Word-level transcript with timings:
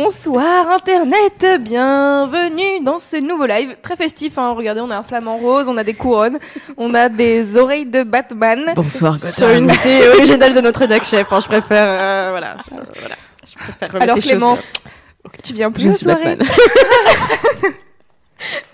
Bonsoir 0.00 0.70
Internet, 0.72 1.46
bienvenue 1.60 2.80
dans 2.84 2.98
ce 2.98 3.16
nouveau 3.16 3.46
live 3.46 3.76
très 3.80 3.96
festif. 3.96 4.36
Hein. 4.36 4.52
Regardez, 4.52 4.82
on 4.82 4.90
a 4.90 4.98
un 4.98 5.02
flamant 5.02 5.38
rose, 5.38 5.68
on 5.70 5.76
a 5.78 5.84
des 5.84 5.94
couronnes, 5.94 6.38
on 6.76 6.92
a 6.92 7.08
des 7.08 7.56
oreilles 7.56 7.86
de 7.86 8.02
Batman. 8.02 8.74
Bonsoir, 8.76 9.18
Sur 9.18 9.48
une 9.48 9.70
idée 9.70 10.06
originale 10.14 10.52
de 10.52 10.60
notre 10.60 10.80
rédac 10.80 11.02
chef. 11.02 11.32
hein. 11.32 11.38
Je 11.40 11.46
préfère, 11.48 11.88
euh, 11.88 12.28
voilà, 12.30 12.56
je- 12.68 12.74
voilà. 13.00 13.14
Je 13.48 13.54
préfère 13.54 13.88
remettre 13.88 14.02
Alors 14.02 14.18
Clémence, 14.18 14.58
chaussures. 14.58 15.42
tu 15.42 15.54
viens 15.54 15.70
plus 15.72 15.84
je 15.84 15.88
aux 15.88 15.92
suis 15.92 16.04
soirées 16.04 16.36
Batman. 16.36 16.46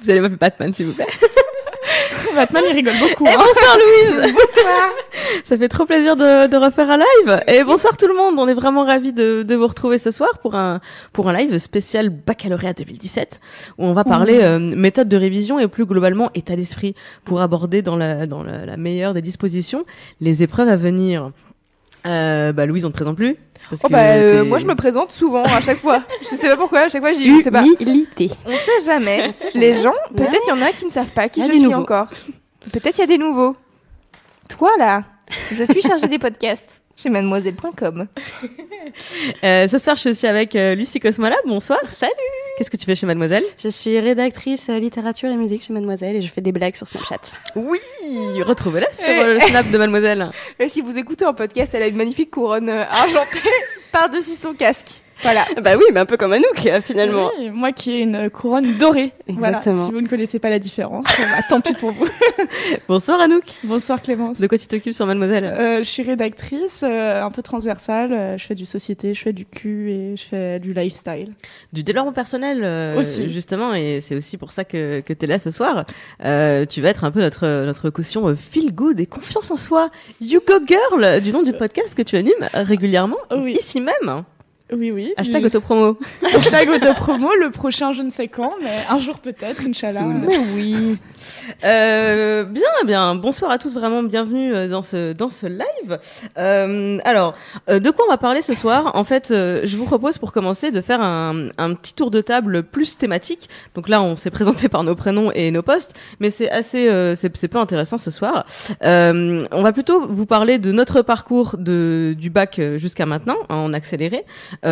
Vous 0.02 0.10
allez 0.10 0.18
m'appeler 0.18 0.38
Batman, 0.38 0.72
s'il 0.72 0.86
vous 0.86 0.92
plaît. 0.94 1.06
Batman, 2.34 2.64
il 2.68 2.74
rigole 2.74 2.94
beaucoup. 2.98 3.26
Et 3.26 3.30
hein. 3.30 3.38
bonsoir 3.38 3.76
Louise 3.76 4.34
Ça 5.44 5.56
fait 5.56 5.68
trop 5.68 5.84
plaisir 5.84 6.16
de, 6.16 6.46
de 6.46 6.56
refaire 6.56 6.90
un 6.90 6.98
live. 6.98 7.40
Et 7.46 7.64
bonsoir 7.64 7.96
tout 7.96 8.06
le 8.06 8.14
monde, 8.14 8.38
on 8.38 8.48
est 8.48 8.54
vraiment 8.54 8.84
ravis 8.84 9.12
de, 9.12 9.42
de 9.42 9.54
vous 9.54 9.66
retrouver 9.66 9.98
ce 9.98 10.10
soir 10.10 10.38
pour 10.40 10.54
un, 10.54 10.80
pour 11.12 11.28
un 11.28 11.32
live 11.32 11.58
spécial 11.58 12.10
baccalauréat 12.10 12.72
2017 12.74 13.40
où 13.78 13.86
on 13.86 13.92
va 13.92 14.04
parler 14.04 14.40
euh, 14.42 14.58
méthode 14.58 15.08
de 15.08 15.16
révision 15.16 15.58
et 15.58 15.68
plus 15.68 15.86
globalement 15.86 16.30
état 16.34 16.56
d'esprit 16.56 16.94
pour 17.24 17.40
aborder 17.40 17.82
dans 17.82 17.96
la, 17.96 18.26
dans 18.26 18.42
la, 18.42 18.64
la 18.66 18.76
meilleure 18.76 19.14
des 19.14 19.22
dispositions 19.22 19.84
les 20.20 20.42
épreuves 20.42 20.68
à 20.68 20.76
venir. 20.76 21.30
Euh, 22.06 22.52
bah 22.52 22.66
Louise, 22.66 22.84
on 22.84 22.90
te 22.90 22.94
présente 22.94 23.16
plus 23.16 23.36
parce 23.70 23.82
Oh 23.84 23.88
que 23.88 23.92
bah, 23.92 24.02
euh, 24.14 24.44
moi 24.44 24.58
je 24.58 24.66
me 24.66 24.74
présente 24.74 25.12
souvent 25.12 25.44
à 25.44 25.60
chaque 25.60 25.80
fois. 25.80 26.02
Je 26.20 26.26
sais 26.26 26.48
pas 26.48 26.56
pourquoi, 26.56 26.80
à 26.80 26.88
chaque 26.88 27.02
fois 27.02 27.12
j'y 27.12 27.40
sais 27.40 27.50
pas. 27.50 27.62
Humilité. 27.62 28.30
On 28.46 28.50
sait 28.50 28.84
jamais. 28.84 29.30
Les 29.54 29.74
gens, 29.74 29.94
peut-être 30.14 30.42
il 30.46 30.50
y 30.50 30.52
en 30.52 30.62
a 30.62 30.72
qui 30.72 30.84
ne 30.84 30.90
savent 30.90 31.12
pas 31.12 31.28
qui 31.28 31.40
je 31.42 31.46
suis 31.52 31.60
nouveaux. 31.62 31.80
encore. 31.82 32.08
Peut-être 32.72 32.98
il 32.98 33.00
y 33.00 33.04
a 33.04 33.06
des 33.06 33.18
nouveaux. 33.18 33.56
Toi 34.48 34.70
là, 34.78 35.04
je 35.50 35.64
suis 35.64 35.80
chargée 35.80 36.08
des 36.08 36.18
podcasts 36.18 36.81
chez 37.02 37.10
mademoiselle.com. 37.10 38.06
Euh, 39.44 39.68
ce 39.68 39.78
soir, 39.78 39.94
je 39.96 40.00
suis 40.00 40.10
aussi 40.10 40.26
avec 40.26 40.54
euh, 40.56 40.74
Lucie 40.74 40.98
Cosmola. 41.00 41.36
Bonsoir. 41.46 41.78
Salut. 41.92 42.12
Qu'est-ce 42.58 42.70
que 42.70 42.76
tu 42.76 42.84
fais 42.84 42.94
chez 42.94 43.06
Mademoiselle? 43.06 43.44
Je 43.62 43.68
suis 43.68 43.98
rédactrice 43.98 44.68
euh, 44.68 44.78
littérature 44.78 45.30
et 45.30 45.36
musique 45.36 45.62
chez 45.62 45.72
Mademoiselle 45.72 46.16
et 46.16 46.22
je 46.22 46.28
fais 46.28 46.40
des 46.40 46.52
blagues 46.52 46.74
sur 46.74 46.86
Snapchat. 46.86 47.38
Oui, 47.56 47.78
retrouvez-la 48.42 48.92
sur 48.92 49.08
euh, 49.08 49.34
le 49.34 49.40
snap 49.40 49.70
de 49.70 49.78
Mademoiselle. 49.78 50.30
Et 50.58 50.68
si 50.68 50.80
vous 50.80 50.96
écoutez 50.98 51.24
en 51.24 51.32
podcast, 51.32 51.72
elle 51.74 51.82
a 51.82 51.86
une 51.86 51.96
magnifique 51.96 52.30
couronne 52.30 52.68
argentée 52.68 53.48
par-dessus 53.92 54.34
son 54.34 54.52
casque. 54.52 55.01
Voilà. 55.22 55.44
Bah 55.62 55.72
oui, 55.76 55.84
mais 55.92 56.00
un 56.00 56.06
peu 56.06 56.16
comme 56.16 56.32
Anouk 56.32 56.66
euh, 56.66 56.80
finalement. 56.80 57.30
Oui, 57.38 57.50
moi 57.50 57.72
qui 57.72 57.92
ai 57.92 58.00
une 58.00 58.28
couronne 58.30 58.76
dorée. 58.78 59.12
Voilà, 59.28 59.58
Exactement. 59.58 59.86
si 59.86 59.92
vous 59.92 60.00
ne 60.00 60.08
connaissez 60.08 60.38
pas 60.38 60.50
la 60.50 60.58
différence, 60.58 61.04
euh, 61.20 61.22
bah, 61.36 61.42
tant 61.48 61.60
pis 61.60 61.74
pour 61.74 61.92
vous. 61.92 62.06
Bonsoir 62.88 63.20
Anouk. 63.20 63.44
Bonsoir 63.64 64.02
Clémence. 64.02 64.40
De 64.40 64.46
quoi 64.46 64.58
tu 64.58 64.66
t'occupes 64.66 64.92
sur 64.92 65.06
Mademoiselle? 65.06 65.44
Euh, 65.44 65.78
je 65.78 65.88
suis 65.88 66.02
rédactrice, 66.02 66.82
euh, 66.86 67.22
un 67.22 67.30
peu 67.30 67.42
transversale. 67.42 68.12
euh, 68.12 68.36
je 68.38 68.44
fais 68.46 68.54
du 68.54 68.66
société, 68.66 69.14
je 69.14 69.20
fais 69.22 69.32
du 69.32 69.44
cul 69.46 69.90
et 69.90 70.16
je 70.16 70.24
fais 70.24 70.58
du 70.58 70.72
lifestyle. 70.72 71.28
Du 71.72 71.82
développement 71.82 72.12
personnel 72.12 72.60
euh, 72.64 72.98
Aussi. 72.98 73.30
justement, 73.30 73.74
et 73.74 74.00
c'est 74.00 74.16
aussi 74.16 74.36
pour 74.36 74.52
ça 74.52 74.64
que, 74.64 75.00
que 75.00 75.12
tu 75.12 75.24
es 75.24 75.28
là 75.28 75.38
ce 75.38 75.50
soir. 75.50 75.84
Euh, 76.24 76.64
tu 76.66 76.80
vas 76.80 76.88
être 76.90 77.04
un 77.04 77.10
peu 77.10 77.20
notre, 77.20 77.46
notre 77.64 77.90
caution 77.90 78.34
feel 78.34 78.72
good 78.74 78.98
et 79.00 79.06
confiance 79.06 79.50
en 79.50 79.56
soi. 79.56 79.90
You 80.20 80.40
Go 80.46 80.54
Girl, 80.66 81.20
du 81.20 81.32
nom 81.32 81.42
du 81.42 81.52
podcast 81.52 81.94
que 81.94 82.02
tu 82.02 82.16
animes 82.16 82.48
régulièrement, 82.54 83.16
Oui. 83.34 83.52
ici 83.52 83.80
même. 83.80 84.24
Oui, 84.72 84.90
oui. 84.90 85.12
Hashtag 85.16 85.44
autopromo. 85.44 85.98
hashtag 86.34 86.70
autopromo, 86.70 87.34
le 87.34 87.50
prochain 87.50 87.92
je 87.92 88.02
ne 88.02 88.10
sais 88.10 88.28
quand, 88.28 88.54
mais 88.62 88.76
un 88.88 88.98
jour 88.98 89.18
peut-être, 89.18 89.62
Inch'Allah. 89.66 90.02
Mais 90.02 90.38
oui. 90.54 90.98
Euh, 91.64 92.44
bien, 92.44 92.62
bien. 92.86 93.14
Bonsoir 93.14 93.50
à 93.50 93.58
tous, 93.58 93.74
vraiment 93.74 94.02
bienvenue 94.02 94.54
euh, 94.54 94.68
dans 94.68 94.82
ce 94.82 95.12
dans 95.12 95.28
ce 95.30 95.46
live. 95.46 95.98
Euh, 96.38 96.98
alors, 97.04 97.34
euh, 97.68 97.80
de 97.80 97.90
quoi 97.90 98.06
on 98.08 98.10
va 98.10 98.16
parler 98.16 98.40
ce 98.40 98.54
soir? 98.54 98.92
En 98.94 99.04
fait, 99.04 99.30
euh, 99.30 99.60
je 99.64 99.76
vous 99.76 99.84
propose 99.84 100.18
pour 100.18 100.32
commencer 100.32 100.70
de 100.70 100.80
faire 100.80 101.02
un, 101.02 101.48
un 101.58 101.74
petit 101.74 101.94
tour 101.94 102.10
de 102.10 102.20
table 102.20 102.62
plus 102.62 102.96
thématique. 102.96 103.48
Donc 103.74 103.88
là, 103.88 104.02
on 104.02 104.16
s'est 104.16 104.30
présenté 104.30 104.68
par 104.68 104.84
nos 104.84 104.94
prénoms 104.94 105.30
et 105.32 105.50
nos 105.50 105.62
postes, 105.62 105.94
mais 106.20 106.30
c'est 106.30 106.50
assez, 106.50 106.88
euh, 106.88 107.14
c'est 107.14 107.36
c'est 107.36 107.48
peu 107.48 107.58
intéressant 107.58 107.98
ce 107.98 108.10
soir. 108.10 108.46
Euh, 108.84 109.44
on 109.52 109.62
va 109.62 109.72
plutôt 109.72 110.06
vous 110.06 110.26
parler 110.26 110.58
de 110.58 110.72
notre 110.72 111.02
parcours 111.02 111.56
de 111.58 112.14
du 112.18 112.30
bac 112.30 112.60
jusqu'à 112.76 113.06
maintenant 113.06 113.36
hein, 113.48 113.56
en 113.56 113.72
accéléré, 113.74 114.24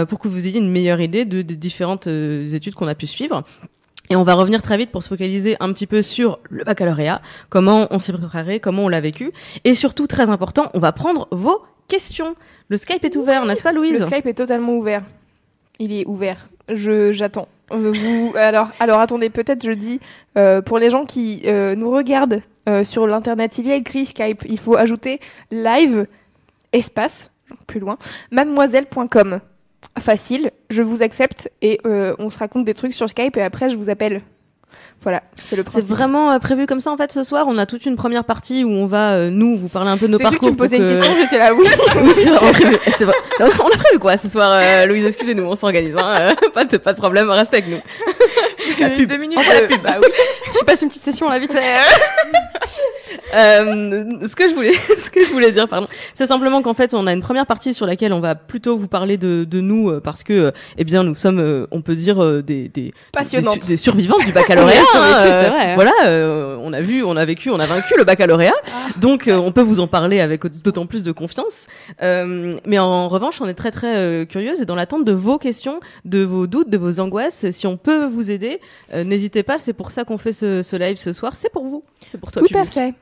pour 0.08 0.18
que 0.18 0.28
vous 0.28 0.46
ayez 0.46 0.58
une 0.58 0.70
meilleure 0.70 1.00
idée 1.00 1.24
de, 1.24 1.42
des 1.42 1.56
différentes 1.56 2.06
euh, 2.06 2.48
études 2.48 2.74
qu'on 2.74 2.88
a 2.88 2.94
pu 2.94 3.06
suivre. 3.06 3.44
Et 4.10 4.16
on 4.16 4.24
va 4.24 4.34
revenir 4.34 4.60
très 4.60 4.76
vite 4.76 4.90
pour 4.90 5.04
se 5.04 5.08
focaliser 5.08 5.56
un 5.60 5.72
petit 5.72 5.86
peu 5.86 6.02
sur 6.02 6.40
le 6.50 6.64
baccalauréat, 6.64 7.22
comment 7.48 7.86
on 7.90 8.00
s'est 8.00 8.12
préparé, 8.12 8.58
comment 8.58 8.84
on 8.84 8.88
l'a 8.88 9.00
vécu, 9.00 9.30
et 9.62 9.74
surtout 9.74 10.08
très 10.08 10.30
important, 10.30 10.68
on 10.74 10.80
va 10.80 10.90
prendre 10.90 11.28
vos 11.30 11.62
questions. 11.86 12.34
Le 12.68 12.76
Skype 12.76 13.04
est 13.04 13.14
ouvert, 13.14 13.46
n'est-ce 13.46 13.62
pas 13.62 13.72
Louise 13.72 14.00
Le 14.00 14.06
Skype 14.06 14.26
est 14.26 14.34
totalement 14.34 14.74
ouvert. 14.74 15.02
Il 15.78 15.92
est 15.92 16.06
ouvert. 16.06 16.48
Je 16.68 17.12
j'attends. 17.12 17.48
Euh, 17.72 17.92
Vous 17.92 18.32
alors 18.36 18.70
alors 18.80 18.98
attendez 18.98 19.30
peut-être 19.30 19.64
je 19.64 19.72
dis 19.72 20.00
euh, 20.36 20.60
pour 20.60 20.78
les 20.78 20.90
gens 20.90 21.04
qui 21.04 21.42
euh, 21.46 21.76
nous 21.76 21.90
regardent 21.90 22.42
euh, 22.68 22.82
sur 22.84 23.06
l'internet 23.06 23.58
il 23.58 23.68
y 23.68 23.72
a 23.72 23.76
écrit 23.76 24.06
Skype 24.06 24.44
il 24.48 24.58
faut 24.58 24.76
ajouter 24.76 25.20
live 25.50 26.06
espace 26.72 27.30
plus 27.66 27.80
loin 27.80 27.96
mademoiselle.com 28.30 29.40
facile. 29.98 30.50
Je 30.70 30.82
vous 30.82 31.02
accepte 31.02 31.50
et 31.62 31.80
euh, 31.86 32.14
on 32.18 32.30
se 32.30 32.38
raconte 32.38 32.64
des 32.64 32.74
trucs 32.74 32.94
sur 32.94 33.08
Skype 33.08 33.36
et 33.36 33.42
après 33.42 33.70
je 33.70 33.76
vous 33.76 33.90
appelle 33.90 34.22
voilà 35.02 35.22
c'est 35.48 35.56
le 35.56 35.62
C'est 35.62 35.70
principe. 35.70 35.88
vraiment 35.88 36.30
euh, 36.32 36.38
prévu 36.38 36.66
comme 36.66 36.80
ça 36.80 36.90
en 36.90 36.96
fait 36.96 37.10
ce 37.10 37.22
soir. 37.24 37.46
On 37.48 37.56
a 37.58 37.64
toute 37.66 37.86
une 37.86 37.96
première 37.96 38.24
partie 38.24 38.64
où 38.64 38.70
on 38.70 38.86
va 38.86 39.12
euh, 39.12 39.30
nous 39.30 39.56
vous 39.56 39.68
parler 39.68 39.90
un 39.90 39.96
peu 39.96 40.06
de 40.06 40.12
nos 40.12 40.18
cru 40.18 40.26
que 40.26 40.30
parcours. 40.30 40.48
tu 40.48 40.52
me 40.52 40.58
posais 40.58 40.76
une 40.76 40.84
que- 40.84 40.88
question 40.90 41.12
j'étais 41.20 41.38
là 41.38 41.54
oui 41.54 41.64
Oui, 42.02 42.12
c'est 42.14 42.28
vrai, 42.30 42.38
on 42.42 42.48
a 42.48 42.52
prévu. 42.52 42.76
C'est 42.98 43.04
vrai. 43.04 43.14
On 43.40 43.44
a 43.46 43.76
prévu 43.78 43.98
quoi 43.98 44.16
ce 44.16 44.28
soir, 44.28 44.50
euh, 44.54 44.86
Louise 44.86 45.04
Excusez-nous, 45.06 45.44
on 45.44 45.56
s'organise. 45.56 45.96
Hein, 45.96 46.14
euh, 46.20 46.34
pas 46.54 46.64
de 46.64 46.76
pas 46.76 46.92
de 46.92 46.98
problème, 46.98 47.30
restez 47.30 47.58
avec 47.58 47.68
nous. 47.70 49.06
deux 49.06 49.16
minutes 49.16 49.38
de- 49.38 49.76
bah 49.82 49.94
oui 50.00 50.08
Je 50.58 50.64
passe 50.64 50.82
une 50.82 50.88
petite 50.88 51.02
session 51.02 51.28
à 51.28 51.32
la 51.32 51.38
vite 51.38 51.52
fait. 51.52 51.60
Euh, 53.34 54.04
ce 54.26 54.36
que 54.36 54.48
je 54.48 54.54
voulais, 54.54 54.72
ce 54.98 55.10
que 55.10 55.24
je 55.24 55.30
voulais 55.32 55.50
dire, 55.50 55.66
pardon, 55.68 55.88
c'est 56.14 56.26
simplement 56.26 56.62
qu'en 56.62 56.74
fait, 56.74 56.94
on 56.94 57.06
a 57.06 57.12
une 57.12 57.20
première 57.22 57.46
partie 57.46 57.74
sur 57.74 57.86
laquelle 57.86 58.12
on 58.12 58.20
va 58.20 58.34
plutôt 58.36 58.76
vous 58.76 58.86
parler 58.88 59.16
de, 59.16 59.44
de 59.44 59.60
nous 59.60 60.00
parce 60.00 60.22
que, 60.22 60.52
eh 60.78 60.84
bien, 60.84 61.02
nous 61.02 61.14
sommes, 61.16 61.66
on 61.72 61.80
peut 61.82 61.94
dire 61.96 62.42
des 62.42 62.68
des, 62.68 62.92
des, 62.92 62.92
des 63.66 63.76
survivantes 63.76 64.24
du 64.24 64.32
baccalauréat. 64.32 64.82
Hein, 64.94 65.14
euh, 65.24 65.42
c'est 65.42 65.50
vrai. 65.50 65.74
Voilà, 65.74 65.92
euh, 66.06 66.56
on 66.62 66.72
a 66.72 66.80
vu, 66.80 67.02
on 67.02 67.16
a 67.16 67.24
vécu, 67.24 67.50
on 67.50 67.58
a 67.60 67.66
vaincu 67.66 67.94
le 67.96 68.04
baccalauréat, 68.04 68.54
donc 68.98 69.28
euh, 69.28 69.36
on 69.36 69.52
peut 69.52 69.62
vous 69.62 69.80
en 69.80 69.86
parler 69.86 70.20
avec 70.20 70.46
d'autant 70.62 70.86
plus 70.86 71.02
de 71.02 71.12
confiance. 71.12 71.66
Euh, 72.02 72.52
mais 72.66 72.78
en 72.78 73.08
revanche, 73.08 73.40
on 73.40 73.48
est 73.48 73.54
très 73.54 73.70
très 73.70 74.26
curieuse 74.26 74.62
et 74.62 74.64
dans 74.64 74.74
l'attente 74.74 75.04
de 75.04 75.12
vos 75.12 75.38
questions, 75.38 75.80
de 76.04 76.22
vos 76.22 76.46
doutes, 76.46 76.70
de 76.70 76.78
vos 76.78 77.00
angoisses. 77.00 77.50
Si 77.50 77.66
on 77.66 77.76
peut 77.76 78.06
vous 78.06 78.30
aider, 78.30 78.60
euh, 78.94 79.04
n'hésitez 79.04 79.42
pas. 79.42 79.58
C'est 79.58 79.72
pour 79.72 79.90
ça 79.90 80.04
qu'on 80.04 80.18
fait 80.18 80.32
ce, 80.32 80.62
ce 80.62 80.76
live 80.76 80.96
ce 80.96 81.12
soir. 81.12 81.36
C'est 81.36 81.50
pour 81.50 81.64
vous. 81.64 81.84
C'est 82.06 82.18
pour 82.18 82.32
toi. 82.32 82.42
tout 82.46 82.58
à 82.58 82.64
fait 82.64 82.94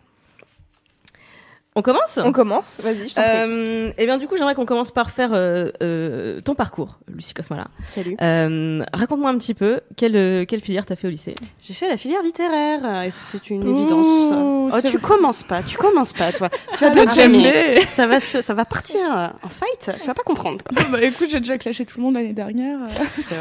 On 1.79 1.83
commence? 1.83 2.19
On 2.25 2.33
commence 2.33 2.77
vas-y 2.83 3.09
je 3.09 3.15
t'en 3.15 3.23
prie 3.23 3.31
euh, 3.33 3.93
Eh 3.99 4.05
bien, 4.05 4.19
du 4.19 4.27
coup, 4.27 4.37
j'aimerais 4.37 4.57
qu'on 4.57 4.67
commence 4.67 4.91
par 4.91 5.11
faire 5.13 5.31
euh, 5.33 5.71
euh, 5.81 6.41
ton 6.41 6.57
parcours, 6.57 6.99
Lucie 7.07 7.35
Cosmala. 7.35 7.67
Salut. 7.83 8.17
Euh, 8.21 8.83
Raconte-moi 8.93 9.31
un 9.31 9.39
petit 9.39 9.55
peu 9.55 9.81
quelle 9.97 10.45
quelle 10.47 10.61
filière 10.61 10.87
t'as 10.87 10.97
fait 10.97 11.07
au 11.07 11.11
lycée? 11.11 11.37
J'ai 11.63 11.75
fait 11.75 11.89
la 11.89 11.97
filière 11.97 12.21
littéraire 12.25 13.03
et 13.05 13.13
c'était 13.13 13.47
une 13.55 13.63
Ouh, 13.69 13.77
évidence. 13.79 14.33
Oh, 14.35 14.69
tu 14.83 14.89
vrai. 14.99 15.01
commences 15.01 15.45
pas, 15.45 15.63
tu 15.63 15.79
commences 15.79 16.13
pas, 16.13 16.33
toi. 16.33 16.49
Tu 16.77 16.85
vas 16.85 16.91
te 16.91 17.15
jamais. 17.15 17.81
Ça 17.83 18.09
va, 18.09 18.19
se- 18.19 18.43
ça 18.43 18.55
va 18.55 18.65
partir 18.65 19.01
en 19.43 19.49
fight. 19.49 19.93
Tu 20.01 20.07
vas 20.09 20.15
pas 20.15 20.23
comprendre. 20.25 20.59
Quoi. 20.69 20.83
bah 20.91 21.01
écoute, 21.03 21.29
j'ai 21.31 21.39
déjà 21.39 21.59
clashé 21.59 21.87
tout 21.87 21.99
le 21.99 22.03
monde 22.05 22.15
l'année 22.15 22.33
dernière. 22.33 22.79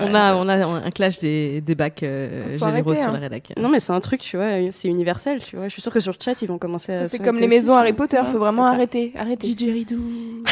On 0.04 0.14
a 0.14 0.36
on 0.36 0.48
a 0.48 0.56
un 0.64 0.92
clash 0.92 1.20
des 1.20 1.60
des 1.62 1.74
bacs 1.76 2.04
euh, 2.04 2.52
généraux 2.58 2.66
arrêter, 2.92 2.96
sur 2.98 3.10
hein. 3.10 3.14
la 3.14 3.20
rédac. 3.20 3.54
Non 3.60 3.70
mais 3.70 3.80
c'est 3.80 3.94
un 3.94 4.00
truc, 4.00 4.22
tu 4.22 4.38
vois, 4.38 4.48
c'est 4.72 4.90
universel, 4.90 5.42
tu 5.44 5.56
vois. 5.56 5.68
Je 5.68 5.74
suis 5.74 5.82
sûre 5.82 5.92
que 5.92 6.00
sur 6.00 6.12
le 6.14 6.18
chat 6.24 6.40
ils 6.44 6.48
vont 6.48 6.60
commencer 6.60 6.94
à. 6.94 7.08
c'est 7.08 7.18
comme 7.20 7.38
les 7.38 7.48
maisons. 7.48 7.74
Harry 7.76 7.94
Potter 7.94 8.22
faut 8.32 8.40
vraiment 8.40 8.66
arrêter 8.66 9.12
arrêter 9.18 9.48
Didgeridoo. 9.48 9.98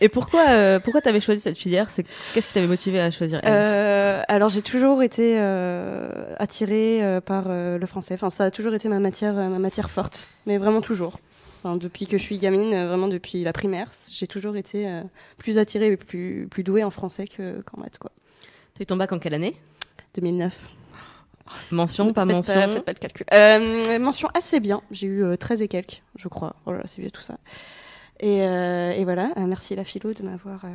Et 0.00 0.08
pourquoi 0.08 0.48
euh, 0.48 0.78
pourquoi 0.80 1.00
t'avais 1.02 1.20
choisi 1.20 1.40
cette 1.40 1.56
filière? 1.58 1.90
C'est 1.90 2.04
qu'est-ce 2.32 2.48
qui 2.48 2.54
t'avait 2.54 2.66
motivé 2.66 3.00
à 3.00 3.10
choisir 3.10 3.40
elle? 3.42 3.50
Euh, 3.52 4.22
alors 4.28 4.48
j'ai 4.48 4.62
toujours 4.62 5.02
été 5.02 5.36
euh, 5.38 6.34
attirée 6.38 7.02
euh, 7.02 7.20
par 7.20 7.44
euh, 7.48 7.76
le 7.78 7.86
français. 7.86 8.14
Enfin, 8.14 8.30
ça 8.30 8.44
a 8.44 8.50
toujours 8.50 8.74
été 8.74 8.88
ma 8.88 9.00
matière, 9.00 9.36
euh, 9.38 9.48
ma 9.48 9.58
matière 9.58 9.90
forte, 9.90 10.26
mais 10.46 10.56
vraiment 10.58 10.80
toujours. 10.80 11.18
Enfin, 11.62 11.76
depuis 11.76 12.06
que 12.06 12.16
je 12.16 12.22
suis 12.22 12.38
gamine, 12.38 12.72
euh, 12.72 12.86
vraiment 12.88 13.08
depuis 13.08 13.42
la 13.42 13.52
primaire, 13.52 13.90
j'ai 14.10 14.26
toujours 14.26 14.56
été 14.56 14.88
euh, 14.88 15.02
plus 15.36 15.58
attirée 15.58 15.92
et 15.92 15.96
plus, 15.96 16.46
plus 16.50 16.62
douée 16.62 16.84
en 16.84 16.90
français 16.90 17.26
que- 17.26 17.60
qu'en 17.62 17.80
maths, 17.80 17.98
quoi. 17.98 18.12
Tu 18.74 18.82
as 18.82 18.84
eu 18.84 18.86
ton 18.86 18.96
bac 18.96 19.12
en 19.12 19.18
quelle 19.18 19.34
année 19.34 19.56
2009. 20.14 20.54
Mention, 21.70 22.12
pas 22.12 22.24
Faites 22.24 22.34
mention 22.34 22.54
faites 22.68 22.84
pas 22.84 22.92
le 22.92 22.98
calcul. 22.98 23.26
Euh, 23.32 23.98
mention 23.98 24.28
assez 24.34 24.60
bien. 24.60 24.82
J'ai 24.90 25.06
eu 25.06 25.24
euh, 25.24 25.36
13 25.36 25.62
et 25.62 25.68
quelques, 25.68 26.02
je 26.16 26.28
crois. 26.28 26.56
Oh 26.66 26.72
là 26.72 26.78
là, 26.78 26.84
c'est 26.86 27.00
vieux 27.02 27.10
tout 27.10 27.22
ça. 27.22 27.36
Et, 28.20 28.42
euh, 28.42 28.92
et 28.92 29.04
voilà, 29.04 29.30
Euh, 29.36 29.46
merci 29.46 29.74
la 29.76 29.84
philo 29.84 30.12
de 30.12 30.22
m'avoir 30.22 30.64
euh, 30.64 30.68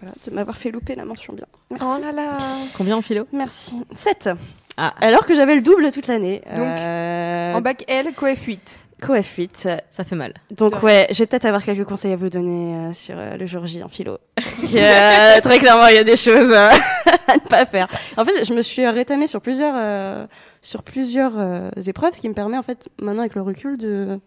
voilà, 0.00 0.14
de 0.26 0.30
m'avoir 0.34 0.56
fait 0.56 0.70
louper 0.70 0.94
la 0.96 1.04
mention 1.04 1.32
bien. 1.32 1.46
Merci. 1.70 1.86
Oh 1.88 2.00
là 2.02 2.12
là. 2.12 2.38
Combien 2.76 2.96
en 2.96 3.02
philo 3.02 3.26
Merci. 3.32 3.80
7. 3.94 4.30
Ah, 4.76 4.92
Alors 5.00 5.24
que 5.24 5.34
j'avais 5.36 5.54
le 5.54 5.62
double 5.62 5.92
toute 5.92 6.08
l'année. 6.08 6.42
Donc, 6.56 6.66
Euh, 6.80 7.54
En 7.54 7.60
bac 7.60 7.84
L, 7.86 8.12
coef 8.14 8.42
8. 8.44 8.80
8. 9.12 9.68
ça 9.90 10.04
fait 10.04 10.16
mal. 10.16 10.34
Donc 10.50 10.82
ouais, 10.82 11.06
je 11.10 11.18
vais 11.18 11.26
peut-être 11.26 11.44
avoir 11.44 11.62
quelques 11.62 11.86
conseils 11.86 12.12
à 12.12 12.16
vous 12.16 12.28
donner 12.28 12.74
euh, 12.74 12.92
sur 12.92 13.14
euh, 13.18 13.36
le 13.36 13.46
jour 13.46 13.66
J 13.66 13.82
en 13.82 13.88
philo. 13.88 14.18
Parce 14.36 14.60
que 14.60 14.76
euh, 14.76 15.40
très 15.40 15.58
clairement, 15.58 15.86
il 15.88 15.96
y 15.96 15.98
a 15.98 16.04
des 16.04 16.16
choses 16.16 16.50
euh, 16.50 16.70
à 17.28 17.34
ne 17.34 17.48
pas 17.48 17.66
faire. 17.66 17.86
En 18.16 18.24
fait, 18.24 18.44
je 18.44 18.54
me 18.54 18.62
suis 18.62 18.86
rétamée 18.86 19.26
sur 19.26 19.40
plusieurs 19.40 19.74
euh, 19.76 20.26
sur 20.62 20.82
plusieurs 20.82 21.32
euh, 21.38 21.70
épreuves, 21.86 22.14
ce 22.14 22.20
qui 22.20 22.28
me 22.28 22.34
permet 22.34 22.56
en 22.56 22.62
fait 22.62 22.88
maintenant 23.00 23.20
avec 23.20 23.34
le 23.34 23.42
recul 23.42 23.76
de 23.76 24.18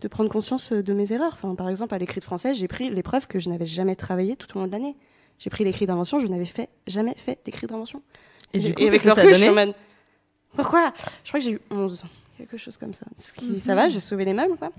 de 0.00 0.08
prendre 0.08 0.28
conscience 0.30 0.72
de 0.72 0.92
mes 0.92 1.12
erreurs. 1.12 1.32
Enfin, 1.34 1.54
par 1.54 1.68
exemple, 1.68 1.94
à 1.94 1.98
l'écrit 1.98 2.20
de 2.20 2.24
français, 2.24 2.52
j'ai 2.52 2.68
pris 2.68 2.90
l'épreuve 2.90 3.26
que 3.26 3.38
je 3.38 3.48
n'avais 3.48 3.66
jamais 3.66 3.96
travaillé 3.96 4.36
tout 4.36 4.56
au 4.56 4.60
long 4.60 4.66
de 4.66 4.72
l'année. 4.72 4.96
J'ai 5.38 5.50
pris 5.50 5.64
l'écrit 5.64 5.86
d'invention, 5.86 6.18
je 6.18 6.26
n'avais 6.26 6.44
fait 6.46 6.68
jamais 6.86 7.14
fait 7.16 7.38
d'écrit 7.44 7.66
d'invention. 7.66 8.02
Et 8.52 8.58
du 8.58 8.74
coup, 8.74 8.82
avec 8.86 9.04
le 9.04 9.10
ça 9.10 9.20
a 9.20 9.24
recul, 9.24 9.34
je 9.34 9.40
suis 9.40 9.48
en 9.50 9.54
mode, 9.54 9.74
Pourquoi? 10.54 10.92
Je 11.24 11.30
crois 11.30 11.40
que 11.40 11.44
j'ai 11.44 11.52
eu 11.52 11.60
11, 11.70 12.04
quelque 12.36 12.56
chose 12.56 12.76
comme 12.76 12.94
ça. 12.94 13.06
Ce 13.18 13.32
qui, 13.32 13.60
Ça 13.60 13.74
va, 13.74 13.88
j'ai 13.88 14.00
sauvé 14.00 14.24
les 14.24 14.32
meubles, 14.34 14.56
quoi. 14.56 14.70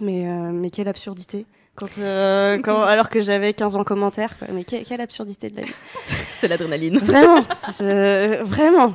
Mais, 0.00 0.26
euh, 0.26 0.50
mais 0.52 0.70
quelle 0.70 0.88
absurdité. 0.88 1.46
Quand, 1.74 1.86
euh, 1.98 2.58
quand, 2.64 2.82
alors 2.82 3.08
que 3.08 3.20
j'avais 3.20 3.52
15 3.52 3.76
ans 3.76 3.84
commentaire, 3.84 4.36
quoi. 4.38 4.48
Mais 4.52 4.64
que- 4.64 4.82
quelle 4.84 5.00
absurdité 5.00 5.50
de 5.50 5.56
la 5.56 5.62
vie. 5.62 5.72
C'est 6.32 6.48
l'adrénaline. 6.48 6.98
Vraiment, 6.98 7.44
c'est- 7.70 8.42
vraiment. 8.42 8.94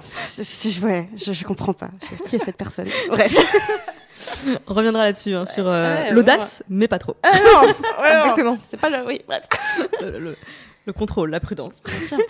Ouais, 0.83 1.09
je, 1.15 1.31
je 1.33 1.43
comprends 1.45 1.73
pas. 1.73 1.89
Je- 2.17 2.23
qui 2.23 2.35
est 2.35 2.39
cette 2.39 2.57
personne? 2.57 2.87
Bref. 3.09 3.33
On 4.67 4.73
reviendra 4.73 5.05
là-dessus, 5.05 5.33
hein, 5.33 5.45
sur 5.45 5.67
euh, 5.67 5.95
Ouais, 5.95 6.11
l'audace, 6.11 6.63
mais 6.69 6.87
pas 6.87 6.99
trop. 6.99 7.15
Ah 7.23 7.31
non, 7.39 7.69
Exactement. 8.03 8.57
C'est 8.67 8.77
pas 8.79 8.89
le. 8.89 9.05
Oui, 9.05 9.21
bref. 9.27 9.43
le, 10.01 10.19
le- 10.19 10.35
le 10.87 10.93
contrôle, 10.93 11.29
la 11.29 11.39
prudence. 11.39 11.81
Bien 11.85 11.99
sûr. 12.07 12.17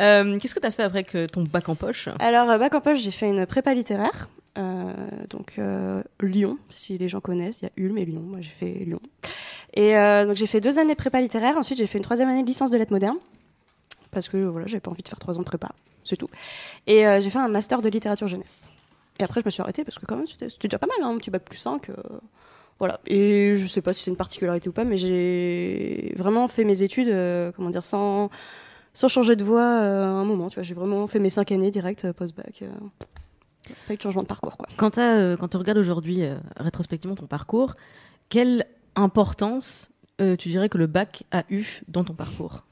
Euh, 0.00 0.38
Qu'est-ce 0.38 0.54
que 0.54 0.60
tu 0.60 0.66
as 0.66 0.70
fait 0.70 0.82
après 0.82 1.04
que 1.04 1.26
ton 1.26 1.42
bac 1.42 1.68
en 1.68 1.74
poche? 1.74 2.08
Alors, 2.20 2.48
euh, 2.48 2.56
bac 2.58 2.74
en 2.74 2.80
poche, 2.80 3.00
j'ai 3.00 3.10
fait 3.10 3.28
une 3.28 3.44
prépa 3.46 3.74
littéraire. 3.74 4.28
euh, 4.56 4.92
donc, 5.28 5.54
euh, 5.58 6.02
Lyon, 6.20 6.56
si 6.70 6.96
les 6.96 7.08
gens 7.08 7.20
connaissent. 7.20 7.60
Il 7.60 7.64
y 7.64 7.68
a 7.68 7.72
Ulm 7.76 7.98
et 7.98 8.04
Lyon. 8.06 8.22
Moi, 8.22 8.38
j'ai 8.40 8.48
fait 8.50 8.72
Lyon. 8.84 9.00
Et 9.74 9.92
donc, 10.26 10.36
j'ai 10.36 10.46
fait 10.46 10.60
deux 10.60 10.78
années 10.78 10.92
de 10.92 10.96
prépa 10.98 11.20
littéraire. 11.20 11.56
Ensuite, 11.58 11.78
j'ai 11.78 11.86
fait 11.86 11.98
une 11.98 12.04
troisième 12.04 12.28
année 12.30 12.42
de 12.42 12.46
licence 12.46 12.70
de 12.70 12.78
lettres 12.78 12.92
modernes. 12.92 13.18
Parce 14.10 14.28
que, 14.28 14.38
voilà, 14.38 14.66
j'avais 14.66 14.80
pas 14.80 14.90
envie 14.90 15.02
de 15.02 15.08
faire 15.08 15.18
trois 15.18 15.36
ans 15.36 15.40
de 15.40 15.44
prépa. 15.44 15.68
C'est 16.04 16.16
tout. 16.16 16.30
Et 16.86 17.02
j'ai 17.20 17.28
fait 17.30 17.38
un 17.38 17.48
master 17.48 17.82
de 17.82 17.88
littérature 17.90 18.26
jeunesse. 18.28 18.62
Et 19.18 19.22
après, 19.24 19.40
je 19.40 19.46
me 19.46 19.50
suis 19.50 19.60
arrêtée 19.62 19.84
parce 19.84 19.98
que, 19.98 20.06
quand 20.06 20.16
même, 20.16 20.26
c'était 20.26 20.48
c'était 20.48 20.68
déjà 20.68 20.78
pas 20.78 20.86
mal, 20.86 20.96
hein, 21.02 21.14
un 21.14 21.18
petit 21.18 21.30
bac 21.30 21.42
plus 21.44 21.58
5. 21.58 21.88
Euh, 22.80 22.86
voilà. 22.86 23.00
Et 23.06 23.54
je 23.56 23.66
sais 23.66 23.82
pas 23.82 23.92
si 23.92 24.02
c'est 24.02 24.10
une 24.10 24.16
particularité 24.16 24.68
ou 24.68 24.72
pas, 24.72 24.84
mais 24.84 24.98
j'ai 24.98 26.14
vraiment 26.16 26.48
fait 26.48 26.64
mes 26.64 26.82
études, 26.82 27.08
euh, 27.08 27.52
comment 27.54 27.70
dire, 27.70 27.84
sans, 27.84 28.30
sans 28.94 29.08
changer 29.08 29.36
de 29.36 29.44
voie 29.44 29.60
euh, 29.60 30.04
à 30.04 30.08
un 30.08 30.24
moment. 30.24 30.48
Tu 30.48 30.56
vois, 30.56 30.62
j'ai 30.64 30.74
vraiment 30.74 31.06
fait 31.06 31.18
mes 31.18 31.30
cinq 31.30 31.52
années 31.52 31.70
direct 31.70 32.04
euh, 32.04 32.12
post-bac. 32.12 32.62
euh, 32.62 32.68
pas 33.86 33.94
eu 33.94 33.96
de 33.96 34.02
changement 34.02 34.22
de 34.22 34.26
parcours, 34.26 34.56
quoi. 34.56 34.68
Quand, 34.76 34.98
euh, 34.98 35.36
quand 35.36 35.48
tu 35.48 35.56
regardes 35.56 35.78
aujourd'hui, 35.78 36.24
euh, 36.24 36.36
rétrospectivement, 36.56 37.14
ton 37.14 37.26
parcours, 37.26 37.76
quelle 38.28 38.66
importance 38.96 39.90
euh, 40.20 40.36
tu 40.36 40.48
dirais 40.48 40.68
que 40.68 40.78
le 40.78 40.86
bac 40.86 41.24
a 41.30 41.44
eu 41.50 41.82
dans 41.88 42.02
ton 42.02 42.14
parcours? 42.14 42.64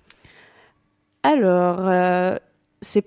Alors, 1.23 1.87
euh, 1.87 2.37
c'est 2.81 3.05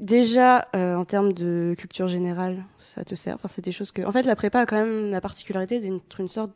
déjà 0.00 0.68
euh, 0.74 0.96
en 0.96 1.04
termes 1.04 1.32
de 1.32 1.74
culture 1.78 2.08
générale, 2.08 2.64
ça 2.78 3.04
te 3.04 3.14
sert? 3.14 3.36
Enfin, 3.36 3.48
c'est 3.48 3.64
des 3.64 3.72
choses 3.72 3.90
que. 3.90 4.02
En 4.02 4.12
fait, 4.12 4.22
la 4.22 4.36
prépa 4.36 4.60
a 4.60 4.66
quand 4.66 4.76
même 4.76 5.10
la 5.10 5.20
particularité 5.20 5.80
d'être 5.80 6.20
une 6.20 6.28
sorte, 6.28 6.52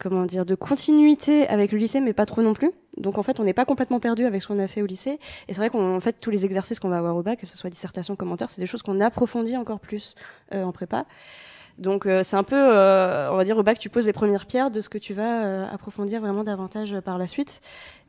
comment 0.00 0.24
dire, 0.24 0.44
de 0.44 0.54
continuité 0.54 1.48
avec 1.48 1.72
le 1.72 1.78
lycée, 1.78 2.00
mais 2.00 2.12
pas 2.12 2.26
trop 2.26 2.42
non 2.42 2.54
plus. 2.54 2.70
Donc, 2.96 3.18
en 3.18 3.22
fait, 3.22 3.40
on 3.40 3.44
n'est 3.44 3.54
pas 3.54 3.64
complètement 3.64 4.00
perdu 4.00 4.24
avec 4.24 4.42
ce 4.42 4.48
qu'on 4.48 4.58
a 4.58 4.68
fait 4.68 4.82
au 4.82 4.86
lycée. 4.86 5.18
Et 5.48 5.54
c'est 5.54 5.60
vrai 5.60 5.70
qu'en 5.70 6.00
fait, 6.00 6.16
tous 6.20 6.30
les 6.30 6.44
exercices 6.44 6.78
qu'on 6.80 6.88
va 6.88 6.98
avoir 6.98 7.16
au 7.16 7.22
bac, 7.22 7.38
que 7.40 7.46
ce 7.46 7.56
soit 7.56 7.70
dissertation, 7.70 8.16
commentaire, 8.16 8.50
c'est 8.50 8.60
des 8.60 8.66
choses 8.66 8.82
qu'on 8.82 9.00
approfondit 9.00 9.56
encore 9.56 9.80
plus 9.80 10.14
euh, 10.54 10.64
en 10.64 10.72
prépa. 10.72 11.06
Donc 11.78 12.06
euh, 12.06 12.22
c'est 12.24 12.36
un 12.36 12.42
peu, 12.42 12.56
euh, 12.56 13.30
on 13.32 13.36
va 13.36 13.44
dire 13.44 13.56
au 13.56 13.62
bac, 13.62 13.78
tu 13.78 13.88
poses 13.88 14.04
les 14.06 14.12
premières 14.12 14.46
pierres 14.46 14.70
de 14.70 14.80
ce 14.80 14.88
que 14.88 14.98
tu 14.98 15.14
vas 15.14 15.44
euh, 15.44 15.66
approfondir 15.72 16.20
vraiment 16.20 16.42
davantage 16.42 16.98
par 17.00 17.18
la 17.18 17.26
suite. 17.28 17.60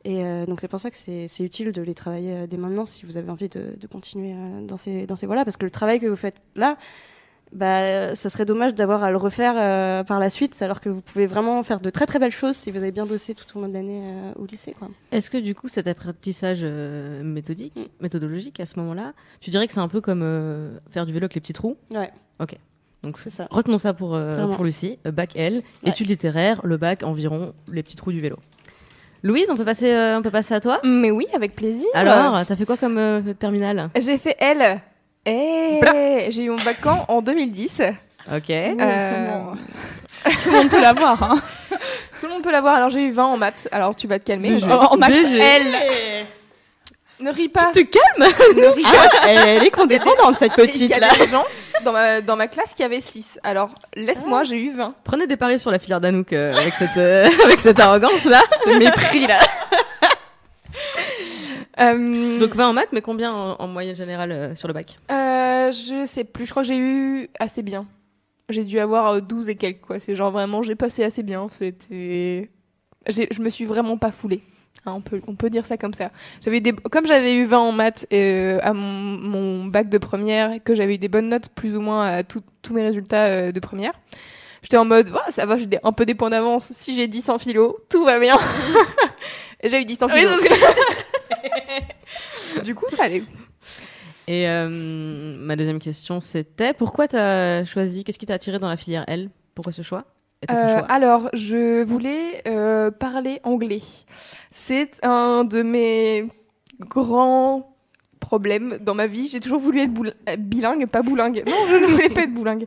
Et 0.04 0.24
donc 0.46 0.60
c'est 0.60 0.68
pour 0.68 0.80
ça 0.80 0.90
que 0.90 0.96
c'est 0.96 1.28
utile 1.40 1.72
de 1.72 1.82
les 1.82 1.94
travailler 1.94 2.46
dès 2.46 2.56
maintenant 2.56 2.86
si 2.86 3.04
vous 3.04 3.18
avez 3.18 3.30
envie 3.30 3.50
de, 3.50 3.74
de 3.78 3.86
continuer 3.86 4.34
dans 4.66 4.78
ces 4.78 5.06
dans 5.06 5.14
ces 5.14 5.26
voies-là, 5.26 5.44
parce 5.44 5.58
que 5.58 5.64
le 5.66 5.70
travail 5.70 6.00
que 6.00 6.06
vous 6.06 6.16
faites 6.16 6.40
là, 6.56 6.78
bah 7.52 8.14
ça 8.14 8.30
serait 8.30 8.46
dommage 8.46 8.74
d'avoir 8.74 9.02
à 9.02 9.10
le 9.10 9.18
refaire 9.18 10.04
par 10.06 10.18
la 10.20 10.30
suite, 10.30 10.60
alors 10.62 10.80
que 10.80 10.88
vous 10.88 11.02
pouvez 11.02 11.26
vraiment 11.26 11.62
faire 11.62 11.80
de 11.80 11.90
très 11.90 12.06
très 12.06 12.18
belles 12.18 12.30
choses 12.32 12.56
si 12.56 12.70
vous 12.70 12.78
avez 12.78 12.92
bien 12.92 13.04
bossé 13.04 13.34
tout 13.34 13.44
au 13.58 13.60
long 13.60 13.68
de 13.68 13.74
l'année 13.74 14.02
au 14.36 14.46
lycée. 14.46 14.74
Est-ce 15.12 15.28
que 15.28 15.36
du 15.36 15.54
coup, 15.54 15.68
cet 15.68 15.86
apprentissage 15.86 16.64
méthodique, 16.64 17.76
Mm. 17.76 17.82
méthodologique 18.00 18.58
à 18.60 18.64
ce 18.66 18.78
moment-là, 18.78 19.12
tu 19.40 19.50
dirais 19.50 19.66
que 19.66 19.72
c'est 19.74 19.80
un 19.80 19.88
peu 19.88 20.00
comme 20.00 20.80
faire 20.88 21.04
du 21.04 21.12
vélo 21.12 21.24
avec 21.24 21.34
les 21.34 21.40
petits 21.42 21.52
trous? 21.52 21.76
Ouais, 21.90 22.10
Donc 23.02 23.16
c'est 23.18 23.30
ça. 23.30 23.46
retenons 23.50 23.78
ça 23.78 23.94
pour, 23.94 24.14
euh, 24.14 24.46
pour 24.48 24.64
Lucie. 24.64 24.98
Euh, 25.06 25.10
Bac 25.10 25.30
L, 25.36 25.62
Ouais. 25.82 25.90
études 25.90 26.08
littéraires, 26.08 26.60
le 26.64 26.76
bac 26.76 27.02
environ 27.02 27.54
les 27.72 27.82
petits 27.82 27.96
trous 27.96 28.12
du 28.12 28.20
vélo. 28.20 28.36
Louise, 29.22 29.50
on 29.50 29.56
peut 29.56 29.64
passer, 29.64 29.90
euh, 29.92 30.18
on 30.18 30.22
peut 30.22 30.30
passer 30.30 30.54
à 30.54 30.60
toi? 30.60 30.80
Mais 30.84 31.10
oui, 31.10 31.26
avec 31.34 31.54
plaisir. 31.54 31.86
Alors, 31.94 32.44
t'as 32.46 32.56
fait 32.56 32.64
quoi 32.66 32.76
comme 32.76 32.98
euh, 32.98 33.34
terminale? 33.34 33.90
J'ai 33.98 34.16
fait 34.18 34.36
L. 34.38 34.80
Eh, 35.26 35.80
j'ai 36.30 36.44
eu 36.44 36.50
mon 36.50 36.56
bac 36.56 36.78
quand 36.82 37.04
en 37.08 37.20
2010. 37.20 37.82
Ok. 38.34 38.50
Euh. 38.50 39.40
Tout 40.42 40.50
le 40.50 40.56
monde 40.56 40.68
peut 40.70 40.80
l'avoir. 40.80 41.22
Hein. 41.22 41.42
tout 42.20 42.26
le 42.26 42.32
monde 42.32 42.42
peut 42.42 42.52
l'avoir. 42.52 42.74
Alors 42.76 42.88
j'ai 42.90 43.06
eu 43.06 43.10
20 43.10 43.24
en 43.24 43.36
maths. 43.36 43.68
Alors 43.72 43.94
tu 43.96 44.06
vas 44.06 44.18
te 44.18 44.24
calmer. 44.24 44.52
BG. 44.52 44.66
En 44.70 44.96
maths 44.96 45.10
BG. 45.10 45.38
L. 45.38 46.26
Ne 47.20 47.30
ris 47.30 47.48
pas. 47.48 47.70
Tu 47.74 47.86
te 47.86 47.98
calmes 47.98 48.32
Ne 48.56 48.66
ris 48.68 48.82
pas. 48.82 49.08
Ah, 49.22 49.28
elle 49.28 49.62
est 49.64 49.70
condescendante 49.70 50.38
cette 50.38 50.52
Il 50.56 50.64
y 50.64 50.66
petite 50.66 50.92
a 50.92 51.00
des 51.14 51.26
gens 51.26 51.44
dans 51.84 51.92
ma, 51.92 52.20
dans 52.20 52.36
ma 52.36 52.46
classe 52.48 52.72
qui 52.74 52.82
avaient 52.82 53.00
6. 53.00 53.38
Alors 53.42 53.70
laisse-moi, 53.94 54.42
j'ai 54.44 54.62
eu 54.62 54.74
20. 54.74 54.94
Prenez 55.04 55.26
des 55.26 55.36
paris 55.36 55.58
sur 55.58 55.70
la 55.70 55.78
filière 55.78 56.00
d'Anouk 56.00 56.32
euh, 56.32 56.54
avec 56.56 56.74
cette 56.74 56.96
euh, 56.96 57.28
avec 57.44 57.58
cette 57.58 57.78
arrogance 57.80 58.24
là. 58.24 58.40
Ce 58.64 58.70
mépris 58.70 59.26
là. 59.26 59.38
Euh, 61.80 62.38
Donc 62.38 62.54
20 62.54 62.68
en 62.68 62.72
maths, 62.72 62.88
mais 62.92 63.00
combien 63.00 63.32
en, 63.32 63.56
en 63.58 63.66
moyenne 63.68 63.96
générale 63.96 64.54
sur 64.56 64.68
le 64.68 64.74
bac? 64.74 64.96
Je 65.08 66.04
sais 66.06 66.24
plus. 66.24 66.46
Je 66.46 66.50
crois 66.50 66.62
que 66.62 66.68
j'ai 66.68 66.78
eu 66.78 67.28
assez 67.38 67.62
bien. 67.62 67.86
J'ai 68.48 68.64
dû 68.64 68.80
avoir 68.80 69.06
euh, 69.14 69.20
12 69.20 69.48
et 69.48 69.54
quelques 69.54 69.80
quoi. 69.82 70.00
C'est 70.00 70.16
genre 70.16 70.30
vraiment, 70.30 70.62
j'ai 70.62 70.74
passé 70.74 71.04
assez 71.04 71.22
bien. 71.22 71.46
C'était. 71.50 72.50
Je 73.08 73.40
me 73.40 73.50
suis 73.50 73.64
vraiment 73.64 73.96
pas 73.96 74.10
foulée. 74.10 74.42
Hein, 74.86 74.92
on, 74.96 75.00
peut, 75.02 75.20
on 75.26 75.34
peut 75.34 75.50
dire 75.50 75.66
ça 75.66 75.76
comme 75.76 75.92
ça. 75.94 76.10
J'avais 76.42 76.58
eu 76.58 76.60
des, 76.62 76.72
comme 76.72 77.06
j'avais 77.06 77.34
eu 77.34 77.44
20 77.44 77.58
en 77.58 77.72
maths 77.72 78.06
euh, 78.12 78.58
à 78.62 78.72
mon, 78.72 78.80
mon 78.82 79.64
bac 79.66 79.88
de 79.90 79.98
première, 79.98 80.52
et 80.52 80.60
que 80.60 80.74
j'avais 80.74 80.94
eu 80.94 80.98
des 80.98 81.08
bonnes 81.08 81.28
notes 81.28 81.48
plus 81.48 81.76
ou 81.76 81.80
moins 81.80 82.06
à 82.06 82.22
tout- 82.22 82.42
tous 82.62 82.72
mes 82.72 82.82
résultats 82.82 83.26
euh, 83.26 83.52
de 83.52 83.60
première, 83.60 83.92
j'étais 84.62 84.78
en 84.78 84.86
mode, 84.86 85.12
ça 85.30 85.44
va, 85.44 85.58
j'ai 85.58 85.66
un 85.82 85.92
peu 85.92 86.06
des 86.06 86.14
points 86.14 86.30
d'avance. 86.30 86.72
Si 86.72 86.96
j'ai 86.96 87.08
10 87.08 87.28
en 87.28 87.38
philo, 87.38 87.78
tout 87.90 88.04
va 88.04 88.18
bien. 88.18 88.38
J'ai 89.62 89.82
eu 89.82 89.84
10 89.84 90.02
en 90.02 90.08
philo. 90.08 90.30
du 92.64 92.74
coup, 92.74 92.86
ça 92.88 93.04
allait. 93.04 93.22
Et 94.26 94.48
euh, 94.48 95.36
ma 95.38 95.54
deuxième 95.56 95.78
question, 95.78 96.20
c'était 96.22 96.72
pourquoi 96.72 97.08
t'as 97.08 97.64
choisi, 97.66 98.02
qu'est-ce 98.04 98.18
qui 98.18 98.24
t'a 98.26 98.34
attiré 98.34 98.58
dans 98.58 98.68
la 98.70 98.76
filière 98.78 99.04
L? 99.06 99.28
Pourquoi 99.54 99.72
ce 99.72 99.82
choix? 99.82 100.06
Euh, 100.50 100.80
alors, 100.88 101.28
je 101.34 101.82
voulais 101.82 102.42
euh, 102.48 102.90
parler 102.90 103.40
anglais. 103.44 103.82
C'est 104.50 104.92
un 105.02 105.44
de 105.44 105.62
mes 105.62 106.28
grands 106.80 107.76
problèmes 108.20 108.78
dans 108.80 108.94
ma 108.94 109.06
vie. 109.06 109.26
J'ai 109.28 109.40
toujours 109.40 109.60
voulu 109.60 109.80
être 109.80 109.92
euh, 110.28 110.36
bilingue, 110.36 110.86
pas 110.86 111.02
boulingue. 111.02 111.42
Non, 111.46 111.56
je 111.68 111.74
ne 111.76 111.86
voulais 111.86 112.08
pas 112.08 112.22
être 112.22 112.32
boulingue. 112.32 112.64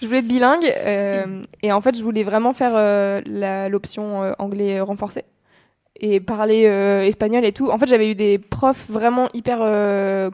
Je 0.00 0.06
voulais 0.06 0.20
être 0.20 0.26
bilingue. 0.28 0.64
euh, 0.64 1.42
et 1.62 1.70
en 1.70 1.80
fait, 1.82 1.96
je 1.96 2.02
voulais 2.02 2.24
vraiment 2.24 2.54
faire 2.54 2.72
l'option 3.68 4.34
anglais 4.38 4.80
renforcé. 4.80 5.24
Et 6.00 6.18
parler 6.18 6.62
espagnol 7.06 7.44
et 7.44 7.52
tout. 7.52 7.70
En 7.70 7.78
fait, 7.78 7.86
j'avais 7.86 8.10
eu 8.10 8.14
des 8.14 8.38
profs 8.38 8.88
vraiment 8.88 9.28
hyper 9.34 9.58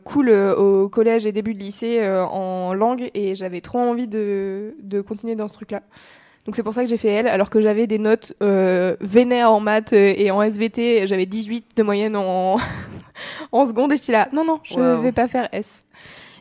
cool 0.04 0.30
au 0.30 0.88
collège 0.88 1.26
et 1.26 1.32
début 1.32 1.54
de 1.54 1.58
lycée 1.58 2.08
en 2.08 2.72
langue. 2.72 3.10
Et 3.14 3.34
j'avais 3.34 3.60
trop 3.60 3.80
envie 3.80 4.06
de, 4.06 4.76
de 4.80 5.00
continuer 5.00 5.34
dans 5.34 5.48
ce 5.48 5.54
truc-là. 5.54 5.82
Donc 6.48 6.56
c'est 6.56 6.62
pour 6.62 6.72
ça 6.72 6.82
que 6.82 6.88
j'ai 6.88 6.96
fait 6.96 7.08
L, 7.08 7.28
alors 7.28 7.50
que 7.50 7.60
j'avais 7.60 7.86
des 7.86 7.98
notes 7.98 8.32
euh, 8.42 8.96
vénères 9.02 9.52
en 9.52 9.60
maths 9.60 9.92
euh, 9.92 10.14
et 10.16 10.30
en 10.30 10.40
SVT, 10.40 11.06
j'avais 11.06 11.26
18 11.26 11.76
de 11.76 11.82
moyenne 11.82 12.16
en, 12.16 12.56
en 13.52 13.66
seconde 13.66 13.92
et 13.92 13.98
j'étais 13.98 14.12
là, 14.12 14.30
non, 14.32 14.46
non, 14.46 14.58
je 14.64 14.76
Wow. 14.80 15.02
vais 15.02 15.12
pas 15.12 15.28
faire 15.28 15.50
S. 15.52 15.84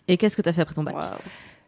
Et 0.07 0.15
qu'est-ce 0.15 0.37
que 0.37 0.41
t'as 0.41 0.53
fait 0.53 0.61
après 0.61 0.75
ton 0.75 0.83
bac? 0.83 0.95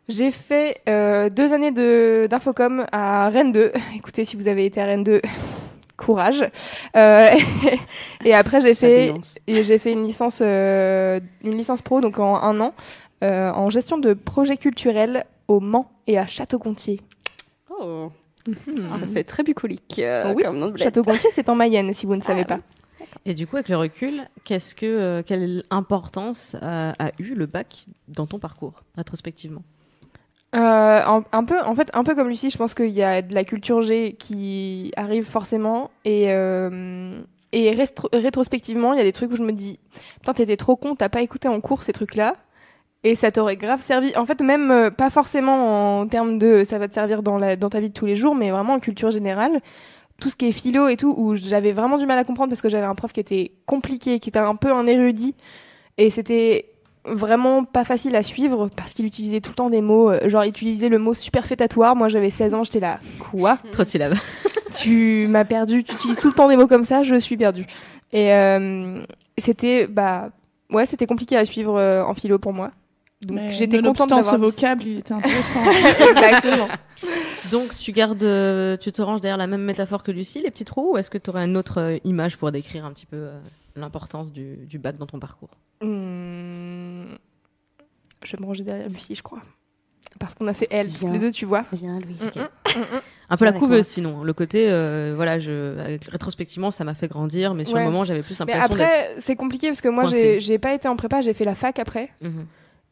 J'ai 0.07 0.31
fait 0.31 0.77
euh, 0.87 1.29
deux 1.29 1.51
années 1.53 1.71
de- 1.71 2.27
d'infocom 2.29 2.85
à 2.93 3.27
Rennes 3.27 3.51
2. 3.51 3.73
Écoutez, 3.97 4.23
si 4.23 4.37
vous 4.37 4.47
avez 4.47 4.65
été 4.65 4.79
à 4.79 4.85
Rennes 4.85 5.03
2, 5.03 5.21
courage. 5.97 6.49
Euh, 6.95 7.29
et 8.23 8.33
après, 8.33 8.61
j'ai 8.61 8.73
fait, 8.73 9.13
j'ai 9.49 9.79
fait 9.79 9.91
une 9.91 10.05
licence, 10.05 10.39
euh, 10.41 11.19
une 11.43 11.57
licence 11.57 11.81
pro, 11.81 11.99
donc 11.99 12.19
en 12.19 12.37
un 12.41 12.61
an, 12.61 12.73
en 13.21 13.69
gestion 13.69 13.97
de 13.97 14.13
projets 14.13 14.55
culturels 14.55 15.25
au 15.49 15.59
Mans 15.59 15.91
et 16.07 16.17
à 16.17 16.25
Château-Gontier. 16.25 17.01
Oh. 17.69 18.09
Ça 18.45 19.07
fait 19.13 19.23
très 19.23 19.43
bucolique. 19.43 19.99
euh, 19.99 20.33
oui, 20.35 20.43
comme 20.43 20.57
nom 20.57 20.67
de 20.67 20.71
bled. 20.73 20.83
Château-Gontier, 20.83 21.29
c'est 21.31 21.49
en 21.49 21.55
Mayenne, 21.55 21.93
si 21.93 22.05
vous 22.05 22.15
ne 22.15 22.21
savez 22.21 22.41
Ah, 22.49 22.57
pas. 22.57 22.59
Et 23.25 23.33
du 23.33 23.47
coup, 23.47 23.55
avec 23.57 23.69
le 23.69 23.77
recul, 23.77 24.21
qu'est-ce 24.43 24.75
que, 24.75 24.85
euh, 24.85 25.23
quelle 25.25 25.63
importance 25.69 26.55
a, 26.61 26.93
a 27.03 27.11
eu 27.19 27.33
le 27.35 27.45
bac 27.45 27.85
dans 28.07 28.27
ton 28.27 28.39
parcours, 28.39 28.83
rétrospectivement? 28.95 29.63
Euh, 30.55 30.59
un, 31.05 31.23
un 31.31 31.43
peu, 31.43 31.59
en 31.61 31.75
fait, 31.75 31.89
un 31.93 32.03
peu 32.03 32.15
comme 32.15 32.27
Lucie, 32.29 32.49
je 32.49 32.57
pense 32.57 32.73
qu'il 32.73 32.89
y 32.89 33.03
a 33.03 33.21
de 33.21 33.35
la 33.35 33.43
culture 33.43 33.81
G 33.81 34.13
qui 34.17 34.91
arrive 34.95 35.25
forcément 35.25 35.91
et 36.05 36.25
euh, 36.29 37.19
et 37.51 37.71
rétrospectivement, 38.13 38.93
il 38.93 38.97
y 38.97 39.01
a 39.01 39.03
des 39.03 39.11
trucs 39.11 39.31
où 39.31 39.35
je 39.35 39.43
me 39.43 39.51
dis, 39.51 39.79
putain, 40.19 40.33
t'étais 40.33 40.57
trop 40.57 40.75
con, 40.75 40.95
t'as 40.95 41.09
pas 41.09 41.21
écouté 41.21 41.47
en 41.47 41.59
cours 41.61 41.81
ces 41.83 41.93
trucs-là. 41.93 42.35
Et 43.03 43.15
ça 43.15 43.31
t'aurait 43.31 43.55
grave 43.55 43.81
servi. 43.81 44.15
En 44.17 44.25
fait, 44.25 44.41
même 44.41 44.71
euh, 44.71 44.89
pas 44.89 45.09
forcément 45.09 45.99
en 45.99 46.07
termes 46.07 46.37
de 46.37 46.63
ça 46.63 46.77
va 46.77 46.87
te 46.87 46.93
servir 46.93 47.23
dans, 47.23 47.37
la, 47.37 47.55
dans 47.55 47.69
ta 47.69 47.79
vie 47.79 47.89
de 47.89 47.93
tous 47.93 48.05
les 48.05 48.15
jours, 48.15 48.35
mais 48.35 48.51
vraiment 48.51 48.73
en 48.73 48.79
culture 48.79 49.11
générale. 49.11 49.61
Tout 50.19 50.29
ce 50.29 50.35
qui 50.35 50.47
est 50.47 50.51
philo 50.51 50.89
et 50.89 50.97
tout, 50.97 51.13
où 51.17 51.35
j'avais 51.35 51.71
vraiment 51.71 51.97
du 51.97 52.05
mal 52.05 52.17
à 52.17 52.25
comprendre 52.25 52.49
parce 52.49 52.61
que 52.61 52.67
j'avais 52.67 52.85
un 52.85 52.95
prof 52.95 53.13
qui 53.13 53.21
était 53.21 53.53
compliqué, 53.65 54.19
qui 54.19 54.29
était 54.29 54.39
un 54.39 54.55
peu 54.55 54.73
un 54.73 54.85
érudit. 54.85 55.33
Et 55.97 56.09
c'était 56.09 56.65
vraiment 57.05 57.63
pas 57.63 57.85
facile 57.85 58.15
à 58.15 58.23
suivre 58.23 58.69
parce 58.75 58.93
qu'il 58.93 59.05
utilisait 59.05 59.39
tout 59.39 59.51
le 59.51 59.55
temps 59.55 59.69
des 59.69 59.81
mots, 59.81 60.11
euh, 60.11 60.27
genre 60.27 60.43
il 60.43 60.49
utilisait 60.49 60.89
le 60.89 60.97
mot 60.97 61.13
superfétatoire. 61.13 61.95
Moi 61.95 62.09
j'avais 62.09 62.29
16 62.29 62.53
ans, 62.53 62.63
j'étais 62.65 62.81
là, 62.81 62.99
quoi? 63.31 63.59
Trop 63.71 63.83
de 63.83 63.89
syllabes. 63.89 64.15
Tu 64.77 65.27
m'as 65.29 65.45
perdu, 65.45 65.83
tu 65.83 65.93
utilises 65.93 66.19
tout 66.19 66.27
le 66.27 66.33
temps 66.33 66.47
des 66.47 66.57
mots 66.57 66.67
comme 66.67 66.83
ça, 66.83 67.01
je 67.01 67.15
suis 67.15 67.37
perdu. 67.37 67.65
Et 68.11 68.33
euh, 68.33 69.03
c'était, 69.37 69.87
bah, 69.87 70.29
ouais, 70.71 70.85
c'était 70.85 71.05
compliqué 71.05 71.37
à 71.37 71.45
suivre 71.45 71.77
euh, 71.77 72.03
en 72.03 72.13
philo 72.13 72.39
pour 72.39 72.53
moi. 72.53 72.71
Donc 73.21 73.35
Mais 73.37 73.51
j'étais 73.51 73.77
contente 73.81 74.09
nonobstant 74.11 74.21
ce 74.21 74.31
d'avoir. 74.31 74.51
vocable, 74.51 74.83
il 74.85 74.99
était 74.99 75.11
intéressant. 75.13 75.59
Exactement. 76.11 76.67
Donc, 77.51 77.75
tu 77.77 77.91
gardes, 77.91 78.23
euh, 78.23 78.77
tu 78.77 78.91
te 78.93 79.01
ranges 79.01 79.19
derrière 79.19 79.37
la 79.37 79.47
même 79.47 79.63
métaphore 79.63 80.03
que 80.03 80.11
Lucie, 80.11 80.41
les 80.41 80.51
petits 80.51 80.63
trous, 80.65 80.93
ou 80.93 80.97
est-ce 80.97 81.09
que 81.09 81.17
tu 81.17 81.29
aurais 81.29 81.43
une 81.43 81.57
autre 81.57 81.79
euh, 81.81 81.97
image 82.05 82.37
pour 82.37 82.49
décrire 82.51 82.85
un 82.85 82.91
petit 82.93 83.05
peu 83.05 83.17
euh, 83.17 83.39
l'importance 83.75 84.31
du, 84.31 84.55
du 84.67 84.79
bac 84.79 84.97
dans 84.97 85.05
ton 85.05 85.19
parcours? 85.19 85.49
Hmm, 85.81 87.15
Je 88.23 88.31
vais 88.35 88.41
me 88.41 88.45
ranger 88.45 88.63
derrière 88.63 88.87
Lucie, 88.87 89.15
je 89.15 89.23
crois. 89.23 89.41
Parce 90.17 90.33
qu'on 90.33 90.47
a 90.47 90.53
fait 90.53 90.67
elle, 90.71 90.87
toutes 90.89 91.01
Bien. 91.03 91.13
les 91.13 91.19
deux, 91.19 91.31
tu 91.31 91.45
vois. 91.45 91.63
Viens, 91.73 91.99
Louise. 91.99 92.31
Mm, 92.35 92.39
mm. 92.79 93.01
Un 93.31 93.37
peu 93.37 93.45
la 93.45 93.51
couveuse, 93.53 93.85
sinon. 93.85 94.23
Le 94.23 94.33
côté, 94.33 94.67
euh, 94.69 95.13
voilà, 95.15 95.39
je, 95.39 95.97
rétrospectivement, 96.09 96.71
ça 96.71 96.83
m'a 96.83 96.93
fait 96.95 97.07
grandir, 97.07 97.53
mais 97.53 97.63
sur 97.65 97.75
Ouais. 97.75 97.81
le 97.85 97.91
moment, 97.91 98.03
j'avais 98.05 98.21
plus 98.21 98.39
Mais 98.39 98.45
l'impression 98.53 98.75
d'être. 98.75 98.81
après, 98.89 99.15
c'est 99.19 99.35
compliqué 99.35 99.67
parce 99.67 99.81
que 99.81 99.89
moi, 99.89 100.05
j'ai 100.05 100.57
pas 100.57 100.73
été 100.73 100.87
en 100.87 100.95
prépa, 100.95 101.21
j'ai 101.21 101.33
fait 101.33 101.45
la 101.45 101.55
fac 101.55 101.79
après. 101.79 102.09
Mhm. 102.21 102.45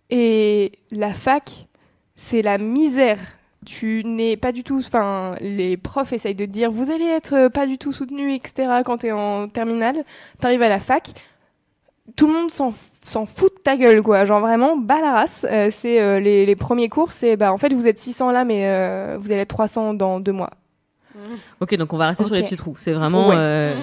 Et 0.09 0.73
la 0.91 1.13
fac, 1.13 1.67
c'est 2.15 2.41
la 2.41 2.57
misère. 2.57 3.19
Tu 3.65 4.03
n'es 4.05 4.37
pas 4.37 4.51
du 4.51 4.63
tout. 4.63 4.79
Enfin, 4.79 5.35
les 5.41 5.75
profs 5.75 6.13
essayent 6.13 6.35
de 6.35 6.45
te 6.45 6.51
dire 6.51 6.71
vous 6.71 6.91
allez 6.91 7.05
être 7.05 7.33
euh, 7.33 7.49
pas 7.49 7.67
du 7.67 7.77
tout 7.77 7.91
soutenu, 7.91 8.33
etc. 8.33 8.81
quand 8.85 8.99
t'es 8.99 9.11
en 9.11 9.47
terminale. 9.49 10.05
T'arrives 10.39 10.61
à 10.61 10.69
la 10.69 10.79
fac, 10.79 11.13
tout 12.15 12.27
le 12.27 12.33
monde 12.33 12.51
s'en 12.51 12.73
s'en 13.03 13.25
fout 13.25 13.55
de 13.57 13.61
ta 13.61 13.77
gueule, 13.77 14.01
quoi. 14.01 14.25
Genre 14.25 14.39
vraiment, 14.39 14.77
bas 14.77 15.01
la 15.01 15.13
race. 15.13 15.45
Euh, 15.49 15.69
c'est 15.71 16.01
euh, 16.01 16.19
les, 16.19 16.45
les 16.45 16.55
premiers 16.55 16.89
cours, 16.89 17.11
c'est 17.11 17.37
bah 17.37 17.53
en 17.53 17.57
fait 17.57 17.73
vous 17.73 17.87
êtes 17.87 17.99
600 17.99 18.31
là, 18.31 18.43
mais 18.43 18.65
euh, 18.65 19.17
vous 19.19 19.31
allez 19.31 19.41
être 19.41 19.49
300 19.49 19.93
dans 19.93 20.19
deux 20.19 20.33
mois. 20.33 20.51
Ok, 21.59 21.75
donc 21.75 21.91
on 21.93 21.97
va 21.97 22.07
rester 22.07 22.25
sur 22.25 22.35
les 22.35 22.43
petits 22.43 22.57
trous. 22.57 22.75
C'est 22.77 22.93
vraiment. 22.93 23.29
Ouais. 23.29 23.73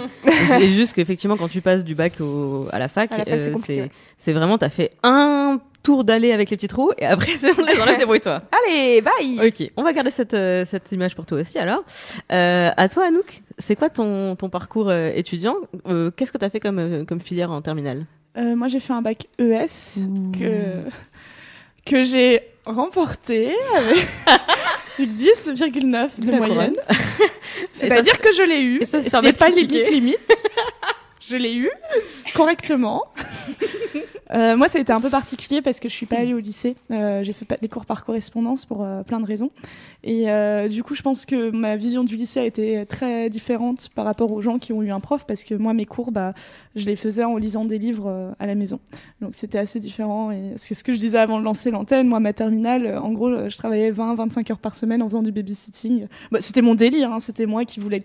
c'est 0.46 0.68
juste 0.68 0.92
qu'effectivement, 0.92 1.36
quand 1.36 1.48
tu 1.48 1.60
passes 1.60 1.82
du 1.82 1.96
bac 1.96 2.20
au, 2.20 2.68
à 2.70 2.78
la 2.78 2.86
fac, 2.86 3.10
ouais. 3.10 3.90
c'est 4.16 4.32
vraiment, 4.32 4.56
t'as 4.56 4.68
fait 4.68 4.90
un 5.02 5.58
tour 5.84 6.02
d'aller 6.02 6.32
avec 6.32 6.50
les 6.50 6.56
petits 6.56 6.66
trous, 6.66 6.90
et 6.98 7.06
après, 7.06 7.32
c'est 7.36 7.56
on 7.56 7.64
les 7.64 7.80
enlève, 7.80 7.98
débrouille-toi. 7.98 8.42
Allez, 8.66 9.00
bye. 9.02 9.46
Ok, 9.46 9.70
on 9.76 9.82
va 9.84 9.92
garder 9.92 10.10
cette, 10.10 10.34
euh, 10.34 10.64
cette 10.64 10.90
image 10.90 11.14
pour 11.14 11.26
toi 11.26 11.38
aussi 11.40 11.58
alors. 11.58 11.84
Euh, 12.32 12.70
à 12.76 12.88
toi 12.88 13.06
Anouk, 13.06 13.42
c'est 13.58 13.76
quoi 13.76 13.90
ton, 13.90 14.34
ton 14.34 14.48
parcours 14.48 14.88
euh, 14.88 15.12
étudiant? 15.14 15.56
Euh, 15.86 16.10
Qu'est-ce 16.10 16.32
que 16.32 16.38
tu 16.38 16.44
as 16.44 16.50
fait 16.50 16.58
comme, 16.60 16.78
euh, 16.80 17.04
comme 17.04 17.20
filière 17.20 17.50
en 17.52 17.62
terminale? 17.62 18.06
Euh, 18.36 18.56
moi, 18.56 18.66
j'ai 18.66 18.80
fait 18.80 18.92
un 18.92 19.02
bac 19.02 19.26
ES 19.38 20.00
que, 20.36 20.82
que 21.86 22.02
j'ai 22.02 22.40
remporté 22.66 23.54
avec, 23.76 24.06
avec 24.98 25.10
10,9 25.16 26.08
de 26.18 26.30
La 26.32 26.38
moyenne. 26.38 26.74
C'est-à-dire 27.72 28.14
ça, 28.14 28.20
que 28.22 28.34
je 28.34 28.42
l'ai 28.42 28.62
eu. 28.62 28.78
et 28.80 28.86
ça, 28.86 29.22
mec 29.22 29.36
pas 29.36 29.50
limite 29.50 29.90
limite. 29.90 30.18
je 31.20 31.36
l'ai 31.36 31.54
eu 31.54 31.70
correctement. 32.34 33.04
Euh, 34.34 34.56
moi, 34.56 34.68
ça 34.68 34.78
a 34.78 34.80
été 34.80 34.92
un 34.92 35.00
peu 35.00 35.10
particulier 35.10 35.62
parce 35.62 35.78
que 35.78 35.88
je 35.88 35.94
suis 35.94 36.06
pas 36.06 36.16
allée 36.18 36.34
au 36.34 36.38
lycée. 36.38 36.74
Euh, 36.90 37.22
j'ai 37.22 37.32
fait 37.32 37.46
les 37.62 37.68
cours 37.68 37.86
par 37.86 38.04
correspondance 38.04 38.64
pour 38.64 38.82
euh, 38.82 39.02
plein 39.02 39.20
de 39.20 39.26
raisons. 39.26 39.50
Et 40.02 40.28
euh, 40.30 40.68
du 40.68 40.82
coup, 40.82 40.94
je 40.94 41.02
pense 41.02 41.24
que 41.24 41.50
ma 41.50 41.76
vision 41.76 42.02
du 42.04 42.16
lycée 42.16 42.40
a 42.40 42.44
été 42.44 42.84
très 42.86 43.30
différente 43.30 43.88
par 43.94 44.04
rapport 44.04 44.32
aux 44.32 44.42
gens 44.42 44.58
qui 44.58 44.72
ont 44.72 44.82
eu 44.82 44.90
un 44.90 45.00
prof 45.00 45.24
parce 45.26 45.44
que 45.44 45.54
moi, 45.54 45.72
mes 45.72 45.86
cours, 45.86 46.10
bah, 46.10 46.34
je 46.74 46.86
les 46.86 46.96
faisais 46.96 47.24
en 47.24 47.36
lisant 47.36 47.64
des 47.64 47.78
livres 47.78 48.34
à 48.38 48.46
la 48.46 48.54
maison. 48.54 48.80
Donc, 49.20 49.30
c'était 49.34 49.58
assez 49.58 49.78
différent. 49.78 50.30
Et 50.32 50.52
c'est 50.56 50.74
ce 50.74 50.82
que 50.82 50.92
je 50.92 50.98
disais 50.98 51.18
avant 51.18 51.38
de 51.38 51.44
lancer 51.44 51.70
l'antenne. 51.70 52.08
Moi, 52.08 52.18
ma 52.20 52.32
terminale, 52.32 52.98
en 52.98 53.12
gros, 53.12 53.48
je 53.48 53.56
travaillais 53.56 53.92
20-25 53.92 54.50
heures 54.52 54.58
par 54.58 54.74
semaine 54.74 55.02
en 55.02 55.06
faisant 55.06 55.22
du 55.22 55.32
babysitting. 55.32 56.06
Bah, 56.32 56.40
c'était 56.40 56.62
mon 56.62 56.74
délire. 56.74 57.12
hein. 57.12 57.20
C'était 57.20 57.46
moi 57.46 57.64
qui 57.64 57.78
voulais 57.78 58.00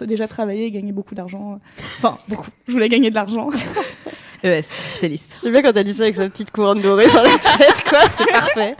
déjà 0.00 0.28
travailler 0.28 0.66
et 0.66 0.70
gagner 0.70 0.92
beaucoup 0.92 1.14
d'argent. 1.14 1.58
Enfin, 1.98 2.18
beaucoup. 2.28 2.50
Je 2.68 2.72
voulais 2.72 2.88
gagner 2.88 3.10
de 3.10 3.14
l'argent. 3.16 3.50
ES, 4.42 4.62
capitaliste. 4.90 5.38
J'aime 5.42 5.52
bien 5.52 5.62
quand 5.62 5.76
elle 5.76 5.84
dit 5.84 5.94
ça 5.94 6.02
avec 6.02 6.14
sa 6.14 6.28
petite 6.28 6.50
couronne 6.50 6.80
dorée 6.80 7.08
sur 7.08 7.22
la 7.22 7.30
tête, 7.30 7.84
quoi. 7.88 8.00
C'est 8.16 8.32
parfait. 8.32 8.76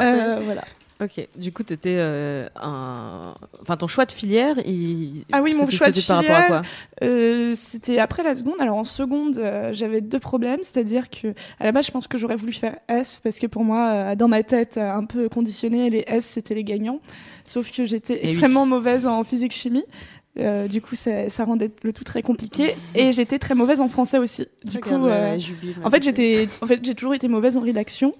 Euh, 0.00 0.40
voilà. 0.44 0.64
Ok, 0.98 1.28
du 1.36 1.52
coup, 1.52 1.62
t'étais 1.62 1.94
euh, 1.98 2.48
un... 2.56 3.34
Enfin, 3.60 3.76
ton 3.76 3.86
choix 3.86 4.06
de 4.06 4.12
filière, 4.12 4.56
il... 4.64 5.24
Ah 5.30 5.42
oui, 5.42 5.52
mon 5.54 5.68
choix 5.68 5.90
de 5.90 5.94
c'était 5.94 6.06
par 6.06 6.16
rapport 6.16 6.36
à 6.36 6.42
filière, 6.42 6.62
quoi? 6.62 7.06
Euh, 7.06 7.52
c'était 7.54 7.98
après 7.98 8.22
la 8.22 8.34
seconde. 8.34 8.54
Alors 8.60 8.78
en 8.78 8.84
seconde, 8.84 9.36
euh, 9.36 9.74
j'avais 9.74 10.00
deux 10.00 10.18
problèmes, 10.20 10.60
c'est-à-dire 10.62 11.10
que 11.10 11.34
à 11.60 11.64
la 11.64 11.72
base, 11.72 11.84
je 11.84 11.90
pense 11.90 12.06
que 12.06 12.16
j'aurais 12.16 12.36
voulu 12.36 12.54
faire 12.54 12.78
S 12.88 13.20
parce 13.22 13.38
que 13.38 13.46
pour 13.46 13.62
moi, 13.62 13.90
euh, 13.90 14.14
dans 14.14 14.28
ma 14.28 14.42
tête, 14.42 14.78
un 14.78 15.04
peu 15.04 15.28
conditionnée, 15.28 15.90
les 15.90 16.04
S 16.06 16.24
c'était 16.24 16.54
les 16.54 16.64
gagnants. 16.64 17.00
Sauf 17.44 17.70
que 17.70 17.84
j'étais 17.84 18.14
Eh 18.14 18.20
oui. 18.22 18.28
extrêmement 18.32 18.64
mauvaise 18.64 19.06
en 19.06 19.22
physique 19.22 19.52
chimie. 19.52 19.84
Euh, 20.38 20.68
du 20.68 20.82
coup, 20.82 20.94
ça, 20.94 21.30
ça 21.30 21.44
rendait 21.44 21.70
le 21.82 21.92
tout 21.92 22.04
très 22.04 22.22
compliqué. 22.22 22.74
Et 22.94 23.12
j'étais 23.12 23.38
très 23.38 23.54
mauvaise 23.54 23.80
en 23.80 23.88
français 23.88 24.18
aussi. 24.18 24.46
Du 24.64 24.80
coup, 24.80 24.90
euh, 24.90 25.38
en 25.84 25.90
fait, 25.90 26.02
j'étais, 26.02 26.48
en 26.60 26.66
fait, 26.66 26.84
j'ai 26.84 26.94
toujours 26.94 27.14
été 27.14 27.26
mauvaise 27.28 27.56
en 27.56 27.60
rédaction. 27.60 28.12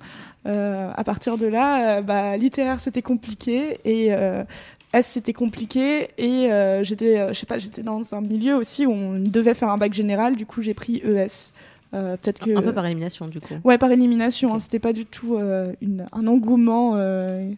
Euh, 0.47 0.91
à 0.95 1.05
partir 1.05 1.37
de 1.39 1.47
là, 1.47 1.99
euh, 1.99 2.03
bah, 2.03 2.37
littéraire 2.37 2.79
c'était 2.79 3.03
compliqué 3.03 3.79
et 3.85 4.15
euh, 4.15 4.45
S 4.93 5.07
c'était 5.09 5.33
compliqué 5.33 6.09
et 6.19 6.53
euh, 6.53 6.85
j'étais, 6.85 7.29
je 7.29 7.33
sais 7.33 7.47
pas, 7.47 7.59
j'étais 7.59 7.83
dans 7.83 8.15
un 8.15 8.21
milieu 8.21 8.55
aussi 8.55 8.87
où 8.87 8.93
on 8.93 9.19
devait 9.19 9.55
faire 9.55 9.71
un 9.71 9.77
bac 9.77 9.93
général. 9.93 10.37
Du 10.37 10.47
coup, 10.47 10.63
j'ai 10.63 10.73
pris 10.75 11.03
ES. 11.05 11.53
Euh, 11.95 12.17
peut-être 12.17 12.41
que 12.45 12.57
Un 12.57 12.63
peu 12.63 12.73
par 12.73 12.87
élimination, 12.87 13.27
du 13.29 13.41
coup. 13.41 13.55
ouais 13.65 13.77
par 13.79 13.91
élimination. 13.91 14.51
hein, 14.53 14.55
Ok. 14.57 14.61
c'était 14.63 14.79
pas 14.79 14.93
du 14.93 15.05
tout 15.05 15.37
euh, 15.37 15.73
une, 15.83 16.07
un 16.13 16.27
engouement. 16.27 16.93
euh, 16.97 17.51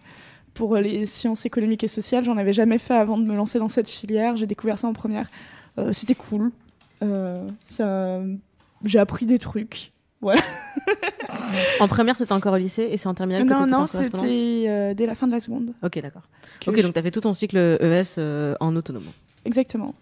pour 0.59 0.75
les 0.75 1.07
sciences 1.07 1.47
économiques 1.47 1.85
et 1.85 1.89
sociales, 1.89 2.25
j'en 2.25 2.37
avais 2.37 2.53
jamais 2.53 2.79
fait 2.79 2.95
avant 2.95 3.17
de 3.17 3.23
me 3.25 3.37
lancer 3.37 3.61
dans 3.61 3.69
cette 3.69 3.89
filière. 3.89 4.37
J'ai 4.37 4.47
découvert 4.49 4.77
ça 4.77 4.89
en 4.89 4.93
première. 4.93 5.31
Euh, 5.79 5.93
c'était 5.93 6.17
cool. 6.17 6.51
Euh, 7.01 7.49
ça, 7.65 8.21
j'ai 8.85 8.99
appris 8.99 9.25
des 9.25 9.39
trucs. 9.39 9.93
En 11.81 11.87
première, 11.87 12.17
t'étais 12.17 12.33
encore 12.33 12.55
au 12.55 12.57
lycée 12.57 12.89
et 12.91 12.97
c'est 12.97 13.07
en 13.07 13.15
terminale 13.15 13.45
que 13.45 13.49
non, 13.51 13.59
t'étais 13.61 13.71
non, 13.71 13.85
correspondance? 13.87 14.27
c'était 14.29 14.65
euh, 14.69 14.95
dès 14.95 15.07
la 15.07 15.15
fin 15.15 15.29
de 15.29 15.33
la 15.33 15.39
seconde. 15.39 15.75
Ok, 15.83 16.01
d'accord. 16.03 16.23
Ok, 16.67 16.75
je- 16.77 16.83
donc 16.83 16.93
t'as 16.93 17.03
fait 17.03 17.13
tout 17.13 17.21
ton 17.21 17.35
cycle 17.35 17.57
ES 17.57 18.19
en 18.61 18.75
autonome. 18.75 19.05
Exactement. 19.45 19.95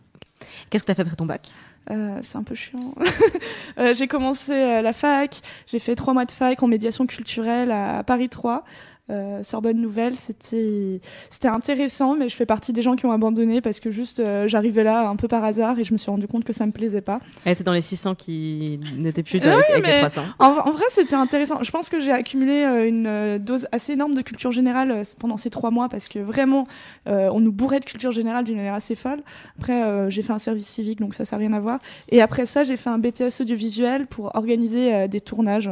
Qu'est-ce 0.71 0.85
que 0.85 0.87
t'as 0.87 0.95
fait 0.95 1.03
après 1.03 1.17
ton 1.17 1.27
bac? 1.27 1.51
Euh, 1.91 2.19
c'est 2.23 2.37
un 2.39 2.43
peu 2.43 2.55
chiant. 2.55 2.95
Euh, 3.79 3.93
j'ai 3.93 4.09
commencé 4.09 4.53
euh, 4.53 4.81
la 4.81 4.95
fac, 4.95 5.43
j'ai 5.67 5.79
fait 5.79 5.95
trois 5.97 6.15
mois 6.15 6.25
de 6.25 6.31
fac 6.31 6.63
en 6.63 6.67
médiation 6.67 7.07
culturelle 7.07 7.71
à 7.71 8.03
Paris 8.05 8.31
3. 8.31 8.65
Euh, 9.09 9.43
Sorbonne 9.45 9.81
Nouvelle, 9.81 10.17
c'était 10.17 11.01
intéressant, 11.49 12.17
mais 12.17 12.29
je 12.29 12.35
fais 12.37 12.47
partie 12.47 12.73
des 12.73 12.83
gens 12.83 12.97
qui 12.97 13.07
ont 13.07 13.13
abandonné 13.13 13.61
parce 13.61 13.79
que 13.81 13.91
juste 13.91 14.19
euh, 14.21 14.49
j'arrivais 14.49 14.83
là 14.85 15.09
un 15.09 15.17
peu 15.17 15.29
par 15.29 15.45
hasard 15.45 15.79
et 15.79 15.85
je 15.85 15.93
me 15.93 15.99
suis 15.99 16.11
rendu 16.11 16.27
compte 16.27 16.45
que 16.45 16.53
ça 16.53 16.67
me 16.67 16.73
plaisait 16.73 17.01
pas. 17.01 17.21
Elle 17.45 17.53
était 17.53 17.65
dans 17.65 17.73
les 17.73 17.83
600 17.83 18.15
qui 18.17 18.81
n'étaient 18.97 19.23
plus 19.23 19.39
oui, 19.39 19.49
avec 19.49 19.65
les 19.77 19.83
mais- 19.83 19.99
300. 20.01 20.23
En, 20.39 20.47
en 20.47 20.71
vrai, 20.71 20.85
c'était 20.89 21.15
intéressant. 21.15 21.63
Je 21.63 21.71
pense 21.71 21.89
que 21.89 22.01
j'ai 22.01 22.13
accumulé 22.13 22.65
euh, 22.65 22.89
une 22.89 23.07
euh, 23.07 23.39
dose 23.39 23.69
assez 23.73 23.93
énorme 23.93 24.15
de 24.15 24.23
culture 24.23 24.51
générale 24.51 24.91
euh, 24.91 25.03
pendant 25.19 25.37
ces 25.37 25.51
trois 25.51 25.71
mois 25.71 25.89
parce 25.89 26.09
que 26.09 26.19
vraiment, 26.19 26.67
euh, 27.09 27.29
on 27.33 27.41
nous 27.41 27.53
bourrait 27.53 27.81
de 27.81 27.85
culture 27.85 28.11
générale 28.13 28.45
d'une 28.45 28.57
manière 28.57 28.75
assez 28.75 28.95
folle. 28.97 29.21
Après, 29.59 29.85
euh, 29.85 30.11
j'ai 30.11 30.23
fait 30.23 30.33
un 30.33 30.39
service 30.39 30.67
civique, 30.67 30.99
donc 30.99 31.15
ça, 31.15 31.25
ça 31.25 31.37
n'a 31.37 31.41
rien 31.41 31.53
à 31.53 31.61
voir. 31.61 31.79
Et 32.09 32.21
après 32.23 32.47
ça, 32.47 32.65
j'ai 32.65 32.77
fait 32.77 32.91
un 32.91 32.99
BTS 32.99 33.41
audiovisuel 33.41 34.07
pour 34.07 34.35
organiser 34.35 35.09
des 35.09 35.21
tournages. 35.21 35.71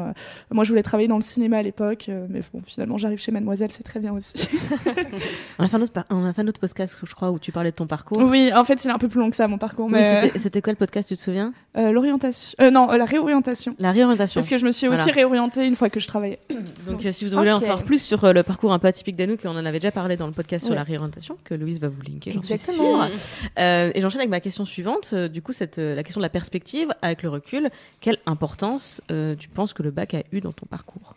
Moi, 0.50 0.64
je 0.64 0.69
voulais 0.71 0.83
travailler 0.83 1.09
dans 1.09 1.17
le 1.17 1.23
cinéma 1.23 1.59
à 1.59 1.62
l'époque, 1.62 2.07
euh, 2.09 2.26
mais 2.29 2.41
bon, 2.53 2.61
finalement, 2.64 2.99
j'arrive 2.99 3.19
chez 3.25 3.33
Mademoiselle, 3.33 3.71
c'est 3.73 3.83
très 3.83 4.00
bien 4.00 4.12
aussi. 4.12 4.33
On 5.59 5.64
a 5.64 5.69
fait 5.69 5.76
un 5.76 5.83
autre, 5.83 5.93
pa- 5.93 6.07
on 6.11 6.25
a 6.25 6.33
fait 6.33 6.43
un 6.43 6.49
autre 6.49 6.61
podcast, 6.61 6.99
je 7.02 7.14
crois, 7.14 7.31
où 7.31 7.38
tu 7.38 7.52
parlais 7.52 7.71
de 7.71 7.76
ton 7.76 7.87
parcours. 7.87 8.19
oui, 8.19 8.50
en 8.54 8.64
fait, 8.64 8.85
il 8.85 8.88
est 8.88 8.93
un 8.93 8.99
peu 8.99 9.09
plus 9.09 9.21
long 9.21 9.31
que 9.31 9.37
ça, 9.37 9.47
mon 9.49 9.59
parcours. 9.59 9.88
Mais 9.88 10.23
c'était- 10.26 10.38
C'était 10.38 10.62
quoi 10.62 10.73
le 10.73 10.76
podcast, 10.76 11.09
tu 11.09 11.16
te 11.16 11.21
souviens? 11.21 11.52
euh, 11.76 11.90
l'orientation. 11.93 12.57
euh, 12.61 12.71
non, 12.71 12.90
euh, 12.90 12.97
la 12.97 13.04
réorientation. 13.04 13.75
La 13.78 13.93
réorientation. 13.93 14.40
Parce 14.40 14.50
que 14.50 14.59
je 14.59 14.64
me 14.66 14.71
suis 14.71 14.88
aussi 14.88 15.11
réorientée 15.11 15.64
une 15.66 15.76
fois 15.76 15.90
que 15.90 16.00
je 16.00 16.07
travaillais. 16.09 16.38
Donc, 16.87 17.04
euh, 17.07 17.11
si 17.12 17.25
vous 17.25 17.37
voulez 17.37 17.52
en 17.52 17.61
savoir 17.61 17.83
plus 17.83 18.02
sur 18.02 18.23
euh, 18.25 18.33
le 18.33 18.43
parcours 18.43 18.73
un 18.73 18.78
peu 18.78 18.88
atypique 18.88 19.16
d'Anouk, 19.16 19.40
on 19.45 19.50
en 19.50 19.64
avait 19.64 19.78
déjà 19.78 19.90
parlé 19.93 20.16
dans 20.16 20.26
le 20.26 20.33
podcast 20.33 20.66
sur 20.66 20.75
la 20.75 20.83
réorientation, 20.83 21.38
que 21.45 21.54
Louise 21.54 21.81
va 21.81 21.88
vous 21.88 22.02
linker, 22.02 22.33
j'en 22.35 22.43
suis 22.43 22.54
Exactement. 22.54 23.07
sûre. 23.09 23.16
Euh, 23.59 23.90
et 23.95 24.00
j'enchaîne 24.00 24.21
avec 24.21 24.31
ma 24.31 24.40
question 24.40 24.64
suivante. 24.64 25.11
Euh, 25.14 25.28
du 25.28 25.40
coup, 25.43 25.52
cette, 25.52 25.78
euh, 25.78 25.95
la 25.95 26.02
question 26.02 26.21
de 26.21 26.25
la 26.25 26.28
perspective, 26.31 26.88
avec 27.02 27.23
le 27.23 27.28
recul, 27.31 27.71
quelle 28.00 28.19
importance 28.26 29.00
euh, 29.11 29.35
tu 29.37 29.49
penses 29.49 29.73
que 29.73 29.83
le 29.83 29.90
bac 29.90 30.14
a 30.14 30.23
eu 30.33 30.40
dans 30.40 30.52
ton 30.52 30.66
parcours? 30.66 31.14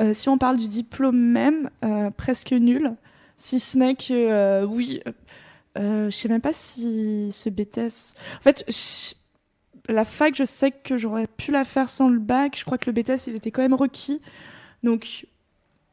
Euh, 0.00 0.14
si 0.14 0.28
on 0.28 0.38
parle 0.38 0.56
du 0.56 0.68
diplôme 0.68 1.18
même, 1.18 1.70
euh, 1.84 2.10
presque 2.10 2.52
nul. 2.52 2.94
Si 3.36 3.60
ce 3.60 3.78
n'est 3.78 3.94
que, 3.94 4.12
euh, 4.12 4.64
oui, 4.64 5.02
je 5.76 6.10
sais 6.10 6.28
même 6.28 6.40
pas 6.40 6.52
si 6.52 7.28
ce 7.30 7.50
BTS. 7.50 8.14
En 8.38 8.42
fait, 8.42 8.64
la 9.88 10.04
fac, 10.04 10.34
je 10.34 10.44
sais 10.44 10.70
que 10.70 10.96
j'aurais 10.96 11.26
pu 11.26 11.50
la 11.50 11.64
faire 11.64 11.90
sans 11.90 12.08
le 12.08 12.18
bac. 12.18 12.56
Je 12.58 12.64
crois 12.64 12.78
que 12.78 12.90
le 12.90 12.92
BTS, 12.92 13.26
il 13.26 13.36
était 13.36 13.50
quand 13.50 13.62
même 13.62 13.74
requis. 13.74 14.20
Donc, 14.82 15.26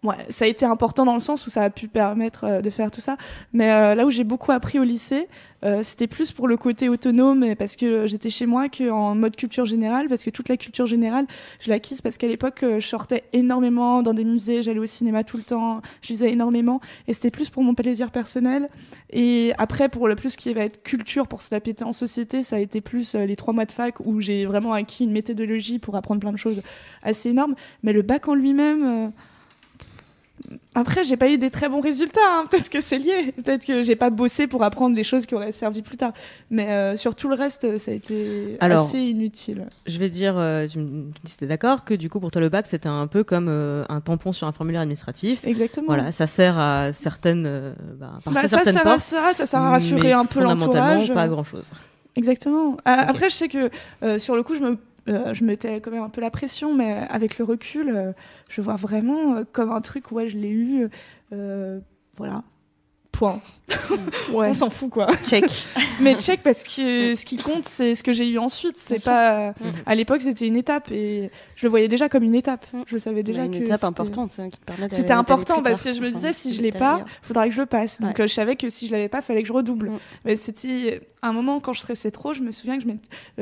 ouais, 0.04 0.16
ça 0.30 0.46
a 0.46 0.48
été 0.48 0.66
important 0.66 1.06
dans 1.06 1.14
le 1.14 1.20
sens 1.20 1.48
où 1.48 1.50
ça 1.50 1.64
a 1.64 1.70
pu 1.70 1.88
permettre 1.88 2.44
euh, 2.44 2.62
de 2.62 2.70
faire 2.70 2.92
tout 2.92 3.02
ça. 3.02 3.18
Mais 3.54 3.72
euh, 3.72 3.96
là 3.96 4.06
où 4.06 4.12
j'ai 4.12 4.24
beaucoup 4.24 4.52
appris 4.52 4.80
au 4.80 4.84
lycée, 4.84 5.28
euh, 5.64 5.82
c'était 5.82 6.08
plus 6.08 6.34
pour 6.34 6.48
le 6.48 6.58
côté 6.58 6.90
autonome 6.90 7.44
et 7.44 7.56
parce 7.56 7.78
que 7.78 8.06
j'étais 8.06 8.30
chez 8.30 8.46
moi 8.46 8.68
qu'en 8.68 9.16
mode 9.16 9.36
culture 9.36 9.66
générale, 9.66 10.10
parce 10.10 10.24
que 10.24 10.30
toute 10.30 10.50
la 10.50 10.58
culture 10.58 10.86
générale, 10.86 11.26
je 11.62 11.68
l'ai 11.68 11.76
acquise 11.76 12.02
parce 12.02 12.18
qu'à 12.18 12.28
l'époque, 12.28 12.60
je 12.64 12.86
sortais 12.86 13.24
énormément 13.32 14.02
dans 14.02 14.14
des 14.14 14.26
musées, 14.26 14.62
j'allais 14.62 14.80
au 14.80 14.86
cinéma 14.86 15.24
tout 15.24 15.38
le 15.38 15.44
temps, 15.44 15.82
je 16.02 16.10
lisais 16.10 16.32
énormément, 16.32 16.82
et 17.08 17.14
c'était 17.14 17.32
plus 17.32 17.50
pour 17.50 17.64
mon 17.64 17.76
plaisir 17.76 18.12
personnel. 18.12 18.70
Et 19.10 19.54
après, 19.58 19.88
pour 19.88 20.10
le 20.10 20.16
plus 20.16 20.36
qui 20.36 20.54
va 20.54 20.66
être 20.66 20.84
culture, 20.84 21.28
pour 21.28 21.42
se 21.42 21.54
la 21.54 21.62
péter 21.62 21.86
en 21.86 21.94
société, 21.94 22.44
ça 22.44 22.58
a 22.58 22.60
été 22.60 22.82
plus 22.82 23.16
les 23.16 23.36
trois 23.38 23.54
mois 23.54 23.66
de 23.66 23.72
fac 23.72 24.02
où 24.02 24.20
j'ai 24.20 24.46
vraiment 24.46 24.74
acquis 24.74 25.06
une 25.06 25.12
méthodologie 25.12 25.80
pour 25.80 25.96
apprendre 25.96 26.20
plein 26.20 26.34
de 26.34 26.38
choses 26.38 26.62
assez 27.04 27.30
énormes. 27.30 27.56
Mais 27.84 27.94
le 27.94 28.02
bac 28.02 28.28
en 28.28 28.36
lui-même... 28.36 29.14
après, 30.76 31.04
j'ai 31.04 31.18
pas 31.18 31.30
eu 31.30 31.38
des 31.38 31.50
très 31.50 31.70
bons 31.70 31.82
résultats. 31.82 32.20
hein. 32.26 32.46
Peut-être 32.50 32.70
que 32.70 32.82
c'est 32.82 32.98
lié. 32.98 33.32
Peut-être 33.44 33.66
que 33.66 33.84
j'ai 33.84 33.96
pas 33.96 34.10
bossé 34.10 34.48
pour 34.48 34.64
apprendre 34.64 34.96
les 34.96 35.04
choses 35.04 35.26
qui 35.26 35.36
auraient 35.36 35.52
servi 35.52 35.82
plus 35.82 35.98
tard. 35.98 36.14
Mais 36.50 36.70
euh, 36.70 36.96
sur 36.98 37.16
tout 37.16 37.30
le 37.30 37.36
reste, 37.36 37.78
ça 37.78 37.92
a 37.92 37.94
été 37.94 38.58
Alors, 38.60 38.86
assez 38.86 39.00
inutile. 39.00 39.68
Je 39.86 39.98
vais 40.00 40.10
dire, 40.10 40.38
euh, 40.38 40.68
tu 40.68 40.80
me 40.80 40.84
tu 40.86 40.92
me 40.92 41.12
dis 41.24 41.32
si 41.32 41.38
t'es 41.38 41.48
d'accord, 41.48 41.84
que 41.84 41.94
du 41.94 42.10
coup, 42.10 42.20
pour 42.20 42.32
toi, 42.32 42.42
le 42.42 42.50
bac, 42.50 42.66
c'était 42.68 42.90
un 42.90 43.08
peu 43.08 43.24
comme 43.24 43.48
euh, 43.50 43.86
un 43.90 44.02
tampon 44.02 44.32
sur 44.32 44.48
un 44.48 44.52
formulaire 44.52 44.82
administratif. 44.82 45.46
Exactement. 45.46 45.88
Voilà, 45.88 46.12
ça 46.12 46.28
sert 46.28 46.58
à 46.58 46.92
certaines, 46.94 47.74
bah, 48.00 48.12
par 48.24 48.34
Bah, 48.34 48.48
ça 48.48 48.64
sert 48.64 48.88
à 48.88 49.00
ça, 49.00 49.34
ça 49.34 49.46
sert 49.46 49.60
à 49.62 49.70
rassurer 49.72 50.12
un 50.14 50.26
peu 50.26 50.42
fondamentalement, 50.42 50.88
l'entourage. 50.96 51.14
pas 51.14 51.22
à 51.24 51.28
grand 51.28 51.44
chose. 51.44 51.72
Exactement. 52.16 52.78
Après, 52.86 53.30
je 53.30 53.34
sais 53.36 53.48
que 53.48 53.70
euh, 54.04 54.20
sur 54.20 54.36
le 54.36 54.44
coup, 54.44 54.56
je 54.56 54.60
me, 54.62 54.78
euh, 55.10 55.34
je 55.34 55.44
mettais 55.44 55.82
quand 55.82 55.92
même 55.92 56.04
un 56.04 56.10
peu 56.10 56.22
la 56.22 56.32
pression, 56.32 56.74
mais 56.74 56.94
avec 57.10 57.38
le 57.38 57.46
recul, 57.46 57.90
euh, 57.90 58.14
je 58.50 58.62
vois 58.62 58.76
vraiment 58.76 59.36
euh, 59.38 59.44
comme 59.52 59.72
un 59.72 59.82
truc 59.82 60.12
où 60.12 60.16
ouais, 60.16 60.28
je 60.30 60.38
l'ai 60.38 60.50
eu. 60.50 60.90
euh, 61.34 61.80
Ouais. 64.34 64.50
On 64.50 64.54
s'en 64.54 64.70
fout, 64.70 64.90
quoi. 64.90 65.08
Check. 65.24 65.46
Mais 66.02 66.16
check, 66.16 66.42
parce 66.44 66.64
que 66.64 67.16
ce 67.16 67.26
qui 67.26 67.38
compte, 67.38 67.66
c'est 67.66 67.96
ce 67.96 68.04
que 68.04 68.12
j'ai 68.12 68.28
eu 68.28 68.38
ensuite. 68.38 68.76
C'est 68.78 69.04
pas. 69.04 69.50
Mhm. 69.62 69.72
À 69.86 69.96
l'époque, 69.96 70.22
c'était 70.22 70.48
une 70.48 70.56
étape 70.58 70.92
et 70.92 71.30
je 71.56 71.66
le 71.66 71.70
voyais 71.70 71.88
déjà 71.88 72.10
comme 72.10 72.24
une 72.24 72.36
étape. 72.36 72.66
Mhm. 72.74 72.84
Je 72.88 72.94
le 72.96 73.00
savais 73.00 73.24
déjà 73.24 73.46
une 73.46 73.52
que 73.60 73.64
étape 73.66 73.84
importante 73.84 74.34
hein, 74.40 74.50
qui 74.50 74.60
te 74.60 74.66
permet 74.66 74.90
C'était 74.90 75.12
important 75.14 75.62
parce 75.62 75.84
que 75.84 75.94
je 75.94 76.02
me 76.02 76.12
disais 76.12 76.34
si 76.34 76.54
je 76.54 76.62
l'ai 76.62 76.72
pas, 76.72 76.96
ailleurs. 76.96 77.08
faudra 77.22 77.48
que 77.48 77.54
je 77.54 77.62
le 77.62 77.66
passe. 77.68 78.02
Donc 78.02 78.18
Ouais. 78.18 78.24
euh, 78.24 78.28
je 78.28 78.34
savais 78.34 78.56
que 78.56 78.70
si 78.70 78.88
je 78.88 78.92
l'avais 78.92 79.10
pas, 79.10 79.22
fallait 79.22 79.42
que 79.42 79.48
je 79.48 79.54
redouble. 79.54 79.90
Mm. 79.92 80.00
Mais 80.26 80.36
c'était 80.36 81.02
un 81.22 81.32
moment 81.32 81.60
quand 81.60 81.74
je 81.74 81.80
stressais 81.80 82.12
trop, 82.12 82.34
je 82.34 82.42
me 82.42 82.52
souviens 82.52 82.78
que 82.78 82.84
je, 82.84 82.90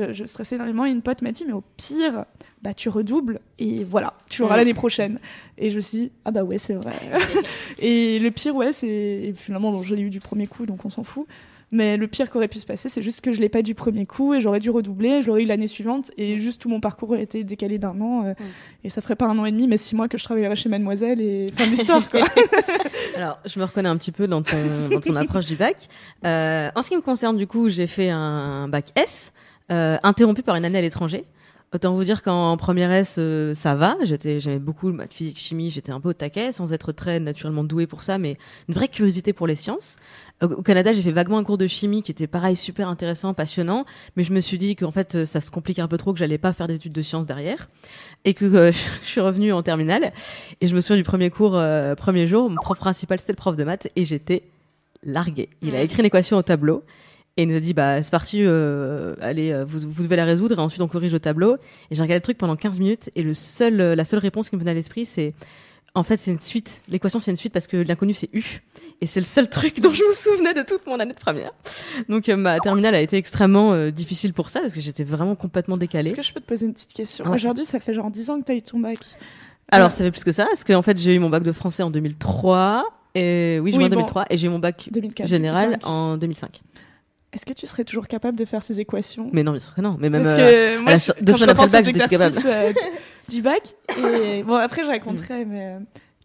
euh, 0.02 0.12
je 0.12 0.24
stressais 0.24 0.54
énormément 0.54 0.84
et 0.86 0.90
une 0.90 1.02
pote 1.02 1.22
m'a 1.22 1.32
dit 1.32 1.44
mais 1.46 1.52
au 1.52 1.64
pire, 1.76 2.24
bah 2.62 2.74
tu 2.74 2.88
redoubles 2.88 3.40
et 3.58 3.82
voilà, 3.82 4.14
tu 4.28 4.42
l'auras 4.42 4.54
Mm. 4.54 4.58
l'année 4.58 4.74
prochaine. 4.74 5.18
Et 5.58 5.70
je 5.70 5.76
me 5.76 5.80
suis 5.80 5.98
dit 5.98 6.12
ah 6.24 6.30
bah 6.30 6.44
ouais 6.44 6.58
c'est 6.58 6.74
vrai. 6.74 6.94
et 7.78 8.18
le 8.18 8.30
pire 8.30 8.54
ouais 8.54 8.72
c'est 8.72 8.88
et 8.88 9.34
finalement 9.36 9.71
bon, 9.72 9.82
je 9.82 9.94
l'ai 9.94 10.02
eu 10.02 10.10
du 10.10 10.20
premier 10.20 10.46
coup 10.46 10.66
donc 10.66 10.84
on 10.84 10.90
s'en 10.90 11.04
fout. 11.04 11.26
Mais 11.74 11.96
le 11.96 12.06
pire 12.06 12.30
qui 12.30 12.36
aurait 12.36 12.48
pu 12.48 12.58
se 12.58 12.66
passer, 12.66 12.90
c'est 12.90 13.00
juste 13.00 13.22
que 13.22 13.32
je 13.32 13.40
l'ai 13.40 13.48
pas 13.48 13.62
du 13.62 13.74
premier 13.74 14.04
coup 14.04 14.34
et 14.34 14.42
j'aurais 14.42 14.60
dû 14.60 14.68
redoubler, 14.68 15.22
je 15.22 15.28
l'aurais 15.28 15.42
eu 15.44 15.46
l'année 15.46 15.66
suivante 15.66 16.10
et 16.18 16.38
juste 16.38 16.60
tout 16.60 16.68
mon 16.68 16.80
parcours 16.80 17.08
aurait 17.12 17.22
été 17.22 17.44
décalé 17.44 17.78
d'un 17.78 17.98
an. 18.02 18.26
euh, 18.26 18.34
Et 18.84 18.90
ça 18.90 19.00
ferait 19.00 19.16
pas 19.16 19.24
un 19.24 19.38
an 19.38 19.46
et 19.46 19.52
demi, 19.52 19.66
mais 19.66 19.78
six 19.78 19.96
mois 19.96 20.06
que 20.06 20.18
je 20.18 20.24
travaillerais 20.24 20.54
chez 20.54 20.68
Mademoiselle 20.68 21.18
et 21.22 21.46
fin 21.56 21.64
de 21.64 21.70
l'histoire 21.70 22.10
quoi. 22.10 22.20
Alors, 23.16 23.38
je 23.46 23.58
me 23.58 23.64
reconnais 23.64 23.88
un 23.88 23.96
petit 23.96 24.12
peu 24.12 24.26
dans 24.28 24.42
ton, 24.42 24.56
dans 24.90 25.00
ton 25.00 25.16
approche 25.16 25.46
du 25.46 25.56
bac. 25.56 25.88
Euh, 26.26 26.68
en 26.74 26.82
ce 26.82 26.90
qui 26.90 26.96
me 26.96 27.00
concerne, 27.00 27.38
du 27.38 27.46
coup, 27.46 27.70
j'ai 27.70 27.86
fait 27.86 28.10
un 28.10 28.68
bac 28.68 28.88
S, 28.94 29.32
euh, 29.70 29.96
interrompu 30.02 30.42
par 30.42 30.56
une 30.56 30.66
année 30.66 30.78
à 30.78 30.82
l'étranger. 30.82 31.24
Autant 31.74 31.94
vous 31.94 32.04
dire 32.04 32.22
qu'en 32.22 32.56
première 32.58 32.92
S, 32.92 33.16
euh, 33.18 33.54
ça 33.54 33.74
va. 33.74 33.96
J'étais, 34.02 34.40
j'aimais 34.40 34.58
beaucoup 34.58 34.88
le 34.88 34.94
maths, 34.94 35.14
physique, 35.14 35.38
chimie. 35.38 35.70
J'étais 35.70 35.90
un 35.90 36.00
peu 36.00 36.10
au 36.10 36.12
taquet, 36.12 36.52
sans 36.52 36.74
être 36.74 36.92
très 36.92 37.18
naturellement 37.18 37.64
douée 37.64 37.86
pour 37.86 38.02
ça, 38.02 38.18
mais 38.18 38.36
une 38.68 38.74
vraie 38.74 38.88
curiosité 38.88 39.32
pour 39.32 39.46
les 39.46 39.54
sciences. 39.54 39.96
Au, 40.42 40.46
au 40.46 40.62
Canada, 40.62 40.92
j'ai 40.92 41.00
fait 41.00 41.12
vaguement 41.12 41.38
un 41.38 41.44
cours 41.44 41.56
de 41.56 41.66
chimie 41.66 42.02
qui 42.02 42.10
était 42.10 42.26
pareil, 42.26 42.56
super 42.56 42.88
intéressant, 42.88 43.32
passionnant. 43.32 43.86
Mais 44.16 44.22
je 44.22 44.34
me 44.34 44.40
suis 44.40 44.58
dit 44.58 44.76
qu'en 44.76 44.90
fait, 44.90 45.14
euh, 45.14 45.24
ça 45.24 45.40
se 45.40 45.50
complique 45.50 45.78
un 45.78 45.88
peu 45.88 45.96
trop, 45.96 46.12
que 46.12 46.18
j'allais 46.18 46.36
pas 46.36 46.52
faire 46.52 46.68
des 46.68 46.76
études 46.76 46.92
de 46.92 47.02
sciences 47.02 47.24
derrière. 47.24 47.70
Et 48.26 48.34
que 48.34 48.44
euh, 48.44 48.72
je 49.02 49.08
suis 49.08 49.20
revenue 49.22 49.52
en 49.52 49.62
terminale. 49.62 50.12
Et 50.60 50.66
je 50.66 50.74
me 50.74 50.80
souviens 50.80 50.96
du 50.96 51.04
premier 51.04 51.30
cours, 51.30 51.56
euh, 51.56 51.94
premier 51.94 52.26
jour, 52.26 52.50
mon 52.50 52.56
prof 52.56 52.78
principal, 52.78 53.18
c'était 53.18 53.32
le 53.32 53.36
prof 53.36 53.56
de 53.56 53.64
maths, 53.64 53.88
et 53.96 54.04
j'étais 54.04 54.42
larguée. 55.02 55.48
Il 55.62 55.74
a 55.74 55.80
écrit 55.80 56.00
une 56.00 56.06
équation 56.06 56.36
au 56.36 56.42
tableau. 56.42 56.84
Et 57.38 57.44
il 57.44 57.48
nous 57.48 57.56
a 57.56 57.60
dit, 57.60 57.72
bah, 57.72 58.02
c'est 58.02 58.10
parti, 58.10 58.40
euh, 58.42 59.14
allez, 59.20 59.52
euh, 59.52 59.64
vous, 59.64 59.78
vous 59.88 60.02
devez 60.02 60.16
la 60.16 60.26
résoudre, 60.26 60.58
et 60.58 60.60
ensuite 60.60 60.82
on 60.82 60.88
corrige 60.88 61.14
au 61.14 61.18
tableau. 61.18 61.54
Et 61.90 61.94
j'ai 61.94 62.02
regardé 62.02 62.16
le 62.18 62.22
truc 62.22 62.36
pendant 62.36 62.56
15 62.56 62.78
minutes, 62.78 63.10
et 63.16 63.22
le 63.22 63.32
seul, 63.32 63.80
euh, 63.80 63.94
la 63.94 64.04
seule 64.04 64.18
réponse 64.18 64.50
qui 64.50 64.56
me 64.56 64.60
venait 64.60 64.72
à 64.72 64.74
l'esprit, 64.74 65.06
c'est, 65.06 65.32
en 65.94 66.02
fait, 66.02 66.18
c'est 66.18 66.30
une 66.30 66.38
suite. 66.38 66.82
L'équation, 66.88 67.20
c'est 67.20 67.30
une 67.30 67.38
suite 67.38 67.52
parce 67.54 67.66
que 67.66 67.78
l'inconnu, 67.78 68.12
c'est 68.12 68.28
U. 68.34 68.62
Et 69.00 69.06
c'est 69.06 69.20
le 69.20 69.26
seul 69.26 69.48
truc 69.48 69.80
dont 69.80 69.92
je 69.92 70.02
me 70.02 70.14
souvenais 70.14 70.52
de 70.52 70.62
toute 70.62 70.86
mon 70.86 71.00
année 71.00 71.14
de 71.14 71.18
première. 71.18 71.52
Donc, 72.10 72.28
ma 72.28 72.60
terminale 72.60 72.94
a 72.94 73.00
été 73.00 73.16
extrêmement 73.16 73.88
difficile 73.90 74.34
pour 74.34 74.50
ça, 74.50 74.60
parce 74.60 74.74
que 74.74 74.80
j'étais 74.80 75.04
vraiment 75.04 75.34
complètement 75.34 75.78
décalée. 75.78 76.10
Est-ce 76.10 76.16
que 76.16 76.22
je 76.22 76.32
peux 76.34 76.40
te 76.40 76.46
poser 76.46 76.66
une 76.66 76.74
petite 76.74 76.92
question? 76.92 77.24
Ouais. 77.26 77.34
Aujourd'hui, 77.34 77.64
ça 77.64 77.80
fait 77.80 77.94
genre 77.94 78.10
10 78.10 78.30
ans 78.30 78.40
que 78.40 78.46
tu 78.46 78.52
as 78.52 78.54
eu 78.56 78.62
ton 78.62 78.78
bac. 78.78 78.98
Alors, 79.70 79.90
ça 79.90 80.04
fait 80.04 80.10
plus 80.10 80.24
que 80.24 80.32
ça, 80.32 80.44
parce 80.46 80.64
que 80.64 80.74
en 80.74 80.82
fait, 80.82 80.98
j'ai 80.98 81.14
eu 81.14 81.18
mon 81.18 81.30
bac 81.30 81.42
de 81.42 81.52
français 81.52 81.82
en 81.82 81.90
2003. 81.90 82.84
Et 83.14 83.58
oui, 83.62 83.70
juin 83.72 83.78
Oui, 83.80 83.84
bon. 83.88 83.96
2003, 83.96 84.26
et 84.30 84.36
j'ai 84.36 84.46
eu 84.46 84.50
mon 84.50 84.58
bac 84.58 84.88
2004. 84.90 85.26
général 85.28 85.64
2005. 85.70 85.86
en 85.86 86.16
2005. 86.16 86.60
Est-ce 87.32 87.46
que 87.46 87.52
tu 87.52 87.66
serais 87.66 87.84
toujours 87.84 88.08
capable 88.08 88.36
de 88.38 88.44
faire 88.44 88.62
ces 88.62 88.78
équations? 88.80 89.30
Mais 89.32 89.42
non, 89.42 89.52
bien 89.52 89.60
sûr 89.60 89.74
que 89.74 89.80
non. 89.80 89.96
Mais 89.98 90.10
même 90.10 90.22
Parce 90.22 90.38
euh, 90.38 90.76
que 90.76 90.80
moi, 90.82 90.94
je- 90.96 91.12
deux 91.24 91.32
semaines 91.32 91.50
après 91.50 91.64
le 91.66 91.72
bac, 91.72 91.84
j'étais 91.86 91.98
capable. 92.08 92.36
euh, 92.44 92.72
du 93.28 93.40
bac. 93.42 93.74
Et 93.98 94.42
bon, 94.42 94.54
après, 94.56 94.82
je 94.84 94.88
raconterai, 94.88 95.44
mais 95.46 95.66
euh, 95.66 95.78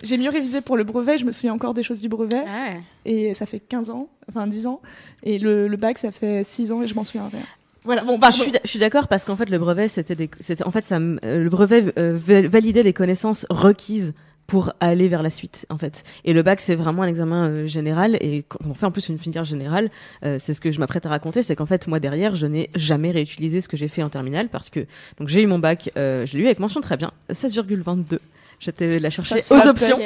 j'ai 0.03 0.17
mieux 0.17 0.29
révisé 0.29 0.59
pour 0.61 0.75
le 0.75 0.83
brevet. 0.83 1.17
Je 1.17 1.23
me 1.25 1.31
souviens 1.31 1.53
encore 1.53 1.73
des 1.73 1.83
choses 1.83 2.01
du 2.01 2.09
brevet. 2.09 2.43
Ah 2.45 2.73
ouais. 2.73 2.81
Et 3.05 3.33
ça 3.33 3.45
fait 3.45 3.59
15 3.61 3.89
ans, 3.89 4.09
enfin 4.29 4.47
10 4.47 4.67
ans. 4.67 4.81
Et 5.23 5.39
le, 5.39 5.67
le 5.69 5.77
bac, 5.77 5.97
ça 5.97 6.11
fait 6.11 6.43
6 6.43 6.71
ans 6.73 6.81
et 6.83 6.87
je 6.87 6.93
m'en 6.95 7.03
souviens 7.05 7.25
rien. 7.31 7.39
Voilà, 7.85 8.03
bon, 8.03 8.17
Bah, 8.17 8.29
je 8.31 8.43
suis, 8.67 8.79
d'accord 8.79 9.07
parce 9.07 9.23
qu'en 9.23 9.37
fait 9.37 9.49
le 9.49 9.57
brevet 9.57 9.87
c'était 9.87 10.15
des, 10.15 10.29
en 10.65 10.71
fait 10.71 10.83
ça, 10.83 10.99
le 10.99 11.47
brevet 11.47 11.93
va- 11.95 12.41
validait 12.49 12.83
les 12.83 12.91
connaissances 12.91 13.45
requises 13.49 14.13
pour 14.47 14.71
aller 14.79 15.07
vers 15.09 15.21
la 15.23 15.29
suite 15.29 15.65
en 15.69 15.77
fait. 15.77 16.03
Et 16.25 16.33
le 16.33 16.41
bac 16.41 16.59
c'est 16.61 16.75
vraiment 16.75 17.03
un 17.03 17.07
examen 17.07 17.47
euh, 17.49 17.67
général 17.67 18.15
et 18.21 18.43
quand 18.47 18.59
on 18.69 18.73
fait 18.73 18.85
en 18.85 18.91
plus 18.91 19.09
une 19.09 19.17
filière 19.17 19.43
générale, 19.43 19.89
euh, 20.23 20.37
c'est 20.39 20.53
ce 20.53 20.61
que 20.61 20.71
je 20.71 20.79
m'apprête 20.79 21.05
à 21.05 21.09
raconter, 21.09 21.43
c'est 21.43 21.55
qu'en 21.55 21.65
fait 21.65 21.87
moi 21.87 21.99
derrière 21.99 22.33
je 22.35 22.47
n'ai 22.47 22.69
jamais 22.73 23.11
réutilisé 23.11 23.59
ce 23.61 23.67
que 23.67 23.75
j'ai 23.77 23.87
fait 23.89 24.03
en 24.03 24.09
terminale 24.09 24.47
parce 24.49 24.69
que 24.69 24.79
donc 25.19 25.27
j'ai 25.27 25.41
eu 25.43 25.47
mon 25.47 25.59
bac, 25.59 25.91
euh, 25.97 26.25
je 26.25 26.37
l'ai 26.37 26.43
eu 26.43 26.45
avec 26.45 26.59
mention 26.59 26.79
très 26.81 26.97
bien, 26.97 27.11
16,22. 27.31 28.19
J'étais 28.59 28.97
la 28.99 29.11
chercher 29.11 29.35
aux 29.51 29.67
options 29.67 29.99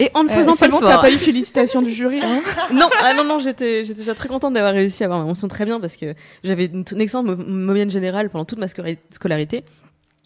et 0.00 0.10
en 0.14 0.24
ne 0.24 0.28
Euh, 0.28 0.32
faisant 0.32 0.56
pas 0.56 0.66
bon, 0.68 0.80
le 0.80 0.86
t'as 0.86 0.98
pas 0.98 1.12
eu 1.12 1.18
félicitations 1.18 1.82
du 1.82 1.92
jury, 1.92 2.18
hein 2.20 2.40
non, 2.74 2.88
ah 3.00 3.14
non, 3.14 3.22
non, 3.22 3.38
j'étais, 3.38 3.84
j'étais 3.84 4.00
déjà 4.00 4.14
très 4.16 4.28
contente 4.28 4.54
d'avoir 4.54 4.72
réussi 4.72 5.04
à 5.04 5.06
avoir 5.06 5.20
ma 5.20 5.26
mention 5.26 5.46
très 5.46 5.64
bien 5.66 5.78
parce 5.78 5.96
que 5.96 6.14
j'avais 6.42 6.64
une, 6.66 6.82
une 6.90 7.00
excellente 7.00 7.26
mo- 7.26 7.36
moyenne 7.36 7.90
générale 7.90 8.28
pendant 8.28 8.44
toute 8.44 8.58
ma 8.58 8.66
scolarité. 8.66 9.62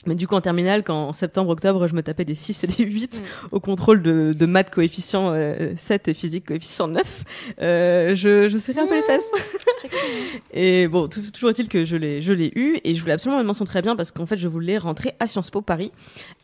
Mais 0.07 0.15
du 0.15 0.27
coup, 0.29 0.35
en 0.37 0.41
terminale, 0.41 0.83
quand 0.85 1.09
en 1.09 1.13
septembre, 1.13 1.51
octobre, 1.51 1.87
je 1.89 1.95
me 1.95 2.03
tapais 2.03 2.25
des 2.25 2.35
6 2.35 2.65
et 2.65 2.67
des 2.69 2.85
8 2.85 3.23
au 3.51 3.61
contrôle 3.61 4.03
de, 4.03 4.33
de 4.39 4.47
maths 4.47 4.71
coefficient 4.71 5.31
euh, 5.33 5.73
7 5.77 6.09
et 6.09 6.15
physique 6.15 6.47
coefficient 6.47 6.89
9, 6.89 7.25
euh, 7.61 8.15
je, 8.15 8.49
je 8.49 8.57
serrais 8.59 8.81
un 8.81 8.87
peu 8.87 8.95
les 8.97 9.03
fesses. 9.03 9.31
et 10.53 10.89
bon, 10.89 11.09
tout- 11.09 11.31
toujours 11.33 11.51
est-il 11.51 11.69
que 11.69 11.85
je 11.85 11.97
l'ai, 11.97 12.23
je 12.23 12.33
l'ai 12.33 12.53
eu 12.55 12.79
et 12.85 12.95
je 12.95 13.01
voulais 13.01 13.13
absolument 13.15 13.41
une 13.41 13.47
mention 13.47 13.65
très 13.65 13.83
bien 13.83 13.97
parce 13.97 14.11
qu'en 14.11 14.27
fait, 14.27 14.37
je 14.37 14.49
voulais 14.49 14.79
rentrer 14.79 15.13
à 15.21 15.27
Sciences 15.27 15.51
Po 15.51 15.61
Paris 15.61 15.93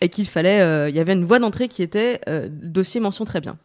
et 0.00 0.08
qu'il 0.08 0.26
fallait, 0.26 0.60
euh, 0.60 0.88
il 0.88 0.96
y 0.96 1.00
avait 1.00 1.12
une 1.12 1.24
voie 1.24 1.38
d'entrée 1.38 1.68
qui 1.68 1.82
était 1.82 2.20
euh, 2.28 2.48
dossier 2.50 3.00
mention 3.00 3.24
très 3.24 3.40
bien. 3.40 3.56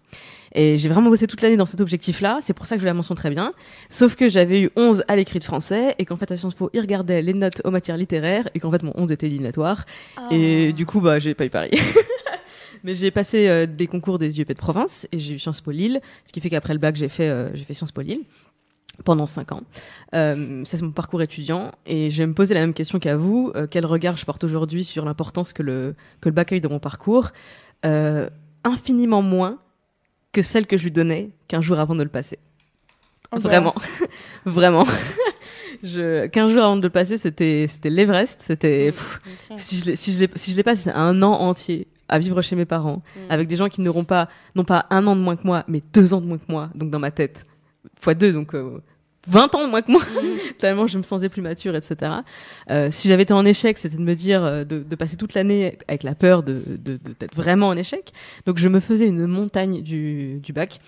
Et 0.53 0.77
j'ai 0.77 0.89
vraiment 0.89 1.09
bossé 1.09 1.27
toute 1.27 1.41
l'année 1.41 1.57
dans 1.57 1.65
cet 1.65 1.81
objectif-là. 1.81 2.39
C'est 2.41 2.53
pour 2.53 2.65
ça 2.65 2.75
que 2.75 2.81
je 2.81 2.85
la 2.85 2.93
mention 2.93 3.15
très 3.15 3.29
bien. 3.29 3.53
Sauf 3.89 4.15
que 4.15 4.29
j'avais 4.29 4.61
eu 4.61 4.69
11 4.75 5.03
à 5.07 5.15
l'écrit 5.15 5.39
de 5.39 5.43
français 5.43 5.95
et 5.99 6.05
qu'en 6.05 6.15
fait, 6.15 6.31
à 6.31 6.37
Sciences 6.37 6.55
Po, 6.55 6.69
ils 6.73 6.81
regardaient 6.81 7.21
les 7.21 7.33
notes 7.33 7.61
aux 7.65 7.71
matières 7.71 7.97
littéraires 7.97 8.49
et 8.55 8.59
qu'en 8.59 8.71
fait, 8.71 8.83
mon 8.83 8.93
11 8.95 9.11
était 9.11 9.27
éliminatoire. 9.27 9.85
Et 10.31 10.73
du 10.73 10.85
coup, 10.85 11.01
bah, 11.01 11.19
j'ai 11.19 11.33
pas 11.33 11.45
eu 11.45 11.49
Paris. 11.49 11.71
Mais 12.83 12.95
j'ai 12.95 13.11
passé 13.11 13.47
euh, 13.47 13.65
des 13.65 13.87
concours 13.87 14.19
des 14.19 14.37
IEP 14.37 14.49
de 14.49 14.53
province 14.53 15.07
et 15.11 15.17
j'ai 15.17 15.33
eu 15.33 15.39
Sciences 15.39 15.61
Po 15.61 15.71
Lille, 15.71 15.99
ce 16.25 16.31
qui 16.31 16.39
fait 16.39 16.49
qu'après 16.49 16.73
le 16.73 16.79
bac, 16.79 16.95
j'ai 16.95 17.09
fait, 17.09 17.27
euh, 17.27 17.49
j'ai 17.53 17.65
fait 17.65 17.73
Sciences 17.73 17.91
Po 17.91 18.01
Lille 18.01 18.21
pendant 19.03 19.27
cinq 19.27 19.51
ans. 19.51 19.61
Euh, 20.15 20.63
ça, 20.65 20.77
c'est 20.77 20.83
mon 20.83 20.91
parcours 20.91 21.21
étudiant. 21.21 21.71
Et 21.85 22.09
je 22.09 22.17
vais 22.19 22.27
me 22.27 22.33
poser 22.33 22.53
la 22.53 22.61
même 22.61 22.73
question 22.73 22.99
qu'à 22.99 23.15
vous. 23.15 23.51
Euh, 23.55 23.67
quel 23.69 23.85
regard 23.85 24.17
je 24.17 24.25
porte 24.25 24.43
aujourd'hui 24.43 24.83
sur 24.83 25.05
l'importance 25.05 25.53
que 25.53 25.63
le, 25.63 25.95
que 26.21 26.29
le 26.29 26.33
bac 26.33 26.51
a 26.51 26.55
eu 26.55 26.61
dans 26.61 26.69
mon 26.69 26.79
parcours? 26.79 27.29
Euh, 27.85 28.29
Infiniment 28.63 29.21
moins 29.21 29.59
que 30.37 30.43
celle 30.43 30.67
que 30.67 30.77
je 30.77 30.83
lui 30.83 30.91
donnais 30.91 31.31
qu'un 31.47 31.61
jour 31.61 31.79
avant 31.79 31.95
de 31.95 32.03
le 32.03 32.09
passer. 32.09 32.37
Oh, 33.31 33.39
Vraiment. 33.39 33.73
Vraiment. 34.45 34.85
je, 35.81 36.27
15 36.27 36.51
jours 36.51 36.63
avant 36.63 36.77
de 36.77 36.83
le 36.83 36.91
passer, 36.91 37.17
c'était, 37.17 37.65
c'était 37.67 37.89
l'Everest. 37.89 38.43
C'était, 38.45 38.93
sûr. 39.35 39.55
si 39.57 39.77
je 39.77 39.85
l'ai, 39.85 39.95
si 39.95 40.13
je 40.13 40.27
si 40.35 40.51
je 40.51 40.55
l'ai 40.55 40.61
passé 40.61 40.91
un 40.93 41.23
an 41.23 41.31
entier 41.31 41.87
à 42.07 42.19
vivre 42.19 42.39
chez 42.43 42.55
mes 42.55 42.65
parents, 42.65 43.01
Mm. 43.15 43.31
avec 43.31 43.47
des 43.47 43.55
gens 43.55 43.67
qui 43.67 43.81
n'auront 43.81 44.03
pas, 44.03 44.29
non 44.53 44.63
pas 44.63 44.85
un 44.91 45.07
an 45.07 45.15
de 45.15 45.21
moins 45.21 45.37
que 45.37 45.43
moi, 45.43 45.63
mais 45.67 45.81
deux 45.91 46.13
ans 46.13 46.21
de 46.21 46.27
moins 46.27 46.37
que 46.37 46.49
moi, 46.49 46.69
donc 46.75 46.91
dans 46.91 46.99
ma 46.99 47.09
tête, 47.09 47.47
fois 47.99 48.13
deux, 48.13 48.31
donc 48.31 48.53
euh, 48.53 48.79
20 49.27 49.55
ans 49.55 49.65
de 49.65 49.69
moins 49.69 49.81
que 49.81 49.91
moi, 49.91 50.01
tellement 50.59 50.87
je 50.87 50.97
me 50.97 51.03
sentais 51.03 51.29
plus 51.29 51.41
mature, 51.41 51.75
etc. 51.75 52.11
Euh, 52.69 52.89
si 52.91 53.07
j'avais 53.07 53.23
été 53.23 53.33
en 53.33 53.45
échec, 53.45 53.77
c'était 53.77 53.97
de 53.97 54.01
me 54.01 54.15
dire, 54.15 54.43
euh, 54.43 54.63
de, 54.63 54.79
de 54.79 54.95
passer 54.95 55.17
toute 55.17 55.33
l'année 55.33 55.77
avec 55.87 56.03
la 56.03 56.15
peur 56.15 56.43
de, 56.43 56.61
de, 56.67 56.93
de- 56.97 57.15
d'être 57.19 57.35
vraiment 57.35 57.67
en 57.69 57.77
échec. 57.77 58.11
Donc 58.45 58.57
je 58.57 58.67
me 58.69 58.79
faisais 58.79 59.05
une 59.05 59.25
montagne 59.27 59.81
du, 59.81 60.39
du 60.41 60.53
bac. 60.53 60.79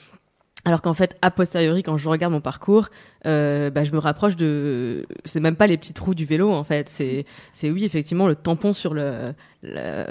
Alors 0.66 0.82
qu'en 0.82 0.94
fait, 0.94 1.16
a 1.22 1.32
posteriori, 1.32 1.84
quand 1.84 1.96
je 1.98 2.10
regarde 2.10 2.34
mon 2.34 2.42
parcours, 2.42 2.90
euh, 3.26 3.70
bah, 3.70 3.86
je 3.86 3.94
me 3.94 3.98
rapproche 3.98 4.36
de. 4.36 5.06
C'est 5.24 5.40
même 5.40 5.56
pas 5.56 5.68
les 5.68 5.78
petits 5.78 5.94
trous 5.94 6.14
du 6.14 6.26
vélo, 6.26 6.52
en 6.52 6.66
fait. 6.66 6.90
C'est, 6.90 7.26
c'est 7.54 7.70
oui, 7.70 7.86
effectivement, 7.86 8.28
le 8.28 8.36
tampon 8.36 8.74
sur 8.74 8.94
le, 8.94 9.34
le- 9.64 10.04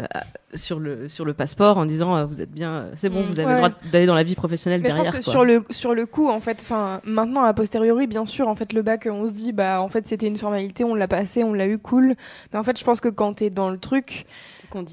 sur 0.55 0.81
le, 0.81 1.07
sur 1.09 1.27
le 1.27 1.35
passeport 1.35 1.77
en 1.77 1.85
disant 1.85 2.17
euh, 2.17 2.25
vous 2.25 2.41
êtes 2.41 2.51
bien, 2.51 2.73
euh, 2.73 2.91
c'est 2.95 3.11
bon, 3.11 3.21
Mm. 3.23 3.27
vous 3.27 3.39
avez 3.39 3.47
Ouais. 3.49 3.53
le 3.53 3.59
droit 3.59 3.71
d'aller 3.93 4.07
dans 4.07 4.15
la 4.15 4.23
vie 4.23 4.35
professionnelle 4.35 4.81
Mais 4.81 4.89
je 4.91 4.95
pense 4.95 5.05
derrière. 5.05 5.21
que 5.21 5.25
quoi. 5.25 5.33
sur 5.33 5.45
le 5.45 5.63
sur 5.71 5.95
le 5.95 6.07
coup 6.07 6.29
en 6.31 6.41
fait 6.41 6.59
enfin 6.63 7.01
maintenant 7.05 7.43
a 7.45 7.53
posteriori 7.53 8.07
bien 8.07 8.25
sûr 8.25 8.49
en 8.49 8.55
fait 8.55 8.73
le 8.73 8.81
bac 8.83 9.07
on 9.11 9.27
se 9.29 9.33
dit 9.35 9.53
bah 9.53 9.83
en 9.83 9.89
fait 9.89 10.07
c'était 10.07 10.27
une 10.27 10.37
formalité 10.39 10.85
on 10.85 10.95
l'a 10.95 11.09
passé 11.09 11.45
on 11.45 11.53
l'a 11.53 11.67
eu 11.67 11.77
cool 11.79 12.15
mais 12.53 12.59
en 12.59 12.63
fait 12.63 12.79
je 12.79 12.85
pense 12.85 13.01
que 13.01 13.09
quand 13.09 13.35
t'es 13.35 13.51
dans 13.51 13.71
le 13.71 13.79
truc 13.79 14.25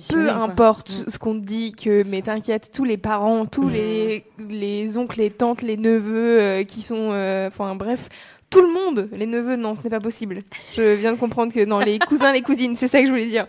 peu 0.10 0.30
importe 0.30 0.90
ce 1.08 1.18
qu'on 1.18 1.34
te 1.40 1.44
dit 1.46 1.72
que 1.74 2.04
mais 2.10 2.22
t'inquiète 2.22 2.72
tous 2.74 2.84
les 2.84 2.98
parents 2.98 3.46
tous 3.46 3.66
Mm. 3.68 3.72
les 3.72 4.24
les 4.50 4.98
oncles 4.98 5.20
les 5.20 5.30
tantes 5.32 5.62
les 5.62 5.78
neveux 5.78 6.40
euh, 6.42 6.64
qui 6.64 6.82
sont 6.82 7.10
euh, 7.12 7.48
enfin 7.48 7.76
bref 7.76 8.10
tout 8.56 8.62
le 8.66 8.72
monde, 8.74 9.10
les 9.12 9.26
neveux, 9.26 9.56
non, 9.58 9.76
ce 9.76 9.82
n'est 9.84 9.90
pas 9.90 10.00
possible. 10.00 10.40
Je 10.76 10.94
viens 10.96 11.12
de 11.14 11.18
comprendre 11.20 11.52
que 11.54 11.66
dans 11.66 11.80
les 11.80 12.00
cousins, 12.00 12.32
les 12.32 12.42
cousines, 12.42 12.76
c'est 12.76 12.88
ça 12.88 13.00
que 13.02 13.06
je 13.08 13.12
voulais 13.12 13.26
dire. 13.28 13.46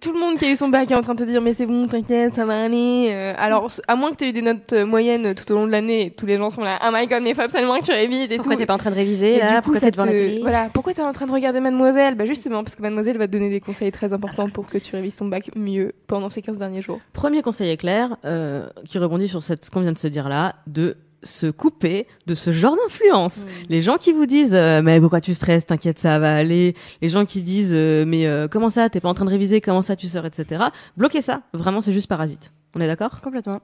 Tout 0.00 0.12
le 0.12 0.18
monde 0.18 0.38
qui 0.38 0.46
a 0.46 0.50
eu 0.50 0.56
son 0.56 0.68
bac 0.68 0.90
est 0.90 0.94
en 0.94 1.02
train 1.02 1.14
de 1.14 1.22
te 1.24 1.28
dire, 1.28 1.42
mais 1.42 1.52
c'est 1.52 1.66
bon, 1.66 1.86
t'inquiète, 1.86 2.34
ça 2.34 2.46
va 2.46 2.64
aller. 2.64 3.10
Euh, 3.12 3.34
alors, 3.36 3.70
à 3.86 3.94
moins 3.96 4.10
que 4.10 4.16
tu 4.16 4.24
aies 4.24 4.30
eu 4.30 4.32
des 4.32 4.40
notes 4.42 4.72
euh, 4.72 4.86
moyennes 4.86 5.34
tout 5.34 5.50
au 5.52 5.56
long 5.56 5.66
de 5.66 5.72
l'année, 5.72 6.14
tous 6.16 6.24
les 6.26 6.36
gens 6.38 6.48
sont 6.50 6.62
là, 6.62 6.78
oh 6.86 6.90
my 6.92 7.06
god, 7.06 7.22
mais 7.22 7.30
il 7.30 7.34
faut 7.34 7.42
absolument 7.42 7.78
que 7.78 7.84
tu 7.84 7.92
révises 7.92 8.30
et 8.30 8.36
Pourquoi 8.36 8.54
tout. 8.54 8.60
t'es 8.60 8.66
pas 8.66 8.74
en 8.74 8.78
train 8.78 8.90
de 8.90 8.94
réviser 8.96 9.34
Et 9.36 9.38
là 9.40 9.48
du 9.48 9.54
coup, 9.56 9.62
Pourquoi 9.64 9.80
ça 9.80 9.86
t'es 9.86 9.90
devant 9.92 10.04
la 10.06 10.12
te- 10.12 10.16
télé 10.16 10.38
Voilà, 10.40 10.68
pourquoi 10.72 10.94
t'es 10.94 11.02
en 11.02 11.12
train 11.12 11.26
de 11.26 11.32
regarder 11.32 11.60
Mademoiselle? 11.60 12.14
Bah 12.14 12.24
justement, 12.24 12.64
parce 12.64 12.74
que 12.74 12.82
Mademoiselle 12.82 13.18
va 13.18 13.26
te 13.26 13.32
donner 13.32 13.50
des 13.50 13.60
conseils 13.60 13.92
très 13.92 14.12
importants 14.14 14.48
pour 14.48 14.66
que 14.66 14.78
tu 14.78 14.96
révises 14.96 15.16
ton 15.16 15.26
bac 15.26 15.50
mieux 15.56 15.92
pendant 16.06 16.30
ces 16.30 16.40
15 16.40 16.56
derniers 16.58 16.80
jours. 16.82 17.00
Premier 17.12 17.42
conseil 17.42 17.70
éclair, 17.70 18.16
euh, 18.24 18.66
qui 18.86 18.98
rebondit 18.98 19.28
sur 19.28 19.42
cette, 19.42 19.64
ce 19.64 19.70
qu'on 19.70 19.80
vient 19.80 19.92
de 19.92 19.98
se 19.98 20.08
dire 20.08 20.28
là, 20.28 20.54
de 20.66 20.96
se 21.22 21.46
couper 21.48 22.06
de 22.26 22.34
ce 22.34 22.52
genre 22.52 22.76
d'influence. 22.76 23.44
Les 23.68 23.80
gens 23.80 23.96
qui 23.96 24.12
vous 24.12 24.26
disent 24.26 24.54
euh, 24.54 24.82
mais 24.82 25.00
pourquoi 25.00 25.20
tu 25.20 25.34
stresses, 25.34 25.66
t'inquiète 25.66 25.98
ça 25.98 26.18
va 26.18 26.34
aller. 26.34 26.74
Les 27.02 27.08
gens 27.08 27.24
qui 27.24 27.42
disent 27.42 27.74
euh, 27.74 28.04
mais 28.06 28.26
euh, 28.26 28.48
comment 28.48 28.68
ça, 28.68 28.88
t'es 28.88 29.00
pas 29.00 29.08
en 29.08 29.14
train 29.14 29.24
de 29.24 29.30
réviser, 29.30 29.60
comment 29.60 29.82
ça 29.82 29.96
tu 29.96 30.06
sors, 30.06 30.26
etc. 30.26 30.64
Bloquez 30.96 31.22
ça. 31.22 31.42
Vraiment 31.52 31.80
c'est 31.80 31.92
juste 31.92 32.08
parasite. 32.08 32.52
On 32.74 32.80
est 32.80 32.86
d'accord? 32.86 33.20
Complètement. 33.20 33.60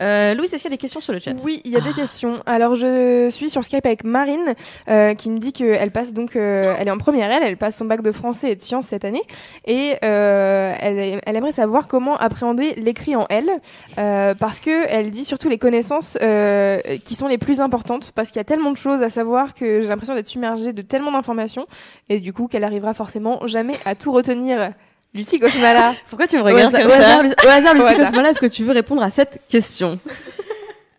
Euh, 0.00 0.34
Louis, 0.34 0.46
est-ce 0.46 0.56
qu'il 0.56 0.64
y 0.64 0.66
a 0.68 0.70
des 0.70 0.78
questions 0.78 1.00
sur 1.00 1.12
le 1.12 1.18
chat? 1.18 1.32
Oui, 1.44 1.60
il 1.64 1.72
y 1.72 1.76
a 1.76 1.80
des 1.80 1.92
questions. 1.92 2.40
Alors, 2.46 2.76
je 2.76 3.28
suis 3.30 3.50
sur 3.50 3.64
Skype 3.64 3.84
avec 3.84 4.04
Marine, 4.04 4.54
euh, 4.88 5.14
qui 5.14 5.30
me 5.30 5.38
dit 5.38 5.52
qu'elle 5.52 5.90
passe 5.90 6.12
donc, 6.12 6.36
euh, 6.36 6.74
elle 6.78 6.88
est 6.88 6.90
en 6.90 6.98
première 6.98 7.30
L, 7.30 7.42
elle 7.44 7.56
passe 7.56 7.76
son 7.76 7.84
bac 7.84 8.02
de 8.02 8.12
français 8.12 8.52
et 8.52 8.56
de 8.56 8.62
sciences 8.62 8.86
cette 8.86 9.04
année, 9.04 9.22
et 9.66 9.96
euh, 10.04 10.74
elle, 10.80 11.20
elle 11.24 11.36
aimerait 11.36 11.52
savoir 11.52 11.88
comment 11.88 12.16
appréhender 12.16 12.74
l'écrit 12.76 13.16
en 13.16 13.26
L, 13.28 13.50
euh, 13.98 14.34
parce 14.34 14.60
que 14.60 14.86
elle 14.88 15.10
dit 15.10 15.24
surtout 15.24 15.48
les 15.48 15.58
connaissances 15.58 16.16
euh, 16.22 16.80
qui 17.04 17.14
sont 17.14 17.28
les 17.28 17.38
plus 17.38 17.60
importantes, 17.60 18.12
parce 18.14 18.28
qu'il 18.28 18.38
y 18.38 18.40
a 18.40 18.44
tellement 18.44 18.70
de 18.70 18.76
choses 18.76 19.02
à 19.02 19.08
savoir 19.08 19.54
que 19.54 19.80
j'ai 19.80 19.88
l'impression 19.88 20.14
d'être 20.14 20.28
submergée 20.28 20.72
de 20.72 20.82
tellement 20.82 21.12
d'informations, 21.12 21.66
et 22.08 22.20
du 22.20 22.32
coup 22.32 22.48
qu'elle 22.48 22.64
arrivera 22.64 22.94
forcément 22.94 23.46
jamais 23.46 23.74
à 23.84 23.94
tout 23.94 24.12
retenir. 24.12 24.72
Lucie 25.14 25.38
Gauchemala. 25.38 25.94
Pourquoi 26.08 26.26
tu 26.26 26.36
me 26.36 26.42
Au 26.42 26.44
regardes 26.44 26.74
hasard, 26.74 26.88
comme 26.88 26.90
au 26.90 27.02
ça 27.02 27.44
au 27.44 27.48
hasard, 27.48 27.74
Lucie 27.74 27.94
Au. 27.94 27.96
Cosmola, 27.96 28.30
est-ce 28.30 28.40
que 28.40 28.46
tu 28.46 28.64
veux 28.64 28.72
répondre 28.72 29.02
à 29.02 29.10
cette 29.10 29.40
question? 29.48 29.98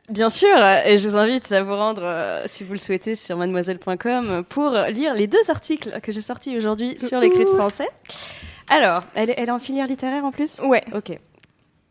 Bien 0.10 0.30
sûr, 0.30 0.56
et 0.86 0.98
je 0.98 1.10
vous 1.10 1.18
invite 1.18 1.52
à 1.52 1.64
vous 1.64 1.76
rendre, 1.76 2.04
euh, 2.04 2.46
si 2.50 2.64
vous 2.64 2.74
le 2.74 2.80
souhaitez, 2.80 3.16
sur 3.16 3.38
mademoiselle.com 3.38 4.44
pour 4.48 4.72
lire 4.90 5.16
les 5.16 5.28
deux 5.28 5.50
articles 5.50 6.00
que 6.02 6.12
j'ai 6.12 6.22
sortis 6.22 6.56
aujourd'hui 6.58 6.98
sur 7.00 7.20
l'écrit 7.20 7.46
de 7.46 7.50
français. 7.50 7.90
Alors, 8.70 9.02
elle 9.16 9.30
est, 9.30 9.36
elle 9.38 9.50
est 9.50 9.52
en 9.52 9.60
filière 9.60 9.88
littéraire 9.88 10.26
en 10.26 10.32
plus? 10.32 10.60
Ouais. 10.60 10.84
Ok. 10.94 11.18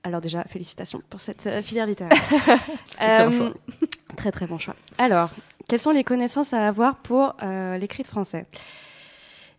Alors 0.04 0.20
déjà, 0.20 0.44
félicitations 0.44 1.00
pour 1.08 1.20
cette 1.20 1.46
euh, 1.46 1.62
filière 1.62 1.86
littéraire. 1.86 2.18
Euh. 3.00 3.50
Très 4.16 4.30
très 4.30 4.46
bon 4.46 4.58
choix. 4.58 4.76
Alors, 4.98 5.30
quelles 5.68 5.80
sont 5.80 5.90
les 5.90 6.04
connaissances 6.04 6.52
à 6.52 6.68
avoir 6.68 6.96
pour 6.96 7.34
euh, 7.42 7.78
l'écrit 7.78 8.04
de 8.04 8.08
français? 8.08 8.46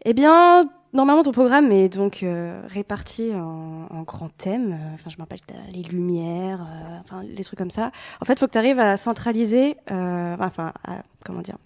Eh 0.06 0.14
bien, 0.14 0.64
normalement 0.94 1.24
ton 1.24 1.32
programme 1.32 1.72
est 1.72 1.90
donc 1.90 2.24
euh, 2.24 2.62
réparti 2.68 3.32
en, 3.34 4.04
grands 4.04 4.30
thèmes. 4.30 4.74
Euh, 4.74 4.94
Enfin, 4.96 5.10
je 5.10 5.18
me 5.18 5.22
rappelle 5.22 5.40
les 5.74 5.84
lumières, 5.84 6.62
euh, 6.62 6.98
enfin 7.04 7.24
les 7.24 7.44
trucs 7.44 7.58
comme 7.58 7.70
ça. 7.70 7.92
En 8.22 8.26
fait, 8.26 8.34
il 8.34 8.40
faut 8.40 8.48
que 8.48 8.52
tu 8.52 8.58
arrives 8.58 8.80
à 8.80 8.98
centraliser, 8.98 9.76
enfin, 9.88 10.74
à, 10.84 11.04
comment 11.26 11.42
dire, 11.42 11.58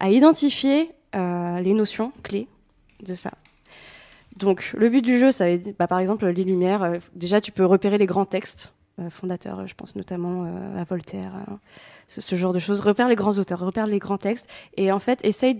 à 0.00 0.10
identifier 0.10 0.92
les 1.14 1.72
notions 1.74 2.12
clés 2.22 2.48
de 3.02 3.14
ça. 3.14 3.30
Donc, 4.36 4.74
le 4.76 4.90
but 4.90 5.02
du 5.02 5.18
jeu, 5.18 5.32
ça 5.32 5.44
va 5.44 5.50
être, 5.50 5.76
bah, 5.78 5.86
par 5.86 5.98
exemple, 5.98 6.26
les 6.26 6.44
lumières. 6.44 6.92
déjà, 7.14 7.40
tu 7.40 7.52
peux 7.52 7.64
repérer 7.64 7.96
les 7.96 8.06
grands 8.06 8.26
textes 8.26 8.74
fondateurs. 9.10 9.60
euh, 9.60 9.66
Je 9.66 9.74
pense 9.74 9.96
notamment 9.96 10.44
euh, 10.44 10.80
à 10.80 10.84
Voltaire, 10.84 11.32
euh, 11.48 11.54
ce, 12.08 12.36
genre 12.36 12.52
de 12.52 12.58
choses. 12.58 12.80
Repère 12.80 13.08
les 13.08 13.14
grands 13.14 13.38
auteurs, 13.38 13.60
repère 13.60 13.86
les 13.86 13.98
grands 13.98 14.18
textes, 14.18 14.48
et 14.76 14.92
en 14.92 14.98
fait, 14.98 15.24
essaye 15.24 15.54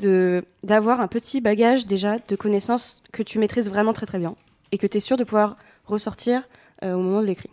d'avoir 0.62 1.00
un 1.00 1.08
petit 1.08 1.40
bagage 1.40 1.86
déjà 1.86 2.18
de 2.18 2.36
connaissances 2.36 3.02
que 3.12 3.22
tu 3.22 3.38
maîtrises 3.38 3.68
vraiment 3.68 3.92
très 3.92 4.06
très 4.06 4.18
bien 4.18 4.34
et 4.72 4.78
que 4.78 4.86
tu 4.86 4.96
es 4.96 5.00
sûr 5.00 5.16
de 5.16 5.24
pouvoir 5.24 5.56
ressortir 5.84 6.42
euh, 6.82 6.94
au 6.94 7.02
moment 7.02 7.20
de 7.20 7.26
l'écrit. 7.26 7.50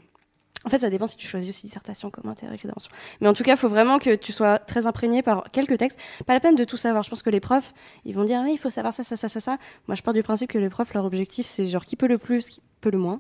En 0.66 0.70
fait, 0.70 0.80
ça 0.80 0.90
dépend 0.90 1.08
si 1.08 1.18
tu 1.18 1.28
choisis 1.28 1.50
aussi 1.50 1.66
dissertation, 1.66 2.10
commentaire, 2.10 2.50
d'invention. 2.50 2.90
Mais 3.20 3.28
en 3.28 3.34
tout 3.34 3.44
cas, 3.44 3.56
il 3.56 3.58
faut 3.58 3.68
vraiment 3.68 4.00
que 4.00 4.16
tu 4.16 4.32
sois 4.32 4.60
très 4.60 4.88
imprégné 4.88 5.22
par 5.22 5.44
quelques 5.52 5.78
textes. 5.78 6.00
Pas 6.26 6.34
la 6.34 6.40
peine 6.40 6.56
de 6.56 6.64
tout 6.64 6.78
savoir. 6.78 7.04
Je 7.04 7.10
pense 7.10 7.22
que 7.22 7.30
les 7.30 7.42
profs, 7.42 7.74
ils 8.06 8.16
vont 8.16 8.24
dire, 8.24 8.40
oui, 8.46 8.52
il 8.54 8.58
faut 8.58 8.70
savoir 8.70 8.94
ça, 8.94 9.04
ça, 9.04 9.18
ça, 9.18 9.28
ça. 9.28 9.58
Moi, 9.88 9.96
je 9.96 10.02
pars 10.02 10.14
du 10.14 10.24
principe 10.24 10.50
que 10.50 10.58
les 10.58 10.70
profs, 10.70 10.94
leur 10.94 11.04
objectif, 11.04 11.46
c'est 11.46 11.68
genre 11.68 11.84
qui 11.84 11.98
peut 11.98 12.08
le 12.08 12.18
plus, 12.18 12.46
qui 12.46 12.62
peut 12.80 12.92
le 12.92 12.98
moins. 12.98 13.20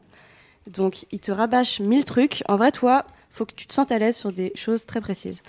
Donc, 0.67 1.05
ils 1.11 1.19
te 1.19 1.31
rabâchent 1.31 1.79
mille 1.79 2.05
trucs. 2.05 2.43
En 2.47 2.55
vrai, 2.55 2.71
toi, 2.71 3.05
faut 3.29 3.45
que 3.45 3.53
tu 3.53 3.67
te 3.67 3.73
sentes 3.73 3.91
à 3.91 3.99
l'aise 3.99 4.15
sur 4.15 4.31
des 4.31 4.51
choses 4.55 4.85
très 4.85 5.01
précises. 5.01 5.41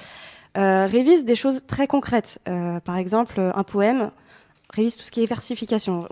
Euh, 0.56 0.86
révise 0.86 1.24
des 1.24 1.34
choses 1.34 1.62
très 1.66 1.86
concrètes. 1.86 2.38
Euh, 2.48 2.78
par 2.80 2.96
exemple, 2.96 3.40
un 3.40 3.64
poème, 3.64 4.10
révise 4.70 4.96
tout 4.96 5.02
ce 5.02 5.10
qui 5.10 5.22
est 5.22 5.26
versification. 5.26 6.08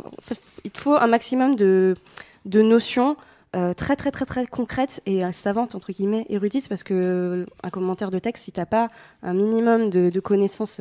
Il 0.65 0.71
te 0.71 0.79
faut 0.79 0.95
un 0.95 1.07
maximum 1.07 1.55
de, 1.55 1.97
notions 2.45 3.17
euh, 3.55 3.73
très 3.73 3.97
très 3.97 4.11
très 4.11 4.25
très 4.25 4.47
concrètes 4.47 5.03
et 5.05 5.31
savantes 5.33 5.75
entre 5.75 5.93
guillemets 5.93 6.25
érudites 6.31 6.71
parce 6.71 6.83
que 6.83 7.47
un 7.63 7.69
commentaire 7.69 8.11
de 8.11 8.19
texte 8.19 8.45
si 8.45 8.53
t'as 8.53 8.65
pas 8.65 8.89
un 9.23 9.35
minimum 9.35 9.91
de, 9.91 10.21
connaissances 10.21 10.81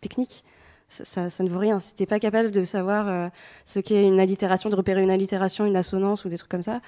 techniques 0.00 0.42
ça, 0.88 1.28
ne 1.40 1.48
vaut 1.50 1.58
rien 1.58 1.80
si 1.80 1.94
t'es 1.94 2.06
pas 2.06 2.18
capable 2.18 2.50
de 2.50 2.64
savoir 2.64 3.30
ce 3.66 3.78
qu'est 3.78 4.04
une 4.04 4.20
allitération 4.20 4.70
de 4.70 4.74
repérer 4.74 5.02
une 5.02 5.10
allitération 5.10 5.66
une 5.66 5.76
assonance 5.76 6.24
ou 6.24 6.30
des 6.30 6.38
trucs 6.38 6.50
comme 6.50 6.62
ça 6.62 6.80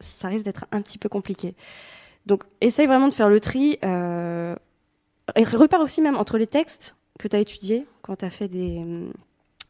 ça 0.00 0.28
risque 0.28 0.44
d'être 0.44 0.66
un 0.72 0.80
petit 0.80 0.98
peu 0.98 1.08
compliqué 1.08 1.54
donc 2.26 2.44
essaye 2.60 2.86
vraiment 2.86 3.08
de 3.08 3.14
faire 3.14 3.28
le 3.28 3.40
tri 3.40 3.78
euh, 3.84 4.54
et 5.34 5.44
repère 5.44 5.80
aussi 5.80 6.00
même 6.00 6.16
entre 6.16 6.38
les 6.38 6.46
textes 6.46 6.96
que 7.18 7.28
tu 7.28 7.36
as 7.36 7.40
étudiés 7.40 7.86
quand 8.02 8.16
tu 8.16 8.24
as 8.24 8.30
fait 8.30 8.48
des, 8.48 8.84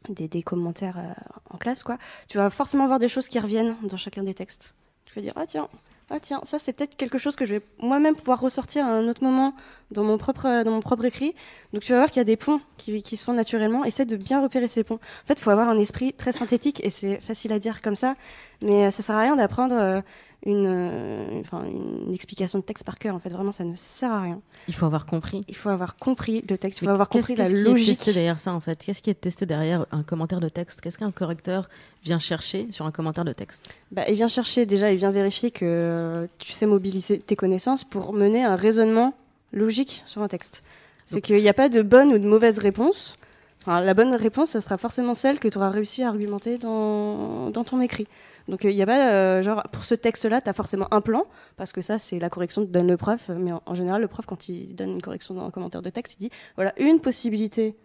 des, 0.08 0.28
des 0.28 0.42
commentaires 0.42 0.98
euh, 0.98 1.12
en 1.50 1.58
classe, 1.58 1.82
quoi. 1.82 1.98
Tu 2.28 2.38
vas 2.38 2.50
forcément 2.50 2.86
voir 2.86 2.98
des 2.98 3.08
choses 3.08 3.28
qui 3.28 3.38
reviennent 3.38 3.76
dans 3.82 3.96
chacun 3.96 4.22
des 4.22 4.34
textes. 4.34 4.74
Tu 5.08 5.14
vas 5.16 5.22
dire, 5.22 5.32
ah 5.36 5.46
tiens, 5.46 5.68
ah 6.10 6.20
tiens, 6.20 6.40
ça 6.44 6.58
c'est 6.58 6.72
peut-être 6.72 6.96
quelque 6.96 7.18
chose 7.18 7.36
que 7.36 7.44
je 7.44 7.54
vais 7.54 7.62
moi-même 7.80 8.16
pouvoir 8.16 8.40
ressortir 8.40 8.86
à 8.86 8.88
un 8.88 9.08
autre 9.08 9.22
moment 9.22 9.54
dans 9.90 10.04
mon 10.04 10.16
propre, 10.16 10.62
dans 10.62 10.70
mon 10.70 10.80
propre 10.80 11.04
écrit. 11.04 11.34
Donc 11.74 11.82
tu 11.82 11.92
vas 11.92 11.98
voir 11.98 12.10
qu'il 12.10 12.18
y 12.18 12.20
a 12.20 12.24
des 12.24 12.36
ponts 12.36 12.60
qui, 12.78 13.02
qui 13.02 13.16
se 13.18 13.24
font 13.24 13.34
naturellement. 13.34 13.84
Essaie 13.84 14.06
de 14.06 14.16
bien 14.16 14.42
repérer 14.42 14.68
ces 14.68 14.84
ponts. 14.84 14.94
En 14.94 15.26
fait, 15.26 15.34
il 15.34 15.42
faut 15.42 15.50
avoir 15.50 15.68
un 15.68 15.78
esprit 15.78 16.14
très 16.14 16.32
synthétique 16.32 16.82
et 16.84 16.88
c'est 16.88 17.20
facile 17.20 17.52
à 17.52 17.58
dire 17.58 17.82
comme 17.82 17.96
ça. 17.96 18.14
Mais 18.62 18.86
euh, 18.86 18.90
ça 18.90 19.02
sert 19.02 19.16
à 19.16 19.20
rien 19.20 19.36
d'apprendre 19.36 19.74
euh, 19.76 20.00
une, 20.46 20.66
euh, 20.66 21.40
enfin, 21.40 21.64
une 21.64 22.14
explication 22.14 22.60
de 22.60 22.64
texte 22.64 22.84
par 22.84 22.98
cœur. 22.98 23.14
En 23.14 23.18
fait, 23.18 23.28
vraiment, 23.30 23.52
ça 23.52 23.64
ne 23.64 23.74
sert 23.74 24.12
à 24.12 24.22
rien. 24.22 24.40
Il 24.68 24.74
faut 24.74 24.86
avoir 24.86 25.04
compris. 25.04 25.44
Il 25.48 25.56
faut 25.56 25.68
avoir 25.68 25.96
compris 25.96 26.44
le 26.48 26.56
texte, 26.56 26.78
il 26.78 26.80
faut 26.80 26.86
Mais 26.86 26.92
avoir 26.92 27.08
compris 27.08 27.34
la 27.34 27.44
qu'est-ce 27.44 27.54
qui 27.54 27.60
est 27.60 27.64
logique. 27.64 27.98
testé 27.98 28.12
derrière 28.12 28.38
ça 28.38 28.52
en 28.52 28.60
fait? 28.60 28.82
Qu'est-ce 28.84 29.02
qui 29.02 29.10
est 29.10 29.20
testé 29.20 29.46
derrière 29.46 29.86
un 29.90 30.02
commentaire 30.02 30.40
de 30.40 30.48
texte? 30.48 30.80
Qu'est-ce 30.80 30.96
qu'un 30.98 31.10
correcteur 31.10 31.68
vient 32.04 32.18
chercher 32.20 32.68
sur 32.70 32.86
un 32.86 32.92
commentaire 32.92 33.24
de 33.24 33.32
texte? 33.32 33.68
Bah, 33.90 34.02
il 34.08 34.14
vient 34.14 34.28
chercher 34.28 34.64
déjà, 34.64 34.92
il 34.92 34.98
vient 34.98 35.10
vérifier 35.10 35.50
que 35.50 35.64
euh, 35.64 36.26
tu 36.38 36.52
sais 36.52 36.66
mobiliser 36.66 37.18
tes 37.18 37.34
connaissances 37.36 37.82
pour 37.84 38.12
mener 38.12 38.44
un 38.44 38.56
raisonnement 38.56 39.14
logique 39.52 40.02
sur 40.06 40.22
un 40.22 40.28
texte. 40.28 40.62
C'est 41.06 41.22
qu'il 41.22 41.36
n'y 41.36 41.48
a 41.48 41.54
pas 41.54 41.68
de 41.70 41.80
bonne 41.82 42.12
ou 42.12 42.18
de 42.18 42.26
mauvaise 42.28 42.58
réponse. 42.58 43.16
Enfin, 43.62 43.80
la 43.80 43.94
bonne 43.94 44.14
réponse, 44.14 44.50
ça 44.50 44.60
sera 44.60 44.76
forcément 44.78 45.14
celle 45.14 45.40
que 45.40 45.48
tu 45.48 45.56
auras 45.56 45.70
réussi 45.70 46.02
à 46.02 46.08
argumenter 46.08 46.58
dans, 46.58 47.50
dans 47.50 47.64
ton 47.64 47.80
écrit. 47.80 48.06
Donc 48.48 48.64
il 48.64 48.70
n'y 48.74 48.82
a 48.82 48.86
pas, 48.86 49.10
euh, 49.12 49.42
genre, 49.42 49.62
pour 49.72 49.84
ce 49.84 49.94
texte-là, 49.94 50.40
tu 50.40 50.48
as 50.48 50.52
forcément 50.54 50.88
un 50.92 51.00
plan, 51.02 51.24
parce 51.56 51.72
que 51.72 51.80
ça, 51.82 51.98
c'est 51.98 52.18
la 52.18 52.30
correction 52.30 52.64
que 52.64 52.70
donne 52.70 52.86
le 52.88 52.96
prof. 52.96 53.28
Mais 53.36 53.52
en, 53.52 53.62
en 53.66 53.74
général, 53.74 54.00
le 54.00 54.08
prof, 54.08 54.24
quand 54.26 54.48
il 54.48 54.74
donne 54.74 54.90
une 54.92 55.02
correction 55.02 55.34
dans 55.34 55.44
un 55.46 55.50
commentaire 55.50 55.82
de 55.82 55.90
texte, 55.90 56.16
il 56.18 56.28
dit, 56.28 56.30
voilà, 56.56 56.72
une 56.80 57.00
possibilité 57.00 57.76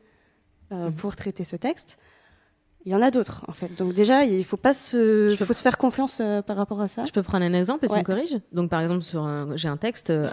euh, 0.71 0.88
Mhm. 0.88 0.95
pour 0.95 1.15
traiter 1.15 1.43
ce 1.43 1.56
texte. 1.58 1.99
Il 2.86 2.91
y 2.91 2.96
en 2.96 3.02
a 3.02 3.12
d'autres, 3.12 3.46
en 3.48 3.54
fait. 3.54 3.74
Donc 3.78 3.93
déjà, 3.93 4.26
il 4.26 4.43
faut 4.43 4.58
pas 4.58 4.74
se, 4.74 5.30
Je 5.30 5.38
peux- 5.38 5.46
faut 5.46 5.54
se 5.54 5.62
faire 5.62 5.78
confiance 5.78 6.19
euh, 6.19 6.41
par 6.41 6.58
rapport 6.58 6.82
à 6.82 6.89
ça. 6.89 7.06
Je 7.06 7.12
peux 7.13 7.24
prendre 7.24 7.46
un 7.46 7.54
exemple 7.54 7.86
et 7.86 7.88
tu 7.88 7.93
Ouais. 7.93 8.00
me 8.00 8.04
corriges 8.04 8.38
Donc, 8.52 8.69
par 8.69 8.82
exemple, 8.82 9.02
sur 9.04 9.24
un- 9.24 9.56
j'ai 9.56 9.69
un 9.69 9.78
texte 9.78 10.10
euh, 10.10 10.28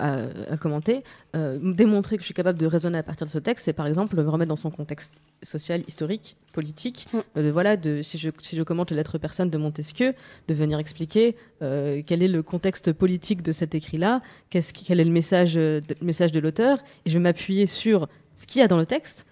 à, 0.49 0.53
à 0.55 0.57
commenter. 0.57 1.05
euh, 1.37 1.59
démontrer 1.63 2.17
que 2.17 2.23
je 2.23 2.25
suis 2.25 2.35
capable 2.35 2.59
de 2.59 2.67
raisonner 2.67 2.99
à 2.99 3.05
partir 3.05 3.25
de 3.25 3.31
ce 3.31 3.39
texte, 3.39 3.67
c'est 3.67 3.73
par 3.73 3.87
exemple 3.87 4.17
me 4.21 4.29
remettre 4.29 4.49
dans 4.49 4.57
son 4.57 4.73
contexte 4.73 5.15
social, 5.45 5.83
historique, 5.87 6.37
politique. 6.53 7.07
Mm. 7.13 7.41
de, 7.41 7.51
voilà, 7.51 7.77
de, 7.77 8.03
si, 8.03 8.19
je, 8.19 8.31
si 8.43 8.57
je 8.57 8.63
commente 8.65 8.91
les 8.91 8.97
lettres 8.97 9.19
personnes 9.19 9.49
de 9.51 9.57
Montesquieu, 9.57 10.15
de 10.49 10.55
venir 10.55 10.81
expliquer 10.81 11.37
quel 11.61 12.23
est 12.25 12.29
le 12.29 12.43
contexte 12.43 12.93
politique 12.93 13.43
de 13.43 13.53
cet 13.53 13.77
écrit-là, 13.77 14.23
qu'est-ce 14.51 14.73
quel 14.75 14.99
est 14.99 15.05
le 15.05 15.13
message, 15.13 15.55
de, 15.55 15.81
le 16.01 16.05
message 16.07 16.33
de 16.33 16.41
l'auteur, 16.41 16.79
et 17.07 17.11
je 17.11 17.15
vais 17.15 17.23
m'appuyer 17.23 17.67
sur 17.67 18.09
ce 18.35 18.49
qu'il 18.49 18.61
y 18.61 18.65
a 18.65 18.67
dans 18.69 18.79
le 18.79 18.87
texte 18.87 19.25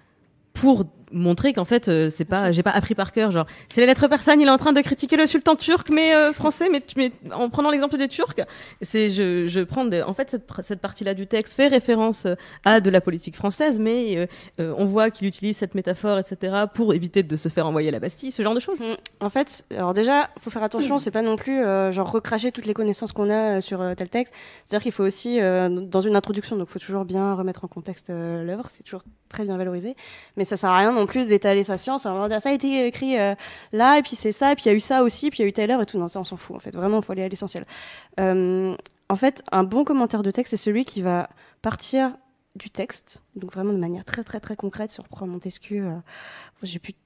pour 0.52 0.84
montrer 1.12 1.52
qu'en 1.52 1.64
fait 1.64 1.88
euh, 1.88 2.10
c'est 2.10 2.24
pas 2.24 2.52
j'ai 2.52 2.62
pas 2.62 2.70
appris 2.70 2.94
par 2.94 3.12
cœur 3.12 3.30
genre 3.30 3.46
c'est 3.68 3.80
les 3.80 3.86
lettres 3.86 4.08
persanes 4.08 4.40
il 4.40 4.48
est 4.48 4.50
en 4.50 4.58
train 4.58 4.72
de 4.72 4.80
critiquer 4.80 5.16
le 5.16 5.26
sultan 5.26 5.56
turc 5.56 5.90
mais 5.90 6.14
euh, 6.14 6.32
français 6.32 6.68
mais, 6.70 6.82
mais 6.96 7.12
en 7.32 7.48
prenant 7.50 7.70
l'exemple 7.70 7.96
des 7.96 8.08
turcs 8.08 8.34
c'est 8.82 9.10
je, 9.10 9.46
je 9.46 9.60
prends 9.60 9.84
de- 9.84 10.02
en 10.02 10.12
fait 10.14 10.30
cette, 10.30 10.46
cette 10.62 10.80
partie 10.80 11.04
là 11.04 11.14
du 11.14 11.26
texte 11.26 11.54
fait 11.54 11.68
référence 11.68 12.26
euh, 12.26 12.34
à 12.64 12.80
de 12.80 12.90
la 12.90 13.00
politique 13.00 13.36
française 13.36 13.78
mais 13.78 14.28
euh, 14.60 14.74
on 14.76 14.84
voit 14.86 15.10
qu'il 15.10 15.26
utilise 15.26 15.56
cette 15.56 15.74
métaphore 15.74 16.18
etc 16.18 16.64
pour 16.74 16.94
éviter 16.94 17.22
de 17.22 17.36
se 17.36 17.48
faire 17.48 17.66
envoyer 17.66 17.88
à 17.88 17.92
la 17.92 18.00
Bastille 18.00 18.30
ce 18.30 18.42
genre 18.42 18.54
de 18.54 18.60
choses 18.60 18.78
Mm. 18.78 18.94
En 19.20 19.30
fait, 19.30 19.64
alors 19.74 19.92
déjà, 19.94 20.30
faut 20.38 20.50
faire 20.50 20.62
attention, 20.62 20.98
c'est 20.98 21.10
pas 21.10 21.22
non 21.22 21.34
plus 21.36 21.62
genre 21.90 22.10
recracher 22.12 22.52
toutes 22.52 22.66
les 22.66 22.74
connaissances 22.74 23.10
qu'on 23.12 23.28
a 23.30 23.60
sur 23.60 23.82
tel 23.96 24.08
texte. 24.08 24.32
C'est-à-dire 24.64 24.82
qu'il 24.84 24.92
faut 24.92 25.02
aussi, 25.04 25.38
dans 25.40 26.00
une 26.00 26.14
introduction, 26.14 26.56
donc 26.56 26.68
faut 26.68 26.78
toujours 26.78 27.04
bien 27.04 27.34
remettre 27.34 27.64
en 27.64 27.68
contexte 27.68 28.10
l'œuvre, 28.10 28.66
c'est 28.68 28.84
toujours 28.84 29.02
très 29.28 29.44
bien 29.44 29.56
valorisé. 29.56 29.96
Mais 30.36 30.44
ça 30.44 30.56
sert 30.56 30.70
à 30.70 30.78
rien 30.78 30.96
non 30.98 31.06
plus 31.06 31.26
d'étaler 31.26 31.64
sa 31.64 31.76
science, 31.76 32.06
en 32.06 32.26
disant, 32.26 32.40
ça 32.40 32.50
a 32.50 32.52
été 32.52 32.86
écrit 32.86 33.18
euh, 33.18 33.34
là, 33.72 33.98
et 33.98 34.02
puis 34.02 34.16
c'est 34.16 34.32
ça, 34.32 34.52
et 34.52 34.54
puis 34.54 34.64
il 34.66 34.68
y 34.68 34.70
a 34.70 34.74
eu 34.74 34.80
ça 34.80 35.02
aussi, 35.02 35.30
puis 35.30 35.40
il 35.40 35.42
y 35.42 35.44
a 35.46 35.48
eu 35.48 35.52
telle 35.52 35.70
œuvre 35.70 35.82
et 35.82 35.86
tout. 35.86 35.98
Non, 35.98 36.08
ça 36.08 36.20
on 36.20 36.24
s'en 36.24 36.36
fout 36.36 36.56
en 36.56 36.58
fait. 36.58 36.74
Vraiment, 36.74 37.00
faut 37.02 37.12
aller 37.12 37.22
à 37.22 37.28
l'essentiel. 37.28 37.64
Euh, 38.20 38.74
en 39.08 39.16
fait, 39.16 39.42
un 39.52 39.64
bon 39.64 39.84
commentaire 39.84 40.22
de 40.22 40.30
texte, 40.30 40.50
c'est 40.50 40.62
celui 40.62 40.84
qui 40.84 41.02
va 41.02 41.28
partir 41.62 42.12
du 42.58 42.70
texte, 42.70 43.22
donc 43.36 43.52
vraiment 43.52 43.72
de 43.72 43.78
manière 43.78 44.04
très 44.04 44.24
très 44.24 44.40
très 44.40 44.56
concrète. 44.56 44.90
Si 44.90 45.00
on 45.00 45.26
Montesquieu, 45.26 45.86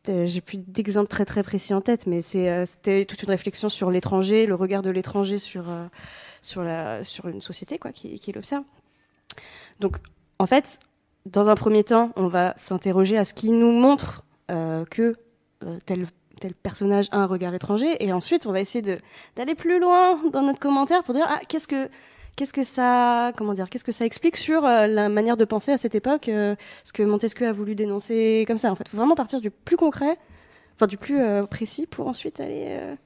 euh, 0.09 0.27
j'ai 0.27 0.41
plus 0.41 0.59
d'exemples 0.59 1.09
très 1.09 1.25
très 1.25 1.43
précis 1.43 1.75
en 1.75 1.81
tête, 1.81 2.07
mais 2.07 2.23
c'est 2.23 2.49
euh, 2.49 2.67
c'était 2.67 3.05
toute 3.05 3.23
une 3.23 3.31
réflexion 3.31 3.69
sur 3.69 3.91
l'étranger, 3.91 4.47
le 4.47 4.55
regard 4.55 4.83
de 4.83 4.91
l'étranger 4.91 5.39
sur 5.39 5.65
euh, 5.69 7.05
sur 7.05 7.29
une 7.29 7.41
société 7.41 7.79
quoi 7.79 7.93
qui 7.93 8.33
l'observe. 8.35 8.65
Donc 9.79 9.99
en 10.39 10.47
fait, 10.47 10.81
dans 11.27 11.49
un 11.49 11.55
premier 11.55 11.85
temps, 11.85 12.11
on 12.17 12.29
va 12.29 12.55
s'interroger 12.57 13.17
à 13.17 13.25
ce 13.25 13.35
qui 13.35 13.51
nous 13.51 13.73
montre 13.73 14.25
euh, 14.51 14.85
que 14.85 15.17
euh, 15.65 15.79
tel 15.87 16.07
personnage 16.63 17.07
a 17.13 17.19
un 17.19 17.27
regard 17.27 17.55
étranger, 17.55 18.05
et 18.05 18.13
ensuite 18.13 18.47
on 18.47 18.53
va 18.53 18.61
essayer 18.61 18.99
d'aller 19.37 19.55
plus 19.55 19.79
loin 19.79 20.21
dans 20.31 20.43
notre 20.43 20.59
commentaire 20.59 21.05
pour 21.05 21.15
dire 21.15 21.27
ah 21.29 21.39
qu'est-ce 21.49 21.69
que 21.69 22.65
ça, 22.65 23.33
comment 23.39 23.55
dire, 23.55 23.71
qu'est-ce 23.71 23.85
que 23.85 23.93
ça 23.93 24.05
explique 24.05 24.37
sur 24.37 24.65
euh, 24.65 24.89
la 24.89 25.09
manière 25.09 25.37
de 25.37 25.45
penser 25.45 25.71
à 25.71 25.79
cette 25.79 25.95
époque, 25.95 26.25
ce 26.25 26.93
que 26.93 27.05
Montesquieu 27.05 27.47
a 27.47 27.53
voulu 27.53 27.77
dénoncer 27.77 28.45
comme 28.49 28.59
ça. 28.59 28.73
En 28.73 28.75
fait, 28.75 28.89
faut 28.89 28.97
vraiment 28.97 29.15
partir 29.15 29.41
du 29.41 29.53
plus 29.53 29.77
concret, 29.77 30.19
enfin 30.75 30.89
du 30.89 30.97
plus 30.97 31.21
précis, 31.49 31.87
pour 31.87 32.09
ensuite 32.09 32.41
aller, 32.41 32.97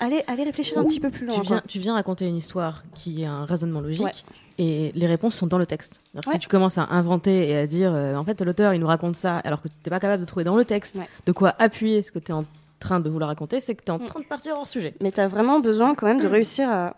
aller, 0.00 0.22
aller 0.26 0.44
réfléchir 0.44 0.78
un 0.78 0.84
petit 0.84 1.00
peu 1.00 1.10
plus 1.10 1.26
loin. 1.26 1.34
tu 1.36 1.42
viens, 1.42 1.58
quoi. 1.58 1.68
tu 1.68 1.78
viens 1.78 1.94
raconter 1.94 2.26
une 2.26 2.36
histoire 2.36 2.82
qui 2.94 3.22
est 3.22 3.26
un 3.26 3.44
raisonnement 3.44 3.80
logique 3.80 4.02
Ouais. 4.04 4.12
et 4.58 4.92
les 4.94 5.06
réponses 5.06 5.34
sont 5.36 5.46
dans 5.46 5.58
le 5.58 5.66
texte. 5.66 6.00
Alors, 6.14 6.30
Si 6.32 6.38
tu 6.38 6.48
commences 6.48 6.78
à 6.78 6.86
inventer 6.90 7.48
et 7.50 7.56
à 7.56 7.66
dire, 7.66 7.92
euh, 7.94 8.14
en 8.16 8.24
fait, 8.24 8.40
l'auteur, 8.42 8.74
il 8.74 8.80
nous 8.80 8.86
raconte 8.86 9.16
ça, 9.16 9.38
alors 9.38 9.60
que 9.62 9.68
tu 9.68 9.74
n'es 9.84 9.90
pas 9.90 10.00
capable 10.00 10.20
de 10.22 10.26
trouver 10.26 10.44
dans 10.44 10.56
le 10.56 10.64
texte 10.64 10.96
Ouais. 10.96 11.08
de 11.26 11.32
quoi 11.32 11.54
appuyer 11.58 12.02
ce 12.02 12.12
que 12.12 12.18
tu 12.18 12.32
es 12.32 12.34
en 12.34 12.44
train 12.80 13.00
de 13.00 13.08
vouloir 13.10 13.28
raconter, 13.28 13.58
c'est 13.60 13.74
que 13.74 13.82
tu 13.82 13.88
es 13.88 13.94
en 13.94 13.98
Mm. 13.98 14.06
train 14.06 14.20
de 14.20 14.24
partir 14.26 14.56
hors 14.56 14.68
sujet. 14.68 14.94
Mais 15.02 15.10
tu 15.12 15.20
as 15.20 15.28
vraiment 15.28 15.58
besoin 15.60 15.94
quand 15.94 16.06
même 16.06 16.20
de 16.20 16.26
réussir 16.28 16.68
à 16.70 16.94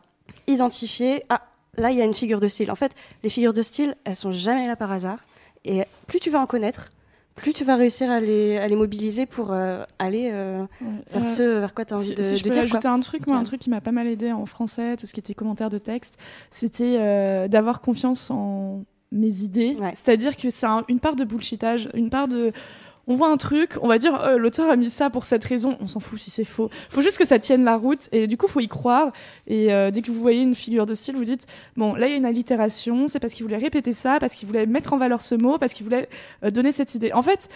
identifier. 0.46 1.24
Ah, 1.28 1.42
là, 1.76 1.90
il 1.90 1.98
y 1.98 2.02
a 2.02 2.04
une 2.04 2.14
figure 2.14 2.40
de 2.40 2.48
style. 2.48 2.70
En 2.70 2.74
fait, 2.76 2.92
les 3.22 3.30
figures 3.30 3.52
de 3.52 3.62
style, 3.62 3.94
elles 4.04 4.16
sont 4.16 4.32
jamais 4.32 4.66
là 4.66 4.76
par 4.76 4.92
hasard. 4.92 5.18
Et 5.64 5.84
plus 6.06 6.20
tu 6.20 6.30
vas 6.30 6.40
en 6.40 6.46
connaître, 6.46 6.86
plus 7.36 7.52
tu 7.54 7.64
vas 7.64 7.76
réussir 7.76 8.10
à 8.10 8.20
les, 8.20 8.58
à 8.58 8.68
les 8.68 8.76
mobiliser 8.76 9.24
pour 9.26 9.52
euh, 9.52 9.82
aller 9.98 10.30
euh, 10.32 10.64
vers 11.12 11.22
Euh, 11.22 11.26
ce 11.36 11.42
vers 11.60 11.72
quoi 11.74 11.84
tu 11.86 11.94
as 11.94 11.96
envie 11.96 12.06
si, 12.08 12.14
de, 12.14 12.22
si 12.22 12.36
je 12.36 12.42
de 12.42 12.48
peux 12.48 12.54
dire. 12.54 12.62
ajouter 12.64 12.80
quoi. 12.82 12.90
un 12.90 13.00
truc, 13.00 13.26
moi, 13.26 13.36
un 13.36 13.42
truc 13.44 13.60
qui 13.60 13.70
m'a 13.70 13.80
pas 13.80 13.92
mal 13.92 14.06
aidé 14.06 14.30
en 14.32 14.44
français, 14.46 14.96
tout 14.96 15.06
ce 15.06 15.12
qui 15.14 15.20
était 15.20 15.34
commentaire 15.34 15.70
de 15.70 15.78
texte, 15.78 16.18
c'était 16.50 16.96
euh, 17.00 17.48
d'avoir 17.48 17.80
confiance 17.80 18.30
en 18.30 18.84
mes 19.12 19.42
idées. 19.42 19.76
Ouais. 19.80 19.92
C'est-à-dire 19.94 20.36
que 20.36 20.50
c'est 20.50 20.66
un- 20.66 20.84
une 20.88 21.00
part 21.00 21.16
de 21.16 21.24
bullshitage, 21.24 21.88
une 21.94 22.10
part 22.10 22.28
de. 22.28 22.52
On 23.10 23.16
voit 23.16 23.28
un 23.28 23.38
truc, 23.38 23.76
on 23.82 23.88
va 23.88 23.98
dire 23.98 24.14
euh, 24.22 24.38
l'auteur 24.38 24.70
a 24.70 24.76
mis 24.76 24.88
ça 24.88 25.10
pour 25.10 25.24
cette 25.24 25.42
raison, 25.42 25.76
on 25.80 25.88
s'en 25.88 25.98
fout 25.98 26.20
si 26.20 26.30
c'est 26.30 26.44
faux. 26.44 26.70
Faut 26.90 27.02
juste 27.02 27.18
que 27.18 27.24
ça 27.24 27.40
tienne 27.40 27.64
la 27.64 27.74
route 27.76 28.08
et 28.12 28.28
du 28.28 28.36
coup 28.36 28.46
faut 28.46 28.60
y 28.60 28.68
croire. 28.68 29.10
Et 29.48 29.74
euh, 29.74 29.90
dès 29.90 30.00
que 30.00 30.12
vous 30.12 30.20
voyez 30.20 30.42
une 30.42 30.54
figure 30.54 30.86
de 30.86 30.94
style, 30.94 31.16
vous 31.16 31.24
dites 31.24 31.48
bon 31.76 31.96
là 31.96 32.06
il 32.06 32.12
y 32.12 32.14
a 32.14 32.16
une 32.16 32.24
allitération, 32.24 33.08
c'est 33.08 33.18
parce 33.18 33.32
qu'il 33.32 33.42
voulait 33.42 33.56
répéter 33.56 33.94
ça, 33.94 34.18
parce 34.20 34.36
qu'il 34.36 34.46
voulait 34.46 34.64
mettre 34.64 34.92
en 34.92 34.96
valeur 34.96 35.22
ce 35.22 35.34
mot, 35.34 35.58
parce 35.58 35.74
qu'il 35.74 35.82
voulait 35.82 36.08
euh, 36.44 36.50
donner 36.50 36.70
cette 36.70 36.94
idée. 36.94 37.12
En 37.12 37.22
fait, 37.22 37.48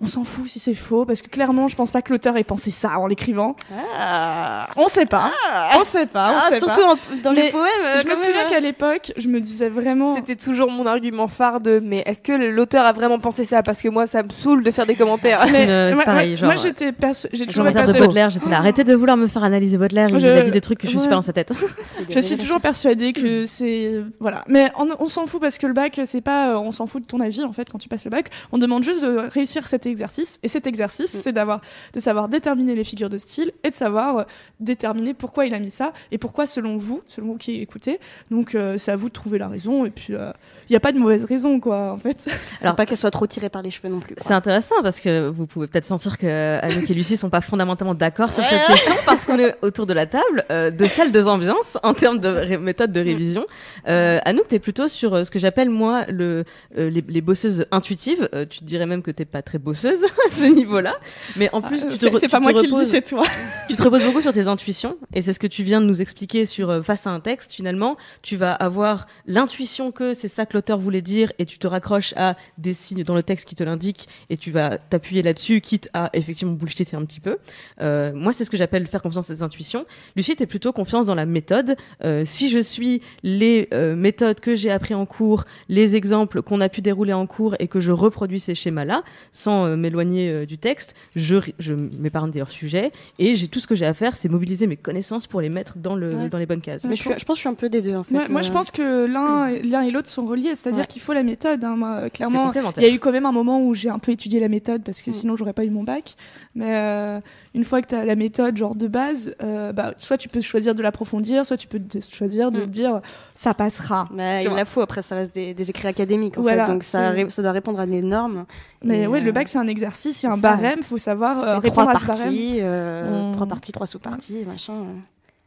on 0.00 0.06
s'en 0.06 0.24
fout 0.24 0.46
si 0.48 0.58
c'est 0.58 0.74
faux 0.74 1.04
parce 1.06 1.22
que 1.22 1.28
clairement 1.28 1.68
je 1.68 1.76
pense 1.76 1.90
pas 1.90 2.02
que 2.02 2.12
l'auteur 2.12 2.36
ait 2.36 2.44
pensé 2.44 2.70
ça 2.70 2.98
en 2.98 3.06
l'écrivant. 3.06 3.56
Ah, 3.96 4.68
On 4.76 4.88
sait 4.88 5.06
pas. 5.06 5.30
On 5.78 5.84
sait 5.84 6.06
pas. 6.06 6.32
On 6.32 6.36
Ah, 6.36 6.48
sait 6.50 6.58
surtout 6.58 6.80
pas. 6.80 6.92
en- 6.92 7.22
dans 7.22 7.32
Mais 7.32 7.44
les 7.44 7.50
poèmes. 7.50 7.64
euh, 7.84 7.96
Je 7.96 8.04
me 8.04 8.10
quand 8.10 8.16
même, 8.18 8.26
souviens 8.26 8.46
euh. 8.46 8.50
qu'à 8.50 8.60
l'époque, 8.60 9.12
je 9.16 9.28
me 9.28 9.40
disais 9.40 9.68
vraiment. 9.68 10.14
C'était 10.14 10.36
toujours 10.36 10.70
mon 10.70 10.86
argument 10.86 11.28
phare 11.28 11.60
de 11.60 11.80
mais 11.82 12.02
est-ce 12.06 12.20
que 12.20 12.32
l'auteur 12.32 12.84
a 12.84 12.92
vraiment 12.92 13.18
pensé 13.18 13.44
ça? 13.44 13.62
Parce 13.62 13.80
que 13.80 13.88
moi, 13.88 14.06
ça 14.06 14.22
me 14.22 14.30
saoule 14.30 14.62
de 14.62 14.70
faire 14.70 14.86
des 14.86 14.94
commentaires. 14.96 15.42
Une- 15.46 15.52
c'est 15.52 15.94
moi, 15.94 16.04
pareil, 16.04 16.30
moi- 16.30 16.36
genre, 16.36 16.46
moi, 16.52 16.56
j'étais 16.56 16.92
j'ai 17.32 17.46
toujours 17.46 17.64
commentaire 17.64 17.86
de 17.86 17.98
Baudelaire, 17.98 18.30
j'étais 18.30 18.50
là, 18.50 18.58
arrêtez 18.58 18.84
de 18.84 18.94
vouloir 18.94 19.16
me 19.16 19.26
faire 19.26 19.44
analyser 19.44 19.78
Baudelaire, 19.78 20.08
il 20.10 20.18
Je- 20.18 20.26
a 20.26 20.42
dit 20.42 20.50
des 20.50 20.60
trucs 20.60 20.78
que 20.78 20.86
je 20.86 20.90
suis 20.90 20.98
ouais. 20.98 21.02
super 21.04 21.18
dans 21.18 21.22
sa 21.22 21.32
tête. 21.32 21.52
Je 22.10 22.18
suis 22.20 22.36
toujours 22.36 22.60
persuadée 22.60 23.12
que 23.12 23.44
c'est 23.46 24.00
voilà, 24.20 24.44
mais 24.48 24.70
on, 24.78 24.88
on 24.98 25.06
s'en 25.06 25.26
fout 25.26 25.40
parce 25.40 25.58
que 25.58 25.66
le 25.66 25.72
bac 25.72 26.00
c'est 26.04 26.20
pas 26.20 26.50
euh, 26.50 26.56
on 26.58 26.72
s'en 26.72 26.86
fout 26.86 27.02
de 27.02 27.06
ton 27.06 27.20
avis 27.20 27.42
en 27.44 27.52
fait 27.52 27.68
quand 27.70 27.78
tu 27.78 27.88
passes 27.88 28.04
le 28.04 28.10
bac. 28.10 28.30
On 28.52 28.58
demande 28.58 28.82
juste 28.84 29.02
de 29.02 29.16
réussir 29.32 29.66
cet 29.84 29.90
exercice 29.92 30.38
et 30.42 30.48
cet 30.48 30.66
exercice 30.66 31.14
Mm. 31.14 31.18
c'est 31.22 31.32
d'avoir 31.32 31.60
de 31.92 32.00
savoir 32.00 32.28
déterminer 32.28 32.74
les 32.74 32.84
figures 32.84 33.10
de 33.10 33.18
style 33.18 33.52
et 33.62 33.70
de 33.70 33.74
savoir 33.74 34.18
euh, 34.18 34.22
déterminer 34.60 35.14
pourquoi 35.14 35.46
il 35.46 35.54
a 35.54 35.58
mis 35.58 35.70
ça 35.70 35.92
et 36.10 36.18
pourquoi 36.18 36.46
selon 36.46 36.76
vous, 36.76 37.00
selon 37.06 37.28
vous 37.28 37.36
qui 37.36 37.60
écoutez. 37.60 37.98
Donc 38.30 38.54
euh, 38.54 38.78
c'est 38.78 38.90
à 38.92 38.96
vous 38.96 39.08
de 39.08 39.14
trouver 39.14 39.38
la 39.38 39.48
raison 39.48 39.84
et 39.84 39.90
puis 39.90 40.12
il 40.14 40.32
n'y 40.70 40.76
a 40.76 40.80
pas 40.80 40.92
de 40.92 40.98
mauvaise 40.98 41.24
raison 41.24 41.60
quoi 41.60 41.92
en 41.92 41.98
fait. 41.98 42.16
Alors 42.62 42.74
pas 42.76 42.86
qu'elle 42.86 42.96
soit 42.98 43.10
trop 43.10 43.26
tirée 43.26 43.48
par 43.50 43.62
les 43.62 43.70
cheveux 43.70 43.88
non 43.88 44.00
plus. 44.00 44.14
C'est 44.18 44.32
intéressant 44.32 44.76
parce 44.82 45.00
que 45.00 45.28
vous 45.28 45.46
pouvez 45.46 45.66
peut-être 45.66 45.84
sentir 45.84 46.16
que 46.18 46.58
Anouk 46.62 46.90
et 46.90 46.94
Lucie 46.94 47.16
sont 47.16 47.30
pas 47.30 47.40
fondamentalement 47.40 47.94
d'accord 47.94 48.32
sur 48.32 48.44
cette 48.44 48.66
question 48.66 48.94
parce 49.06 49.24
qu'on 49.24 49.38
est 49.38 49.54
autour 49.62 49.86
de 49.86 49.92
la 49.92 50.06
table 50.06 50.44
euh, 50.50 50.70
de 50.70 50.84
celle 50.86 51.12
de 51.12 51.22
ambiance 51.22 51.76
en 51.82 51.94
termes 51.94 52.18
de 52.18 52.28
ré- 52.28 52.58
méthode 52.58 52.92
de 52.92 53.00
révision. 53.00 53.44
Euh, 53.88 54.18
Anouk, 54.24 54.48
t'es 54.48 54.58
plutôt 54.58 54.88
sur 54.88 55.14
euh, 55.14 55.24
ce 55.24 55.30
que 55.30 55.38
j'appelle 55.38 55.70
moi 55.70 56.04
le 56.08 56.44
euh, 56.78 56.90
les, 56.90 57.04
les 57.06 57.20
bosseuses 57.20 57.66
intuitives. 57.70 58.28
Euh, 58.34 58.46
tu 58.48 58.60
te 58.60 58.64
dirais 58.64 58.86
même 58.86 59.02
que 59.02 59.10
t'es 59.10 59.24
pas 59.24 59.42
très 59.42 59.58
bosseuse 59.58 59.73
à 60.26 60.30
ce 60.30 60.54
niveau-là, 60.54 60.96
mais 61.36 61.50
en 61.52 61.60
plus 61.60 61.86
tu 61.88 61.98
te 61.98 62.18
C'est 62.18 62.28
pas 62.28 62.40
moi 62.40 62.52
qui 62.52 62.66
le 62.66 62.84
dis, 62.84 62.90
c'est 62.90 63.02
toi. 63.02 63.24
tu 63.68 63.76
te 63.76 63.82
reposes 63.82 64.04
beaucoup 64.04 64.20
sur 64.20 64.32
tes 64.32 64.46
intuitions 64.46 64.96
et 65.12 65.22
c'est 65.22 65.32
ce 65.32 65.38
que 65.38 65.46
tu 65.46 65.62
viens 65.62 65.80
de 65.80 65.86
nous 65.86 66.00
expliquer 66.00 66.46
sur 66.46 66.70
euh, 66.70 66.82
face 66.82 67.06
à 67.06 67.10
un 67.10 67.20
texte 67.20 67.52
finalement. 67.52 67.96
Tu 68.22 68.36
vas 68.36 68.52
avoir 68.52 69.06
l'intuition 69.26 69.92
que 69.92 70.14
c'est 70.14 70.28
ça 70.28 70.46
que 70.46 70.54
l'auteur 70.54 70.78
voulait 70.78 71.02
dire 71.02 71.32
et 71.38 71.46
tu 71.46 71.58
te 71.58 71.66
raccroches 71.66 72.14
à 72.16 72.36
des 72.58 72.74
signes 72.74 73.04
dans 73.04 73.14
le 73.14 73.22
texte 73.22 73.48
qui 73.48 73.54
te 73.54 73.64
l'indiquent 73.64 74.08
et 74.30 74.36
tu 74.36 74.50
vas 74.50 74.78
t'appuyer 74.78 75.22
là-dessus 75.22 75.60
quitte 75.60 75.90
à 75.92 76.10
effectivement 76.12 76.54
bullshiter 76.54 76.96
un 76.96 77.04
petit 77.04 77.20
peu. 77.20 77.38
Euh, 77.80 78.12
moi 78.14 78.32
c'est 78.32 78.44
ce 78.44 78.50
que 78.50 78.56
j'appelle 78.56 78.86
faire 78.86 79.02
confiance 79.02 79.30
à 79.30 79.36
ses 79.36 79.42
intuitions. 79.42 79.86
Lucie 80.16 80.36
t'es 80.36 80.46
plutôt 80.46 80.72
confiance 80.72 81.06
dans 81.06 81.14
la 81.14 81.26
méthode. 81.26 81.76
Euh, 82.04 82.22
si 82.24 82.48
je 82.48 82.58
suis 82.58 83.02
les 83.22 83.68
méthodes 83.96 84.40
que 84.40 84.54
j'ai 84.54 84.70
appris 84.70 84.94
en 84.94 85.06
cours 85.06 85.44
les 85.68 85.96
exemples 85.96 86.42
qu'on 86.42 86.60
a 86.60 86.68
pu 86.68 86.80
dérouler 86.80 87.12
en 87.12 87.26
cours 87.26 87.56
et 87.58 87.68
que 87.68 87.80
je 87.80 87.92
reproduis 87.92 88.40
ces 88.40 88.54
schémas 88.54 88.84
là 88.84 89.02
sans 89.32 89.63
euh, 89.64 89.76
m'éloigner 89.76 90.30
euh, 90.32 90.46
du 90.46 90.58
texte, 90.58 90.94
je, 91.16 91.36
je 91.58 91.74
m'épargne 91.74 92.30
des 92.30 92.40
hors-sujets 92.40 92.92
et 93.18 93.34
j'ai 93.34 93.48
tout 93.48 93.60
ce 93.60 93.66
que 93.66 93.74
j'ai 93.74 93.86
à 93.86 93.94
faire, 93.94 94.14
c'est 94.16 94.28
mobiliser 94.28 94.66
mes 94.66 94.76
connaissances 94.76 95.26
pour 95.26 95.40
les 95.40 95.48
mettre 95.48 95.78
dans, 95.78 95.94
le, 95.96 96.14
Ouais. 96.14 96.28
dans 96.28 96.38
les 96.38 96.46
bonnes 96.46 96.60
cases. 96.60 96.84
Mais 96.84 96.96
je, 96.96 97.02
suis- 97.02 97.10
je 97.18 97.24
pense 97.24 97.34
que 97.34 97.36
je 97.36 97.40
suis 97.40 97.48
un 97.48 97.54
peu 97.54 97.68
des 97.68 97.82
deux 97.82 97.94
en 97.96 98.02
fait. 98.04 98.14
Ouais, 98.16 98.28
moi, 98.28 98.42
je 98.42 98.50
Euh, 98.50 98.52
pense 98.52 98.70
que 98.70 99.06
l'un 99.06 99.50
l'un 99.64 99.82
et 99.82 99.90
l'autre 99.90 100.08
sont 100.08 100.26
reliés, 100.26 100.54
c'est-à-dire 100.54 100.82
Ouais. 100.82 100.86
qu'il 100.86 101.02
faut 101.02 101.12
la 101.12 101.22
méthode. 101.22 101.62
hein, 101.64 101.76
moi, 101.76 102.10
clairement, 102.10 102.52
il 102.76 102.82
y 102.82 102.86
a 102.86 102.90
eu 102.90 102.98
quand 102.98 103.12
même 103.12 103.26
un 103.26 103.32
moment 103.32 103.60
où 103.64 103.74
j'ai 103.74 103.88
un 103.90 103.98
peu 103.98 104.12
étudié 104.12 104.40
la 104.40 104.48
méthode 104.48 104.82
parce 104.84 105.02
que 105.02 105.10
Mm. 105.10 105.14
sinon 105.14 105.36
j'aurais 105.36 105.52
pas 105.52 105.64
eu 105.64 105.70
mon 105.70 105.82
bac. 105.84 106.14
Mais 106.54 106.66
euh, 106.76 107.20
une 107.54 107.64
fois 107.64 107.82
que 107.82 107.88
tu 107.88 107.94
as 107.94 108.04
la 108.04 108.14
méthode 108.14 108.56
genre 108.56 108.76
de 108.76 108.86
base, 108.86 109.34
euh, 109.42 109.72
bah, 109.72 109.94
soit 109.98 110.16
tu 110.18 110.28
peux 110.28 110.40
choisir 110.40 110.74
de 110.74 110.82
l'approfondir, 110.82 111.44
soit 111.44 111.56
tu 111.56 111.66
peux 111.68 111.80
choisir 112.10 112.50
de 112.52 112.62
Mm. 112.62 112.66
dire 112.66 113.00
ça 113.34 113.54
passera. 113.54 114.08
bah, 114.12 114.40
Tu 114.40 114.48
il 114.48 114.54
la 114.54 114.64
faut, 114.64 114.80
après 114.80 115.02
ça 115.02 115.16
reste 115.16 115.34
des, 115.34 115.52
des 115.54 115.70
écrits 115.70 115.88
académiques 115.88 116.38
en 116.38 116.42
Voilà, 116.42 116.66
fait, 116.66 116.72
donc 116.72 116.82
ça, 116.84 117.12
ça 117.30 117.42
doit 117.42 117.52
répondre 117.52 117.80
à 117.80 117.86
des 117.86 118.02
normes. 118.02 118.44
Mais 118.84 119.02
Et, 119.02 119.06
ouais, 119.06 119.20
euh, 119.20 119.24
le 119.24 119.32
bac 119.32 119.48
c'est 119.54 119.60
un 119.60 119.66
exercice, 119.68 120.22
il 120.22 120.26
y 120.26 120.28
a 120.28 120.32
un 120.32 120.36
barème, 120.36 120.82
faut 120.82 120.98
savoir 120.98 121.38
euh, 121.38 121.60
c'est 121.62 121.70
trois 121.70 121.84
répondre 121.84 121.90
à 121.90 122.00
ce 122.00 122.06
barème. 122.06 122.24
parties, 122.24 122.56
euh, 122.60 123.28
On- 123.30 123.32
trois 123.32 123.46
parties, 123.46 123.72
trois 123.72 123.86
sous-parties, 123.86 124.44
machin. 124.44 124.74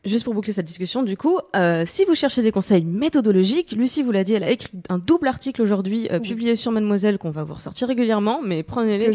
Juste 0.07 0.23
pour 0.23 0.33
boucler 0.33 0.53
cette 0.53 0.65
discussion, 0.65 1.03
du 1.03 1.17
coup, 1.17 1.37
euh, 1.55 1.83
si 1.85 2.05
vous 2.05 2.15
cherchez 2.15 2.41
des 2.41 2.51
conseils 2.51 2.85
méthodologiques, 2.85 3.73
Lucie 3.77 4.01
vous 4.03 4.11
l'a 4.11 4.23
dit, 4.23 4.33
elle 4.33 4.43
a 4.43 4.49
écrit 4.51 4.71
un 4.89 4.97
double 4.97 5.27
article 5.27 5.61
aujourd'hui 5.61 6.07
euh, 6.11 6.19
Oui. 6.21 6.29
publié 6.29 6.55
sur 6.55 6.71
Mademoiselle 6.71 7.17
qu'on 7.17 7.29
va 7.29 7.43
vous 7.43 7.53
ressortir 7.55 7.87
régulièrement, 7.87 8.39
mais 8.43 8.63
prenez-les, 8.63 9.05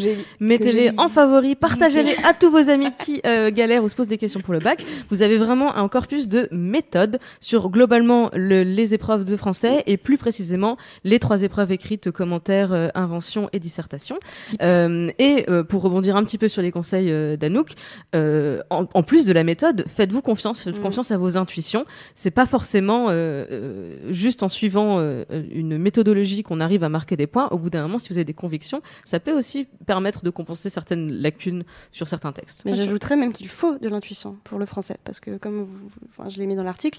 mettez-les 0.41 0.91
en 0.99 1.09
favori, 1.09 1.55
partagez-les 1.55 2.15
à 2.25 2.35
tous 2.35 2.51
vos 2.51 2.69
amis 2.69 2.91
qui 3.05 3.21
euh, 3.27 3.51
galèrent 3.51 3.83
ou 3.83 3.89
se 3.89 3.95
posent 3.97 4.07
des 4.09 4.19
questions 4.19 4.41
pour 4.41 4.53
le 4.53 4.61
bac. 4.61 4.85
Vous 5.11 5.23
avez 5.23 5.39
vraiment 5.39 5.75
un 5.77 5.89
corpus 5.89 6.29
de 6.29 6.49
méthodes 6.53 7.19
sur 7.41 7.71
globalement 7.71 8.31
le- 8.35 8.63
les 8.63 8.95
épreuves 8.95 9.25
de 9.25 9.37
français 9.37 9.83
et 9.87 9.97
plus 9.97 10.19
précisément 10.19 10.77
les 11.05 11.19
trois 11.19 11.43
épreuves 11.43 11.73
écrites, 11.73 12.11
commentaires, 12.11 12.73
euh, 12.73 12.89
invention 12.95 13.49
et 13.53 13.59
dissertation. 13.59 14.17
Euh, 14.63 15.11
et 15.19 15.47
euh, 15.49 15.65
pour 15.65 15.83
rebondir 15.83 16.17
un 16.17 16.25
petit 16.25 16.39
peu 16.39 16.49
sur 16.49 16.61
les 16.63 16.71
conseils 16.71 17.11
d'Anouk, 17.39 17.73
euh, 18.15 18.61
en, 18.71 18.87
en 18.93 19.03
plus 19.03 19.25
de 19.25 19.33
la 19.33 19.43
méthode, 19.45 19.85
faites-vous 19.89 20.21
confiance. 20.23 20.69
Confiance 20.83 21.11
à 21.11 21.19
vos 21.19 21.37
intuitions. 21.37 21.85
C'est 22.15 22.31
pas 22.31 22.47
forcément 22.47 23.09
euh, 23.09 23.45
euh, 23.51 24.13
juste 24.13 24.43
en 24.43 24.49
suivant 24.49 24.99
euh, 24.99 25.25
une 25.51 25.79
méthodologie 25.79 26.43
qu'on 26.43 26.61
arrive 26.61 26.85
à 26.85 26.89
marquer 26.89 27.17
des 27.17 27.27
points. 27.27 27.49
Au 27.51 27.59
bout 27.59 27.71
d'un 27.71 27.83
moment, 27.83 27.99
si 27.99 28.09
vous 28.11 28.19
avez 28.19 28.25
des 28.25 28.35
convictions, 28.35 28.83
ça 29.05 29.21
peut 29.21 29.37
aussi 29.37 29.67
permettre 29.87 30.23
de 30.23 30.31
compenser 30.31 30.69
certaines 30.71 31.11
lacunes 31.13 31.65
sur 31.93 32.07
certains 32.09 32.33
textes. 32.33 32.63
Mais 32.65 32.75
j'ajouterais 32.75 33.17
même 33.17 33.33
qu'il 33.33 33.49
faut 33.49 33.79
de 33.79 33.89
l'intuition 33.89 34.37
pour 34.45 34.59
le 34.59 34.67
français, 34.67 34.97
parce 35.05 35.21
que 35.21 35.37
comme 35.39 35.65
vous- 35.65 35.91
enfin, 36.11 36.29
je 36.29 36.39
l'ai 36.39 36.47
mis 36.47 36.57
dans 36.57 36.63
l'article, 36.65 36.99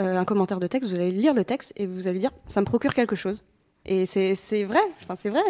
euh, 0.00 0.16
un 0.18 0.24
commentaire 0.24 0.58
de 0.60 0.66
texte, 0.66 0.88
vous 0.90 0.96
allez 0.96 1.10
lire 1.10 1.34
le 1.34 1.44
texte 1.44 1.72
et 1.76 1.86
vous 1.86 2.08
allez 2.08 2.18
dire 2.18 2.30
ça 2.48 2.60
me 2.60 2.66
procure 2.66 2.94
quelque 2.94 3.16
chose. 3.16 3.44
Et 3.84 4.06
c'est 4.06 4.36
c'est 4.36 4.62
vrai, 4.62 4.78
enfin 5.02 5.16
c'est 5.18 5.28
vrai, 5.28 5.40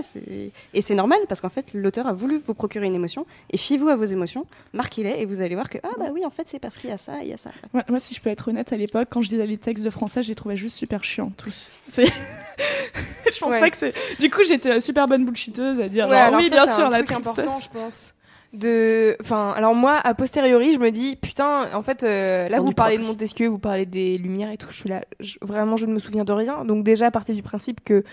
et 0.73 0.81
c'est 0.81 0.95
normal 0.95 1.19
parce 1.29 1.43
qu'en 1.43 1.51
fait 1.51 1.75
l'auteur 1.75 2.07
a 2.07 2.15
voulu 2.15 2.41
vous 2.47 2.55
procurer 2.55 2.87
une 2.87 2.95
émotion 2.95 3.27
et 3.51 3.59
fiez-vous 3.59 3.89
à 3.89 3.97
vos 3.97 4.07
émotions, 4.07 4.47
marquez-les 4.73 5.17
et 5.21 5.27
vous 5.27 5.43
allez 5.43 5.55
voir 5.55 5.69
que 5.69 5.77
ah 5.83 5.91
bah 5.99 6.07
oui 6.15 6.25
en 6.25 6.31
fait 6.31 6.45
c'est 6.47 6.59
parce 6.59 6.79
qu'il 6.79 6.89
y 6.89 6.93
a 6.95 6.97
ça, 6.99 7.23
il 7.23 7.29
y 7.29 7.35
a 7.35 7.37
ça. 7.37 7.51
Ouais, 7.75 7.83
moi, 7.91 7.99
si 7.99 8.15
je 8.15 8.23
peux 8.23 8.31
être 8.31 8.49
honnête, 8.49 8.73
à 8.73 8.79
l'époque, 8.79 9.09
quand 9.11 9.21
je 9.21 9.29
lisais 9.33 9.47
les 9.47 9.59
textes 9.59 9.85
de 9.85 9.91
français, 9.91 10.23
je 10.23 10.29
les 10.31 10.35
trouvais 10.35 10.57
juste 10.57 10.77
super 10.77 11.05
chiants, 11.05 11.31
tous. 11.37 11.73
Je 11.97 13.39
pense 13.39 13.51
Ouais. 13.53 13.61
pas 13.61 13.71
que 13.71 13.77
c'est... 13.77 13.95
Du 14.21 14.31
coup, 14.31 14.43
j'étais 14.47 14.81
super 14.81 15.09
bonne 15.09 15.25
bullshiteuse 15.25 15.81
à 15.81 15.89
dire, 15.89 16.07
Ouais, 16.09 16.17
alors 16.17 16.41
oui, 16.41 16.49
ça, 16.49 16.55
bien 16.55 16.67
sûr, 16.67 16.87
un 16.87 16.91
la 16.91 17.03
truc 17.03 17.23
tristesse. 17.23 17.27
important, 17.39 17.61
je 17.61 17.69
pense. 17.69 18.15
De, 18.53 19.17
enfin, 19.23 19.55
alors 19.57 19.75
moi, 19.75 19.99
a 20.05 20.13
posteriori, 20.13 20.75
je 20.75 20.79
me 20.79 20.91
dis, 20.91 21.17
putain, 21.17 21.69
en 21.75 21.83
fait, 21.83 22.03
euh, 22.03 22.49
là, 22.51 22.59
vous 22.61 22.73
parlez 22.75 22.99
de. 22.99 23.03
Montesquieu, 23.07 23.47
vous 23.49 23.59
parlez 23.59 23.87
des 23.87 24.19
Lumières 24.19 24.51
et 24.51 24.59
tout, 24.59 24.67
je 24.69 24.77
suis 24.77 24.89
là, 24.91 25.03
je- 25.21 25.39
vraiment, 25.41 25.79
je 25.79 25.87
ne 25.87 25.95
me 25.95 25.99
souviens 25.99 26.25
de 26.25 26.33
rien. 26.33 26.65
Donc 26.67 26.85
déjà, 26.85 27.11
partez 27.11 27.33
du 27.33 27.43
principe 27.43 27.83
que, 27.83 28.05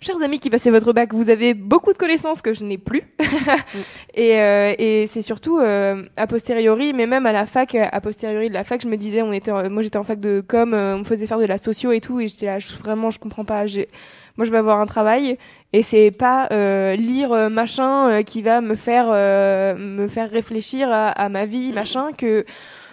chers 0.00 0.22
amis 0.22 0.38
qui 0.38 0.50
passez 0.50 0.70
votre 0.70 0.92
bac, 0.92 1.12
vous 1.12 1.30
avez 1.30 1.52
beaucoup 1.52 1.92
de 1.92 1.98
connaissances 1.98 2.42
que 2.42 2.54
je 2.54 2.62
n'ai 2.62 2.78
plus. 2.78 3.02
et 4.14 4.38
euh, 4.40 4.72
et 4.78 5.08
c'est 5.08 5.22
surtout 5.22 5.58
euh, 5.58 6.04
a 6.16 6.26
posteriori, 6.28 6.92
mais 6.92 7.06
même 7.06 7.26
à 7.26 7.32
la 7.32 7.44
fac, 7.44 7.74
a 7.74 8.00
posteriori 8.00 8.48
de 8.50 8.54
la 8.54 8.62
fac, 8.62 8.80
je 8.80 8.86
me 8.88 8.96
disais, 8.96 9.22
on 9.22 9.32
était, 9.32 9.50
en- 9.50 9.68
moi 9.68 9.82
j'étais 9.82 9.96
en 9.98 10.04
fac 10.04 10.20
de 10.20 10.40
com, 10.46 10.74
euh, 10.74 10.94
on 10.94 10.98
me 11.00 11.04
faisait 11.04 11.26
faire 11.26 11.38
de 11.40 11.44
la 11.44 11.58
socio 11.58 11.90
et 11.90 12.00
tout, 12.00 12.20
et 12.20 12.28
j'étais 12.28 12.46
là, 12.46 12.60
je- 12.60 12.76
vraiment, 12.76 13.10
je 13.10 13.18
comprends 13.18 13.44
pas. 13.44 13.66
J'ai, 13.66 13.88
moi, 14.38 14.44
je 14.44 14.52
vais 14.52 14.58
avoir 14.58 14.78
un 14.78 14.86
travail 14.86 15.36
et 15.72 15.82
c'est 15.82 16.12
pas 16.12 16.48
euh, 16.52 16.94
lire 16.94 17.32
euh, 17.32 17.48
machin 17.48 18.08
euh, 18.08 18.22
qui 18.22 18.40
va 18.40 18.60
me 18.60 18.76
faire 18.76 19.08
me 19.76 20.06
faire 20.06 20.30
réfléchir 20.30 20.90
à, 20.90 21.08
à 21.08 21.28
ma 21.28 21.44
vie 21.44 21.72
machin 21.72 22.12
que 22.16 22.46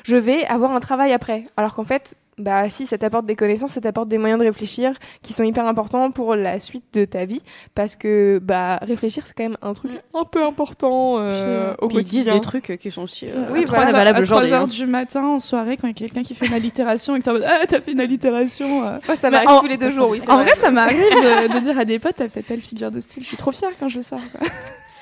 je 0.04 0.16
vais 0.16 0.44
avoir 0.48 0.72
un 0.72 0.80
travail 0.80 1.14
après. 1.14 1.46
Alors 1.56 1.76
qu'en 1.76 1.86
fait 1.86 2.16
bah 2.38 2.70
si 2.70 2.86
ça 2.86 2.98
t'apporte 2.98 3.26
des 3.26 3.36
connaissances 3.38 3.72
ça 3.72 3.80
t'apporte 3.82 4.10
des 4.10 4.18
moyens 4.18 4.40
de 4.42 4.46
réfléchir 4.46 4.94
qui 5.22 5.32
sont 5.32 5.44
hyper 5.44 5.66
importants 5.68 6.12
pour 6.12 6.36
la 6.36 6.60
suite 6.60 6.84
de 6.94 7.06
ta 7.06 7.24
vie 7.24 7.42
parce 7.76 7.96
que 7.96 8.40
bah 8.44 8.78
réfléchir 8.82 9.24
c'est 9.26 9.34
quand 9.34 9.44
même 9.44 9.58
un 9.62 9.74
truc 9.74 9.92
un 10.14 10.26
peu 10.26 10.44
important 10.44 11.16
euh, 11.20 11.74
au 11.82 11.88
Puis 11.88 11.98
ils 12.00 12.04
disent 12.04 12.12
quotidien 12.26 12.34
des 12.36 12.42
trucs 12.42 12.78
qui 12.78 12.92
sont 12.92 13.04
aussi 13.04 13.28
euh, 13.28 13.46
Oui, 13.54 13.62
à 13.64 13.66
voilà, 13.68 13.84
3 13.84 13.92
valables 13.94 14.20
à 14.20 14.22
aujourd'hui, 14.22 14.48
3 14.50 14.58
heures 14.58 14.64
hein. 14.66 14.68
du 14.68 14.86
matin 14.86 15.24
en 15.26 15.40
soirée 15.40 15.78
quand 15.78 15.88
il 15.88 15.92
y 15.92 15.94
a 15.94 15.98
quelqu'un 16.08 16.24
qui 16.24 16.36
fait 16.36 16.48
une 16.48 16.54
allitération 16.54 17.16
et 17.16 17.20
que 17.20 17.24
t'es 17.24 17.30
en 17.30 17.34
mode 17.36 17.46
ah 17.48 17.66
t'as 17.68 17.80
fait 17.80 17.94
une 17.94 18.02
allitération 18.02 18.86
euh. 18.86 18.98
Moi, 19.08 19.16
ça 19.16 19.30
Mais 19.30 19.38
m'arrive 19.38 19.50
en- 19.50 19.62
tous 19.62 19.68
les 19.68 19.78
deux 19.78 19.92
jours 19.92 20.10
oui 20.10 20.20
c'est 20.22 20.30
en 20.30 20.36
vrai. 20.36 20.46
vrai 20.52 20.60
ça 20.60 20.72
m'arrive 20.72 20.98
de, 21.00 21.54
de 21.54 21.60
dire 21.60 21.80
à 21.80 21.86
des 21.86 22.00
potes 22.00 22.16
t'as 22.18 22.28
fait 22.28 22.44
telle 22.44 22.62
figure 22.62 22.92
de 22.92 23.00
style 23.00 23.24
je 23.24 23.30
suis 23.30 23.38
trop 23.38 23.54
fière 23.54 23.72
quand 23.80 23.88
je 23.88 24.02
sors 24.02 24.20
quoi. 24.38 24.46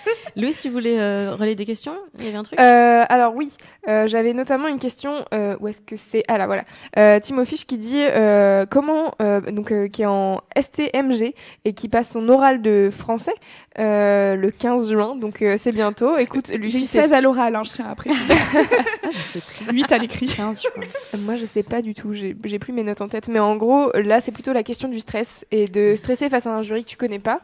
Louise, 0.36 0.60
tu 0.60 0.70
voulais 0.70 1.00
euh, 1.00 1.36
relayer 1.38 1.56
des 1.56 1.66
questions? 1.66 1.94
Il 2.20 2.26
y 2.26 2.28
avait 2.28 2.38
un 2.38 2.44
truc? 2.44 2.60
Euh, 2.60 3.04
alors 3.10 3.36
oui, 3.36 3.54
euh, 3.88 4.08
j'avais 4.08 4.34
notamment 4.34 4.68
une 4.68 4.80
question. 4.80 5.26
Euh, 5.34 5.56
où 5.60 5.68
est-ce 5.68 5.82
que 5.82 5.96
c'est? 5.98 6.24
Ah 6.28 6.38
là 6.38 6.48
voilà. 6.48 6.64
Euh, 6.98 7.20
Timo 7.20 7.46
Fisch 7.46 7.66
qui 7.66 7.78
dit 7.78 8.00
euh, 8.02 8.66
comment 8.70 9.14
euh, 9.22 9.42
donc 9.52 9.72
euh, 9.72 9.88
qui 9.88 10.02
est 10.04 10.08
en 10.08 10.42
STMG 10.60 11.34
et 11.66 11.74
qui 11.74 11.90
passe 11.90 12.12
son 12.12 12.28
oral 12.30 12.62
de 12.62 12.90
français 12.96 13.34
euh, 13.80 14.36
le 14.36 14.52
15 14.52 14.90
juin. 14.90 15.16
Donc 15.16 15.42
euh, 15.42 15.56
c'est 15.58 15.72
bientôt. 15.72 16.18
Écoute, 16.18 16.48
j'ai 16.50 16.58
Lucie, 16.58 16.84
eu 16.84 16.86
c'est- 16.86 17.02
16 17.02 17.14
à 17.14 17.22
l'oral 17.22 17.56
hein, 17.56 17.64
je 17.64 17.72
tiens 17.72 17.86
à 17.90 17.96
préciser 17.96 18.34
ah, 19.04 19.08
je 19.12 19.18
sais 19.18 19.40
plus 19.42 19.74
8 19.76 19.92
à 19.92 19.98
l'écrit 19.98 20.26
15 20.28 20.62
je 20.64 20.70
crois. 20.70 20.84
Moi, 21.20 21.36
je 21.38 21.46
sais 21.46 21.64
pas 21.64 21.82
du 21.82 21.94
tout. 21.94 22.14
J'ai 22.14 22.36
j'ai 22.44 22.60
plus 22.60 22.74
mes 22.74 22.84
notes 22.84 23.02
en 23.02 23.08
tête. 23.08 23.28
Mais 23.28 23.40
en 23.40 23.56
gros, 23.56 23.92
là, 23.94 24.22
c'est 24.22 24.32
plutôt 24.32 24.54
la 24.54 24.64
question 24.64 24.88
du 24.90 25.00
stress 25.00 25.46
et 25.52 25.66
de 25.66 25.96
stresser 25.96 26.30
face 26.30 26.48
à 26.48 26.52
un 26.52 26.62
jury 26.62 26.84
que 26.84 26.90
tu 26.90 26.98
connais 26.98 27.20
pas. 27.20 27.40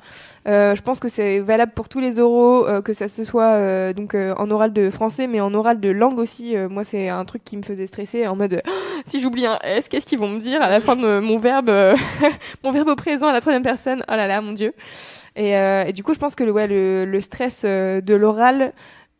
Euh, 0.47 0.75
je 0.75 0.81
pense 0.81 0.99
que 0.99 1.07
c'est 1.09 1.39
valable 1.39 1.71
pour 1.75 1.89
tous 1.89 1.99
les 1.99 2.19
oraux, 2.19 2.48
euh, 2.49 2.81
que 2.81 2.93
ça 2.93 3.07
se 3.07 3.23
soit 3.23 3.53
euh, 3.53 3.93
donc 3.93 4.13
euh, 4.13 4.33
en 4.37 4.49
oral 4.51 4.73
de 4.73 4.89
français, 4.89 5.27
mais 5.27 5.39
en 5.41 5.53
oral 5.53 5.79
de 5.79 5.89
langue 5.89 6.19
aussi. 6.19 6.55
Moi, 6.69 6.83
c'est 6.83 7.09
un 7.09 7.25
truc 7.25 7.43
qui 7.43 7.57
me 7.57 7.63
faisait 7.63 7.85
stresser 7.85 8.27
en 8.27 8.35
mode 8.35 8.61
si 9.07 9.21
j'oublie 9.21 9.45
un 9.45 9.59
S, 9.63 9.89
qu'est-ce 9.89 10.05
qu'ils 10.05 10.19
vont 10.19 10.29
me 10.29 10.39
dire 10.39 10.61
à 10.61 10.69
la 10.69 10.81
fin 10.81 10.95
de 10.95 11.19
mon 11.19 11.37
verbe, 11.39 11.71
mon 12.63 12.71
verbe 12.71 12.89
au 12.89 12.95
présent 12.95 13.27
à 13.27 13.33
la 13.33 13.41
troisième 13.41 13.63
personne? 13.63 14.03
Oh 14.09 14.15
là 14.15 14.27
là, 14.27 14.41
mon 14.41 14.53
dieu. 14.53 14.73
Et, 15.35 15.93
du 15.93 16.03
coup, 16.03 16.13
je 16.13 16.19
pense 16.19 16.35
que 16.35 16.43
le, 16.43 17.21
stress 17.21 17.63
de 17.63 18.15
l'oral, 18.15 18.73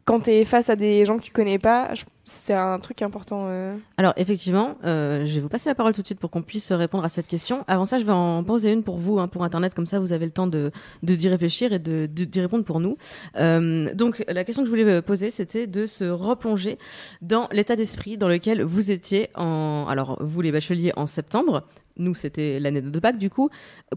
quand 0.06 0.22
t'es 0.22 0.44
face 0.44 0.70
à 0.70 0.76
des 0.76 1.06
gens 1.06 1.18
que 1.18 1.24
tu 1.24 1.32
connais 1.32 1.60
pas, 1.60 1.90
je- 1.94 2.04
c'est 2.30 2.54
un 2.54 2.80
truc 2.80 3.02
important. 3.02 3.48
euh. 3.50 3.76
Alors 3.98 4.14
effectivement, 4.16 4.76
euh, 4.86 5.26
je 5.26 5.34
vais 5.36 5.42
vous 5.42 5.50
passer 5.50 5.68
la 5.70 5.76
parole 5.76 5.94
tout 5.94 6.02
de 6.02 6.06
suite 6.06 6.20
pour 6.20 6.30
qu'on 6.30 6.42
puisse 6.42 6.72
répondre 6.72 7.04
à 7.04 7.10
cette 7.10 7.28
question. 7.28 7.66
Avant 7.68 7.84
ça, 7.86 7.98
je 8.00 8.04
vais 8.06 8.12
en 8.14 8.44
poser 8.44 8.72
une 8.72 8.84
pour 8.84 8.98
vous, 8.98 9.20
hein, 9.20 9.28
pour 9.28 9.44
Internet, 9.44 9.74
comme 9.74 9.86
ça 9.86 10.00
vous 10.00 10.14
avez 10.14 10.26
le 10.26 10.32
temps 10.32 10.48
de 10.48 10.72
de- 11.04 11.16
d'y 11.16 11.28
réfléchir 11.28 11.74
et 11.74 11.80
de 11.80 12.08
de- 12.12 12.24
d'y 12.26 12.40
répondre 12.42 12.64
pour 12.64 12.80
nous. 12.80 12.98
Euh, 13.36 13.94
donc 13.94 14.24
la 14.28 14.44
question 14.44 14.64
que 14.64 14.68
je 14.68 14.72
voulais 14.72 14.86
euh, 14.90 15.02
poser, 15.02 15.30
c'était 15.32 15.68
de 15.68 15.86
se 15.86 16.06
replonger 16.06 16.78
dans 17.22 17.48
l'état 17.52 17.76
d'esprit 17.76 18.18
dans 18.18 18.28
lequel 18.30 18.62
vous 18.64 18.92
étiez 18.92 19.30
en, 19.36 19.86
alors 19.90 20.18
vous 20.22 20.42
les 20.42 20.52
bacheliers 20.52 20.94
en 20.96 21.08
septembre. 21.08 21.64
Nous, 21.98 22.14
c'était 22.14 22.60
l'année 22.62 22.82
de 22.82 23.00
bac, 23.00 23.18
du 23.18 23.30
coup, 23.30 23.50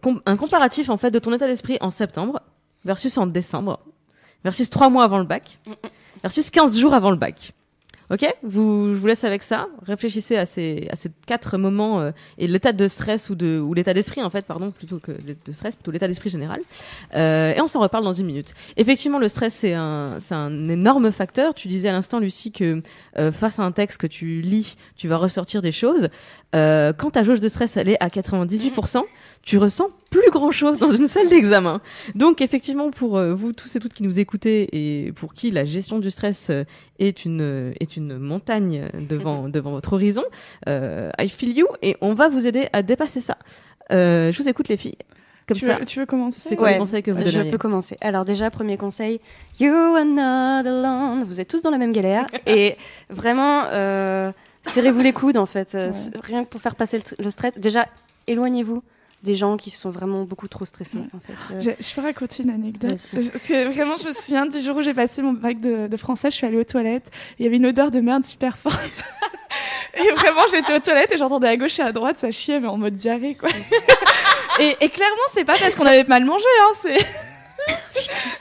Com- 0.02 0.20
un 0.26 0.36
comparatif 0.36 0.90
en 0.90 0.96
fait 0.96 1.10
de 1.12 1.18
ton 1.20 1.32
état 1.32 1.46
d'esprit 1.46 1.78
en 1.80 1.90
septembre 1.90 2.40
versus 2.84 3.16
en 3.16 3.26
décembre, 3.26 3.78
versus 4.42 4.68
trois 4.70 4.88
mois 4.90 5.04
avant 5.04 5.18
le 5.18 5.24
bac, 5.24 5.60
versus 6.22 6.50
15 6.50 6.78
jours 6.80 6.94
avant 6.94 7.10
le 7.12 7.16
bac. 7.16 7.52
Ok, 8.12 8.26
vous, 8.42 8.92
je 8.92 8.98
vous 8.98 9.06
laisse 9.06 9.24
avec 9.24 9.42
ça. 9.42 9.68
Réfléchissez 9.86 10.36
à 10.36 10.44
ces, 10.44 10.86
à 10.90 10.96
ces 10.96 11.10
quatre 11.26 11.56
moments 11.56 12.00
euh, 12.00 12.10
et 12.36 12.46
l'état 12.46 12.74
de 12.74 12.86
stress 12.86 13.30
ou 13.30 13.34
de 13.34 13.58
ou 13.58 13.72
l'état 13.72 13.94
d'esprit 13.94 14.22
en 14.22 14.28
fait, 14.28 14.44
pardon, 14.44 14.70
plutôt 14.70 14.98
que 14.98 15.12
de 15.12 15.52
stress, 15.52 15.76
plutôt 15.76 15.92
l'état 15.92 16.08
d'esprit 16.08 16.28
général. 16.28 16.60
Euh, 17.14 17.54
et 17.54 17.60
on 17.62 17.66
s'en 17.66 17.80
reparle 17.80 18.04
dans 18.04 18.12
une 18.12 18.26
minute. 18.26 18.52
Effectivement, 18.76 19.18
le 19.18 19.28
stress 19.28 19.54
c'est 19.54 19.72
un 19.72 20.16
c'est 20.20 20.34
un 20.34 20.68
énorme 20.68 21.10
facteur. 21.10 21.54
Tu 21.54 21.68
disais 21.68 21.88
à 21.88 21.92
l'instant, 21.92 22.18
Lucie, 22.18 22.52
que 22.52 22.82
euh, 23.16 23.32
face 23.32 23.58
à 23.58 23.62
un 23.62 23.72
texte 23.72 23.98
que 23.98 24.06
tu 24.06 24.42
lis, 24.42 24.76
tu 24.94 25.08
vas 25.08 25.16
ressortir 25.16 25.62
des 25.62 25.72
choses. 25.72 26.10
Euh, 26.54 26.92
quand 26.92 27.12
ta 27.12 27.22
jauge 27.22 27.40
de 27.40 27.48
stress 27.48 27.78
elle 27.78 27.88
est 27.88 28.02
à 28.02 28.08
98%, 28.08 29.04
tu 29.42 29.58
ressens 29.58 29.88
plus 30.10 30.30
grand 30.30 30.50
chose 30.50 30.78
dans 30.78 30.90
une 30.90 31.08
salle 31.08 31.28
d'examen. 31.28 31.80
Donc 32.14 32.40
effectivement, 32.40 32.90
pour 32.90 33.16
euh, 33.16 33.34
vous 33.34 33.52
tous 33.52 33.74
et 33.74 33.80
toutes 33.80 33.92
qui 33.94 34.02
nous 34.02 34.20
écoutez 34.20 34.68
et 35.06 35.12
pour 35.12 35.34
qui 35.34 35.50
la 35.50 35.64
gestion 35.64 35.98
du 35.98 36.10
stress 36.10 36.50
euh, 36.50 36.64
est 36.98 37.24
une 37.24 37.40
euh, 37.40 37.72
est 37.80 37.96
une 37.96 38.18
montagne 38.18 38.88
devant 39.08 39.48
devant 39.48 39.72
votre 39.72 39.94
horizon, 39.94 40.24
euh, 40.68 41.10
I 41.18 41.28
feel 41.28 41.56
you 41.56 41.66
et 41.82 41.96
on 42.00 42.12
va 42.12 42.28
vous 42.28 42.46
aider 42.46 42.68
à 42.72 42.82
dépasser 42.82 43.20
ça. 43.20 43.36
Euh, 43.90 44.30
je 44.32 44.40
vous 44.40 44.48
écoute 44.48 44.68
les 44.68 44.76
filles. 44.76 44.96
Comme 45.48 45.56
tu, 45.56 45.66
ça. 45.66 45.78
veux, 45.78 45.84
tu 45.84 45.98
veux 45.98 46.06
commencer 46.06 46.40
C'est 46.48 46.54
quoi 46.54 46.68
Ouais, 46.68 46.72
les 46.74 46.78
conseils 46.78 47.02
que 47.02 47.10
vous 47.10 47.18
Je 47.18 47.24
donneriez 47.24 47.50
peux 47.50 47.58
commencer. 47.58 47.96
Alors 48.00 48.24
déjà, 48.24 48.48
premier 48.48 48.76
conseil, 48.76 49.20
you 49.58 49.72
are 49.72 50.04
not 50.04 50.68
alone. 50.68 51.24
Vous 51.24 51.40
êtes 51.40 51.48
tous 51.48 51.62
dans 51.62 51.70
la 51.70 51.78
même 51.78 51.90
galère. 51.90 52.26
et 52.46 52.76
vraiment, 53.10 53.64
euh, 53.72 54.30
serrez-vous 54.66 55.00
les 55.00 55.12
coudes 55.12 55.36
en 55.36 55.46
fait. 55.46 55.74
Ouais. 55.74 55.90
Rien 56.22 56.44
que 56.44 56.48
pour 56.48 56.60
faire 56.60 56.76
passer 56.76 57.02
le 57.18 57.30
stress. 57.30 57.58
Déjà, 57.58 57.86
éloignez-vous 58.28 58.82
des 59.22 59.36
gens 59.36 59.56
qui 59.56 59.70
sont 59.70 59.90
vraiment 59.90 60.24
beaucoup 60.24 60.48
trop 60.48 60.64
stressés. 60.64 60.98
En 61.14 61.20
fait. 61.20 61.60
Je, 61.60 61.70
je 61.86 61.94
peux 61.94 62.00
raconter 62.00 62.42
une 62.42 62.50
anecdote. 62.50 62.98
Parce 63.12 63.28
que 63.46 63.72
vraiment, 63.72 63.96
je 63.96 64.08
me 64.08 64.12
souviens 64.12 64.46
du 64.46 64.60
jour 64.60 64.76
où 64.76 64.82
j'ai 64.82 64.94
passé 64.94 65.22
mon 65.22 65.32
bac 65.32 65.60
de, 65.60 65.86
de 65.86 65.96
français, 65.96 66.30
je 66.30 66.36
suis 66.36 66.46
allée 66.46 66.56
aux 66.58 66.64
toilettes. 66.64 67.06
et 67.06 67.34
Il 67.40 67.44
y 67.44 67.46
avait 67.46 67.56
une 67.56 67.66
odeur 67.66 67.90
de 67.90 68.00
merde 68.00 68.24
super 68.24 68.58
forte. 68.58 68.76
et 69.94 70.10
vraiment, 70.12 70.42
j'étais 70.50 70.74
aux 70.74 70.80
toilettes 70.80 71.12
et 71.12 71.16
j'entendais 71.18 71.48
à 71.48 71.56
gauche 71.56 71.78
et 71.78 71.82
à 71.82 71.92
droite, 71.92 72.18
ça 72.18 72.30
chiait, 72.32 72.58
mais 72.58 72.68
en 72.68 72.78
mode 72.78 72.96
diarrhée, 72.96 73.36
quoi. 73.36 73.48
et, 74.60 74.76
et 74.80 74.88
clairement, 74.88 75.14
c'est 75.32 75.44
pas 75.44 75.56
parce 75.58 75.74
qu'on 75.76 75.86
avait 75.86 76.04
mal 76.04 76.24
mangé, 76.24 76.44
hein, 76.62 76.74
c'est. 76.80 76.98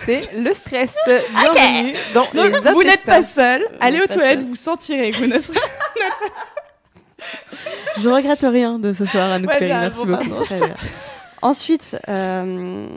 C'est 0.04 0.34
le 0.34 0.52
stress. 0.56 0.96
Bienvenue 1.06 1.94
dans 2.16 2.26
les 2.34 2.50
Donc, 2.50 2.74
vous 2.74 2.82
n'êtes 2.84 3.04
pas 3.04 3.22
seul. 3.22 3.64
Allez 3.80 4.00
aux 4.00 4.08
pas 4.08 4.16
toilettes, 4.16 4.40
seul. 4.40 4.48
vous 4.48 4.56
sentirez 4.56 5.12
que 5.12 5.18
vous 5.18 5.28
ne 5.28 5.40
serez 5.40 5.60
Je 8.00 8.10
regrette 8.10 8.42
rien 8.42 8.80
de 8.80 8.92
ce 8.94 9.06
soir, 9.06 9.32
Anouk 9.32 9.50
Ouais, 9.50 9.60
Perry. 9.60 9.80
Merci 9.80 10.06
beaucoup. 10.06 10.44
Ensuite, 11.42 11.98
euh, 12.08 12.88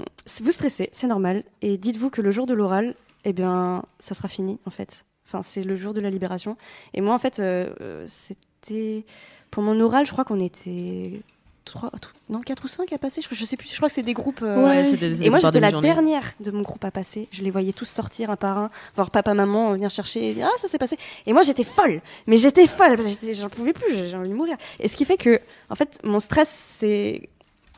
vous 0.43 0.51
stressez, 0.51 0.91
c'est 0.93 1.07
normal. 1.07 1.45
Et 1.63 1.79
dites-vous 1.79 2.11
que 2.11 2.21
le 2.21 2.31
jour 2.31 2.47
de 2.47 2.55
l'oral, 2.55 2.95
eh 3.25 3.33
bien, 3.33 3.83
ça 3.99 4.15
sera 4.15 4.29
fini, 4.29 4.59
en 4.67 4.71
fait. 4.71 5.05
Enfin, 5.27 5.43
c'est 5.43 5.65
le 5.65 5.77
jour 5.77 5.95
de 5.95 6.01
la 6.01 6.11
libération. 6.11 6.57
Et 6.93 7.01
moi, 7.01 7.15
en 7.15 7.19
fait, 7.19 7.39
euh, 7.39 7.71
euh, 7.81 8.05
c'était. 8.07 9.05
Pour 9.51 9.63
mon 9.63 9.79
oral, 9.81 10.07
je 10.07 10.13
crois 10.13 10.25
qu'on 10.25 10.41
était. 10.41 11.23
Trois, 11.65 11.91
non, 12.29 12.41
4 12.43 12.65
ou 12.65 12.69
5 12.69 12.93
à 12.93 12.99
passer. 12.99 13.23
Je, 13.23 13.35
je 13.35 13.45
sais 13.45 13.57
plus. 13.57 13.69
Je 13.71 13.77
crois 13.77 13.89
que 13.89 13.95
c'est 13.95 14.03
des 14.03 14.13
groupes. 14.13 14.43
euh, 14.43 14.65
Ouais. 14.67 14.85
c'est 14.85 14.99
des- 14.99 15.23
Et 15.25 15.31
moi, 15.31 15.39
j'étais 15.39 15.61
la 15.61 15.73
dernière 15.73 16.33
de 16.41 16.51
mon 16.51 16.61
groupe 16.63 16.85
à 16.85 16.91
passer. 16.91 17.27
Je 17.33 17.43
les 17.43 17.51
voyais 17.51 17.73
tous 17.73 17.87
sortir 17.87 18.31
un 18.31 18.37
par 18.37 18.59
un, 18.59 18.71
voir 18.97 19.11
papa, 19.11 19.33
maman 19.33 19.73
venir 19.73 19.89
chercher. 19.89 20.31
et 20.31 20.35
dire, 20.35 20.47
ah, 20.49 20.59
ça 20.59 20.69
s'est 20.69 20.77
passé. 20.79 20.99
Et 21.27 21.33
moi, 21.33 21.41
j'étais 21.43 21.65
folle. 21.65 22.03
Mais 22.27 22.37
j'étais 22.37 22.67
folle. 22.67 22.99
J'en 23.33 23.49
pouvais 23.49 23.73
plus. 23.73 23.95
j'ai- 23.95 24.15
envie 24.15 24.29
de 24.29 24.35
mourir. 24.35 24.57
Et 24.79 24.89
ce 24.89 24.97
qui 24.97 25.05
fait 25.07 25.17
que, 25.17 25.41
en 25.71 25.75
fait, 25.75 25.99
mon 26.05 26.21
stress 26.21 26.49
s'est 26.49 27.29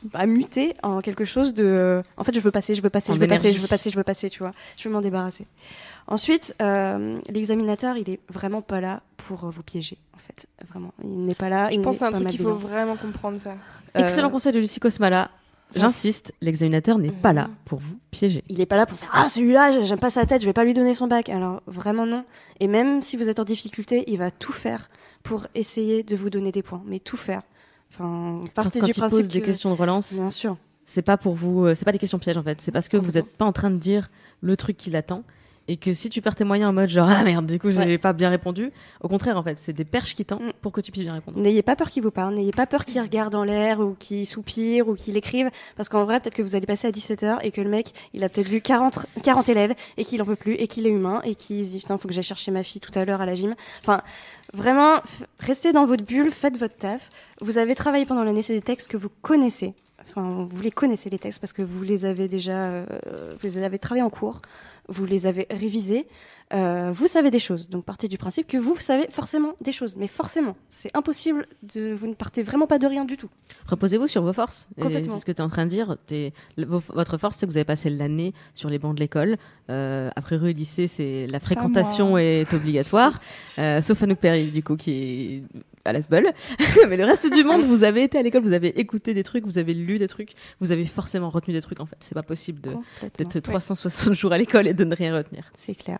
bah, 0.03 0.25
muté 0.25 0.75
en 0.83 1.01
quelque 1.01 1.25
chose 1.25 1.53
de. 1.53 1.63
euh, 1.65 2.01
En 2.17 2.23
fait, 2.23 2.33
je 2.33 2.39
veux 2.39 2.51
passer, 2.51 2.75
je 2.75 2.81
veux 2.81 2.89
passer, 2.89 3.11
En 3.11 3.15
je 3.15 3.19
veux 3.19 3.27
passer, 3.27 3.51
je 3.51 3.59
veux 3.59 3.67
passer, 3.67 3.89
je 3.89 3.97
veux 3.97 4.03
passer, 4.03 4.29
tu 4.29 4.39
vois. 4.39 4.51
Je 4.77 4.87
veux 4.87 4.93
m'en 4.93 5.01
débarrasser. 5.01 5.45
Ensuite, 6.07 6.55
euh, 6.61 7.17
l'examinateur, 7.29 7.97
il 7.97 8.09
est 8.09 8.19
vraiment 8.29 8.61
pas 8.61 8.79
là 8.79 9.01
pour 9.17 9.45
euh, 9.45 9.49
vous 9.49 9.63
piéger, 9.63 9.97
en 10.13 10.19
fait. 10.19 10.47
Vraiment. 10.69 10.93
Il 11.03 11.25
n'est 11.25 11.35
pas 11.35 11.49
là. 11.49 11.69
Je 11.69 11.75
il 11.75 11.81
pense 11.81 11.97
que 11.97 11.99
c'est 11.99 12.09
n'est 12.11 12.15
un 12.17 12.19
truc 12.19 12.29
qu'il 12.29 12.41
faut 12.41 12.53
vraiment 12.53 12.95
comprendre 12.95 13.39
ça. 13.39 13.55
Euh, 13.95 13.99
Excellent 14.01 14.29
conseil 14.29 14.53
de 14.53 14.59
Lucie 14.59 14.79
Cosmala. 14.79 15.31
J'insiste, 15.75 16.33
l'examinateur 16.39 16.97
n'est 16.97 17.11
pas 17.11 17.33
là 17.33 17.49
pour 17.65 17.79
vous 17.79 17.97
piéger. 18.09 18.41
Il 18.47 18.61
est 18.61 18.65
pas 18.65 18.77
là 18.77 18.85
pour 18.85 18.97
faire 18.97 19.09
ah 19.11 19.27
celui-là 19.27 19.83
j'aime 19.83 19.99
pas 19.99 20.09
sa 20.09 20.25
tête 20.25 20.41
je 20.41 20.45
vais 20.45 20.53
pas 20.53 20.63
lui 20.63 20.73
donner 20.73 20.93
son 20.93 21.07
bac 21.07 21.27
alors 21.27 21.61
vraiment 21.67 22.05
non 22.05 22.23
et 22.61 22.67
même 22.67 23.01
si 23.01 23.17
vous 23.17 23.27
êtes 23.27 23.41
en 23.41 23.43
difficulté 23.43 24.05
il 24.07 24.17
va 24.17 24.31
tout 24.31 24.53
faire 24.53 24.89
pour 25.23 25.45
essayer 25.55 26.03
de 26.03 26.15
vous 26.15 26.29
donner 26.29 26.53
des 26.53 26.63
points 26.63 26.81
mais 26.85 26.99
tout 26.99 27.17
faire 27.17 27.41
enfin 27.91 28.43
partez 28.53 28.79
quand 28.79 28.85
du 28.85 28.93
principe 28.93 29.17
pose 29.19 29.27
des 29.29 29.41
que- 29.41 29.45
questions 29.45 29.69
de 29.71 29.75
relance, 29.75 30.13
bien 30.13 30.29
sûr. 30.29 30.57
c'est 30.85 31.01
pas 31.01 31.17
pour 31.17 31.33
vous, 31.35 31.65
euh, 31.65 31.73
c'est 31.73 31.85
pas 31.85 31.91
des 31.91 31.99
questions 31.99 32.19
pièges 32.19 32.37
en 32.37 32.43
fait. 32.43 32.59
C'est 32.61 32.71
parce 32.71 32.87
que 32.89 32.97
vous 32.97 33.11
n'êtes 33.11 33.35
pas 33.37 33.45
en 33.45 33.53
train 33.53 33.69
de 33.71 33.77
dire 33.77 34.09
le 34.41 34.55
truc 34.57 34.77
qui 34.77 34.89
l'attend 34.89 35.23
et 35.69 35.75
que 35.77 35.91
si 35.93 36.09
tu 36.09 36.21
perds 36.21 36.35
tes 36.35 36.43
moyens 36.45 36.69
en 36.69 36.73
mode 36.73 36.87
genre 36.89 37.09
ah 37.09 37.23
merde 37.23 37.45
du 37.45 37.59
coup 37.59 37.69
j'ai 37.71 37.79
Ouais. 37.79 37.97
pas 37.97 38.13
bien 38.13 38.29
répondu, 38.29 38.71
au 39.01 39.07
contraire 39.07 39.37
en 39.37 39.43
fait 39.43 39.57
c'est 39.59 39.73
des 39.73 39.83
perches 39.85 40.15
qui 40.15 40.23
tendent 40.25 40.41
Mm. 40.43 40.51
pour 40.61 40.71
que 40.71 40.81
tu 40.81 40.91
puisses 40.91 41.03
bien 41.03 41.13
répondre. 41.13 41.37
n'ayez 41.39 41.61
pas 41.61 41.75
peur 41.75 41.89
qu'il 41.89 42.03
vous 42.03 42.11
parle 42.11 42.35
n'ayez 42.35 42.51
pas 42.51 42.65
peur 42.67 42.85
qu'il 42.85 43.01
regarde 43.01 43.35
en 43.35 43.43
l'air 43.43 43.79
ou 43.79 43.95
qu'il 43.99 44.25
soupire 44.25 44.87
ou 44.87 44.95
qu'il 44.95 45.17
écrive 45.17 45.49
parce 45.75 45.89
qu'en 45.89 46.05
vrai 46.05 46.19
peut-être 46.19 46.35
que 46.35 46.41
vous 46.41 46.55
allez 46.55 46.65
passer 46.67 46.87
à 46.87 46.91
17h 46.91 47.39
et 47.43 47.51
que 47.51 47.61
le 47.61 47.69
mec 47.69 47.91
il 48.13 48.23
a 48.23 48.29
peut-être 48.29 48.47
vu 48.49 48.61
40, 48.61 49.05
40 49.23 49.49
élèves 49.49 49.73
et 49.97 50.05
qu'il 50.05 50.21
en 50.21 50.25
peut 50.25 50.35
plus 50.35 50.53
et 50.53 50.67
qu'il 50.67 50.85
est 50.87 50.91
humain 50.91 51.21
et 51.25 51.35
qu'il 51.35 51.65
se 51.65 51.69
dit 51.71 51.79
putain 51.79 51.97
faut 51.97 52.07
que 52.07 52.13
j'aille 52.13 52.23
chercher 52.23 52.51
ma 52.51 52.63
fille 52.63 52.79
tout 52.81 52.97
à 52.97 53.03
l'heure 53.05 53.19
à 53.21 53.25
la 53.25 53.35
gym 53.35 53.55
enfin 53.81 54.01
vraiment 54.53 54.95
restez 55.39 55.73
dans 55.73 55.85
votre 55.85 56.03
bulle 56.05 56.31
faites 56.31 56.57
votre 56.57 56.77
taf 56.77 57.09
vous 57.41 57.57
avez 57.57 57.75
travaillé 57.75 58.05
pendant 58.05 58.23
l'année 58.23 58.41
c'est 58.41 58.53
des 58.53 58.61
textes 58.61 58.87
que 58.89 58.97
vous 58.97 59.09
connaissez 59.21 59.73
enfin 60.09 60.47
vous 60.49 60.61
les 60.61 60.71
connaissez 60.71 61.09
les 61.09 61.19
textes 61.19 61.39
parce 61.39 61.51
que 61.53 61.61
vous 61.61 61.83
les 61.83 62.05
avez 62.05 62.27
déjà 62.29 62.53
euh, 62.53 62.85
vous 63.41 63.43
les 63.47 63.57
avez 63.57 63.77
travaillés 63.79 64.03
en 64.05 64.09
cours 64.09 64.41
vous 64.87 65.05
les 65.05 65.27
avez 65.27 65.47
révisés 65.49 66.07
euh, 66.53 66.91
vous 66.93 67.07
savez 67.07 67.29
des 67.29 67.39
choses, 67.39 67.67
donc 67.67 67.83
partez 67.83 68.07
du 68.07 68.17
principe 68.17 68.47
que 68.47 68.57
vous 68.57 68.77
savez 68.79 69.07
forcément 69.09 69.53
des 69.59 69.73
choses, 69.73 69.97
mais 69.97 70.07
forcément, 70.07 70.55
c'est 70.69 70.95
impossible 70.95 71.45
de, 71.73 71.93
vous 71.93 72.07
ne 72.07 72.13
partez 72.13 72.41
vraiment 72.41 72.67
pas 72.67 72.79
de 72.79 72.87
rien 72.87 73.03
du 73.03 73.17
tout. 73.17 73.29
Reposez-vous 73.67 74.07
sur 74.07 74.21
vos 74.21 74.31
forces. 74.31 74.69
C'est 74.77 75.07
ce 75.07 75.25
que 75.25 75.33
tu 75.33 75.39
es 75.39 75.41
en 75.41 75.49
train 75.49 75.65
de 75.65 75.71
dire. 75.71 75.97
Votre 76.57 77.17
force, 77.17 77.35
c'est 77.35 77.45
que 77.45 77.51
vous 77.51 77.57
avez 77.57 77.65
passé 77.65 77.89
l'année 77.89 78.33
sur 78.53 78.69
les 78.69 78.79
bancs 78.79 78.95
de 78.95 79.01
l'école. 79.01 79.35
Euh, 79.69 80.09
après 80.15 80.37
rue 80.37 80.51
et 80.51 80.53
lycée, 80.53 80.87
c'est 80.87 81.27
la 81.27 81.41
fréquentation 81.41 82.17
est 82.17 82.53
obligatoire. 82.53 83.19
Euh, 83.59 83.81
sauf 83.81 84.01
Anouk 84.03 84.19
Perry, 84.19 84.51
du 84.51 84.63
coup, 84.63 84.77
qui 84.77 84.91
est 84.91 85.43
à 85.87 85.93
l'asbol. 85.93 86.31
Mais 86.89 86.97
le 86.97 87.05
reste 87.05 87.31
du 87.31 87.43
monde, 87.43 87.63
vous 87.63 87.83
avez 87.83 88.03
été 88.03 88.17
à 88.17 88.21
l'école, 88.21 88.43
vous 88.43 88.53
avez 88.53 88.79
écouté 88.79 89.13
des 89.13 89.23
trucs, 89.23 89.45
vous 89.45 89.57
avez 89.57 89.73
lu 89.73 89.97
des 89.97 90.07
trucs, 90.07 90.33
vous 90.59 90.71
avez 90.71 90.85
forcément 90.85 91.29
retenu 91.29 91.53
des 91.53 91.61
trucs. 91.61 91.79
En 91.79 91.85
fait, 91.85 91.97
c'est 91.99 92.15
pas 92.15 92.23
possible 92.23 92.61
d'être 92.61 93.39
360 93.39 94.13
jours 94.13 94.33
à 94.33 94.37
l'école 94.37 94.67
et 94.67 94.73
de 94.73 94.83
ne 94.83 94.95
rien 94.95 95.15
retenir. 95.15 95.51
C'est 95.57 95.75
clair. 95.75 95.99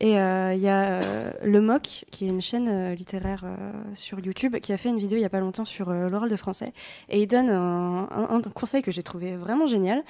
Et 0.00 0.18
euh, 0.18 0.52
il 0.54 0.60
y 0.60 0.68
a 0.68 0.84
euh, 1.02 1.30
Le 1.44 1.60
Moc, 1.60 2.04
qui 2.10 2.24
est 2.26 2.28
une 2.28 2.42
chaîne 2.42 2.68
euh, 2.68 2.94
littéraire 2.94 3.42
euh, 3.44 3.54
sur 3.94 4.18
YouTube, 4.18 4.56
qui 4.58 4.72
a 4.72 4.76
fait 4.76 4.88
une 4.88 4.98
vidéo 4.98 5.18
il 5.18 5.22
y 5.22 5.24
a 5.24 5.28
pas 5.28 5.38
longtemps 5.38 5.64
sur 5.64 5.88
euh, 5.88 6.08
l'oral 6.08 6.28
de 6.28 6.36
français. 6.36 6.72
Et 7.08 7.22
il 7.22 7.26
donne 7.28 7.48
un, 7.48 8.08
un- 8.10 8.28
un 8.30 8.40
conseil 8.42 8.82
que 8.82 8.90
j'ai 8.90 9.04
trouvé 9.04 9.36
vraiment 9.36 9.66
génial. 9.68 10.02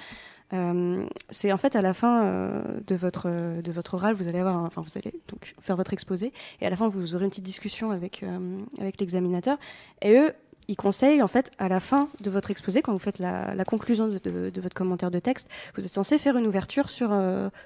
Euh, 0.53 1.05
c'est 1.31 1.51
en 1.51 1.57
fait 1.57 1.75
à 1.75 1.81
la 1.81 1.93
fin 1.93 2.23
euh, 2.23 2.61
de 2.85 2.95
votre 2.95 3.61
de 3.61 3.71
votre 3.71 3.95
oral, 3.95 4.13
vous 4.15 4.27
allez 4.27 4.39
avoir, 4.39 4.63
enfin 4.63 4.81
vous 4.81 4.97
allez 4.97 5.13
donc 5.27 5.55
faire 5.59 5.75
votre 5.75 5.93
exposé, 5.93 6.31
et 6.61 6.67
à 6.67 6.69
la 6.69 6.75
fin 6.75 6.87
vous 6.87 7.15
aurez 7.15 7.25
une 7.25 7.31
petite 7.31 7.45
discussion 7.45 7.91
avec 7.91 8.21
euh, 8.21 8.59
avec 8.79 8.99
l'examinateur. 8.99 9.57
Et 10.03 10.15
eux, 10.17 10.33
ils 10.67 10.75
conseillent 10.75 11.23
en 11.23 11.27
fait 11.27 11.51
à 11.57 11.67
la 11.67 11.79
fin 11.79 12.09
de 12.21 12.29
votre 12.29 12.51
exposé, 12.51 12.83
quand 12.83 12.91
vous 12.93 12.99
faites 12.99 13.17
la, 13.19 13.65
conclusion 13.65 14.07
de, 14.07 14.19
de- 14.19 14.61
votre 14.61 14.75
commentaire 14.75 15.11
de 15.11 15.19
texte, 15.19 15.47
vous 15.75 15.83
êtes 15.83 15.91
censé 15.91 16.19
faire 16.19 16.37
une 16.37 16.45
ouverture 16.45 16.89
sur 16.89 17.09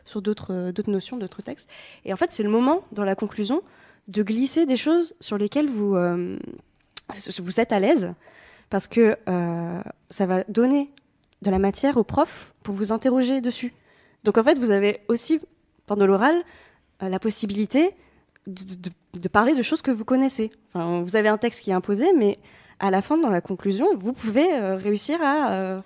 sur 0.05 0.21
d'autres 0.21 0.71
notions, 0.87 1.17
d'autres 1.17 1.41
textes. 1.41 1.69
Et 2.05 2.13
en 2.13 2.17
fait, 2.17 2.31
c'est 2.31 2.43
le 2.43 2.49
moment 2.49 2.83
dans 2.91 3.05
la 3.05 3.15
conclusion 3.15 3.61
de 4.07 4.23
glisser 4.23 4.65
des 4.65 4.77
choses 4.77 5.15
sur 5.21 5.37
lesquelles 5.37 5.69
vous 5.69 5.95
vous 7.39 7.59
êtes 7.59 7.71
à 7.71 7.79
l'aise, 7.79 8.13
parce 8.69 8.87
que 8.89 9.17
ça 10.09 10.25
va 10.25 10.43
donner 10.49 10.89
de 11.41 11.51
la 11.51 11.59
matière 11.59 11.97
au 11.97 12.03
prof 12.03 12.53
pour 12.63 12.75
vous 12.75 12.91
interroger 12.91 13.41
dessus. 13.41 13.73
Donc 14.23 14.37
en 14.37 14.43
fait, 14.43 14.57
vous 14.57 14.71
avez 14.71 15.01
aussi 15.07 15.39
pendant 15.85 16.05
l'oral 16.05 16.35
euh, 17.01 17.09
la 17.09 17.19
possibilité 17.19 17.91
de, 18.47 19.27
parler 19.27 19.55
de 19.55 19.61
choses 19.61 19.81
que 19.81 19.91
vous 19.91 20.05
connaissez. 20.05 20.51
Enfin, 20.73 21.01
vous 21.01 21.15
avez 21.15 21.29
un 21.29 21.37
texte 21.37 21.61
qui 21.61 21.71
est 21.71 21.73
imposé, 21.73 22.13
mais 22.13 22.39
à 22.79 22.91
la 22.91 23.01
fin, 23.01 23.17
dans 23.17 23.29
la 23.29 23.41
conclusion, 23.41 23.87
vous 23.95 24.13
pouvez 24.13 24.53
euh, 24.53 24.75
réussir 24.75 25.19
à, 25.21 25.51
euh, 25.53 25.81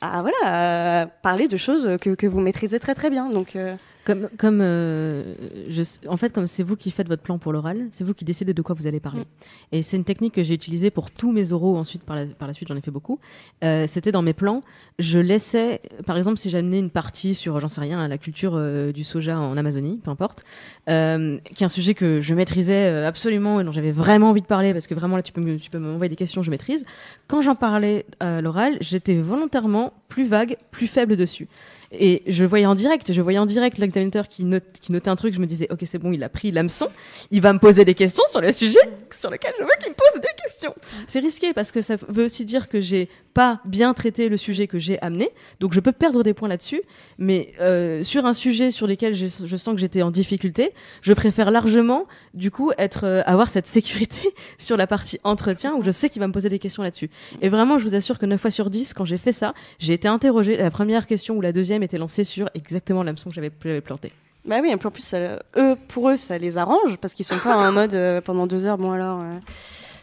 voilà, 0.00 1.06
parler 1.22 1.48
de 1.48 1.56
choses 1.56 1.96
que, 2.00 2.10
que 2.10 2.26
vous 2.26 2.40
maîtrisez 2.40 2.80
très 2.80 2.94
très 2.94 3.08
bien. 3.08 3.30
Donc, 3.30 3.56
Comme, 4.04 4.28
comme 4.36 4.58
euh, 4.60 5.34
je, 5.68 5.82
en 6.08 6.16
fait, 6.16 6.32
comme 6.32 6.48
c'est 6.48 6.64
vous 6.64 6.76
qui 6.76 6.90
faites 6.90 7.06
votre 7.06 7.22
plan 7.22 7.38
pour 7.38 7.52
l'oral, 7.52 7.86
c'est 7.92 8.02
vous 8.02 8.14
qui 8.14 8.24
décidez 8.24 8.52
de 8.52 8.60
quoi 8.62 8.74
vous 8.74 8.86
allez 8.88 8.98
parler. 8.98 9.20
Mm. 9.22 9.24
Et 9.72 9.82
c'est 9.82 9.96
une 9.96 10.04
technique 10.04 10.34
que 10.34 10.42
j'ai 10.42 10.54
utilisée 10.54 10.90
pour 10.90 11.10
tous 11.12 11.30
mes 11.30 11.52
oraux. 11.52 11.76
Ensuite, 11.76 12.02
par 12.04 12.16
la, 12.16 12.26
par 12.26 12.48
la 12.48 12.54
suite, 12.54 12.68
j'en 12.68 12.76
ai 12.76 12.80
fait 12.80 12.90
beaucoup. 12.90 13.20
Euh, 13.62 13.86
C'était 13.86 14.10
dans 14.10 14.22
mes 14.22 14.32
plans. 14.32 14.60
Je 14.98 15.18
laissais, 15.20 15.80
par 16.04 16.16
exemple, 16.16 16.38
si 16.38 16.50
j'amenais 16.50 16.80
une 16.80 16.90
partie 16.90 17.34
sur, 17.34 17.60
j'en 17.60 17.68
sais 17.68 17.80
rien, 17.80 18.08
la 18.08 18.18
culture 18.18 18.54
euh, 18.56 18.90
du 18.92 19.04
soja 19.04 19.38
en 19.38 19.56
Amazonie, 19.56 20.00
peu 20.02 20.10
importe, 20.10 20.44
euh, 20.88 21.38
qui 21.54 21.62
est 21.62 21.66
un 21.66 21.70
sujet 21.70 21.94
que 21.94 22.20
je 22.20 22.34
maîtrisais 22.34 22.86
euh, 22.88 23.06
absolument 23.06 23.60
et 23.60 23.64
dont 23.64 23.72
j'avais 23.72 23.92
vraiment 23.92 24.30
envie 24.30 24.42
de 24.42 24.46
parler 24.46 24.72
parce 24.72 24.88
que 24.88 24.94
vraiment 24.94 25.16
là, 25.16 25.22
tu 25.22 25.32
peux 25.32 25.40
me- 25.40 25.58
tu 25.58 25.70
peux 25.70 25.78
m'envoyer 25.78 26.08
des 26.10 26.16
questions, 26.16 26.42
je 26.42 26.50
maîtrise. 26.50 26.84
Quand 27.28 27.40
j'en 27.40 27.54
parlais 27.54 28.04
à 28.18 28.40
l'oral, 28.40 28.78
j'étais 28.80 29.14
volontairement 29.14 29.92
plus 30.08 30.26
vague, 30.26 30.56
plus 30.72 30.88
faible 30.88 31.14
dessus. 31.16 31.46
Et 31.92 32.22
je 32.26 32.44
voyais 32.44 32.66
en 32.66 32.74
direct, 32.74 33.12
je 33.12 33.20
voyais 33.20 33.38
en 33.38 33.46
direct 33.46 33.76
l'examinateur 33.78 34.28
qui, 34.28 34.44
notait 34.44 35.08
un 35.08 35.16
truc, 35.16 35.34
je 35.34 35.40
me 35.40 35.46
disais, 35.46 35.68
ok, 35.70 35.80
c'est 35.84 35.98
bon, 35.98 36.12
il 36.12 36.22
a 36.24 36.28
pris 36.28 36.50
l'hameçon, 36.50 36.88
il 37.30 37.42
va 37.42 37.52
me 37.52 37.58
poser 37.58 37.84
des 37.84 37.94
questions 37.94 38.24
sur 38.30 38.40
le 38.40 38.50
sujet 38.50 38.80
sur 39.14 39.30
lequel 39.30 39.52
je 39.58 39.62
veux 39.62 39.70
qu'il 39.78 39.90
me 39.90 39.94
pose 39.94 40.20
des 40.20 40.42
questions. 40.42 40.74
C'est 41.06 41.20
risqué 41.20 41.52
parce 41.52 41.70
que 41.70 41.82
ça 41.82 41.96
veut 42.08 42.24
aussi 42.24 42.44
dire 42.44 42.68
que 42.68 42.80
j'ai 42.80 43.08
pas 43.34 43.60
bien 43.64 43.94
traité 43.94 44.28
le 44.28 44.36
sujet 44.36 44.66
que 44.66 44.78
j'ai 44.78 45.00
amené, 45.00 45.30
donc 45.60 45.72
je 45.72 45.80
peux 45.80 45.92
perdre 45.92 46.22
des 46.22 46.34
points 46.34 46.48
là-dessus, 46.48 46.82
mais 47.18 47.52
euh, 47.60 48.02
sur 48.02 48.26
un 48.26 48.32
sujet 48.32 48.70
sur 48.70 48.86
lequel 48.86 49.14
je, 49.14 49.26
sens 49.26 49.74
que 49.74 49.80
j'étais 49.80 50.02
en 50.02 50.10
difficulté, 50.10 50.72
je 51.02 51.12
préfère 51.12 51.50
largement, 51.50 52.06
du 52.34 52.50
coup, 52.50 52.72
euh, 52.72 53.22
avoir 53.26 53.48
cette 53.48 53.66
sécurité 53.66 54.34
sur 54.58 54.76
la 54.76 54.86
partie 54.86 55.18
entretien 55.24 55.74
où 55.74 55.82
je 55.82 55.90
sais 55.90 56.08
qu'il 56.08 56.20
va 56.20 56.26
me 56.26 56.32
poser 56.32 56.48
des 56.48 56.58
questions 56.58 56.82
là-dessus. 56.82 57.10
Et 57.40 57.48
vraiment, 57.48 57.78
je 57.78 57.84
vous 57.84 57.94
assure 57.94 58.18
que 58.18 58.26
9 58.26 58.40
fois 58.40 58.50
sur 58.50 58.70
10, 58.70 58.94
quand 58.94 59.04
j'ai 59.04 59.18
fait 59.18 59.32
ça, 59.32 59.54
j'ai 59.78 59.94
été 59.94 60.08
interrogée. 60.08 60.56
La 60.56 60.70
première 60.70 61.06
question 61.06 61.36
ou 61.36 61.40
la 61.40 61.52
deuxième 61.52 61.81
était 61.82 61.98
lancée 61.98 62.24
sur 62.24 62.48
exactement 62.54 63.02
l'hameçon 63.02 63.30
que 63.30 63.34
j'avais 63.34 63.50
planté. 63.80 64.12
bah 64.44 64.58
oui, 64.60 64.72
en 64.74 64.78
plus, 64.78 65.14
eux, 65.14 65.76
pour 65.88 66.10
eux, 66.10 66.16
ça 66.16 66.38
les 66.38 66.58
arrange 66.58 66.96
parce 67.00 67.14
qu'ils 67.14 67.24
sont 67.24 67.38
pas 67.38 67.56
en 67.56 67.72
mode 67.72 67.94
euh, 67.94 68.20
pendant 68.20 68.46
deux 68.46 68.66
heures. 68.66 68.78
Bon 68.78 68.92
alors, 68.92 69.20
euh, 69.20 69.30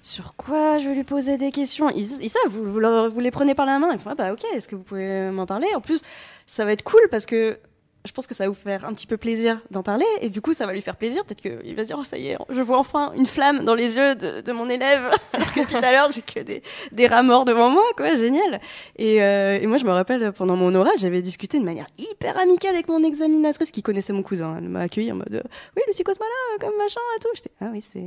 sur 0.02 0.36
quoi 0.36 0.78
je 0.78 0.88
vais 0.88 0.96
lui 0.96 1.04
poser 1.04 1.38
des 1.38 1.52
questions? 1.52 1.90
Ils, 1.90 2.22
ils 2.22 2.30
savent, 2.30 2.54
vous 2.54 3.20
les 3.20 3.32
prenez 3.32 3.54
par 3.54 3.66
la 3.66 3.80
main. 3.80 3.92
Ils 3.92 4.00
font 4.00 4.12
ah 4.12 4.16
bah 4.16 4.32
ok, 4.32 4.44
est-ce 4.54 4.68
que 4.68 4.76
vous 4.76 4.84
pouvez 4.84 5.30
m'en 5.32 5.46
parler? 5.46 5.68
En 5.76 5.82
plus, 5.82 6.02
ça 6.48 6.66
va 6.66 6.72
être 6.72 6.84
cool 6.84 7.02
parce 7.12 7.26
que 7.26 7.58
je 8.06 8.12
pense 8.12 8.28
que 8.28 8.34
ça 8.34 8.46
va 8.46 8.50
vous 8.50 8.56
faire 8.56 8.86
un 8.86 8.94
petit 8.94 9.08
peu 9.08 9.18
plaisir 9.18 9.60
d'en 9.72 9.84
parler, 9.84 10.06
et 10.22 10.30
du 10.30 10.42
coup, 10.42 10.54
ça 10.54 10.66
va 10.66 10.74
lui 10.74 10.82
faire 10.82 10.96
plaisir. 10.96 11.26
Peut-être 11.26 11.42
qu'il 11.42 11.76
va 11.76 11.84
se 11.84 11.88
dire, 11.88 11.98
oh, 12.00 12.04
ça 12.04 12.18
y 12.18 12.30
est, 12.30 12.38
je 12.50 12.62
vois 12.62 12.78
enfin 12.78 13.12
une 13.16 13.26
flamme 13.26 13.66
dans 13.66 13.76
les 13.76 13.96
yeux 13.96 14.16
de, 14.16 14.52
mon 14.52 14.70
élève, 14.70 15.10
alors 15.34 15.54
que 15.54 15.70
tout 15.70 15.84
à 15.84 15.92
l'heure, 15.92 16.12
j'ai 16.12 16.22
que 16.22 16.40
des, 16.40 16.64
des 16.92 17.08
rats 17.08 17.24
morts 17.24 17.46
devant 17.46 17.70
moi, 17.70 17.84
quoi, 17.98 18.16
génial. 18.16 18.62
Et, 18.98 19.22
euh, 19.22 19.60
et 19.62 19.68
moi, 19.68 19.78
je 19.78 19.86
me 19.86 19.92
rappelle, 19.92 20.32
pendant 20.32 20.56
mon 20.56 20.74
oral, 20.76 20.94
j'avais 20.98 21.22
discuté 21.22 21.60
de 21.60 21.66
manière 21.66 21.88
hyper 21.98 22.38
amicale 22.40 22.74
avec 22.74 22.88
mon 22.88 23.04
examinatrice 23.04 23.72
qui 23.72 23.82
connaissait 23.82 24.14
mon 24.14 24.24
cousin. 24.24 24.56
Elle 24.58 24.70
m'a 24.70 24.82
accueilli 24.82 25.12
en 25.12 25.16
mode, 25.16 25.36
euh, 25.36 25.44
oui, 25.76 25.84
Lucie 25.88 26.04
Cosma 26.04 26.26
là, 26.26 26.66
comme 26.66 26.78
machin 26.78 27.02
et 27.18 27.20
tout. 27.20 27.30
J'étais, 27.36 27.52
ah 27.62 27.70
oui, 27.72 27.82
c'est. 27.82 28.06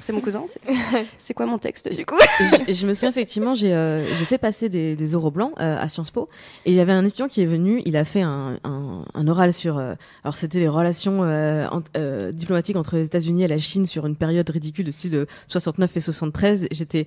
C'est 0.00 0.12
mon 0.12 0.20
cousin. 0.20 0.44
c'est- 1.18 1.32
quoi 1.34 1.46
mon 1.46 1.58
texte 1.58 1.88
du 1.94 2.04
coup 2.04 2.16
je, 2.40 2.72
je 2.72 2.86
me 2.86 2.92
souviens 2.92 3.10
effectivement, 3.10 3.54
j'ai 3.54 3.72
euh, 3.72 4.04
fait 4.26 4.36
passer 4.38 4.68
des, 4.68 4.96
des 4.96 5.14
oraux 5.14 5.30
blancs 5.30 5.52
euh, 5.60 5.80
à 5.80 5.88
Sciences 5.88 6.10
Po 6.10 6.28
et 6.66 6.72
il 6.72 6.76
y 6.76 6.80
avait 6.80 6.92
un 6.92 7.04
étudiant 7.06 7.28
qui 7.28 7.40
est 7.40 7.46
venu, 7.46 7.80
il 7.86 7.96
a 7.96 8.04
fait 8.04 8.20
un, 8.22 8.58
un, 8.64 9.04
un 9.14 9.28
oral 9.28 9.52
sur, 9.52 9.78
euh, 9.78 9.94
alors 10.24 10.34
c'était 10.36 10.58
les 10.58 10.68
relations 10.68 11.22
euh, 11.22 11.66
euh, 11.96 12.32
diplomatiques 12.32 12.76
entre 12.76 12.96
les 12.96 13.06
États-Unis 13.06 13.44
et 13.44 13.48
la 13.48 13.58
Chine 13.58 13.86
sur 13.86 14.04
une 14.06 14.16
période 14.16 14.48
ridicule 14.50 14.84
de 14.84 14.90
style 14.92 15.10
de 15.12 15.26
69 15.46 15.96
et 15.96 16.00
73. 16.00 16.68
J'étais, 16.70 17.06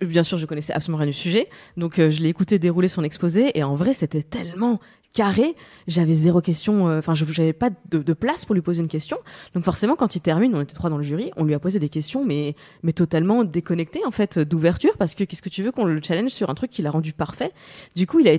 bien 0.00 0.22
sûr, 0.22 0.38
je 0.38 0.46
connaissais 0.46 0.72
absolument 0.72 0.98
rien 0.98 1.08
du 1.08 1.12
sujet, 1.12 1.48
donc 1.76 1.98
euh, 1.98 2.10
je 2.10 2.22
l'ai 2.22 2.28
écouté 2.28 2.58
dérouler 2.58 2.88
son 2.88 3.02
exposé 3.04 3.58
et 3.58 3.62
en 3.64 3.74
vrai 3.74 3.92
c'était 3.92 4.22
tellement 4.22 4.80
carré, 5.12 5.56
j'avais 5.86 6.14
zéro 6.14 6.40
question, 6.40 6.88
euh, 6.88 6.98
enfin 6.98 7.14
je 7.14 7.24
j'avais 7.26 7.52
pas 7.52 7.70
de, 7.90 8.12
place 8.12 8.44
pour 8.44 8.54
lui 8.54 8.62
poser 8.62 8.82
une 8.82 8.88
question. 8.88 9.18
Donc 9.54 9.64
forcément 9.64 9.96
quand 9.96 10.14
il 10.14 10.20
termine, 10.20 10.54
on 10.54 10.60
était 10.60 10.74
trois 10.74 10.90
dans 10.90 10.98
le 10.98 11.02
jury, 11.02 11.30
on 11.36 11.44
lui 11.44 11.54
a 11.54 11.58
posé 11.58 11.78
des 11.78 11.88
questions 11.88 12.24
mais 12.24 12.54
totalement 12.94 13.44
déconnectées 13.44 14.04
en 14.04 14.10
fait 14.10 14.38
d'ouverture 14.38 14.96
parce 14.98 15.14
que 15.14 15.24
qu'est-ce 15.24 15.42
que 15.42 15.48
tu 15.48 15.62
veux 15.62 15.72
qu'on 15.72 15.84
le 15.84 16.00
challenge 16.02 16.30
sur 16.30 16.50
un 16.50 16.54
truc 16.54 16.70
qu'il 16.70 16.86
a 16.86 16.90
rendu 16.90 17.12
parfait? 17.12 17.52
Du 17.96 18.06
coup, 18.06 18.20
il 18.20 18.28
a 18.28 18.36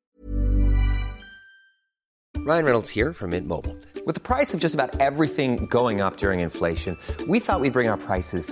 Ryan 2.45 2.65
Reynolds 2.65 2.89
here 2.89 3.13
from 3.13 3.29
Mint. 3.29 3.47
With 4.05 4.15
the 4.15 4.19
price 4.19 4.55
of 4.55 4.59
just 4.59 4.73
about 4.73 4.99
everything 4.99 5.67
going 5.67 6.01
up 6.01 6.17
during 6.17 6.39
inflation, 6.39 6.97
we 7.27 7.39
thought 7.39 7.61
we'd 7.61 7.71
bring 7.71 7.87
our 7.87 7.97
prices 7.97 8.51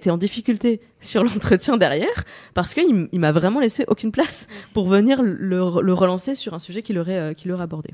été 0.00 0.10
en 0.10 0.16
difficulté 0.18 0.80
sur 1.00 1.22
l'entretien 1.28 1.76
derrière 1.76 2.24
parce 2.54 2.74
qu'il 2.74 3.08
il 3.12 3.20
m'a 3.20 3.32
vraiment 3.32 3.60
laissé 3.60 3.84
aucune 3.88 4.12
place 4.12 4.48
pour 4.74 4.88
venir 4.88 5.22
le, 5.22 5.80
le 5.82 5.92
relancer 5.94 6.34
sur 6.34 6.54
un 6.54 6.58
sujet 6.58 6.82
qu'il 6.82 6.98
aurait, 6.98 7.16
euh, 7.18 7.34
qu'il 7.34 7.52
aurait 7.52 7.62
abordé. 7.64 7.90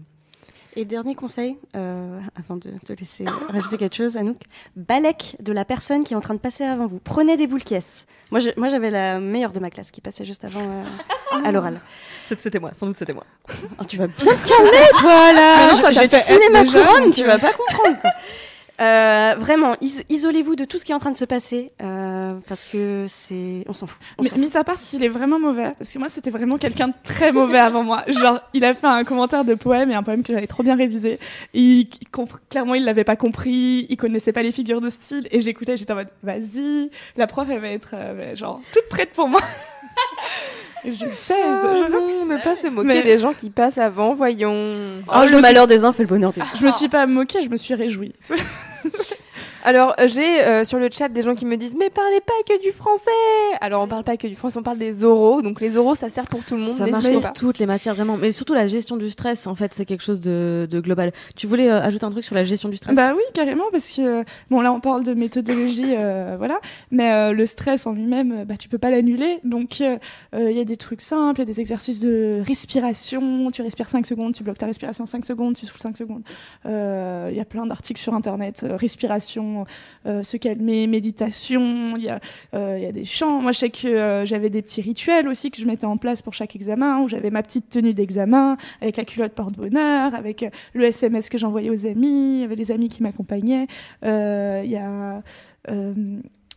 Et 0.79 0.85
dernier 0.85 1.15
conseil, 1.15 1.57
euh, 1.75 2.21
avant 2.39 2.57
de 2.57 2.69
te 2.85 2.93
laisser 2.93 3.25
rajouter 3.49 3.79
quelque 3.79 3.97
chose, 3.97 4.19
Anouk, 4.19 4.37
balèque 4.77 5.35
de 5.41 5.55
la 5.55 5.65
personne 5.65 6.05
qui 6.05 6.13
est 6.13 6.17
en 6.19 6.21
train 6.21 6.35
de 6.35 6.39
passer 6.39 6.65
avant 6.65 6.87
vous. 6.87 7.01
Prenez 7.03 7.39
des 7.39 7.47
boules 7.47 7.63
caisses. 7.65 8.05
Moi, 8.31 8.41
je- 8.41 8.51
moi, 8.59 8.69
j'avais 8.69 8.91
la 8.91 9.19
meilleure 9.19 9.53
de 9.53 9.59
ma 9.59 9.71
classe 9.71 9.91
qui 9.91 10.03
passait 10.03 10.27
juste 10.27 10.45
avant 10.45 10.61
euh, 10.61 11.43
à 11.47 11.51
l'oral. 11.51 11.81
C'était 12.27 12.59
moi, 12.61 12.73
sans 12.75 12.89
doute 12.89 12.97
c'était 12.99 13.15
moi. 13.15 13.25
Oh, 13.81 13.85
tu 13.89 13.97
vas 13.97 14.07
bien 14.09 14.35
te 14.35 14.49
calmer, 14.49 14.87
toi, 14.99 15.33
là 15.33 15.73
vais 15.99 16.09
te 16.09 16.17
fait 16.17 16.51
ma 16.51 16.65
couronne, 16.65 17.11
tu 17.13 17.25
vas 17.25 17.39
pas 17.39 17.53
comprendre, 17.55 17.99
quoi. 18.01 18.11
Euh, 18.79 19.35
vraiment, 19.39 19.75
is- 19.81 20.03
isolez-vous 20.11 20.55
de 20.55 20.67
tout 20.67 20.77
ce 20.79 20.85
qui 20.85 20.93
est 20.93 20.95
en 20.95 20.99
train 20.99 21.11
de 21.11 21.17
se 21.17 21.25
passer, 21.25 21.73
euh, 21.83 22.33
parce 22.47 22.65
que 22.67 23.07
c'est... 23.09 23.65
On 23.69 23.73
s'en 23.73 23.87
fout. 23.87 23.99
On 24.19 24.23
Mais 24.23 24.31
mis 24.37 24.55
à 24.57 24.65
part 24.65 24.77
s'il 24.79 25.03
est 25.03 25.09
vraiment 25.09 25.39
mauvais, 25.41 25.73
parce 25.79 25.91
que 25.93 25.99
moi 25.99 26.09
c'était 26.11 26.31
vraiment 26.31 26.59
quelqu'un 26.59 26.89
de 26.89 26.95
très 27.03 27.33
mauvais 27.33 27.59
avant 27.59 27.83
moi. 27.83 28.05
Genre, 28.07 28.39
il 28.53 28.65
a 28.67 28.75
fait 28.75 28.87
un 28.87 29.03
commentaire 29.05 29.45
de 29.47 29.55
poème 29.55 29.91
et 29.91 29.95
un 29.95 30.03
poème 30.03 30.23
que 30.23 30.33
j'avais 30.35 30.47
trop 30.47 30.63
bien 30.63 30.77
révisé. 30.77 31.19
Il, 31.55 31.89
il 32.01 32.09
clairement, 32.51 32.75
il 32.75 32.85
l'avait 32.85 33.05
pas 33.05 33.17
compris, 33.17 33.87
il 33.89 33.97
connaissait 33.97 34.33
pas 34.33 34.43
les 34.43 34.53
figures 34.53 34.83
de 34.83 34.91
style 34.91 35.27
et 35.31 35.41
j'écoutais, 35.41 35.77
j'étais 35.79 35.93
en 35.93 35.97
mode, 35.97 36.09
vas-y, 36.23 36.91
la 37.17 37.27
prof 37.27 37.49
elle 37.51 37.61
va 37.61 37.69
être 37.69 37.95
euh, 37.95 38.37
genre 38.37 38.61
toute 38.75 38.89
prête 38.91 39.13
pour 39.13 39.29
moi. 39.29 39.41
Ah, 40.89 41.75
je- 41.75 41.91
non, 41.93 42.25
ne 42.27 42.37
pas 42.43 42.55
se 42.57 42.67
moquer 42.69 42.87
Mais- 42.89 43.03
des 43.03 43.19
gens 43.19 43.33
qui 43.33 43.51
passent 43.51 43.79
avant, 43.79 44.15
voyons. 44.15 44.75
Oh, 45.09 45.21
je 45.27 45.35
le 45.35 45.41
malheur 45.41 45.67
des 45.67 45.85
uns 45.85 45.93
fait 45.93 46.03
le 46.05 46.09
bonheur 46.09 46.33
des 46.33 46.41
autres. 46.41 46.57
Je 46.59 46.65
me 46.65 46.71
suis 46.71 46.89
pas 46.89 47.07
moquée, 47.07 47.43
je 47.43 47.49
me 47.49 47.57
suis 47.57 47.75
réjouie. 47.75 48.15
Alors, 49.67 49.97
euh, 49.99 50.07
j'ai 50.07 50.45
euh, 50.45 50.65
sur 50.65 50.79
le 50.79 50.89
chat 50.93 51.09
des 51.09 51.23
gens 51.23 51.35
qui 51.35 51.45
me 51.45 51.57
disent 51.57 51.75
Mais 51.77 51.91
parlez 51.91 52.21
pas 52.21 52.33
que 52.47 52.63
du 52.63 52.71
français 52.71 53.11
Alors, 53.61 53.83
on 53.83 53.89
parle 53.89 54.05
pas 54.05 54.17
que 54.17 54.29
du 54.29 54.37
français, 54.37 54.61
on 54.61 54.63
parle 54.63 54.79
des 54.79 55.03
oraux. 55.03 55.43
Donc, 55.43 55.61
les 55.61 55.77
oraux, 55.77 55.97
ça 55.97 56.09
sert 56.09 56.27
pour 56.27 56.45
tout 56.45 56.55
le 56.55 56.63
monde. 56.63 56.71
Ça 56.71 56.87
marche 56.87 57.11
pour 57.11 57.21
pas. 57.21 57.31
toutes 57.31 57.59
les 57.59 57.67
matières 57.67 57.97
vraiment, 57.97 58.17
mais 58.17 58.31
surtout 58.31 58.55
la 58.55 58.69
gestion 58.69 58.97
du 58.97 59.11
stress 59.11 59.49
en 59.49 59.57
fait, 59.57 59.75
c'est 59.75 59.85
quelque 59.85 60.05
chose 60.05 60.21
de, 60.21 60.69
de 60.71 60.79
global. 60.79 61.11
Tu 61.35 61.49
voulais 61.49 61.69
euh, 61.69 61.83
ajouter 61.83 62.05
un 62.05 62.11
truc 62.11 62.25
sur 62.25 62.37
la 62.37 62.45
gestion 62.45 62.69
du 62.69 62.77
stress? 62.77 62.95
Bah 62.95 63.13
oui, 63.17 63.23
carrément, 63.35 63.65
parce 63.73 63.91
que 63.91 64.25
bon 64.51 64.61
là 64.61 64.73
on 64.73 64.79
parle 64.79 65.03
de 65.03 65.15
méthodologie, 65.15 65.97
euh, 65.97 66.37
voilà, 66.39 66.61
mais 66.93 67.11
euh, 67.11 67.33
le 67.33 67.45
stress 67.45 67.89
en 67.89 67.93
lui-même, 67.93 68.33
euh, 68.33 68.45
bah 68.45 68.57
tu 68.57 68.69
peux 68.69 68.79
pas 68.79 68.91
l'annuler. 68.91 69.41
Donc 69.43 69.81
il 69.81 69.99
y 70.33 70.61
a 70.61 70.65
des 70.65 70.77
trucs 70.77 71.01
simples, 71.01 71.41
il 71.41 71.43
y 71.43 71.51
a 71.51 71.53
des 71.53 71.61
exercices 71.61 71.99
de 71.99 72.41
respiration. 72.47 73.51
Tu 73.51 73.63
respires 73.63 73.89
5 73.89 74.07
secondes, 74.07 74.33
tu 74.33 74.45
bloques 74.45 74.59
ta 74.59 74.67
respiration 74.67 75.07
5 75.07 75.25
secondes, 75.25 75.57
tu 75.57 75.67
souffles 75.67 75.81
5 75.81 75.97
secondes. 75.97 76.23
Il 76.65 77.37
y 77.37 77.41
a 77.41 77.45
plein 77.45 77.67
d'articles 77.67 78.01
sur 78.01 78.15
internet, 78.15 78.65
euh, 78.65 78.77
euh, 80.07 80.23
se 80.23 80.37
calmer, 80.37 80.87
méditation. 80.87 81.97
Il 81.97 82.05
y 82.05 82.09
a 82.09 82.21
euh, 82.55 82.77
il 82.79 82.85
y 82.85 82.87
a 82.87 82.93
des 82.93 83.05
chants. 83.05 83.41
Moi 83.41 83.53
je 83.53 83.59
sais 83.59 83.71
que 83.71 83.87
euh, 83.87 84.25
j'avais 84.25 84.51
des 84.51 84.63
petits 84.63 84.81
rituels 84.81 85.29
aussi 85.29 85.51
que 85.51 85.59
je 85.59 85.65
mettais 85.65 85.87
en 85.87 85.97
place 85.97 86.23
pour 86.23 86.35
chaque 86.35 86.57
examen, 86.57 87.01
où 87.01 87.09
j'avais 87.09 87.31
ma 87.31 87.43
petite 87.43 87.69
tenue 87.69 87.95
d'examen 87.95 88.57
avec 88.81 88.97
la 88.97 89.05
culotte 89.05 89.33
porte-bonheur, 89.33 90.15
avec 90.15 90.43
euh, 90.43 90.51
le 90.75 90.85
SMS 90.85 91.29
que 91.29 91.39
j'envoyais 91.39 91.71
aux 91.71 91.87
amis, 91.87 92.43
avait 92.45 92.57
des 92.57 92.71
amis 92.71 92.89
qui 92.89 93.03
m'accompagnaient. 93.03 93.67
Il 94.03 94.71
y 94.71 94.77
a, 94.77 95.23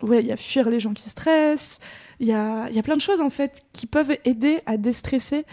ouais, 0.02 0.20
il 0.20 0.26
y 0.26 0.32
a 0.32 0.36
fuir 0.36 0.68
les 0.70 0.80
gens 0.80 0.92
qui 0.92 1.08
stressent. 1.08 1.78
Il 2.20 2.26
y 2.26 2.32
a, 2.32 2.68
y 2.70 2.78
a 2.78 2.82
plein 2.82 2.96
de 2.96 3.00
choses 3.00 3.20
en 3.20 3.30
fait 3.30 3.62
qui 3.72 3.86
peuvent 3.86 4.16
aider 4.24 4.60
à 4.66 4.76
déstresser. 4.76 5.44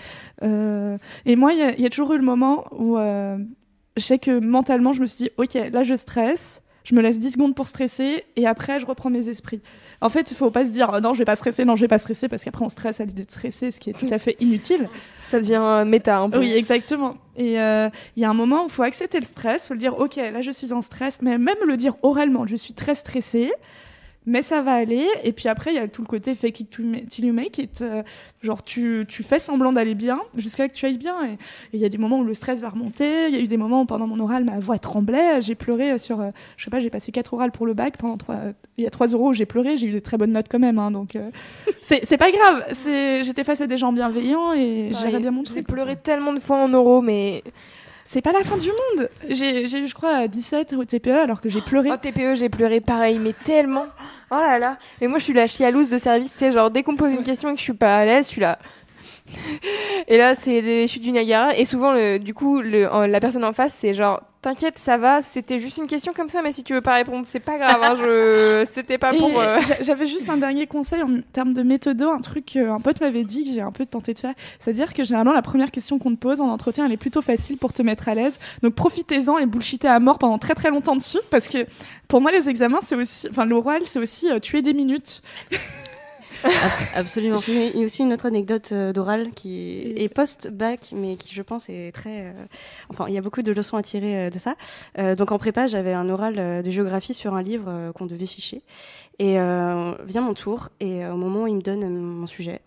Et 0.41 1.35
moi, 1.35 1.53
il 1.53 1.79
y, 1.79 1.85
a, 1.85 1.89
toujours 1.89 2.13
eu 2.13 2.17
le 2.17 2.23
moment 2.23 2.65
où 2.71 2.97
je 2.97 4.03
sais 4.03 4.19
que 4.19 4.39
mentalement, 4.39 4.93
je 4.93 5.01
me 5.01 5.05
suis 5.05 5.25
dit, 5.25 5.31
ok, 5.37 5.53
là, 5.71 5.83
je 5.83 5.95
stresse. 5.95 6.61
Je 6.87 6.95
me 6.95 7.01
laisse 7.01 7.19
10 7.19 7.31
secondes 7.31 7.53
pour 7.53 7.67
stresser 7.67 8.23
et 8.37 8.47
après 8.47 8.79
je 8.79 8.85
reprends 8.85 9.09
mes 9.09 9.27
esprits. 9.27 9.59
En 9.99 10.07
fait, 10.07 10.31
il 10.31 10.37
faut 10.37 10.51
pas 10.51 10.63
se 10.63 10.69
dire 10.69 10.93
euh, 10.93 11.01
non, 11.01 11.13
je 11.13 11.19
vais 11.19 11.25
pas 11.25 11.35
stresser, 11.35 11.65
non, 11.65 11.75
je 11.75 11.81
vais 11.81 11.89
pas 11.89 11.97
stresser 11.97 12.29
parce 12.29 12.45
qu'après 12.45 12.63
on 12.63 12.69
stresse 12.69 13.01
à 13.01 13.05
l'idée 13.05 13.25
de 13.25 13.29
stresser, 13.29 13.71
ce 13.71 13.81
qui 13.81 13.89
est 13.89 13.93
tout 13.93 14.07
à 14.09 14.17
fait 14.17 14.37
inutile. 14.39 14.87
Ça 15.29 15.41
devient 15.41 15.59
euh, 15.59 15.83
méta 15.83 16.19
un 16.19 16.29
peu. 16.29 16.39
Oui, 16.39 16.53
exactement. 16.53 17.15
Et 17.35 17.59
euh, 17.59 17.89
il 18.15 18.21
y 18.21 18.25
a 18.25 18.29
un 18.29 18.33
moment 18.33 18.63
où 18.63 18.67
il 18.67 18.71
faut 18.71 18.83
accepter 18.83 19.19
le 19.19 19.25
stress, 19.25 19.65
il 19.65 19.67
faut 19.67 19.73
le 19.73 19.81
dire, 19.81 19.99
ok, 19.99 20.15
là 20.15 20.39
je 20.39 20.51
suis 20.51 20.71
en 20.71 20.81
stress, 20.81 21.21
mais 21.21 21.37
même 21.37 21.57
le 21.67 21.75
dire 21.75 21.95
oralement, 22.03 22.47
je 22.47 22.55
suis 22.55 22.73
très 22.73 22.95
stressée, 22.95 23.51
mais 24.27 24.41
ça 24.43 24.61
va 24.61 24.73
aller. 24.73 25.07
Et 25.23 25.31
puis 25.31 25.47
après, 25.47 25.71
il 25.71 25.75
y 25.77 25.79
a 25.79 25.87
tout 25.87 26.01
le 26.03 26.07
côté 26.07 26.35
fake 26.35 26.59
it 26.59 26.69
till 27.09 27.25
you 27.25 27.33
make 27.33 27.57
it. 27.57 27.81
euh, 27.81 28.03
genre, 28.43 28.61
tu, 28.63 29.05
tu 29.07 29.23
fais 29.23 29.39
semblant 29.39 29.71
d'aller 29.73 29.95
bien 29.95 30.19
jusqu'à 30.35 30.67
que 30.67 30.73
tu 30.73 30.85
ailles 30.85 30.97
bien. 30.97 31.15
Et 31.25 31.37
il 31.73 31.79
y 31.79 31.85
a 31.85 31.89
des 31.89 31.97
moments 31.97 32.19
où 32.19 32.23
le 32.23 32.33
stress 32.33 32.59
va 32.61 32.69
remonter. 32.69 33.29
Il 33.29 33.33
y 33.35 33.37
a 33.37 33.41
eu 33.41 33.47
des 33.47 33.57
moments 33.57 33.81
où 33.81 33.85
pendant 33.85 34.05
mon 34.05 34.19
oral, 34.19 34.43
ma 34.43 34.59
voix 34.59 34.77
tremblait. 34.77 35.41
J'ai 35.41 35.55
pleuré 35.55 35.97
sur, 35.97 36.19
euh, 36.21 36.29
je 36.57 36.65
sais 36.65 36.69
pas, 36.69 36.79
j'ai 36.79 36.89
passé 36.89 37.11
quatre 37.11 37.33
orales 37.33 37.51
pour 37.51 37.65
le 37.65 37.73
bac. 37.73 37.97
Pendant 37.97 38.17
trois, 38.17 38.35
il 38.77 38.83
y 38.83 38.87
a 38.87 38.89
trois 38.89 39.07
euros 39.07 39.29
où 39.29 39.33
j'ai 39.33 39.45
pleuré. 39.47 39.77
J'ai 39.77 39.87
eu 39.87 39.91
de 39.93 39.99
très 39.99 40.17
bonnes 40.17 40.33
notes 40.33 40.47
quand 40.51 40.59
même. 40.59 40.77
hein, 40.77 40.91
donc, 40.91 41.15
euh, 41.15 41.31
c'est 41.81 42.17
pas 42.17 42.29
grave. 42.31 42.65
J'étais 43.23 43.43
face 43.45 43.61
à 43.61 43.67
des 43.67 43.77
gens 43.77 43.93
bienveillants 43.93 44.53
et 44.53 44.91
j'avais 44.91 45.19
bien 45.19 45.31
mon 45.31 45.43
J'ai 45.45 45.63
pleuré 45.63 45.95
tellement 45.95 46.33
de 46.33 46.39
fois 46.39 46.57
en 46.57 46.73
oraux, 46.73 47.01
mais 47.01 47.43
C'est 48.03 48.21
pas 48.21 48.31
la 48.31 48.43
fin 48.43 48.57
du 48.57 48.67
monde. 48.69 49.09
J'ai 49.29 49.67
j'ai 49.67 49.79
eu, 49.79 49.87
je 49.87 49.93
crois, 49.93 50.27
17 50.27 50.73
au 50.73 50.85
TPE 50.85 51.07
alors 51.09 51.41
que 51.41 51.49
j'ai 51.49 51.61
pleuré. 51.61 51.91
au 51.91 51.97
TPE, 51.97 52.35
j'ai 52.35 52.49
pleuré 52.49 52.79
pareil, 52.81 53.19
mais 53.19 53.33
tellement. 53.43 53.85
Oh 54.31 54.35
là 54.35 54.59
là. 54.59 54.77
Mais 55.01 55.07
moi, 55.07 55.19
je 55.19 55.23
suis 55.25 55.33
la 55.33 55.47
chialouse 55.47 55.89
de 55.89 55.97
service, 55.97 56.31
tu 56.33 56.37
sais, 56.39 56.51
genre 56.51 56.69
dès 56.69 56.83
qu'on 56.83 56.93
me 56.93 56.97
pose 56.97 57.11
une 57.11 57.23
question 57.23 57.49
et 57.49 57.53
que 57.53 57.59
je 57.59 57.63
suis 57.63 57.73
pas 57.73 57.97
à 57.99 58.05
l'aise, 58.05 58.25
je 58.25 58.31
suis 58.31 58.41
là. 58.41 58.59
Et 60.07 60.17
là, 60.17 60.35
c'est 60.35 60.61
les 60.61 60.87
chutes 60.87 61.03
du 61.03 61.11
Niagara. 61.11 61.55
Et 61.55 61.65
souvent, 61.65 61.93
le, 61.93 62.17
du 62.17 62.33
coup, 62.33 62.61
le, 62.61 62.91
en- 62.91 63.07
la 63.07 63.19
personne 63.19 63.43
en 63.43 63.53
face, 63.53 63.73
c'est 63.73 63.93
genre, 63.93 64.21
t'inquiète, 64.47 64.77
ça 64.77 64.95
va, 64.97 65.21
c'était 65.21 65.59
juste 65.59 65.77
une 65.77 65.87
question 65.87 66.13
comme 66.13 66.29
ça, 66.29 66.41
mais 66.41 66.53
si 66.53 66.63
tu 66.63 66.73
veux 66.73 66.79
pas 66.81 66.93
répondre, 66.95 67.25
c'est 67.29 67.41
pas 67.41 67.57
grave, 67.57 67.81
hein, 67.83 67.93
je... 67.95 68.65
c'était 68.73 68.97
pas 68.97 69.11
pour. 69.13 69.37
euh, 69.41 69.59
j'a- 69.67 69.81
J'avais 69.81 70.07
juste 70.07 70.29
un 70.29 70.37
dernier 70.37 70.67
conseil 70.67 71.01
en 71.03 71.19
termes 71.33 71.53
de 71.53 71.63
méthode, 71.63 72.01
un 72.01 72.21
truc 72.21 72.45
qu'un 72.45 72.79
pote 72.79 73.01
m'avait 73.01 73.23
dit 73.23 73.43
que 73.43 73.51
j'ai 73.51 73.59
un 73.61 73.71
peu 73.73 73.85
tenté 73.85 74.13
de 74.13 74.19
faire. 74.19 74.33
C'est-à-dire 74.59 74.93
que 74.93 75.03
généralement, 75.03 75.33
la 75.33 75.41
première 75.41 75.69
question 75.69 75.99
qu'on 75.99 76.11
te 76.11 76.19
pose 76.19 76.39
en 76.39 76.47
entretien, 76.47 76.85
elle 76.85 76.93
est 76.93 76.97
plutôt 76.97 77.21
facile 77.21 77.57
pour 77.57 77.73
te 77.73 77.81
mettre 77.81 78.07
à 78.07 78.15
l'aise. 78.15 78.39
Donc 78.63 78.73
profitez-en 78.75 79.37
et 79.37 79.45
bullshitez 79.45 79.89
à 79.89 79.99
mort 79.99 80.17
pendant 80.17 80.37
très 80.37 80.55
très 80.55 80.69
longtemps 80.69 80.95
dessus. 80.95 81.19
Parce 81.29 81.49
que 81.49 81.65
pour 82.07 82.21
moi, 82.21 82.31
les 82.31 82.47
examens, 82.47 82.79
c'est 82.83 82.95
aussi. 82.95 83.27
Enfin, 83.29 83.43
l'oral, 83.45 83.81
c'est 83.85 83.99
aussi 83.99 84.31
euh, 84.31 84.39
tuer 84.39 84.61
des 84.61 84.73
minutes. 84.73 85.21
Abs- 86.43 86.87
absolument. 86.95 87.37
J'ai 87.37 87.83
aussi 87.85 88.03
une 88.03 88.13
autre 88.13 88.25
anecdote 88.25 88.69
euh, 88.71 88.93
d'oral 88.93 89.31
qui 89.31 89.93
est 89.95 90.13
post-bac, 90.13 90.91
mais 90.93 91.15
qui, 91.15 91.33
je 91.33 91.41
pense, 91.41 91.69
est 91.69 91.91
très. 91.93 92.25
euh, 92.27 92.33
Enfin, 92.89 93.05
il 93.07 93.13
y 93.13 93.17
a 93.17 93.21
beaucoup 93.21 93.41
de 93.41 93.51
leçons 93.51 93.77
à 93.77 93.83
tirer 93.83 94.27
euh, 94.27 94.29
de 94.29 94.39
ça. 94.39 94.55
Donc, 95.15 95.31
en 95.31 95.37
prépa, 95.37 95.67
j'avais 95.67 95.93
un 95.93 96.09
oral 96.09 96.63
de 96.63 96.71
géographie 96.71 97.13
sur 97.13 97.33
un 97.35 97.41
livre 97.41 97.91
qu'on 97.95 98.05
devait 98.05 98.25
ficher. 98.25 98.61
Et 99.19 99.33
vient 99.35 100.21
mon 100.21 100.33
tour, 100.33 100.69
et 100.79 101.05
au 101.07 101.15
moment 101.17 101.43
où 101.43 101.47
il 101.47 101.55
me 101.55 101.61
donne 101.61 101.87
mon 101.89 102.27
sujet, 102.27 102.61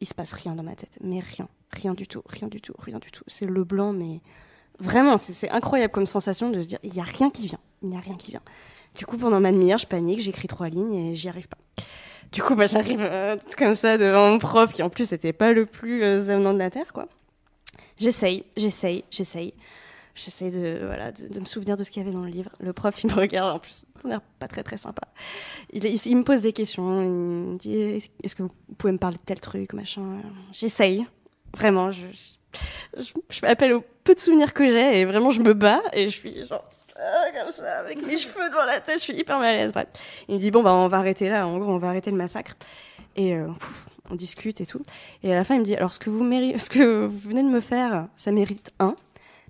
il 0.00 0.06
se 0.06 0.14
passe 0.14 0.32
rien 0.32 0.54
dans 0.54 0.62
ma 0.62 0.74
tête. 0.74 0.98
Mais 1.02 1.20
rien. 1.20 1.48
Rien 1.72 1.94
du 1.94 2.06
tout. 2.06 2.22
Rien 2.26 2.48
du 2.48 2.60
tout. 2.60 2.74
Rien 2.78 2.98
du 2.98 3.10
tout. 3.10 3.24
C'est 3.26 3.46
le 3.46 3.64
blanc, 3.64 3.92
mais 3.92 4.20
vraiment, 4.78 5.16
c'est 5.18 5.50
incroyable 5.50 5.92
comme 5.92 6.06
sensation 6.06 6.50
de 6.50 6.60
se 6.62 6.68
dire 6.68 6.78
il 6.82 6.92
n'y 6.92 7.00
a 7.00 7.04
rien 7.04 7.30
qui 7.30 7.46
vient. 7.46 7.58
Il 7.82 7.88
n'y 7.90 7.96
a 7.96 8.00
rien 8.00 8.14
qui 8.16 8.30
vient. 8.32 8.42
Du 8.94 9.06
coup, 9.06 9.16
pendant 9.16 9.40
ma 9.40 9.50
demi-heure, 9.50 9.78
je 9.78 9.86
panique, 9.86 10.20
j'écris 10.20 10.46
trois 10.48 10.68
lignes 10.68 10.94
et 10.94 11.14
j'y 11.14 11.28
arrive 11.28 11.48
pas. 11.48 11.58
Du 12.34 12.42
coup, 12.42 12.56
bah, 12.56 12.66
j'arrive 12.66 13.00
euh, 13.00 13.36
comme 13.56 13.76
ça 13.76 13.96
devant 13.96 14.28
mon 14.30 14.38
prof, 14.40 14.72
qui 14.72 14.82
en 14.82 14.90
plus 14.90 15.12
n'était 15.12 15.32
pas 15.32 15.52
le 15.52 15.66
plus 15.66 16.02
euh, 16.02 16.30
avenant 16.30 16.52
de 16.52 16.58
la 16.58 16.68
terre, 16.68 16.92
quoi. 16.92 17.06
J'essaye, 17.96 18.44
j'essaye, 18.56 19.04
j'essaye. 19.08 19.54
J'essaye 20.16 20.50
de, 20.50 20.80
voilà, 20.84 21.12
de, 21.12 21.38
me 21.38 21.44
souvenir 21.44 21.76
de 21.76 21.84
ce 21.84 21.92
qu'il 21.92 22.02
y 22.02 22.04
avait 22.04 22.12
dans 22.12 22.24
le 22.24 22.30
livre. 22.30 22.50
Le 22.58 22.72
prof, 22.72 23.04
il 23.04 23.10
me 23.10 23.14
regarde, 23.14 23.54
en 23.54 23.60
plus, 23.60 23.86
ça 24.02 24.08
l'air 24.08 24.20
pas 24.40 24.48
très 24.48 24.64
très 24.64 24.78
sympa. 24.78 25.02
Il, 25.72 25.82
me 26.16 26.24
pose 26.24 26.42
des 26.42 26.52
questions, 26.52 27.02
il 27.02 27.08
me 27.08 27.56
dit 27.56 28.02
Est-ce 28.24 28.34
que 28.34 28.42
vous 28.42 28.52
pouvez 28.78 28.92
me 28.92 28.98
parler 28.98 29.16
de 29.16 29.22
tel 29.24 29.38
truc, 29.38 29.72
machin 29.72 30.18
J'essaye, 30.52 31.06
vraiment. 31.56 31.92
Je, 31.92 32.06
je, 32.98 33.12
je, 33.30 33.46
appel 33.46 33.74
au 33.74 33.84
peu 34.02 34.14
de 34.14 34.20
souvenirs 34.20 34.52
que 34.54 34.68
j'ai 34.68 35.00
et 35.00 35.04
vraiment, 35.04 35.30
je 35.30 35.40
me 35.40 35.54
bats 35.54 35.82
et 35.92 36.08
je 36.08 36.18
suis 36.18 36.44
genre. 36.46 36.64
Ah, 36.96 37.24
comme 37.32 37.52
ça, 37.52 37.78
avec 37.80 38.04
mes 38.06 38.18
cheveux 38.18 38.50
dans 38.50 38.64
la 38.64 38.80
tête, 38.80 38.98
je 38.98 39.02
suis 39.02 39.16
hyper 39.16 39.38
mal 39.38 39.54
à 39.54 39.56
l'aise. 39.58 39.72
Bref. 39.72 39.86
Il 40.28 40.36
me 40.36 40.40
dit 40.40 40.50
bon 40.50 40.62
bah 40.62 40.72
on 40.72 40.88
va 40.88 40.98
arrêter 40.98 41.28
là, 41.28 41.46
en 41.46 41.58
gros 41.58 41.72
on 41.72 41.78
va 41.78 41.88
arrêter 41.88 42.10
le 42.10 42.16
massacre. 42.16 42.56
Et 43.16 43.36
euh, 43.36 43.48
on 44.10 44.14
discute 44.14 44.60
et 44.60 44.66
tout. 44.66 44.82
Et 45.22 45.32
à 45.32 45.34
la 45.34 45.44
fin 45.44 45.54
il 45.54 45.60
me 45.60 45.64
dit 45.64 45.74
alors 45.74 45.92
ce 45.92 45.98
que 45.98 46.10
vous 46.10 46.20
venez 46.24 47.42
de 47.42 47.48
me 47.48 47.60
faire, 47.60 48.06
ça 48.16 48.30
mérite 48.30 48.72
un, 48.78 48.94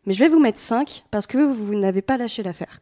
mais 0.07 0.15
je 0.15 0.21
vais 0.21 0.29
vous 0.29 0.41
mettre 0.41 0.59
5 0.59 1.05
parce 1.11 1.27
que 1.27 1.39
vous 1.39 1.75
n'avez 1.75 2.03
pas 2.03 2.17
lâché 2.17 2.43
l'affaire. 2.43 2.81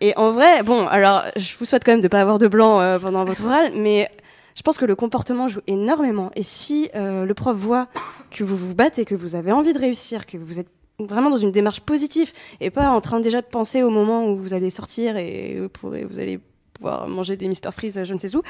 Et 0.00 0.16
en 0.16 0.32
vrai, 0.32 0.62
bon, 0.62 0.86
alors 0.88 1.22
je 1.36 1.56
vous 1.56 1.64
souhaite 1.64 1.84
quand 1.84 1.92
même 1.92 2.00
de 2.00 2.08
pas 2.08 2.20
avoir 2.20 2.38
de 2.38 2.48
blanc 2.48 2.80
euh, 2.80 2.98
pendant 2.98 3.24
votre 3.24 3.44
oral, 3.44 3.72
mais 3.74 4.10
je 4.54 4.62
pense 4.62 4.76
que 4.76 4.84
le 4.84 4.94
comportement 4.94 5.48
joue 5.48 5.60
énormément. 5.66 6.30
Et 6.36 6.42
si 6.42 6.90
euh, 6.94 7.24
le 7.24 7.34
prof 7.34 7.56
voit 7.56 7.88
que 8.30 8.44
vous 8.44 8.56
vous 8.56 8.74
battez, 8.74 9.04
que 9.04 9.14
vous 9.14 9.34
avez 9.34 9.52
envie 9.52 9.72
de 9.72 9.78
réussir, 9.78 10.26
que 10.26 10.36
vous 10.36 10.60
êtes 10.60 10.68
vraiment 10.98 11.30
dans 11.30 11.36
une 11.36 11.52
démarche 11.52 11.80
positive 11.80 12.32
et 12.60 12.70
pas 12.70 12.88
en 12.90 13.00
train 13.00 13.20
déjà 13.20 13.40
de 13.40 13.46
penser 13.46 13.82
au 13.82 13.90
moment 13.90 14.26
où 14.26 14.36
vous 14.36 14.54
allez 14.54 14.70
sortir 14.70 15.16
et 15.16 15.60
vous, 15.82 16.18
allez 16.18 16.40
pouvoir 16.72 17.08
manger 17.08 17.36
des 17.36 17.48
Mister 17.48 17.70
Freeze 17.72 18.04
je 18.04 18.14
ne 18.14 18.18
sais 18.18 18.34
où. 18.36 18.42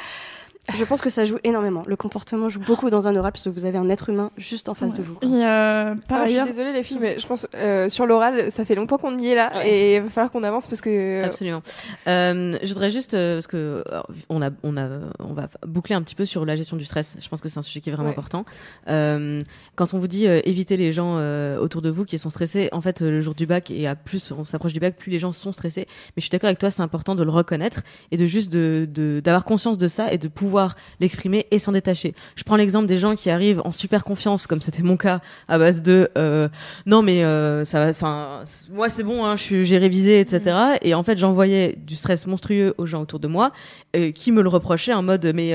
Je 0.73 0.83
pense 0.85 1.01
que 1.03 1.11
ça 1.11 1.25
joue 1.25 1.37
énormément. 1.45 1.83
Le 1.87 1.97
comportement 1.97 2.49
joue 2.49 2.61
beaucoup 2.61 2.89
dans 2.89 3.07
un 3.07 3.15
oral 3.17 3.33
parce 3.33 3.45
que 3.45 3.51
vous 3.51 3.65
avez 3.67 3.77
un 3.77 3.89
être 3.91 4.09
humain 4.09 4.31
juste 4.39 4.69
en 4.69 4.75
face 4.75 4.95
de 4.95 5.03
vous. 5.03 5.19
Et 5.23 5.27
euh, 5.27 5.95
par 6.09 6.21
Ah, 6.23 6.25
je 6.25 6.29
suis 6.29 6.35
ailleurs, 6.37 6.47
désolée 6.47 6.73
les 6.73 6.83
filles, 6.83 6.99
mais 7.01 7.19
je 7.19 7.27
pense 7.27 7.47
euh, 7.55 7.89
sur 7.91 8.07
l'oral, 8.07 8.51
ça 8.51 8.65
fait 8.65 8.75
longtemps 8.75 8.97
qu'on 8.97 9.19
y 9.19 9.29
est 9.29 9.35
là 9.35 9.53
Ouais. 9.57 9.69
et 9.69 9.97
il 9.97 10.03
va 10.03 10.09
falloir 10.09 10.33
qu'on 10.33 10.43
avance 10.43 10.67
parce 10.67 10.81
que 10.81 11.23
Absolument. 11.23 11.63
Euh, 12.07 12.57
je 12.63 12.69
voudrais 12.73 12.91
juste 12.91 13.13
euh, 13.15 13.35
parce 13.37 13.47
que 13.47 13.85
alors, 13.91 14.07
on 14.31 14.41
a 14.43 14.51
on 14.63 14.77
a 14.79 14.89
on 15.19 15.35
va 15.35 15.49
boucler 15.67 15.95
un 15.95 16.03
petit 16.03 16.15
peu 16.15 16.25
sur 16.25 16.47
la 16.47 16.57
gestion 16.57 16.77
du 16.79 16.85
stress. 16.87 17.17
Je 17.21 17.29
pense 17.29 17.41
que 17.43 17.49
c'est 17.51 17.59
un 17.59 17.63
sujet 17.63 17.81
qui 17.81 17.91
est 17.91 17.93
vraiment 17.93 18.09
Ouais. 18.09 18.15
important. 18.15 18.45
Euh, 18.89 19.43
quand 19.77 19.93
on 19.95 19.99
vous 19.99 20.09
dit 20.09 20.27
euh, 20.27 20.41
éviter 20.45 20.77
les 20.77 20.93
gens 20.93 21.17
euh, 21.19 21.59
autour 21.59 21.83
de 21.83 21.91
vous 21.91 22.05
qui 22.07 22.17
sont 22.19 22.31
stressés, 22.31 22.69
en 22.73 22.81
fait 22.81 23.03
euh, 23.03 23.11
le 23.11 23.21
jour 23.21 23.35
du 23.35 23.45
bac 23.47 23.71
et 23.71 23.87
à 23.87 23.95
plus 23.97 24.33
on 24.33 24.45
s'approche 24.45 24.73
du 24.73 24.81
bac, 24.81 24.97
plus 24.97 25.11
les 25.11 25.19
gens 25.19 25.33
sont 25.33 25.53
stressés. 25.53 25.87
Mais 25.89 26.19
je 26.19 26.23
suis 26.23 26.31
d'accord 26.31 26.49
avec 26.49 26.59
toi, 26.59 26.71
c'est 26.71 26.83
important 26.83 27.15
de 27.15 27.23
le 27.23 27.31
reconnaître 27.31 27.83
et 28.13 28.17
de 28.17 28.25
juste 28.25 28.51
de 28.51 28.89
de- 28.91 29.21
d'avoir 29.23 29.45
conscience 29.45 29.77
de 29.79 29.89
ça 29.89 30.11
et 30.13 30.17
de 30.19 30.29
pouvoir 30.29 30.54
l'exprimer 31.01 31.47
et 31.51 31.59
s'en 31.59 31.73
détacher. 31.73 32.15
Je 32.37 32.45
prends 32.45 32.57
l'exemple 32.57 32.87
des 32.87 32.97
gens 32.97 33.15
qui 33.15 33.31
arrivent 33.31 33.63
en 33.65 33.73
super 33.73 34.05
confiance, 34.05 34.47
comme 34.47 34.61
c'était 34.61 34.83
mon 34.83 34.97
cas, 34.97 35.21
à 35.49 35.59
base 35.59 35.83
de 35.83 36.11
euh, 36.17 36.49
non 36.87 37.03
mais 37.03 37.25
euh, 37.25 37.65
ça 37.65 37.85
va, 37.85 37.91
enfin 37.91 38.45
moi 38.73 38.89
c'est 38.89 39.03
bon, 39.03 39.25
hein, 39.25 39.35
j'ai 39.37 39.79
révisé, 39.79 40.21
etc. 40.21 40.57
Et 40.83 40.95
en 40.95 41.03
fait 41.03 41.19
j'envoyais 41.19 41.77
du 41.77 41.97
stress 41.97 42.27
monstrueux 42.27 42.75
aux 42.79 42.87
gens 42.87 43.03
autour 43.03 43.19
de 43.19 43.29
moi, 43.29 43.53
euh, 43.97 44.13
qui 44.13 44.33
me 44.33 44.43
le 44.43 44.49
reprochaient 44.49 44.95
en 44.95 45.03
mode 45.03 45.31
mais 45.35 45.55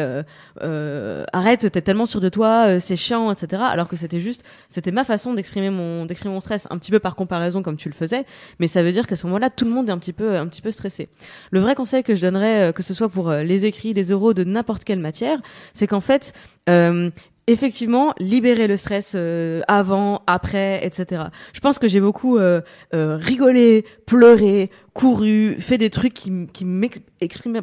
arrête, 1.34 1.72
t'es 1.72 1.82
tellement 1.82 2.06
sûr 2.06 2.22
de 2.22 2.30
toi, 2.30 2.80
c'est 2.80 2.96
chiant, 2.96 3.32
etc. 3.32 3.64
Alors 3.70 3.88
que 3.88 3.96
c'était 3.96 4.20
juste, 4.20 4.44
c'était 4.70 4.92
ma 4.92 5.04
façon 5.04 5.34
d'exprimer 5.34 5.70
mon 5.70 6.06
d'exprimer 6.06 6.34
mon 6.34 6.42
stress, 6.42 6.68
un 6.70 6.78
petit 6.78 6.92
peu 6.92 7.00
par 7.00 7.16
comparaison 7.16 7.62
comme 7.62 7.78
tu 7.78 7.90
le 7.90 7.96
faisais, 7.96 8.26
mais 8.60 8.68
ça 8.68 8.84
veut 8.84 8.92
dire 8.92 9.08
qu'à 9.08 9.16
ce 9.16 9.26
moment-là 9.28 9.50
tout 9.50 9.66
le 9.66 9.72
monde 9.72 9.90
est 9.90 9.92
un 9.92 9.98
petit 9.98 10.14
peu 10.14 10.38
un 10.38 10.48
petit 10.48 10.62
peu 10.62 10.72
stressé. 10.72 11.10
Le 11.52 11.60
vrai 11.60 11.76
conseil 11.76 12.04
que 12.04 12.16
je 12.16 12.22
donnerais, 12.22 12.74
que 12.74 12.84
ce 12.84 12.94
soit 12.94 13.10
pour 13.10 13.32
les 13.32 13.66
écrits, 13.66 13.94
les 13.94 14.12
oraux 14.12 14.34
de 14.34 14.44
n'importe 14.44 14.84
matière, 14.98 15.40
c'est 15.74 15.88
qu'en 15.88 16.02
fait 16.02 16.34
euh, 16.70 17.10
effectivement 17.48 18.14
libérer 18.20 18.68
le 18.68 18.78
stress 18.78 19.14
euh, 19.16 19.62
avant, 19.68 20.22
après, 20.28 20.86
etc. 20.86 21.24
Je 21.52 21.60
pense 21.62 21.80
que 21.80 21.88
j'ai 21.88 22.00
beaucoup 22.00 22.38
euh, 22.38 22.62
rigolé, 22.94 23.86
pleuré, 24.06 24.70
couru, 24.94 25.56
fait 25.60 25.80
des 25.80 25.90
trucs 25.90 26.14
qui, 26.14 26.48
qui 26.54 26.64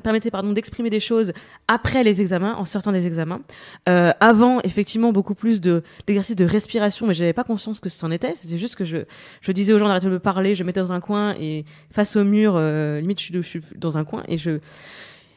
permettaient 0.03 0.33
pardon 0.33 0.53
d'exprimer 0.53 0.91
des 0.91 0.99
choses 0.99 1.33
après 1.69 2.03
les 2.03 2.21
examens, 2.21 2.57
en 2.57 2.65
sortant 2.65 2.91
des 2.91 3.07
examens. 3.07 3.43
Avant, 3.87 4.61
effectivement, 4.63 5.13
beaucoup 5.13 5.37
plus 5.37 5.61
de 5.61 5.85
d'exercices 6.09 6.35
de 6.35 6.45
respiration, 6.45 7.07
mais 7.07 7.15
j'avais 7.15 7.33
pas 7.33 7.45
conscience 7.45 7.79
que 7.79 7.89
c'en 7.89 8.11
était. 8.11 8.33
C'était 8.35 8.59
juste 8.59 8.75
que 8.75 8.85
je 8.85 9.53
disais 9.53 9.73
aux 9.73 9.79
gens 9.79 9.87
d'arrêter 9.87 10.07
de 10.07 10.13
me 10.13 10.19
parler, 10.19 10.57
je 10.57 10.65
me 10.65 10.67
mettais 10.67 10.81
dans 10.81 10.91
un 10.91 11.01
coin 11.01 11.37
et 11.39 11.65
face 11.93 12.17
au 12.17 12.25
mur, 12.25 12.59
limite 12.59 13.21
je 13.21 13.41
suis 13.41 13.61
dans 13.77 13.99
un 13.99 14.05
coin 14.05 14.25
et 14.27 14.37
je 14.37 14.59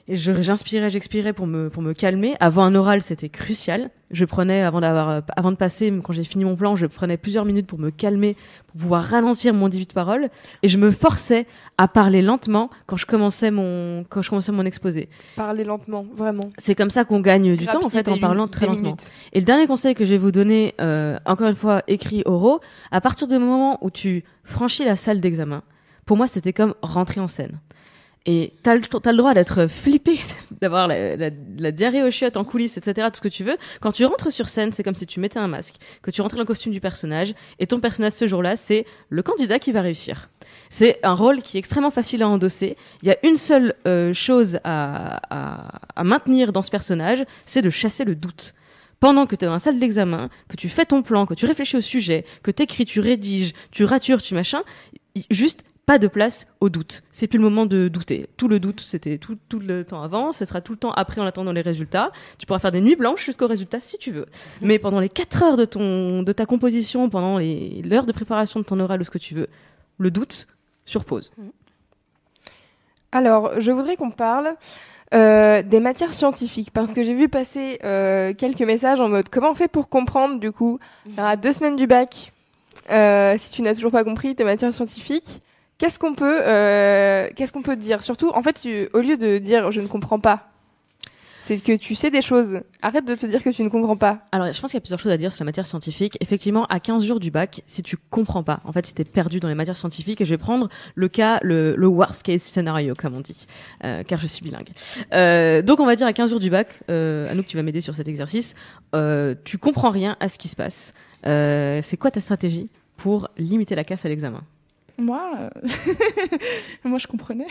et 0.09 0.15
je 0.15 0.41
j'inspirais, 0.41 0.89
j'expirais 0.89 1.33
pour 1.33 1.45
me 1.45 1.69
pour 1.69 1.83
me 1.83 1.93
calmer. 1.93 2.35
Avant 2.39 2.63
un 2.63 2.73
oral, 2.73 3.03
c'était 3.03 3.29
crucial. 3.29 3.91
Je 4.09 4.25
prenais 4.25 4.63
avant 4.63 4.81
d'avoir 4.81 5.09
euh, 5.09 5.21
avant 5.37 5.51
de 5.51 5.55
passer 5.55 5.93
quand 6.03 6.13
j'ai 6.13 6.23
fini 6.23 6.45
mon 6.45 6.55
plan, 6.55 6.75
je 6.75 6.87
prenais 6.87 7.15
plusieurs 7.15 7.45
minutes 7.45 7.67
pour 7.67 7.77
me 7.77 7.91
calmer, 7.91 8.35
pour 8.67 8.81
pouvoir 8.81 9.03
ralentir 9.03 9.53
mon 9.53 9.69
début 9.69 9.85
de 9.85 9.93
parole 9.93 10.29
et 10.63 10.67
je 10.67 10.79
me 10.79 10.89
forçais 10.89 11.45
à 11.77 11.87
parler 11.87 12.23
lentement 12.23 12.71
quand 12.87 12.97
je 12.97 13.05
commençais 13.05 13.51
mon 13.51 14.03
quand 14.09 14.23
je 14.23 14.31
commençais 14.31 14.51
mon 14.51 14.65
exposé. 14.65 15.09
parler 15.35 15.63
lentement, 15.63 16.07
vraiment. 16.15 16.49
C'est 16.57 16.73
comme 16.73 16.89
ça 16.89 17.05
qu'on 17.05 17.19
gagne 17.19 17.55
du 17.55 17.67
temps 17.67 17.85
en 17.85 17.89
fait 17.89 18.07
en 18.07 18.17
parlant 18.17 18.47
très 18.47 18.65
lentement. 18.65 18.81
minutes. 18.81 19.11
Et 19.33 19.39
le 19.39 19.45
dernier 19.45 19.67
conseil 19.67 19.93
que 19.93 20.05
je 20.05 20.09
vais 20.09 20.17
vous 20.17 20.31
donner, 20.31 20.73
euh, 20.81 21.19
encore 21.25 21.47
une 21.47 21.55
fois, 21.55 21.83
écrit 21.87 22.23
oraux, 22.25 22.61
à 22.89 22.99
partir 22.99 23.27
du 23.27 23.37
moment 23.37 23.77
où 23.81 23.91
tu 23.91 24.23
franchis 24.43 24.83
la 24.83 24.95
salle 24.95 25.19
d'examen, 25.19 25.61
pour 26.07 26.17
moi, 26.17 26.25
c'était 26.25 26.53
comme 26.53 26.73
rentrer 26.81 27.21
en 27.21 27.27
scène. 27.27 27.59
Et 28.25 28.53
t'as 28.63 28.75
le, 28.75 28.81
t'as 28.81 29.11
le 29.11 29.17
droit 29.17 29.33
d'être 29.33 29.67
flippé, 29.67 30.19
d'avoir 30.61 30.87
la, 30.87 31.71
diarrhée 31.71 32.03
aux 32.03 32.11
chiottes 32.11 32.37
en 32.37 32.43
coulisses, 32.43 32.77
etc., 32.77 33.07
tout 33.11 33.17
ce 33.17 33.21
que 33.21 33.29
tu 33.29 33.43
veux. 33.43 33.57
Quand 33.79 33.91
tu 33.91 34.05
rentres 34.05 34.31
sur 34.31 34.49
scène, 34.49 34.71
c'est 34.71 34.83
comme 34.83 34.95
si 34.95 35.07
tu 35.07 35.19
mettais 35.19 35.39
un 35.39 35.47
masque, 35.47 35.75
que 36.01 36.11
tu 36.11 36.21
rentrais 36.21 36.35
dans 36.35 36.43
le 36.43 36.47
costume 36.47 36.73
du 36.73 36.81
personnage, 36.81 37.33
et 37.59 37.67
ton 37.67 37.79
personnage 37.79 38.13
ce 38.13 38.27
jour-là, 38.27 38.55
c'est 38.55 38.85
le 39.09 39.23
candidat 39.23 39.57
qui 39.57 39.71
va 39.71 39.81
réussir. 39.81 40.29
C'est 40.69 40.99
un 41.03 41.13
rôle 41.13 41.41
qui 41.41 41.57
est 41.57 41.59
extrêmement 41.59 41.91
facile 41.91 42.21
à 42.21 42.27
endosser. 42.27 42.77
Il 43.01 43.07
y 43.07 43.11
a 43.11 43.17
une 43.23 43.37
seule 43.37 43.73
euh, 43.87 44.13
chose 44.13 44.59
à, 44.63 45.21
maintenir 46.03 46.51
dans 46.51 46.61
ce 46.61 46.71
personnage, 46.71 47.25
c'est 47.45 47.61
de 47.61 47.69
chasser 47.69 48.03
le 48.03 48.15
doute 48.15 48.53
pendant 48.99 49.25
que 49.27 49.35
tu 49.35 49.45
es 49.45 49.47
dans 49.47 49.53
la 49.53 49.59
salle 49.59 49.79
d'examen, 49.79 50.29
que 50.49 50.57
tu 50.57 50.67
fais 50.67 50.85
ton 50.85 51.01
plan, 51.03 51.25
que 51.25 51.33
tu 51.33 51.45
réfléchis 51.45 51.77
au 51.77 51.81
sujet, 51.81 52.25
que 52.43 52.51
tu 52.51 52.63
écris, 52.63 52.83
tu 52.83 52.99
rédiges, 52.99 53.53
tu 53.71 53.85
ratures, 53.85 54.21
tu 54.21 54.33
machin, 54.33 54.61
juste 55.29 55.63
pas 55.89 55.97
de 55.97 56.07
place 56.07 56.45
au 56.59 56.69
doute. 56.69 57.01
C'est 57.11 57.25
plus 57.25 57.39
le 57.39 57.43
moment 57.43 57.65
de 57.65 57.87
douter. 57.87 58.27
Tout 58.37 58.47
le 58.47 58.59
doute, 58.59 58.79
c'était 58.79 59.17
tout, 59.17 59.39
tout 59.49 59.57
le 59.57 59.83
temps 59.83 60.03
avant, 60.03 60.33
ce 60.33 60.45
sera 60.45 60.61
tout 60.61 60.73
le 60.73 60.77
temps 60.77 60.91
après 60.91 61.19
en 61.19 61.25
attendant 61.25 61.51
les 61.51 61.61
résultats. 61.61 62.11
Tu 62.37 62.45
pourras 62.45 62.59
faire 62.59 62.71
des 62.71 62.79
nuits 62.79 62.95
blanches 62.95 63.25
jusqu'aux 63.25 63.47
résultats 63.47 63.81
si 63.81 63.97
tu 63.97 64.11
veux. 64.11 64.27
Mais 64.61 64.77
pendant 64.77 64.99
les 64.99 65.09
4 65.09 65.41
heures 65.41 65.57
de 65.57 65.65
ton 65.65 66.21
de 66.21 66.31
ta 66.31 66.45
composition, 66.45 67.09
pendant 67.09 67.39
l'heure 67.39 68.05
de 68.05 68.11
préparation 68.11 68.59
de 68.59 68.65
ton 68.65 68.79
oral 68.79 69.01
ou 69.01 69.03
ce 69.03 69.09
que 69.09 69.17
tu 69.17 69.33
veux, 69.33 69.47
le 69.97 70.11
doute 70.11 70.45
surpose. 70.85 71.33
Alors, 73.11 73.59
je 73.59 73.71
voudrais 73.71 73.95
qu'on 73.95 74.11
parle 74.11 74.57
euh, 75.15 75.63
des 75.63 75.79
matières 75.79 76.13
scientifiques 76.13 76.69
parce 76.69 76.93
que 76.93 77.03
j'ai 77.03 77.15
vu 77.15 77.29
passer 77.29 77.79
euh, 77.83 78.35
quelques 78.35 78.61
messages 78.61 79.01
en 79.01 79.09
mode 79.09 79.27
comment 79.29 79.49
on 79.49 79.55
fait 79.55 79.67
pour 79.67 79.89
comprendre 79.89 80.39
du 80.39 80.51
coup? 80.51 80.77
À 81.17 81.35
deux 81.35 81.51
semaines 81.51 81.77
du 81.77 81.87
bac 81.87 82.31
euh, 82.91 83.35
si 83.39 83.49
tu 83.49 83.63
n'as 83.63 83.73
toujours 83.73 83.91
pas 83.91 84.03
compris 84.03 84.35
tes 84.35 84.43
matières 84.43 84.71
scientifiques 84.71 85.41
qu'est-ce 85.79 85.97
qu'on 85.97 86.13
peut 86.13 86.41
euh, 86.43 87.29
qu'est-ce 87.35 87.51
qu'on 87.51 87.63
peut 87.63 87.75
dire? 87.75 88.03
Surtout 88.03 88.29
en 88.29 88.43
fait 88.43 88.61
tu, 88.61 88.89
au 88.93 88.99
lieu 88.99 89.17
de 89.17 89.39
dire 89.39 89.71
je 89.71 89.81
ne 89.81 89.87
comprends 89.87 90.19
pas 90.19 90.49
c'est 91.49 91.57
que 91.57 91.75
tu 91.75 91.95
sais 91.95 92.11
des 92.11 92.21
choses 92.21 92.61
arrête 92.83 93.05
de 93.05 93.15
te 93.15 93.25
dire 93.25 93.41
que 93.41 93.49
tu 93.49 93.63
ne 93.63 93.69
comprends 93.69 93.97
pas 93.97 94.19
Alors, 94.31 94.53
je 94.53 94.61
pense 94.61 94.69
qu'il 94.69 94.77
y 94.77 94.77
a 94.77 94.81
plusieurs 94.81 94.99
choses 94.99 95.11
à 95.11 95.17
dire 95.17 95.31
sur 95.31 95.43
la 95.43 95.45
matière 95.45 95.65
scientifique. 95.65 96.15
Effectivement, 96.21 96.65
à 96.65 96.79
15 96.79 97.03
jours 97.03 97.19
du 97.19 97.31
bac, 97.31 97.63
si 97.65 97.81
tu 97.81 97.97
comprends 98.11 98.43
pas, 98.43 98.59
en 98.65 98.71
fait, 98.71 98.85
si 98.85 98.93
t'es 98.93 99.03
perdu 99.03 99.39
dans 99.39 99.47
les 99.47 99.55
matières 99.55 99.75
scientifiques, 99.75 100.21
et 100.21 100.25
je 100.25 100.29
vais 100.29 100.37
prendre 100.37 100.69
le 100.93 101.07
cas, 101.07 101.39
le, 101.41 101.75
le 101.75 101.87
worst 101.87 102.21
case 102.21 102.43
scenario, 102.43 102.93
comme 102.93 103.15
on 103.15 103.21
dit, 103.21 103.47
euh, 103.83 104.03
car 104.03 104.19
je 104.19 104.27
suis 104.27 104.43
bilingue. 104.43 104.69
Euh, 105.13 105.63
donc, 105.63 105.79
on 105.79 105.87
va 105.87 105.95
dire 105.95 106.05
à 106.05 106.13
15 106.13 106.29
jours 106.29 106.39
du 106.39 106.51
bac, 106.51 106.83
euh, 106.91 107.31
Anouk, 107.31 107.47
tu 107.47 107.57
vas 107.57 107.63
m'aider 107.63 107.81
sur 107.81 107.95
cet 107.95 108.07
exercice, 108.07 108.53
euh, 108.93 109.33
tu 109.43 109.57
comprends 109.57 109.89
rien 109.89 110.17
à 110.19 110.29
ce 110.29 110.37
qui 110.37 110.49
se 110.49 110.55
passe. 110.55 110.93
Euh, 111.25 111.79
c'est 111.81 111.97
quoi 111.97 112.11
ta 112.11 112.21
stratégie 112.21 112.69
pour 112.95 113.27
limiter 113.39 113.73
la 113.73 113.83
casse 113.83 114.05
à 114.05 114.09
l'examen? 114.09 114.43
Moi, 114.99 115.31
euh, 115.39 115.49
moi 116.83 116.97
je 116.99 117.07
comprenais. 117.07 117.47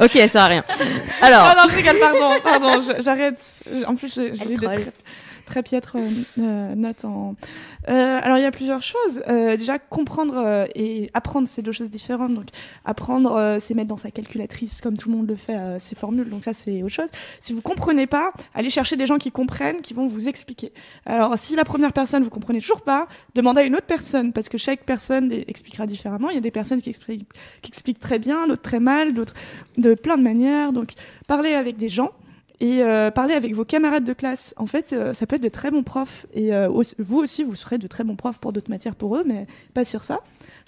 Ok, 0.00 0.10
ça 0.12 0.28
sert 0.28 0.42
à 0.42 0.46
rien. 0.46 0.64
Alors, 1.20 1.42
Ah 1.42 1.54
non, 1.56 1.68
je 1.70 1.76
rigole, 1.76 1.96
pardon, 2.42 2.80
j'arrête. 3.00 3.40
En 3.86 3.94
plus, 3.94 4.12
j'ai 4.14 4.46
des 4.46 4.56
troll. 4.56 4.78
Très, 5.44 5.62
piètres 5.62 5.96
euh, 5.96 6.04
euh, 6.38 6.74
notes 6.74 7.04
en. 7.04 7.34
Euh, 7.88 8.20
alors, 8.22 8.38
il 8.38 8.42
y 8.42 8.46
a 8.46 8.50
plusieurs 8.50 8.82
choses. 8.82 9.22
Euh, 9.28 9.56
déjà, 9.56 9.78
comprendre 9.78 10.66
et 10.74 11.10
apprendre, 11.14 11.48
c'est 11.48 11.62
deux 11.62 11.72
choses 11.72 11.90
différentes. 11.90 12.34
Donc, 12.34 12.46
apprendre, 12.84 13.58
c'est 13.60 13.74
mettre 13.74 13.88
dans 13.88 13.96
sa 13.96 14.10
calculatrice, 14.10 14.80
comme 14.80 14.96
tout 14.96 15.10
le 15.10 15.16
monde 15.16 15.28
le 15.28 15.36
fait, 15.36 15.78
ses 15.78 15.94
formules. 15.94 16.28
Donc, 16.28 16.44
ça, 16.44 16.52
c'est 16.52 16.82
autre 16.82 16.94
chose. 16.94 17.10
Si 17.40 17.52
vous 17.52 17.62
comprenez 17.62 18.06
pas, 18.06 18.32
allez 18.54 18.70
chercher 18.70 18.96
des 18.96 19.06
gens 19.06 19.18
qui 19.18 19.30
comprennent, 19.30 19.80
qui 19.80 19.94
vont 19.94 20.06
vous 20.06 20.28
expliquer. 20.28 20.72
Alors, 21.06 21.36
si 21.38 21.56
la 21.56 21.64
première 21.64 21.92
personne, 21.92 22.22
vous 22.22 22.30
comprenez 22.30 22.60
toujours 22.60 22.82
pas, 22.82 23.06
demandez 23.34 23.62
à 23.62 23.64
une 23.64 23.74
autre 23.74 23.86
personne, 23.86 24.32
parce 24.32 24.48
que 24.48 24.58
chaque 24.58 24.84
personne 24.84 25.32
expliquera 25.32 25.86
différemment. 25.86 26.30
Il 26.30 26.34
y 26.34 26.38
a 26.38 26.42
des 26.42 26.50
personnes 26.50 26.80
qui 26.82 26.90
expliquent 26.90 28.00
très 28.00 28.18
bien, 28.18 28.46
d'autres 28.46 28.62
très 28.62 28.80
mal, 28.80 29.14
d'autres 29.14 29.34
de 29.76 29.94
plein 29.94 30.16
de 30.16 30.22
manières. 30.22 30.72
Donc, 30.72 30.92
parlez 31.26 31.54
avec 31.54 31.76
des 31.76 31.88
gens 31.88 32.12
et 32.62 32.80
euh, 32.80 33.10
parlez 33.10 33.34
avec 33.34 33.56
vos 33.56 33.64
camarades 33.64 34.04
de 34.04 34.12
classe. 34.12 34.54
En 34.56 34.66
fait, 34.66 34.92
euh, 34.92 35.14
ça 35.14 35.26
peut 35.26 35.34
être 35.34 35.42
de 35.42 35.48
très 35.48 35.72
bons 35.72 35.82
profs 35.82 36.26
et 36.32 36.54
euh, 36.54 36.68
vous 37.00 37.18
aussi, 37.18 37.42
vous 37.42 37.56
serez 37.56 37.76
de 37.76 37.88
très 37.88 38.04
bons 38.04 38.14
profs 38.14 38.38
pour 38.38 38.52
d'autres 38.52 38.70
matières 38.70 38.94
pour 38.94 39.16
eux, 39.16 39.24
mais 39.26 39.48
pas 39.74 39.84
sur 39.84 40.04
ça. 40.04 40.20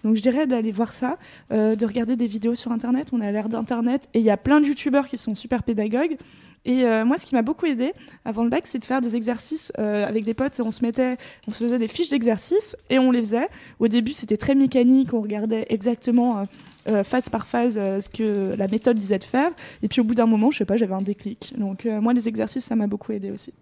Donc, 0.02 0.16
je 0.16 0.20
dirais 0.20 0.48
d'aller 0.48 0.72
voir 0.72 0.92
ça, 0.92 1.16
de 1.50 1.86
regarder 1.86 2.16
des 2.16 2.26
vidéos 2.26 2.54
sur 2.54 2.72
Internet. 2.72 3.08
On 3.12 3.22
a 3.22 3.30
l'air 3.30 3.48
d'Internet 3.48 4.08
et 4.12 4.18
il 4.18 4.24
y 4.24 4.30
a 4.30 4.36
plein 4.36 4.60
de 4.60 4.66
youtubeurs 4.66 5.06
qui 5.08 5.16
sont 5.16 5.34
super 5.34 5.62
pédagogues. 5.62 6.18
Et 6.66 6.84
moi, 7.04 7.16
ce 7.16 7.24
qui 7.24 7.34
m'a 7.34 7.40
beaucoup 7.40 7.64
aidé 7.64 7.94
avant 8.26 8.44
le 8.44 8.50
bac, 8.50 8.66
c'est 8.66 8.78
de 8.78 8.84
faire 8.84 9.00
des 9.00 9.16
exercices 9.16 9.72
avec 9.78 10.24
des 10.24 10.34
potes. 10.34 10.60
On 10.62 10.70
se 10.70 10.82
mettait, 10.82 11.16
on 11.48 11.52
se 11.52 11.64
faisait 11.64 11.78
des 11.78 11.88
fiches 11.88 12.10
d'exercices 12.10 12.76
et 12.90 12.98
on 12.98 13.12
les 13.12 13.20
faisait. 13.20 13.48
Au 13.78 13.88
début, 13.88 14.12
c'était 14.12 14.36
très 14.36 14.54
mécanique. 14.54 15.14
On 15.14 15.22
regardait 15.22 15.64
exactement 15.70 16.46
euh, 16.88 17.04
phase 17.04 17.28
par 17.28 17.46
phase 17.46 17.76
euh, 17.78 18.00
ce 18.00 18.08
que 18.08 18.54
la 18.56 18.68
méthode 18.68 18.98
disait 18.98 19.18
de 19.18 19.24
faire. 19.24 19.50
Et 19.82 19.88
puis 19.88 20.00
au 20.00 20.04
bout 20.04 20.14
d'un 20.14 20.26
moment, 20.26 20.50
je 20.50 20.58
sais 20.58 20.64
pas, 20.64 20.76
j'avais 20.76 20.94
un 20.94 21.02
déclic. 21.02 21.54
Donc 21.58 21.86
euh, 21.86 22.00
moi, 22.00 22.12
les 22.12 22.28
exercices, 22.28 22.64
ça 22.64 22.76
m'a 22.76 22.86
beaucoup 22.86 23.12
aidé 23.12 23.30
aussi. 23.30 23.52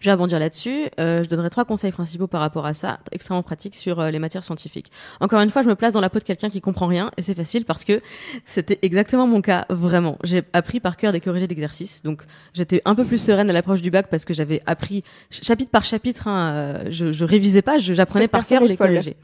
Je 0.00 0.06
vais 0.06 0.12
rebondir 0.12 0.38
là-dessus. 0.38 0.86
Euh, 1.00 1.24
je 1.24 1.28
donnerai 1.28 1.50
trois 1.50 1.64
conseils 1.64 1.92
principaux 1.92 2.26
par 2.26 2.40
rapport 2.40 2.66
à 2.66 2.74
ça, 2.74 3.00
extrêmement 3.12 3.42
pratiques 3.42 3.74
sur 3.74 4.00
euh, 4.00 4.10
les 4.10 4.18
matières 4.18 4.44
scientifiques. 4.44 4.90
Encore 5.20 5.40
une 5.40 5.50
fois, 5.50 5.62
je 5.62 5.68
me 5.68 5.74
place 5.74 5.92
dans 5.92 6.00
la 6.00 6.10
peau 6.10 6.18
de 6.18 6.24
quelqu'un 6.24 6.50
qui 6.50 6.60
comprend 6.60 6.86
rien, 6.86 7.10
et 7.16 7.22
c'est 7.22 7.34
facile 7.34 7.64
parce 7.64 7.84
que 7.84 8.00
c'était 8.44 8.78
exactement 8.82 9.26
mon 9.26 9.40
cas, 9.40 9.66
vraiment. 9.68 10.18
J'ai 10.24 10.42
appris 10.52 10.80
par 10.80 10.96
cœur 10.96 11.12
des 11.12 11.20
corrigés 11.20 11.46
d'exercices, 11.46 12.02
donc 12.02 12.22
j'étais 12.54 12.82
un 12.84 12.94
peu 12.94 13.04
plus 13.04 13.18
sereine 13.18 13.50
à 13.50 13.52
l'approche 13.52 13.82
du 13.82 13.90
bac 13.90 14.06
parce 14.10 14.24
que 14.24 14.34
j'avais 14.34 14.62
appris 14.66 15.02
ch- 15.30 15.44
chapitre 15.44 15.70
par 15.70 15.84
chapitre. 15.84 16.28
Hein, 16.28 16.52
euh, 16.54 16.84
je, 16.90 17.12
je 17.12 17.24
révisais 17.24 17.62
pas, 17.62 17.78
j'apprenais 17.78 18.28
par 18.28 18.46
cœur 18.46 18.62
les 18.62 18.76
folle. 18.76 18.88
corrigés. 18.88 19.16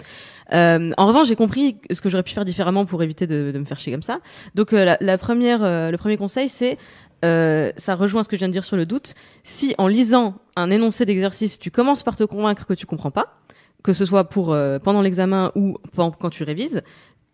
Euh, 0.52 0.92
en 0.98 1.06
revanche, 1.06 1.28
j'ai 1.28 1.36
compris 1.36 1.76
ce 1.90 2.00
que 2.02 2.08
j'aurais 2.10 2.22
pu 2.22 2.32
faire 2.32 2.44
différemment 2.44 2.84
pour 2.84 3.02
éviter 3.02 3.26
de, 3.26 3.50
de 3.50 3.58
me 3.58 3.64
faire 3.64 3.78
chier 3.78 3.92
comme 3.92 4.02
ça. 4.02 4.18
Donc, 4.54 4.72
euh, 4.72 4.84
la, 4.84 4.98
la 5.00 5.16
première, 5.16 5.60
euh, 5.62 5.90
le 5.90 5.96
premier 5.96 6.18
conseil, 6.18 6.50
c'est 6.50 6.76
euh, 7.24 7.72
ça 7.76 7.94
rejoint 7.94 8.22
ce 8.22 8.28
que 8.28 8.36
je 8.36 8.40
viens 8.40 8.48
de 8.48 8.52
dire 8.52 8.64
sur 8.64 8.76
le 8.76 8.86
doute. 8.86 9.14
Si 9.42 9.74
en 9.78 9.88
lisant 9.88 10.34
un 10.56 10.70
énoncé 10.70 11.06
d'exercice, 11.06 11.58
tu 11.58 11.70
commences 11.70 12.02
par 12.02 12.16
te 12.16 12.24
convaincre 12.24 12.66
que 12.66 12.74
tu 12.74 12.86
comprends 12.86 13.10
pas, 13.10 13.38
que 13.82 13.92
ce 13.92 14.04
soit 14.04 14.24
pour 14.24 14.52
euh, 14.52 14.78
pendant 14.78 15.02
l'examen 15.02 15.50
ou 15.56 15.76
quand 15.96 16.30
tu 16.30 16.44
révises, 16.44 16.82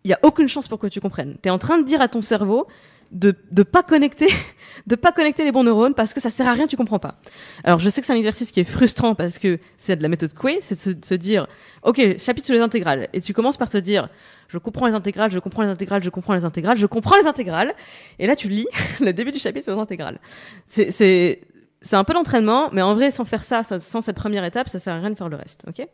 il 0.03 0.09
y 0.09 0.13
a 0.13 0.19
aucune 0.23 0.47
chance 0.47 0.67
pour 0.67 0.79
que 0.79 0.87
tu 0.87 1.01
comprennes. 1.01 1.37
Tu 1.43 1.49
es 1.49 1.51
en 1.51 1.59
train 1.59 1.77
de 1.77 1.83
dire 1.83 2.01
à 2.01 2.07
ton 2.07 2.21
cerveau 2.21 2.67
de 3.11 3.35
de 3.51 3.63
pas 3.63 3.83
connecter 3.83 4.27
de 4.87 4.95
pas 4.95 5.11
connecter 5.11 5.43
les 5.43 5.51
bons 5.51 5.63
neurones 5.63 5.93
parce 5.93 6.13
que 6.13 6.19
ça 6.19 6.29
sert 6.29 6.47
à 6.47 6.53
rien, 6.53 6.67
tu 6.67 6.77
comprends 6.77 6.99
pas. 6.99 7.19
Alors 7.63 7.79
je 7.79 7.89
sais 7.89 8.01
que 8.01 8.07
c'est 8.07 8.13
un 8.13 8.17
exercice 8.17 8.51
qui 8.51 8.59
est 8.61 8.65
frustrant 8.65 9.15
parce 9.15 9.37
que 9.37 9.59
c'est 9.77 9.95
de 9.95 10.03
la 10.03 10.09
méthode 10.09 10.33
Coué, 10.33 10.59
c'est 10.61 10.75
de 10.99 11.05
se, 11.05 11.13
dire 11.15 11.47
OK, 11.83 12.01
chapitre 12.17 12.45
sur 12.45 12.55
les 12.55 12.61
intégrales 12.61 13.09
et 13.13 13.21
tu 13.21 13.33
commences 13.33 13.57
par 13.57 13.69
te 13.69 13.77
dire 13.77 14.09
je 14.47 14.57
comprends 14.57 14.87
les 14.87 14.93
intégrales, 14.93 15.31
je 15.31 15.39
comprends 15.39 15.61
les 15.61 15.69
intégrales, 15.69 16.03
je 16.03 16.09
comprends 16.09 16.33
les 16.33 16.45
intégrales, 16.45 16.77
je 16.77 16.85
comprends 16.85 17.17
les 17.17 17.27
intégrales 17.27 17.73
et 18.19 18.27
là 18.27 18.35
tu 18.35 18.47
lis 18.49 18.67
le 18.99 19.13
début 19.13 19.31
du 19.31 19.39
chapitre 19.39 19.65
sur 19.65 19.75
les 19.75 19.81
intégrales. 19.81 20.19
C'est 20.65 20.91
c'est 20.91 21.41
c'est 21.81 21.95
un 21.95 22.03
peu 22.03 22.13
d'entraînement, 22.13 22.69
mais 22.71 22.81
en 22.81 22.93
vrai 22.95 23.11
sans 23.11 23.25
faire 23.25 23.43
ça, 23.43 23.63
ça- 23.63 23.79
sans 23.79 24.01
cette 24.01 24.15
première 24.15 24.43
étape, 24.45 24.69
ça 24.69 24.79
sert 24.79 24.93
à 24.93 24.99
rien 24.99 25.09
de 25.09 25.15
faire 25.15 25.29
le 25.29 25.37
reste, 25.37 25.65
OK? 25.67 25.85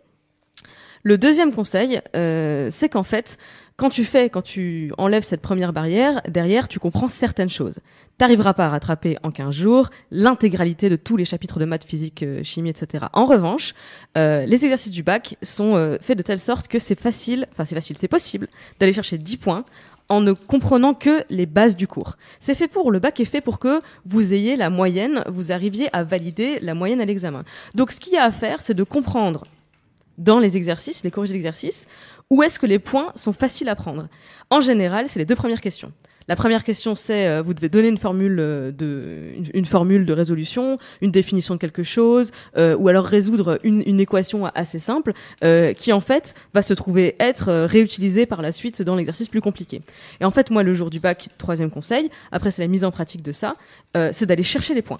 Le 1.03 1.17
deuxième 1.17 1.53
conseil, 1.53 2.01
euh, 2.15 2.67
c'est 2.69 2.89
qu'en 2.89 3.03
fait, 3.03 3.37
quand 3.77 3.91
tu 3.91 4.05
fais, 4.05 4.31
quand 4.31 4.41
tu 4.41 4.91
enlèves 4.97 5.21
cette 5.21 5.41
première 5.41 5.71
barrière, 5.71 6.21
derrière, 6.27 6.67
tu 6.67 6.79
comprends 6.79 7.07
certaines 7.07 7.49
choses. 7.49 7.79
T'arriveras 8.17 8.53
pas 8.53 8.65
à 8.65 8.69
rattraper 8.69 9.17
en 9.21 9.29
15 9.29 9.53
jours 9.53 9.91
l'intégralité 10.09 10.89
de 10.89 10.95
tous 10.95 11.15
les 11.15 11.25
chapitres 11.25 11.59
de 11.59 11.65
maths, 11.65 11.83
physique, 11.83 12.23
euh, 12.23 12.41
chimie, 12.43 12.71
etc. 12.71 13.05
En 13.13 13.25
revanche, 13.25 13.75
euh, 14.17 14.45
les 14.47 14.65
exercices 14.65 14.91
du 14.91 15.03
bac 15.03 15.37
sont 15.43 15.75
euh, 15.75 15.97
faits 16.01 16.17
de 16.17 16.23
telle 16.23 16.39
sorte 16.39 16.67
que 16.67 16.79
c'est 16.79 16.99
facile, 16.99 17.47
enfin 17.51 17.65
c'est 17.65 17.75
facile, 17.75 17.97
c'est 17.99 18.07
possible 18.07 18.47
d'aller 18.79 18.93
chercher 18.93 19.19
10 19.19 19.37
points 19.37 19.63
en 20.09 20.21
ne 20.21 20.31
comprenant 20.31 20.95
que 20.95 21.23
les 21.29 21.45
bases 21.45 21.75
du 21.75 21.85
cours. 21.85 22.15
C'est 22.39 22.55
fait 22.55 22.67
pour, 22.67 22.91
le 22.91 22.97
bac 22.97 23.19
est 23.19 23.25
fait 23.25 23.41
pour 23.41 23.59
que 23.59 23.81
vous 24.05 24.33
ayez 24.33 24.55
la 24.55 24.71
moyenne, 24.71 25.23
vous 25.27 25.51
arriviez 25.51 25.95
à 25.95 26.03
valider 26.03 26.59
la 26.61 26.73
moyenne 26.73 27.01
à 27.01 27.05
l'examen. 27.05 27.43
Donc 27.75 27.91
ce 27.91 27.99
qu'il 27.99 28.13
y 28.13 28.17
a 28.17 28.23
à 28.23 28.31
faire, 28.31 28.59
c'est 28.61 28.73
de 28.73 28.83
comprendre 28.83 29.45
dans 30.17 30.39
les 30.39 30.57
exercices, 30.57 31.03
les 31.03 31.11
corrigés 31.11 31.33
d'exercices, 31.33 31.87
où 32.29 32.43
est-ce 32.43 32.59
que 32.59 32.65
les 32.65 32.79
points 32.79 33.11
sont 33.15 33.33
faciles 33.33 33.69
à 33.69 33.75
prendre? 33.75 34.07
En 34.49 34.61
général, 34.61 35.07
c'est 35.07 35.19
les 35.19 35.25
deux 35.25 35.35
premières 35.35 35.61
questions. 35.61 35.91
La 36.29 36.35
première 36.35 36.65
question, 36.65 36.93
c'est 36.93 37.25
euh, 37.27 37.41
vous 37.41 37.53
devez 37.53 37.69
donner 37.69 37.87
une 37.87 37.97
formule 37.97 38.37
euh, 38.39 38.71
de 38.73 39.31
une, 39.53 39.65
formule 39.65 40.05
de 40.05 40.11
résolution, 40.11 40.77
une 41.01 41.11
définition 41.11 41.55
de 41.55 41.59
quelque 41.59 41.83
chose, 41.83 42.31
euh, 42.57 42.75
ou 42.75 42.89
alors 42.89 43.05
résoudre 43.05 43.59
une, 43.63 43.81
une 43.85 44.01
équation 44.01 44.45
assez 44.47 44.77
simple 44.77 45.13
euh, 45.45 45.71
qui 45.71 45.93
en 45.93 46.01
fait 46.01 46.35
va 46.53 46.61
se 46.61 46.73
trouver 46.73 47.15
être 47.21 47.49
euh, 47.49 47.65
réutilisée 47.65 48.25
par 48.25 48.41
la 48.41 48.51
suite 48.51 48.81
dans 48.81 48.95
l'exercice 48.95 49.29
plus 49.29 49.39
compliqué. 49.39 49.81
Et 50.19 50.25
en 50.25 50.31
fait, 50.31 50.51
moi, 50.51 50.63
le 50.63 50.73
jour 50.73 50.89
du 50.89 50.99
bac, 50.99 51.29
troisième 51.37 51.69
conseil, 51.69 52.09
après 52.33 52.51
c'est 52.51 52.61
la 52.61 52.67
mise 52.67 52.83
en 52.83 52.91
pratique 52.91 53.21
de 53.21 53.31
ça, 53.31 53.55
c'est 54.11 54.27
d'aller 54.27 54.43
chercher 54.43 54.75
les 54.75 54.83
points. 54.83 54.99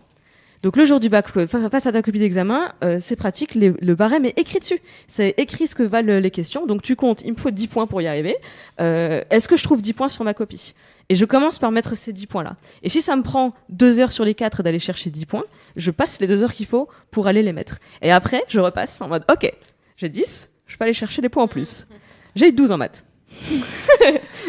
Donc 0.64 0.76
le 0.76 0.86
jour 0.86 1.00
du 1.00 1.08
bac, 1.10 1.26
euh, 1.38 1.46
fa- 1.48 1.70
face 1.70 1.86
à 1.86 1.92
ta 1.92 2.02
copie 2.02 2.20
d'examen, 2.20 2.72
euh, 2.84 2.98
c'est 3.00 3.16
pratique, 3.16 3.56
le 3.56 3.94
barème 3.96 4.26
est 4.26 4.38
écrit 4.40 4.60
dessus. 4.60 4.80
C'est 5.08 5.36
écrit 5.38 5.68
ce 5.68 5.76
que 5.76 5.84
valent 5.84 6.20
les 6.20 6.32
questions, 6.32 6.66
donc 6.66 6.82
tu 6.82 6.96
comptes, 6.96 7.22
il 7.24 7.34
me 7.34 7.38
faut 7.38 7.52
10 7.52 7.68
points 7.68 7.86
pour 7.88 8.02
y 8.02 8.08
arriver. 8.08 8.36
Euh, 8.82 9.22
Est-ce 9.30 9.48
que 9.48 9.56
je 9.56 9.64
trouve 9.64 9.82
10 9.82 9.94
points 9.94 10.10
sur 10.10 10.24
ma 10.24 10.34
copie? 10.34 10.74
Et 11.10 11.16
je 11.16 11.24
commence 11.26 11.60
par 11.60 11.72
mettre 11.72 11.96
ces 11.96 12.12
10 12.12 12.28
points-là. 12.28 12.58
Et 12.84 12.90
si 12.90 13.02
ça 13.02 13.16
me 13.16 13.22
prend 13.24 13.54
2 13.70 14.00
heures 14.00 14.12
sur 14.12 14.26
les 14.26 14.34
4 14.34 14.64
d'aller 14.64 14.80
chercher 14.80 15.10
10 15.10 15.26
points, 15.26 15.44
je 15.76 15.92
passe 15.92 16.20
les 16.20 16.28
2 16.28 16.44
heures 16.44 16.54
qu'il 16.54 16.66
faut 16.66 16.90
pour 17.12 17.28
aller 17.28 17.44
les 17.44 17.54
mettre. 17.54 17.78
Et 18.02 18.12
après, 18.12 18.44
je 18.48 18.60
repasse 18.60 19.00
en 19.00 19.08
mode, 19.08 19.24
ok, 19.32 19.54
j'ai 19.96 20.10
10, 20.10 20.50
je 20.66 20.78
vais 20.78 20.84
aller 20.84 20.94
chercher 20.94 21.22
des 21.22 21.30
points 21.30 21.44
en 21.44 21.48
plus. 21.48 21.88
J'ai 22.36 22.50
eu 22.50 22.52
12 22.52 22.72
en 22.72 22.78
maths. 22.78 23.06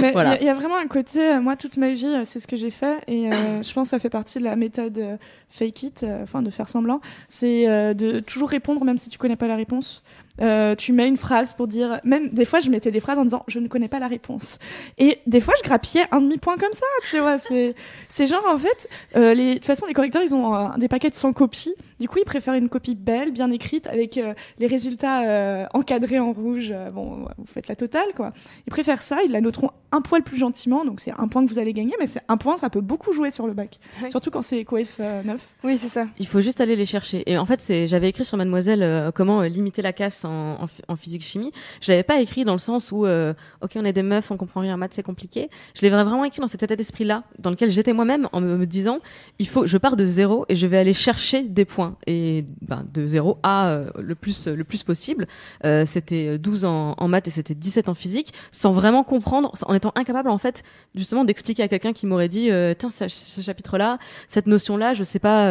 Il 0.01 0.13
Voilà. 0.13 0.31
y 0.31 0.35
a- 0.37 0.41
il 0.41 0.47
y, 0.47 0.49
a 0.49 0.55
vraiment 0.55 0.77
un 0.77 0.87
côté, 0.87 1.21
euh, 1.21 1.41
moi 1.41 1.57
toute 1.57 1.77
ma 1.77 1.91
vie, 1.93 2.07
euh, 2.07 2.23
c'est 2.25 2.39
ce 2.41 2.47
que 2.47 2.57
j'ai 2.57 2.71
fait, 2.71 2.99
et 3.09 3.33
euh, 3.33 3.63
je 3.63 3.73
pense 3.73 3.89
que 3.89 3.91
ça 3.91 3.99
fait 3.99 4.11
partie 4.11 4.39
de 4.39 4.45
la 4.45 4.55
méthode 4.57 5.19
fake 5.49 5.83
it, 5.83 6.07
enfin 6.23 6.43
de 6.43 6.51
faire 6.51 6.69
semblant, 6.69 7.01
c'est 7.29 7.65
de 7.95 8.21
toujours 8.21 8.49
répondre 8.51 8.85
même 8.85 8.99
si 8.99 9.09
tu 9.11 9.19
connais 9.19 9.37
pas 9.37 9.47
la 9.49 9.57
réponse. 9.57 10.03
Euh, 10.41 10.75
tu 10.75 10.93
mets 10.93 11.09
une 11.09 11.17
phrase 11.17 11.53
pour 11.53 11.67
dire, 11.67 12.01
même 12.05 12.29
des 12.31 12.45
fois 12.45 12.61
je 12.61 12.71
mettais 12.71 12.91
des 12.91 13.01
phrases 13.01 13.19
en 13.19 13.25
disant 13.25 13.43
je 13.49 13.59
ne 13.59 13.69
connais 13.69 13.89
pas 13.89 13.99
la 13.99 14.07
réponse, 14.09 14.59
et 14.99 15.19
des 15.27 15.41
fois 15.41 15.55
je 15.59 15.69
grappillais 15.69 16.05
un 16.13 16.21
demi 16.21 16.39
point 16.39 16.57
comme 16.57 16.73
ça, 16.73 16.87
tu 17.11 17.19
vois. 17.19 17.39
C'est 17.39 17.75
c'est 18.09 18.27
genre 18.27 18.45
en 18.49 18.59
fait, 18.59 18.89
euh, 19.17 19.35
les, 19.35 19.49
de 19.51 19.55
toute 19.55 19.67
façon 19.67 19.87
les 19.87 19.95
correcteurs 19.95 20.23
ils 20.23 20.35
ont 20.35 20.55
euh, 20.55 20.69
des 20.79 20.89
paquets 20.89 21.11
de 21.11 21.15
100 21.15 21.33
copies, 21.33 21.75
du 22.01 22.09
coup 22.09 22.19
ils 22.21 22.25
préfèrent 22.25 22.55
une 22.55 22.69
copie 22.69 22.95
belle, 22.95 23.33
bien 23.33 23.51
écrite, 23.51 23.87
avec 23.89 24.17
euh, 24.19 24.35
les 24.59 24.67
résultats 24.67 25.23
euh, 25.29 25.67
encadrés 25.75 26.19
en 26.19 26.33
rouge. 26.33 26.71
euh, 26.73 26.91
bon, 26.91 27.27
vous 27.37 27.47
faites 27.47 27.69
la 27.69 27.77
totale 27.77 28.09
quoi. 28.15 28.33
Ils 28.67 28.71
préfèrent 28.71 29.03
ça, 29.03 29.19
ils 29.25 29.31
la 29.33 29.41
noteront 29.41 29.71
un 29.91 30.03
poil 30.03 30.23
plus 30.23 30.37
gentiment, 30.39 30.85
donc 30.85 31.01
c'est 31.01 31.13
un 31.19 31.29
point 31.29 31.45
que 31.45 31.51
vous 31.51 31.59
allez 31.59 31.73
gagner, 31.73 31.95
mais 31.99 32.07
c'est 32.07 32.21
un 32.29 32.37
point, 32.37 32.57
ça 32.59 32.69
peut 32.71 32.81
beaucoup 32.83 33.13
jouer 33.13 33.31
sur 33.31 33.47
le 33.47 33.55
bac, 33.55 33.79
Ouais. 34.03 34.11
surtout 34.11 34.31
quand 34.31 34.43
c'est 34.43 34.65
coef 34.65 35.01
euh, 35.01 35.23
9. 35.23 35.41
Oui, 35.65 35.79
c'est 35.79 35.89
ça. 35.89 36.07
Il 36.19 36.27
faut 36.27 36.41
juste 36.41 36.61
aller 36.61 36.77
les 36.77 36.85
chercher. 36.85 37.23
Et 37.31 37.39
en 37.39 37.47
fait, 37.47 37.61
c'est, 37.61 37.87
j'avais 37.87 38.09
écrit 38.09 38.25
sur 38.25 38.37
Mademoiselle 38.37 38.83
euh, 38.83 39.11
comment 39.13 39.41
euh, 39.41 39.49
limiter 39.49 39.81
la 39.83 39.93
casse 39.95 40.25
en, 40.29 40.63
en, 40.63 40.67
phy- 40.67 40.83
en 40.89 40.97
physique 40.97 41.23
chimie. 41.23 41.53
Je 41.81 41.91
l'avais 41.91 42.03
pas 42.03 42.21
écrit 42.21 42.45
dans 42.45 42.53
le 42.53 42.59
sens 42.59 42.93
où, 42.93 43.07
euh, 43.07 43.35
ok, 43.63 43.73
on 43.77 43.85
est 43.85 43.93
des 43.93 44.03
meufs, 44.03 44.31
on 44.31 44.37
comprend 44.37 44.61
rien 44.61 44.75
en 44.75 44.77
maths, 44.77 44.93
c'est 44.95 45.03
compliqué. 45.03 45.51
Je 45.75 45.83
l'ai 45.83 45.91
vraiment 45.91 46.25
écrit 46.25 46.41
dans 46.41 46.47
cet 46.47 46.63
état 46.63 46.77
d'esprit-là, 46.77 47.25
dans 47.39 47.51
lequel 47.51 47.71
j'étais 47.71 47.93
moi-même 47.93 48.29
en 48.33 48.41
me, 48.41 48.67
disant, 48.67 48.99
il 49.39 49.49
faut, 49.49 49.67
je 49.67 49.79
pars 49.79 49.97
de 49.97 50.05
zéro 50.05 50.45
et 50.49 50.55
je 50.57 50.67
vais 50.67 50.79
aller 50.79 50.93
chercher 50.93 51.43
des 51.43 51.65
points. 51.65 51.97
Et 52.07 52.45
ben, 52.61 52.87
de 52.93 53.07
zéro 53.07 53.39
à 53.43 53.69
euh, 53.69 53.91
le 53.99 54.15
plus 54.15 54.47
le 54.47 54.65
plus 54.65 54.83
possible. 54.83 55.27
Euh, 55.65 55.85
c'était 55.87 56.39
12 56.39 56.65
en, 56.65 56.95
en 56.99 57.09
maths 57.09 57.29
et 57.29 57.31
c'était 57.31 57.55
17 57.55 57.89
en 57.89 57.95
physique, 57.95 58.33
sans 58.53 58.73
vraiment 58.73 59.05
comprendre, 59.05 59.53
en 59.67 59.75
étant 59.75 59.93
incapable 59.95 60.29
en 60.29 60.39
fait 60.39 60.63
justement 60.95 61.25
d'expliquer 61.25 61.63
à 61.63 61.69
quelqu'un 61.69 61.93
qui 61.93 62.07
m'aurait 62.07 62.29
dit, 62.29 62.51
tiens, 62.79 62.91
ce, 62.91 63.41
chapitre-là, 63.41 63.99
cette 64.29 64.47
notion-là, 64.47 64.95
je 64.95 65.05
sais 65.05 65.19
pas, 65.19 65.47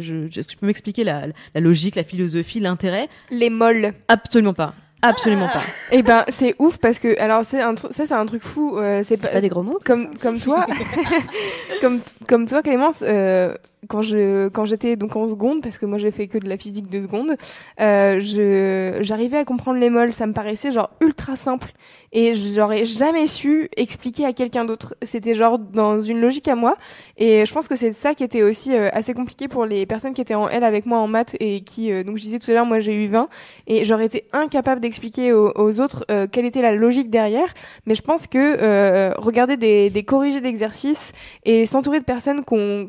je, 0.00 0.26
est-ce 0.26 0.46
que 0.46 0.52
tu 0.52 0.56
peux 0.56 0.66
m'expliquer 0.66 1.04
la 1.04 1.26
logique, 1.56 1.96
la 1.96 2.04
philosophie, 2.04 2.60
l'intérêt? 2.60 3.08
Les 3.30 3.50
molles. 3.50 3.92
Absolument 4.14 4.54
pas. 4.54 4.74
Absolument 5.02 5.48
pas. 5.48 5.62
Eh 5.90 6.02
ben, 6.02 6.24
c'est 6.28 6.54
ouf 6.58 6.78
parce 6.78 6.98
que, 6.98 7.20
alors, 7.20 7.44
c'est 7.44 7.60
un 7.60 7.76
ça, 7.76 7.88
c'est 8.06 8.12
un 8.12 8.24
truc 8.26 8.42
fou. 8.42 8.78
euh, 8.78 9.02
c'est 9.04 9.18
pas 9.18 9.40
des 9.40 9.48
gros 9.50 9.62
mots 9.62 9.78
comme 9.84 10.16
comme 10.18 10.40
toi, 10.40 10.66
comme 11.80 12.00
comme 12.28 12.46
toi, 12.46 12.62
Clémence. 12.62 13.02
euh, 13.06 13.54
quand 13.88 14.02
je 14.02 14.48
quand 14.48 14.64
j'étais 14.64 14.96
donc 14.96 15.16
en 15.16 15.28
seconde, 15.28 15.62
parce 15.62 15.78
que 15.78 15.86
moi 15.86 15.98
j'ai 15.98 16.10
fait 16.10 16.26
que 16.26 16.38
de 16.38 16.48
la 16.48 16.56
physique 16.56 16.88
de 16.88 17.02
seconde, 17.02 17.36
euh, 17.80 18.20
je 18.20 18.98
j'arrivais 19.00 19.38
à 19.38 19.44
comprendre 19.44 19.78
les 19.78 19.90
moles. 19.90 20.12
Ça 20.12 20.26
me 20.26 20.32
paraissait 20.32 20.70
genre 20.72 20.90
ultra 21.00 21.36
simple 21.36 21.72
et 22.14 22.34
j'aurais 22.34 22.84
jamais 22.84 23.26
su 23.26 23.68
expliquer 23.76 24.24
à 24.24 24.32
quelqu'un 24.32 24.64
d'autre. 24.64 24.94
C'était 25.02 25.34
genre 25.34 25.58
dans 25.58 26.00
une 26.00 26.20
logique 26.20 26.46
à 26.46 26.54
moi. 26.54 26.76
Et 27.16 27.44
je 27.44 27.52
pense 27.52 27.66
que 27.66 27.74
c'est 27.74 27.92
ça 27.92 28.14
qui 28.14 28.22
était 28.22 28.44
aussi 28.44 28.72
euh, 28.72 28.88
assez 28.92 29.14
compliqué 29.14 29.48
pour 29.48 29.66
les 29.66 29.84
personnes 29.84 30.14
qui 30.14 30.20
étaient 30.20 30.36
en 30.36 30.48
L 30.48 30.62
avec 30.62 30.86
moi 30.86 30.98
en 30.98 31.08
maths 31.08 31.36
et 31.40 31.62
qui, 31.62 31.90
euh, 31.90 32.04
donc 32.04 32.16
je 32.16 32.22
disais 32.22 32.38
tout 32.38 32.50
à 32.52 32.54
l'heure, 32.54 32.66
moi 32.66 32.78
j'ai 32.78 32.94
eu 33.04 33.08
20 33.08 33.28
et 33.66 33.84
j'aurais 33.84 34.06
été 34.06 34.26
incapable 34.32 34.80
d'expliquer 34.80 35.32
aux, 35.32 35.52
aux 35.56 35.80
autres 35.80 36.04
euh, 36.10 36.28
quelle 36.30 36.44
était 36.44 36.62
la 36.62 36.74
logique 36.76 37.10
derrière. 37.10 37.52
Mais 37.86 37.96
je 37.96 38.02
pense 38.02 38.28
que 38.28 38.38
euh, 38.38 39.12
regarder 39.18 39.56
des, 39.56 39.90
des 39.90 40.04
corrigés 40.04 40.40
d'exercices 40.40 41.10
et 41.44 41.66
s'entourer 41.66 41.98
de 41.98 42.04
personnes 42.04 42.42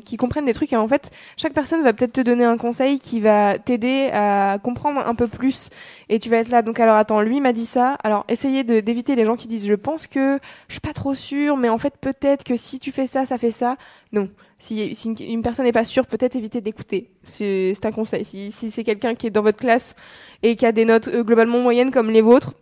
qui 0.04 0.16
comprennent 0.16 0.44
des 0.44 0.54
trucs 0.54 0.72
et 0.72 0.76
en 0.76 0.85
fait, 0.88 1.10
chaque 1.36 1.52
personne 1.52 1.82
va 1.82 1.92
peut-être 1.92 2.12
te 2.12 2.20
donner 2.20 2.44
un 2.44 2.56
conseil 2.56 2.98
qui 2.98 3.20
va 3.20 3.58
t'aider 3.58 4.10
à 4.12 4.58
comprendre 4.62 5.00
un 5.06 5.14
peu 5.14 5.28
plus 5.28 5.70
et 6.08 6.18
tu 6.18 6.28
vas 6.28 6.38
être 6.38 6.48
là. 6.48 6.62
Donc 6.62 6.80
alors 6.80 6.96
attends, 6.96 7.20
lui 7.20 7.40
m'a 7.40 7.52
dit 7.52 7.66
ça. 7.66 7.96
Alors 8.04 8.24
essayez 8.28 8.64
d'éviter 8.64 9.14
les 9.14 9.24
gens 9.24 9.36
qui 9.36 9.48
disent 9.48 9.66
je 9.66 9.74
pense 9.74 10.06
que 10.06 10.38
je 10.68 10.74
suis 10.74 10.80
pas 10.80 10.92
trop 10.92 11.14
sûre, 11.14 11.56
mais 11.56 11.68
en 11.68 11.78
fait 11.78 11.94
peut-être 12.00 12.44
que 12.44 12.56
si 12.56 12.78
tu 12.78 12.92
fais 12.92 13.06
ça, 13.06 13.26
ça 13.26 13.38
fait 13.38 13.50
ça. 13.50 13.76
Non. 14.12 14.28
Si, 14.58 14.92
une, 15.20 15.42
personne 15.42 15.66
n'est 15.66 15.72
pas 15.72 15.84
sûre, 15.84 16.06
peut-être 16.06 16.34
éviter 16.34 16.62
d'écouter. 16.62 17.10
C'est 17.22 17.84
un 17.84 17.92
conseil. 17.92 18.24
Si, 18.24 18.50
si 18.52 18.70
c'est 18.70 18.84
quelqu'un 18.84 19.14
qui 19.14 19.26
est 19.26 19.30
dans 19.30 19.42
votre 19.42 19.58
classe 19.58 19.94
et 20.42 20.56
qui 20.56 20.64
a 20.64 20.72
des 20.72 20.86
notes 20.86 21.08
euh, 21.08 21.22
globalement 21.22 21.58
moyennes 21.58 21.90
comme 21.90 22.10
les 22.10 22.22
vôtres, 22.22 22.54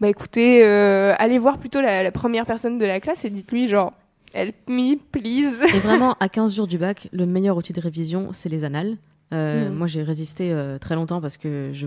bah 0.00 0.08
écoutez, 0.08 0.60
euh, 0.62 1.14
allez 1.18 1.38
voir 1.38 1.58
plutôt 1.58 1.80
la, 1.80 2.02
la 2.02 2.12
première 2.12 2.46
personne 2.46 2.78
de 2.78 2.86
la 2.86 3.00
classe 3.00 3.24
et 3.24 3.30
dites-lui 3.30 3.68
genre 3.68 3.92
help 4.34 4.54
me 4.68 4.96
please. 4.96 5.58
Et 5.74 5.78
vraiment, 5.80 6.16
à 6.20 6.28
15 6.28 6.54
jours 6.54 6.66
du 6.66 6.78
bac, 6.78 7.08
le 7.12 7.26
meilleur 7.26 7.56
outil 7.56 7.72
de 7.72 7.80
révision, 7.80 8.32
c'est 8.32 8.48
les 8.48 8.64
annales. 8.64 8.96
Euh, 9.32 9.70
Mm. 9.70 9.74
Moi, 9.74 9.86
j'ai 9.86 10.02
résisté 10.02 10.52
euh, 10.52 10.78
très 10.78 10.94
longtemps 10.94 11.22
parce 11.22 11.38
que 11.38 11.70
je, 11.72 11.86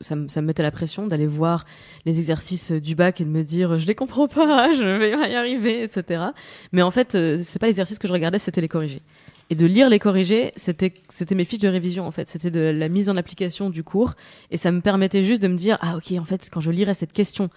ça, 0.00 0.14
me- 0.14 0.28
ça 0.28 0.40
me 0.40 0.46
mettait 0.46 0.62
la 0.62 0.70
pression 0.70 1.08
d'aller 1.08 1.26
voir 1.26 1.64
les 2.06 2.20
exercices 2.20 2.70
du 2.70 2.94
bac 2.94 3.20
et 3.20 3.24
de 3.24 3.30
me 3.30 3.42
dire 3.42 3.78
je 3.80 3.86
les 3.88 3.96
comprends 3.96 4.28
pas, 4.28 4.72
je 4.78 4.84
vais 4.84 5.10
pas 5.12 5.28
y 5.28 5.34
arriver, 5.34 5.82
etc. 5.82 6.22
Mais 6.70 6.82
en 6.82 6.92
fait, 6.92 7.16
euh, 7.16 7.40
c'est 7.42 7.58
pas 7.58 7.66
l'exercice 7.66 7.98
que 7.98 8.06
je 8.06 8.12
regardais, 8.12 8.38
c'était 8.38 8.60
les 8.60 8.68
corrigés. 8.68 9.02
Et 9.50 9.56
de 9.56 9.66
lire 9.66 9.88
les 9.90 9.98
corrigés, 9.98 10.52
c'était 10.56 10.94
c'était 11.08 11.34
mes 11.34 11.44
fiches 11.44 11.58
de 11.60 11.68
révision 11.68 12.06
en 12.06 12.10
fait, 12.12 12.28
c'était 12.28 12.50
de 12.52 12.60
la 12.60 12.88
mise 12.88 13.10
en 13.10 13.16
application 13.16 13.70
du 13.70 13.82
cours 13.82 14.14
et 14.52 14.56
ça 14.56 14.70
me 14.70 14.80
permettait 14.80 15.22
juste 15.24 15.42
de 15.42 15.48
me 15.48 15.56
dire 15.56 15.76
ah 15.82 15.96
ok 15.96 16.12
en 16.18 16.24
fait 16.24 16.48
quand 16.50 16.60
je 16.60 16.70
lirai 16.70 16.94
cette 16.94 17.12
question, 17.12 17.50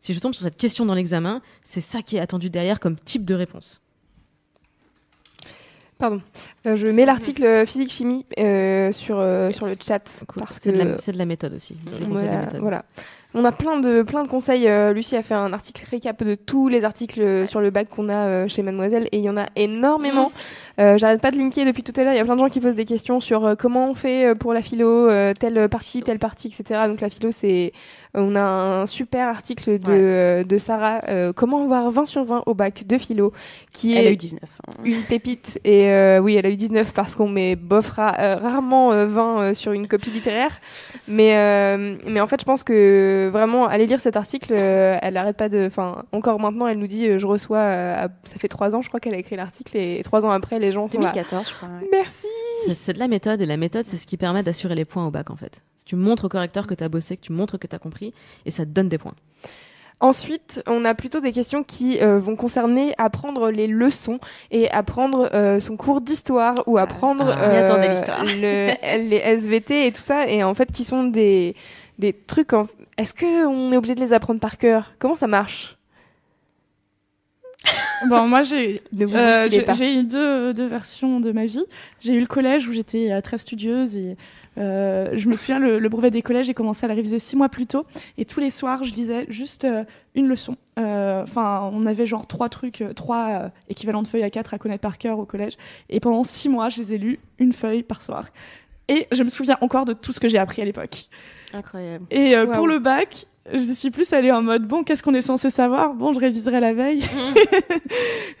si 0.00 0.14
je 0.14 0.20
tombe 0.20 0.32
sur 0.34 0.44
cette 0.44 0.56
question 0.56 0.86
dans 0.86 0.94
l'examen, 0.94 1.42
c'est 1.64 1.82
ça 1.82 2.00
qui 2.00 2.16
est 2.16 2.20
attendu 2.20 2.48
derrière 2.48 2.78
comme 2.80 2.96
type 2.96 3.24
de 3.26 3.34
réponse. 3.34 3.82
Pardon. 6.08 6.20
Euh, 6.66 6.76
je 6.76 6.86
mets 6.86 7.06
l'article 7.06 7.64
physique 7.66 7.90
chimie 7.90 8.26
euh, 8.38 8.92
sur 8.92 9.16
euh, 9.18 9.50
sur 9.52 9.66
le 9.66 9.74
chat 9.82 10.06
C'est 10.60 10.72
de, 10.72 10.78
la- 10.82 10.98
c'est 10.98 11.12
de 11.12 11.18
la 11.18 11.24
méthode 11.24 11.54
aussi. 11.54 11.74
De 11.74 12.04
Voilà, 12.06 12.40
méthode. 12.42 12.60
voilà. 12.60 12.84
On 13.36 13.44
a 13.44 13.50
plein 13.52 13.80
de 13.80 14.02
plein 14.02 14.22
de 14.22 14.28
conseils. 14.28 14.68
Lucie 14.92 15.16
a 15.16 15.22
fait 15.22 15.34
un 15.34 15.52
article 15.52 15.84
récap 15.90 16.22
de 16.22 16.34
tous 16.36 16.68
les 16.68 16.84
articles 16.84 17.48
sur 17.48 17.60
le 17.60 17.70
bac 17.70 17.88
qu'on 17.88 18.08
a 18.08 18.46
chez 18.48 18.62
Mademoiselle 18.62 19.08
et 19.10 19.18
il 19.18 19.24
y 19.24 19.28
en 19.30 19.36
a 19.36 19.46
énormément. 19.56 20.30
Euh, 20.80 20.98
J'arrête 20.98 21.20
pas 21.20 21.30
de 21.30 21.36
linker 21.36 21.64
depuis 21.64 21.82
tout 21.82 21.92
à 22.00 22.04
l'heure. 22.04 22.12
Il 22.14 22.16
y 22.16 22.20
a 22.20 22.24
plein 22.24 22.34
de 22.34 22.40
gens 22.40 22.48
qui 22.48 22.60
posent 22.60 22.74
des 22.74 22.84
questions 22.84 23.20
sur 23.20 23.44
euh, 23.46 23.54
comment 23.54 23.88
on 23.90 23.94
fait 23.94 24.26
euh, 24.26 24.34
pour 24.34 24.52
la 24.52 24.62
philo, 24.62 25.08
telle 25.34 25.68
partie, 25.68 26.02
telle 26.02 26.18
partie, 26.18 26.48
etc. 26.48 26.80
Donc 26.88 27.00
la 27.00 27.10
philo, 27.10 27.30
c'est 27.32 27.72
on 28.16 28.36
a 28.36 28.42
un 28.42 28.86
super 28.86 29.26
article 29.26 29.80
de, 29.80 30.44
de 30.48 30.58
Sarah, 30.58 31.00
euh, 31.08 31.32
comment 31.32 31.64
avoir 31.64 31.90
20 31.90 32.04
sur 32.06 32.24
20 32.24 32.44
au 32.46 32.54
bac 32.54 32.84
de 32.86 32.96
philo, 32.96 33.32
qui 33.72 33.96
Elle 33.96 34.04
est 34.04 34.08
a 34.08 34.12
eu 34.12 34.16
19. 34.16 34.40
hein. 34.68 34.72
une 34.84 35.02
pépite. 35.02 35.58
Et 35.64 35.88
euh, 35.90 36.20
oui, 36.20 36.36
elle 36.36 36.46
a 36.46 36.48
eu 36.50 36.54
19 36.54 36.92
parce 36.92 37.16
qu'on 37.16 37.26
met 37.28 37.56
bof 37.56 37.90
ra- 37.90 38.14
euh, 38.20 38.36
rarement 38.36 38.92
euh, 38.92 39.06
20 39.06 39.38
euh, 39.40 39.54
sur 39.54 39.72
une 39.72 39.88
copie 39.88 40.10
littéraire. 40.10 40.60
Mais, 41.08 41.76
mais 42.06 42.20
en 42.20 42.26
fait, 42.28 42.40
je 42.40 42.44
pense 42.44 42.62
que 42.62 43.28
vraiment, 43.32 43.66
aller 43.66 43.86
lire 43.86 44.00
cet 44.00 44.16
article, 44.16 44.54
elle 44.54 45.16
arrête 45.16 45.36
pas 45.36 45.48
de. 45.48 45.66
Enfin, 45.66 46.04
encore 46.12 46.38
maintenant, 46.38 46.68
elle 46.68 46.78
nous 46.78 46.86
dit 46.86 47.18
je 47.18 47.26
reçois. 47.26 47.58
ça 48.24 48.36
fait 48.38 48.48
trois 48.48 48.76
ans, 48.76 48.82
je 48.82 48.88
crois 48.88 49.00
qu'elle 49.00 49.14
a 49.14 49.18
écrit 49.18 49.34
l'article, 49.36 49.76
et 49.76 50.00
trois 50.04 50.24
ans 50.24 50.30
après, 50.30 50.60
les 50.64 50.72
gens 50.72 50.88
sont 50.90 50.98
là. 51.00 51.10
2014, 51.12 51.48
je 51.48 51.54
crois. 51.54 51.68
ouais. 51.68 51.88
Merci. 51.92 52.26
C'est- 52.66 52.74
C'est 52.74 52.92
de 52.92 52.98
la 52.98 53.08
méthode 53.08 53.40
et 53.42 53.46
la 53.46 53.56
méthode, 53.56 53.84
c'est 53.86 53.96
ce 53.96 54.06
qui 54.06 54.16
permet 54.16 54.42
d'assurer 54.42 54.74
les 54.74 54.84
points 54.84 55.06
au 55.06 55.10
bac 55.10 55.30
en 55.30 55.36
fait. 55.36 55.62
Si 55.76 55.84
tu 55.84 55.96
montres 55.96 56.24
au 56.24 56.28
correcteur 56.28 56.66
que 56.66 56.74
tu 56.74 56.82
as 56.84 56.88
bossé, 56.88 57.16
que 57.16 57.22
tu 57.22 57.32
montres 57.32 57.58
que 57.58 57.66
tu 57.66 57.74
as 57.76 57.78
compris 57.78 58.14
et 58.46 58.50
ça 58.50 58.64
te 58.64 58.70
donne 58.70 58.88
des 58.88 58.98
points. 58.98 59.14
Ensuite, 60.00 60.62
on 60.66 60.84
a 60.84 60.92
plutôt 60.94 61.20
des 61.20 61.30
questions 61.32 61.62
qui 61.62 62.00
euh, 62.02 62.18
vont 62.18 62.36
concerner 62.36 62.94
apprendre 62.98 63.50
les 63.50 63.66
leçons 63.68 64.18
et 64.50 64.68
apprendre 64.70 65.30
euh, 65.32 65.60
son 65.60 65.76
cours 65.76 66.00
d'histoire 66.00 66.56
ou 66.66 66.78
apprendre 66.78 67.24
Ah, 67.30 67.46
le- 68.24 68.98
les 69.08 69.16
SVT 69.16 69.86
et 69.86 69.92
tout 69.92 70.02
ça 70.02 70.28
et 70.28 70.42
en 70.42 70.54
fait 70.54 70.70
qui 70.72 70.84
sont 70.84 71.04
des 71.04 71.54
des 71.98 72.12
trucs. 72.12 72.52
En... 72.52 72.66
Est-ce 72.98 73.14
que 73.14 73.46
on 73.46 73.72
est 73.72 73.76
obligé 73.76 73.94
de 73.94 74.00
les 74.00 74.12
apprendre 74.12 74.40
par 74.40 74.58
cœur? 74.58 74.92
Comment 74.98 75.14
ça 75.14 75.28
marche? 75.28 75.73
Bon, 78.08 78.28
moi, 78.28 78.42
j'ai 78.42 78.82
euh, 79.00 79.48
eu 79.48 80.02
deux, 80.04 80.52
deux 80.52 80.66
versions 80.66 81.20
de 81.20 81.32
ma 81.32 81.46
vie. 81.46 81.64
J'ai 82.00 82.12
eu 82.12 82.20
le 82.20 82.26
collège 82.26 82.68
où 82.68 82.72
j'étais 82.72 83.10
euh, 83.10 83.20
très 83.20 83.38
studieuse 83.38 83.96
et 83.96 84.16
euh, 84.58 85.10
je 85.14 85.28
me 85.28 85.36
souviens, 85.36 85.58
le, 85.58 85.78
le 85.78 85.88
brevet 85.88 86.10
des 86.10 86.22
collèges, 86.22 86.46
j'ai 86.46 86.54
commencé 86.54 86.84
à 86.84 86.88
la 86.88 86.94
réviser 86.94 87.18
six 87.18 87.36
mois 87.36 87.48
plus 87.48 87.66
tôt. 87.66 87.86
Et 88.18 88.24
tous 88.24 88.40
les 88.40 88.50
soirs, 88.50 88.84
je 88.84 88.92
lisais 88.92 89.26
juste 89.28 89.64
euh, 89.64 89.84
une 90.14 90.28
leçon. 90.28 90.56
Euh, 90.78 91.22
Enfin, 91.22 91.70
on 91.72 91.86
avait 91.86 92.06
genre 92.06 92.26
trois 92.26 92.48
trucs, 92.48 92.84
trois 92.94 93.50
équivalents 93.68 94.02
de 94.02 94.08
feuilles 94.08 94.22
à 94.22 94.30
quatre 94.30 94.54
à 94.54 94.58
connaître 94.58 94.82
par 94.82 94.98
cœur 94.98 95.18
au 95.18 95.24
collège. 95.24 95.54
Et 95.88 96.00
pendant 96.00 96.24
six 96.24 96.48
mois, 96.48 96.68
je 96.68 96.82
les 96.82 96.94
ai 96.94 96.98
lus 96.98 97.18
une 97.38 97.52
feuille 97.52 97.82
par 97.82 98.02
soir. 98.02 98.26
Et 98.88 99.06
je 99.12 99.22
me 99.22 99.28
souviens 99.28 99.56
encore 99.60 99.86
de 99.86 99.92
tout 99.92 100.12
ce 100.12 100.20
que 100.20 100.28
j'ai 100.28 100.38
appris 100.38 100.60
à 100.60 100.64
l'époque. 100.64 101.08
Incroyable. 101.54 102.04
Et 102.10 102.36
euh, 102.36 102.46
pour 102.46 102.66
le 102.66 102.78
bac, 102.78 103.26
je 103.52 103.72
suis 103.72 103.90
plus 103.90 104.12
allée 104.12 104.32
en 104.32 104.42
mode 104.42 104.66
bon, 104.66 104.84
qu'est-ce 104.84 105.02
qu'on 105.02 105.14
est 105.14 105.20
censé 105.20 105.50
savoir? 105.50 105.94
Bon, 105.94 106.12
je 106.12 106.18
réviserai 106.20 106.60
la 106.60 106.72
veille. 106.72 107.02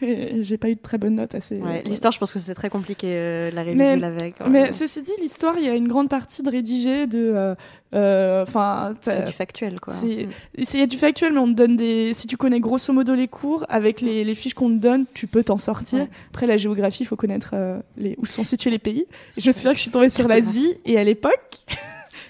J'ai 0.00 0.58
pas 0.58 0.68
eu 0.70 0.74
de 0.74 0.80
très 0.80 0.98
bonnes 0.98 1.14
notes 1.16 1.34
assez. 1.34 1.58
Ouais, 1.60 1.82
euh, 1.84 1.88
L'histoire, 1.88 2.12
je 2.12 2.18
pense 2.18 2.32
que 2.32 2.38
c'est 2.38 2.54
très 2.54 2.70
compliqué, 2.70 3.08
euh, 3.10 3.50
la 3.50 3.62
réviser 3.62 3.84
Mais- 3.84 3.96
la 3.96 4.10
veille. 4.10 4.32
quand 4.36 4.48
Mais 4.48 4.62
même. 4.64 4.72
ceci 4.72 5.02
dit, 5.02 5.12
l'histoire, 5.20 5.54
il 5.58 5.64
y 5.64 5.68
a 5.68 5.74
une 5.74 5.88
grande 5.88 6.08
partie 6.08 6.42
de 6.42 6.50
rédigé, 6.50 7.06
de. 7.06 7.18
euh, 7.34 7.54
euh, 7.94 8.42
Enfin, 8.42 8.94
t'as- 9.00 9.16
c'est 9.18 9.24
du 9.26 9.32
factuel, 9.32 9.78
quoi. 9.80 9.94
Mm. 9.94 10.26
il 10.58 10.78
y 10.78 10.82
a 10.82 10.86
du 10.86 10.96
factuel, 10.98 11.32
mais 11.32 11.38
on 11.40 11.46
te 11.48 11.52
donne 11.52 11.76
des. 11.76 12.12
Si 12.14 12.26
tu 12.26 12.36
connais 12.36 12.60
grosso 12.60 12.92
modo 12.92 13.14
les 13.14 13.28
cours, 13.28 13.64
avec 13.68 14.00
les, 14.00 14.24
les 14.24 14.34
fiches 14.34 14.54
qu'on 14.54 14.68
te 14.70 14.80
donne, 14.80 15.04
tu 15.14 15.26
peux 15.26 15.44
t'en 15.44 15.58
sortir. 15.58 16.00
Ouais. 16.00 16.08
Après, 16.30 16.46
la 16.46 16.56
géographie, 16.56 17.02
il 17.02 17.06
faut 17.06 17.16
connaître 17.16 17.50
euh, 17.54 17.78
les, 17.96 18.16
où 18.18 18.26
sont 18.26 18.42
situés 18.44 18.70
les 18.70 18.78
pays. 18.78 19.06
Je 19.36 19.48
me 19.48 19.52
souviens 19.52 19.72
que 19.72 19.76
je 19.78 19.82
suis 19.82 19.90
tombée 19.90 20.10
sur 20.10 20.26
l'Asie, 20.28 20.74
et 20.86 20.98
à 20.98 21.04
l'époque, 21.04 21.60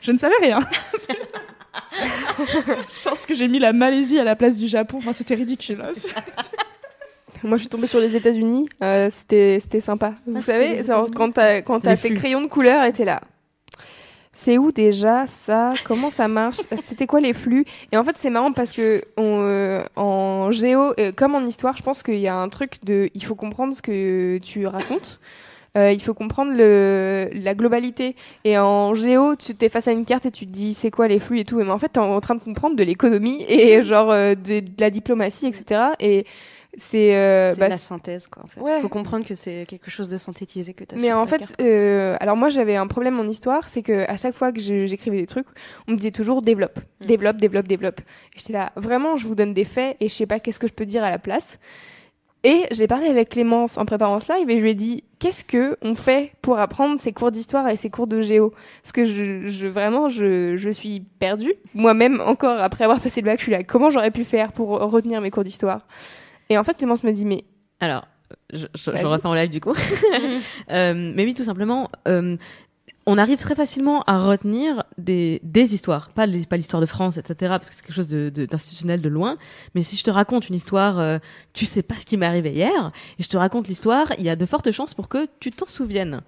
je 0.05 0.12
ne 0.12 0.18
savais 0.18 0.34
rien. 0.40 0.61
je 1.98 3.09
pense 3.09 3.26
que 3.26 3.34
j'ai 3.34 3.48
mis 3.48 3.59
la 3.59 3.72
Malaisie 3.72 4.18
à 4.18 4.24
la 4.24 4.36
place 4.36 4.57
du 4.59 4.66
Japon. 4.68 4.98
Enfin, 4.98 5.12
c'était 5.12 5.34
ridicule. 5.34 5.82
hein. 5.82 5.92
Moi, 7.42 7.57
je 7.59 7.62
suis 7.62 7.68
tombée 7.68 7.86
sur 7.86 8.00
les 8.00 8.16
États-Unis. 8.16 8.68
euh, 8.82 9.11
c'était 9.11 9.59
c'était 9.61 9.80
sympa. 9.82 10.14
Vous 10.26 10.34
Ah, 10.38 10.40
c'était 10.40 10.82
savez, 10.82 11.11
quand 11.14 11.30
t'as 11.32 11.61
quand 11.61 11.80
t'as 11.80 11.90
les 11.90 11.96
fait 11.96 12.09
flux. 12.09 12.16
crayon 12.16 12.40
de 12.40 12.46
couleur, 12.46 12.84
et 12.84 12.92
t'es 12.92 13.05
là. 13.05 13.20
C'est 14.32 14.57
où 14.59 14.72
déjà 14.72 15.26
ça? 15.28 15.74
Comment 15.84 16.11
ça 16.11 16.26
marche? 16.26 16.57
C'était 16.84 17.07
quoi 17.07 17.20
les 17.20 17.32
flux? 17.34 17.64
Et 17.92 17.96
en 17.96 18.02
fait, 18.02 18.16
c'est 18.18 18.30
marrant 18.30 18.52
parce 18.52 18.72
que 18.72 19.02
on, 19.16 19.42
euh, 19.42 19.84
en 19.94 20.50
géo, 20.50 20.92
euh, 20.98 21.12
comme 21.14 21.36
en 21.36 21.44
histoire, 21.46 21.76
je 21.76 21.82
pense 21.84 22.02
qu'il 22.02 22.18
y 22.18 22.26
a 22.26 22.34
un 22.34 22.48
truc 22.48 22.82
de, 22.84 23.11
il 23.14 23.24
faut 23.24 23.36
comprendre 23.36 23.74
ce 23.74 23.80
que 23.82 24.38
tu 24.38 24.66
racontes. 24.66 25.20
Euh, 25.77 25.91
il 25.93 26.01
faut 26.01 26.14
comprendre 26.14 26.53
le, 26.55 27.29
la 27.33 27.55
globalité. 27.55 28.14
Et 28.45 28.57
en 28.59 28.95
géo, 28.95 29.35
tu 29.37 29.55
t'es 29.55 29.68
face 29.68 29.89
à 29.89 29.93
une 29.93 30.05
carte 30.05 30.25
et 30.27 30.31
tu 30.31 30.47
te 30.47 30.53
dis 30.53 30.72
c'est 30.75 30.91
quoi 30.91 31.09
les 31.09 31.18
flux 31.18 31.41
et 31.41 31.45
tout. 31.45 31.57
Mais 31.59 31.70
en 31.70 31.79
fait, 31.79 31.89
t'es 31.89 31.99
en 31.99 32.20
train 32.20 32.37
de 32.37 32.41
comprendre 32.41 32.77
de 32.77 32.85
l'économie 32.85 33.45
et 33.49 33.83
genre 33.83 34.11
euh, 34.12 34.35
de, 34.35 34.61
de 34.61 34.70
la 34.79 34.91
diplomatie, 34.91 35.47
etc. 35.47 35.81
Et 35.99 36.27
c'est 36.77 37.14
euh, 37.16 37.55
bah, 37.59 37.66
de 37.66 37.70
la 37.70 37.79
synthèse, 37.79 38.27
quoi. 38.27 38.43
En 38.45 38.49
fait, 38.49 38.61
ouais. 38.61 38.81
faut 38.81 38.89
comprendre 38.89 39.25
que 39.25 39.35
c'est 39.37 39.64
quelque 39.68 39.91
chose 39.91 40.09
de 40.09 40.16
synthétisé 40.16 40.75
que 40.75 40.83
tu 40.83 40.97
as. 40.97 40.99
mais 40.99 41.12
en 41.12 41.25
fait, 41.25 41.43
euh, 41.61 42.16
alors 42.18 42.37
moi 42.37 42.49
j'avais 42.49 42.75
un 42.75 42.89
problème 42.89 43.18
en 43.20 43.25
histoire, 43.29 43.68
c'est 43.68 43.83
que 43.83 44.09
à 44.11 44.16
chaque 44.16 44.35
fois 44.35 44.51
que 44.51 44.59
j'écrivais 44.61 45.18
des 45.18 45.27
trucs, 45.27 45.47
on 45.87 45.93
me 45.93 45.97
disait 45.97 46.11
toujours 46.11 46.43
développe, 46.43 46.81
Mm. 47.01 47.07
développe, 47.07 47.37
développe, 47.37 47.68
développe. 47.68 48.01
Et 48.01 48.39
j'étais 48.39 48.55
là, 48.55 48.72
vraiment, 48.75 49.16
je 49.16 49.25
vous 49.27 49.37
donne 49.37 49.55
des 49.55 49.62
faits 49.64 49.97
et 50.01 50.09
je 50.09 50.14
sais 50.14 50.27
pas 50.27 50.41
qu'est-ce 50.41 50.59
que 50.59 50.66
je 50.66 50.72
peux 50.72 50.87
dire 50.87 51.05
à 51.05 51.11
la 51.11 51.18
place. 51.20 51.59
Et 52.47 52.66
j'ai 52.70 52.86
parlé 52.86 53.07
avec 53.07 53.30
Clémence 53.30 53.78
en 53.78 53.86
préparant 53.86 54.20
ce 54.20 54.30
live 54.32 54.51
et 54.51 54.59
je 54.59 54.62
lui 54.62 54.70
ai 54.70 54.74
dit 54.74 55.03
qu'est-ce 55.18 55.45
que 55.45 55.78
on 55.80 55.95
fait 55.95 56.32
pour 56.42 56.59
apprendre 56.59 57.01
ces 57.01 57.12
cours 57.14 57.30
d'histoire 57.30 57.66
et 57.68 57.76
ces 57.76 57.88
cours 57.88 58.07
de 58.07 58.20
géo? 58.20 58.53
Parce 58.82 58.92
que 58.92 59.07
je, 59.07 59.47
je 59.47 59.66
vraiment 59.66 60.11
je, 60.11 60.55
je 60.59 60.68
suis 60.68 61.01
perdue 61.18 61.55
moi-même 61.72 62.20
encore 62.20 62.61
après 62.61 62.84
avoir 62.84 63.01
passé 63.01 63.22
le 63.22 63.26
bac. 63.26 63.38
Je 63.38 63.45
suis 63.45 63.53
là 63.53 63.64
comment 63.64 63.88
j'aurais 63.88 64.11
pu 64.11 64.24
faire 64.24 64.53
pour 64.53 64.68
retenir 64.68 65.22
mes 65.22 65.30
cours 65.30 65.42
d'histoire? 65.42 65.86
Et 66.51 66.59
en 66.59 66.64
fait 66.64 66.76
Clémence 66.76 67.03
me 67.03 67.12
dit 67.12 67.24
mais 67.24 67.45
Alors, 67.80 68.07
je, 68.53 68.66
je, 68.74 68.90
refais 68.90 69.26
en 69.26 69.34
live 69.34 69.51
du 69.51 69.61
coup. 69.61 69.74
Euh, 70.70 71.12
mais 71.14 71.24
oui, 71.24 71.34
tout 71.34 71.42
simplement, 71.42 71.90
euh, 72.09 72.36
on 73.07 73.18
arrive 73.18 73.38
très 73.38 73.55
facilement 73.55 74.02
à 74.05 74.18
retenir 74.18 74.84
des, 74.96 75.40
des 75.42 75.74
histoires, 75.74 76.09
pas, 76.11 76.26
l'histoire 76.26 76.80
de 76.80 76.86
France, 76.86 77.18
etc., 77.18 77.34
parce 77.50 77.68
que 77.68 77.74
c'est 77.74 77.82
quelque 77.84 77.94
chose 77.94 78.09
de- 78.09 78.30
de- 78.30 78.46
d'institutionnel 78.46 79.00
de, 79.02 79.09
loin. 79.11 79.36
Mais 79.74 79.82
si 79.82 79.96
je 79.96 80.02
te 80.05 80.11
raconte 80.11 80.48
une 80.48 80.55
histoire, 80.55 80.98
euh, 80.98 81.18
tu 81.52 81.66
sais 81.66 81.82
pas 81.82 81.96
ce 81.96 82.07
qui 82.07 82.16
m'est 82.16 82.24
arrivé 82.26 82.50
hier, 82.52 82.92
et 83.18 83.22
je 83.22 83.28
te 83.28 83.36
raconte 83.36 83.68
l'histoire, 83.68 84.07
il 84.18 84.24
y 84.24 84.30
a 84.30 84.36
de 84.36 84.46
fortes 84.46 84.70
chances 84.72 84.94
pour 84.94 85.09
que 85.09 85.26
tu 85.40 85.50
t'en 85.52 85.66
souviennes. 85.66 86.22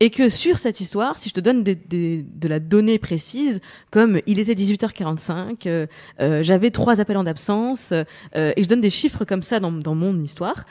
Et 0.00 0.10
que 0.10 0.28
sur 0.28 0.58
cette 0.58 0.80
histoire, 0.80 1.18
si 1.18 1.30
je 1.30 1.34
te 1.34 1.40
donne 1.40 1.62
des, 1.64 1.74
des- 1.74 2.22
de 2.22 2.46
la 2.48 2.60
donnée 2.60 2.98
précise, 2.98 3.60
comme 3.90 4.20
il 4.26 4.38
était 4.38 4.54
18h45, 4.54 5.66
euh, 5.66 5.86
euh, 6.20 6.42
j'avais 6.42 6.70
trois 6.70 7.00
appels 7.00 7.16
en 7.16 7.26
absence, 7.26 7.92
euh, 7.92 8.52
et 8.56 8.62
je 8.62 8.68
donne 8.68 8.80
des 8.82 8.90
chiffres 8.90 9.24
comme 9.24 9.42
ça 9.42 9.60
dans, 9.60 9.72
dans 9.72 9.94
mon 9.94 10.20
histoire, 10.22 10.64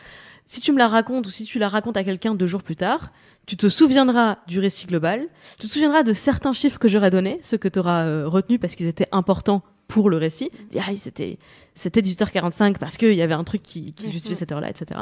si 0.45 0.61
tu 0.61 0.71
me 0.71 0.77
la 0.77 0.87
racontes 0.87 1.27
ou 1.27 1.29
si 1.29 1.43
tu 1.43 1.59
la 1.59 1.67
racontes 1.67 1.97
à 1.97 2.03
quelqu'un 2.03 2.35
deux 2.35 2.45
jours 2.47 2.63
plus 2.63 2.77
tard, 2.77 3.11
tu 3.47 3.57
te 3.57 3.67
souviendras 3.69 4.37
du 4.47 4.59
récit 4.59 4.85
global, 4.85 5.27
tu 5.59 5.67
te 5.67 5.71
souviendras 5.71 6.03
de 6.03 6.11
certains 6.11 6.53
chiffres 6.53 6.77
que 6.77 6.87
j'aurais 6.87 7.09
donnés, 7.09 7.39
ceux 7.41 7.57
que 7.57 7.67
tu 7.67 7.79
auras 7.79 8.25
retenus 8.25 8.59
parce 8.59 8.75
qu'ils 8.75 8.87
étaient 8.87 9.07
importants 9.11 9.63
pour 9.87 10.09
le 10.09 10.17
récit. 10.17 10.51
Ah, 10.77 10.91
c'était 10.95 11.39
c'était 11.73 12.01
18h45 12.01 12.77
parce 12.77 12.97
qu'il 12.97 13.13
y 13.13 13.21
avait 13.21 13.35
un 13.35 13.43
truc 13.43 13.61
qui, 13.61 13.93
qui 13.93 14.11
justifiait 14.11 14.35
cette 14.35 14.51
heure-là, 14.51 14.69
etc. 14.69 14.99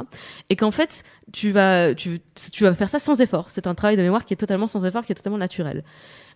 Et 0.49 0.55
qu'en 0.57 0.71
fait, 0.71 1.03
tu 1.31 1.51
vas, 1.51 1.95
tu, 1.95 2.19
tu 2.51 2.63
vas 2.63 2.73
faire 2.73 2.89
ça 2.89 2.99
sans 2.99 3.21
effort. 3.21 3.49
C'est 3.49 3.65
un 3.65 3.75
travail 3.75 3.95
de 3.95 4.01
mémoire 4.01 4.25
qui 4.25 4.33
est 4.33 4.37
totalement 4.37 4.67
sans 4.67 4.85
effort, 4.85 5.05
qui 5.05 5.13
est 5.13 5.15
totalement 5.15 5.37
naturel. 5.37 5.83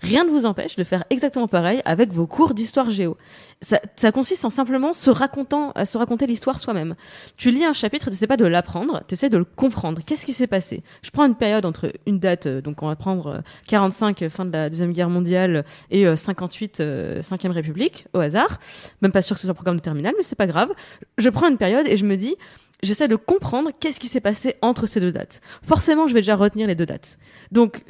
Rien 0.02 0.24
ne 0.24 0.30
vous 0.30 0.46
empêche 0.46 0.76
de 0.76 0.84
faire 0.84 1.04
exactement 1.10 1.48
pareil 1.48 1.82
avec 1.86 2.14
vos 2.14 2.26
cours 2.26 2.54
d'histoire 2.54 2.90
géo. 2.90 3.18
Ça, 3.62 3.82
ça 3.96 4.12
consiste 4.12 4.46
en 4.46 4.50
simplement 4.50 4.94
se 4.94 5.10
racontant, 5.10 5.72
à 5.76 5.86
se 5.86 5.98
raconter 5.98 6.26
l'histoire 6.26 6.60
soi-même. 6.60 6.96
Tu 7.36 7.52
lis 7.52 7.66
un 7.66 7.74
chapitre, 7.74 8.06
tu 8.06 8.12
n'essaies 8.12 8.28
pas 8.28 8.38
de 8.38 8.46
l'apprendre, 8.46 9.04
tu 9.08 9.16
essaies 9.16 9.30
de 9.30 9.38
le 9.38 9.44
comprendre. 9.44 10.02
Qu'est-ce 10.06 10.26
qui 10.26 10.34
s'est 10.34 10.48
passé? 10.48 10.84
Je 11.02 11.12
prends 11.12 11.26
une 11.26 11.36
période 11.36 11.66
entre 11.66 11.92
une 12.06 12.20
date, 12.20 12.46
euh, 12.46 12.62
donc 12.62 12.82
on 12.82 12.88
va 12.88 12.96
prendre 12.96 13.28
euh, 13.28 13.42
45, 13.68 14.22
euh, 14.22 14.30
fin 14.30 14.46
de 14.46 14.52
la 14.52 14.70
Deuxième 14.70 14.94
Guerre 14.94 15.10
mondiale, 15.10 15.66
et 15.92 16.08
euh, 16.08 16.16
58, 16.16 16.80
euh, 16.80 17.22
5e 17.22 17.52
République, 17.52 18.06
au 18.14 18.20
hasard. 18.20 18.60
Même 19.02 19.12
pas 19.12 19.22
sûr 19.22 19.36
que 19.36 19.42
ce 19.42 19.48
soit 19.48 19.52
un 19.52 19.56
programme 19.56 19.78
de 19.78 19.82
terminale, 19.82 20.14
mais 20.18 20.24
c'est 20.24 20.38
pas 20.38 20.48
grave. 20.48 20.70
Je 21.18 21.30
prends 21.30 21.50
une 21.50 21.58
période 21.58 21.88
et 21.88 21.98
je 21.98 22.06
me 22.06 22.16
dis, 22.16 22.36
j'essaie 22.84 23.08
de 23.08 23.16
comprendre 23.18 23.72
qu'est-ce 23.78 24.00
qui 24.00 24.08
s'est 24.08 24.22
passé 24.22 24.56
entre 24.62 24.88
ces 24.88 25.00
deux 25.00 25.12
dates. 25.12 25.42
Forcément, 25.64 26.08
je 26.08 26.14
vais 26.14 26.22
déjà 26.22 26.36
retenir 26.36 26.68
les 26.68 26.76
deux 26.76 26.86
dates. 26.86 27.18
Donc, 27.52 27.84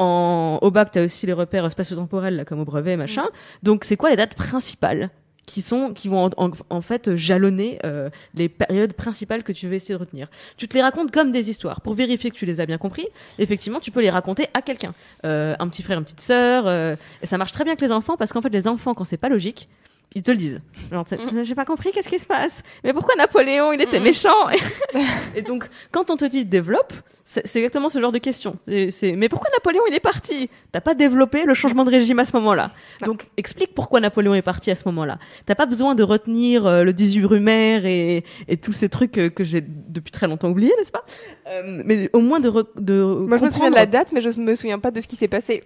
en, 0.00 0.58
au 0.62 0.70
bac, 0.70 0.90
tu 0.92 0.98
as 0.98 1.04
aussi 1.04 1.26
les 1.26 1.32
repères 1.32 1.70
spatio-temporels, 1.70 2.36
là, 2.36 2.44
comme 2.44 2.60
au 2.60 2.64
brevet, 2.64 2.96
machin. 2.96 3.26
Donc, 3.62 3.84
c'est 3.84 3.96
quoi 3.96 4.10
les 4.10 4.16
dates 4.16 4.34
principales 4.34 5.10
qui 5.46 5.62
sont 5.62 5.92
qui 5.94 6.06
vont 6.08 6.26
en, 6.26 6.30
en- 6.46 6.50
en 6.70 6.80
fait 6.80 7.16
jalonner 7.16 7.78
euh, 7.84 8.08
les 8.34 8.48
périodes 8.48 8.92
principales 8.92 9.42
que 9.42 9.52
tu 9.52 9.66
veux 9.68 9.74
essayer 9.74 9.94
de 9.94 10.00
retenir? 10.00 10.28
Tu 10.56 10.68
te 10.68 10.74
les 10.74 10.82
racontes 10.82 11.10
comme 11.10 11.32
des 11.32 11.50
histoires 11.50 11.80
pour 11.80 11.94
vérifier 11.94 12.30
que 12.30 12.36
tu 12.36 12.46
les 12.46 12.60
as 12.60 12.66
bien 12.66 12.78
compris. 12.78 13.06
Effectivement, 13.38 13.80
tu 13.80 13.90
peux 13.90 14.00
les 14.00 14.10
raconter 14.10 14.46
à 14.54 14.62
quelqu'un, 14.62 14.92
Euh, 15.24 15.54
un 15.58 15.68
petit 15.68 15.82
frère, 15.82 15.98
une 15.98 16.04
petite 16.04 16.20
sœur, 16.20 16.64
euh, 16.66 16.94
et 17.22 17.26
ça 17.26 17.36
marche 17.36 17.52
très 17.52 17.64
bien 17.64 17.72
avec 17.72 17.80
les 17.80 17.92
enfants 17.92 18.16
parce 18.16 18.32
qu'en 18.32 18.42
fait 18.42 18.50
les 18.60 18.66
enfants 18.68 18.94
quand 18.94 19.04
c'est 19.04 19.16
pas 19.16 19.28
logique, 19.28 19.68
ils 20.14 20.22
te 20.22 20.30
le 20.30 20.36
disent. 20.36 20.60
Genre, 20.90 21.04
t'as- 21.04 21.42
j'ai 21.42 21.54
pas 21.54 21.64
compris, 21.64 21.90
qu'est-ce 21.92 22.08
qui 22.08 22.18
se 22.18 22.26
passe? 22.26 22.62
Mais 22.84 22.92
pourquoi 22.92 23.14
Napoléon, 23.16 23.72
il 23.72 23.80
était 23.80 24.00
méchant? 24.00 24.48
Et 25.36 25.42
donc, 25.42 25.68
quand 25.92 26.10
on 26.10 26.16
te 26.16 26.24
dit 26.24 26.44
développe, 26.44 26.92
c'est 27.24 27.46
c'est 27.46 27.60
exactement 27.60 27.88
ce 27.88 28.00
genre 28.00 28.10
de 28.10 28.18
question. 28.18 28.56
C'est- 28.66 28.90
c'est, 28.90 29.12
mais 29.12 29.28
pourquoi 29.28 29.50
Napoléon, 29.52 29.82
il 29.88 29.94
est 29.94 30.00
parti? 30.00 30.50
T'as 30.72 30.80
pas 30.80 30.94
développé 30.94 31.44
le 31.44 31.54
changement 31.54 31.84
de 31.84 31.90
régime 31.90 32.18
à 32.18 32.24
ce 32.24 32.34
moment-là. 32.36 32.72
Donc, 33.06 33.28
explique 33.36 33.72
pourquoi 33.74 34.00
Napoléon 34.00 34.34
est 34.34 34.42
parti 34.42 34.70
à 34.72 34.74
ce 34.74 34.82
moment-là. 34.86 35.18
T'as 35.46 35.54
pas 35.54 35.66
besoin 35.66 35.94
de 35.94 36.02
retenir 36.02 36.66
euh, 36.66 36.82
le 36.82 36.92
18 36.92 37.20
brumaire 37.20 37.86
et, 37.86 38.24
et 38.48 38.56
tous 38.56 38.72
ces 38.72 38.88
trucs 38.88 39.16
euh, 39.18 39.30
que 39.30 39.44
j'ai 39.44 39.60
depuis 39.64 40.10
très 40.10 40.26
longtemps 40.26 40.50
oubliés, 40.50 40.72
n'est-ce 40.76 40.90
pas? 40.92 41.04
Euh, 41.48 41.82
Mais 41.84 42.10
au 42.12 42.20
moins 42.20 42.40
de, 42.40 42.50
re- 42.50 42.66
de 42.76 43.02
Moi, 43.28 43.36
je 43.36 43.44
me 43.44 43.50
souviens 43.50 43.70
de 43.70 43.76
la 43.76 43.86
date, 43.86 44.10
mais 44.12 44.20
je 44.20 44.30
me 44.40 44.54
souviens 44.56 44.80
pas 44.80 44.90
de 44.90 45.00
ce 45.00 45.06
qui 45.06 45.14
s'est 45.16 45.28
passé. 45.28 45.62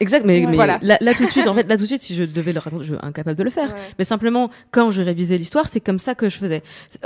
Exact, 0.00 0.24
mais, 0.26 0.40
Ouais. 0.40 0.46
mais 0.50 0.56
Voilà. 0.56 0.78
là, 0.82 0.98
là 1.00 1.14
tout 1.14 1.24
de 1.24 1.30
suite, 1.30 1.46
en 1.48 1.54
fait, 1.54 1.68
là 1.68 1.76
tout 1.76 1.82
de 1.82 1.86
suite, 1.88 2.02
si 2.02 2.14
je 2.14 2.24
devais 2.24 2.52
le 2.52 2.58
raconter, 2.58 2.84
je 2.84 2.94
suis 2.94 3.02
incapable 3.02 3.36
de 3.38 3.42
le 3.44 3.50
faire. 3.50 3.70
Ouais. 3.70 3.80
Mais 3.98 4.04
simplement, 4.04 4.50
quand 4.70 4.90
je 4.90 5.00
révisais 5.02 5.38
l'histoire, 5.38 5.68
c'est 5.68 5.80
comme 5.80 5.98
ça 5.98 6.14
que 6.14 6.28
je 6.28 6.36
faisais. 6.36 6.62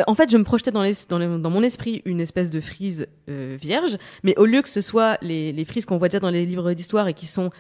En 0.07 0.15
fait, 0.15 0.31
je 0.31 0.37
me 0.37 0.45
projetais 0.45 0.71
dans, 0.73 0.83
les, 0.83 0.93
dans, 1.09 1.19
les- 1.19 1.39
dans 1.39 1.51
mon 1.51 1.63
esprit 1.63 2.03
une 2.05 2.21
espèce 2.21 2.51
de 2.51 2.61
frise 2.61 3.07
euh, 3.29 3.57
vierge, 3.61 3.97
mais 4.25 4.35
au 4.39 4.45
lieu 4.47 4.61
que 4.63 4.69
ce 4.69 4.81
soit 4.81 5.19
les, 5.23 5.53
les 5.53 5.65
frises 5.65 5.85
qu'on 5.87 5.99
voit 5.99 6.09
déjà 6.09 6.21
dans 6.21 6.31
les 6.31 6.45
livres 6.47 6.73
d'histoire 6.73 7.07
et 7.09 7.15
qui 7.15 7.27
sont 7.27 7.51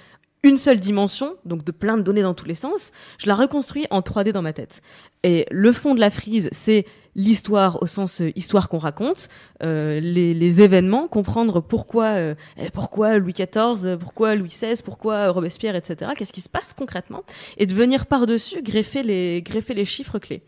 une 0.43 0.57
seule 0.57 0.81
dimension, 0.81 1.37
donc 1.45 1.65
de 1.65 1.71
plein 1.73 1.99
de 1.99 2.03
données 2.03 2.23
dans 2.23 2.33
tous 2.35 2.47
les 2.47 2.55
sens, 2.55 2.93
je 3.19 3.27
la 3.27 3.35
reconstruis 3.35 3.87
en 3.91 4.01
3D 4.01 4.33
dans 4.33 4.41
ma 4.43 4.55
tête. 4.55 4.81
Et 5.23 5.45
le 5.51 5.71
fond 5.71 5.95
de 5.95 6.01
la 6.01 6.09
frise, 6.11 6.49
c'est 6.51 6.87
l'histoire 7.21 7.83
au 7.83 7.87
sens 7.87 8.23
euh, 8.23 8.33
histoire 8.35 8.69
qu'on 8.69 8.79
raconte, 8.79 9.29
euh, 9.63 10.01
les, 10.01 10.35
les 10.35 10.61
événements, 10.61 11.07
comprendre 11.07 11.61
pourquoi, 11.61 12.07
euh, 12.07 12.35
eh, 12.57 12.71
pourquoi 12.71 13.19
Louis 13.19 13.35
XIV, 13.35 13.99
pourquoi 13.99 14.35
Louis 14.35 14.49
XVI, 14.49 14.81
pourquoi 14.83 15.29
Robespierre, 15.29 15.77
etc. 15.77 16.13
Qu'est-ce 16.17 16.33
qui 16.33 16.41
se 16.41 16.49
passe 16.49 16.73
concrètement 16.73 17.23
Et 17.59 17.67
de 17.67 17.75
venir 17.75 18.07
par-dessus 18.07 18.63
greffer 18.63 19.03
les, 19.03 19.43
greffer 19.43 19.75
les 19.75 19.85
chiffres 19.85 20.19
clés. 20.19 20.43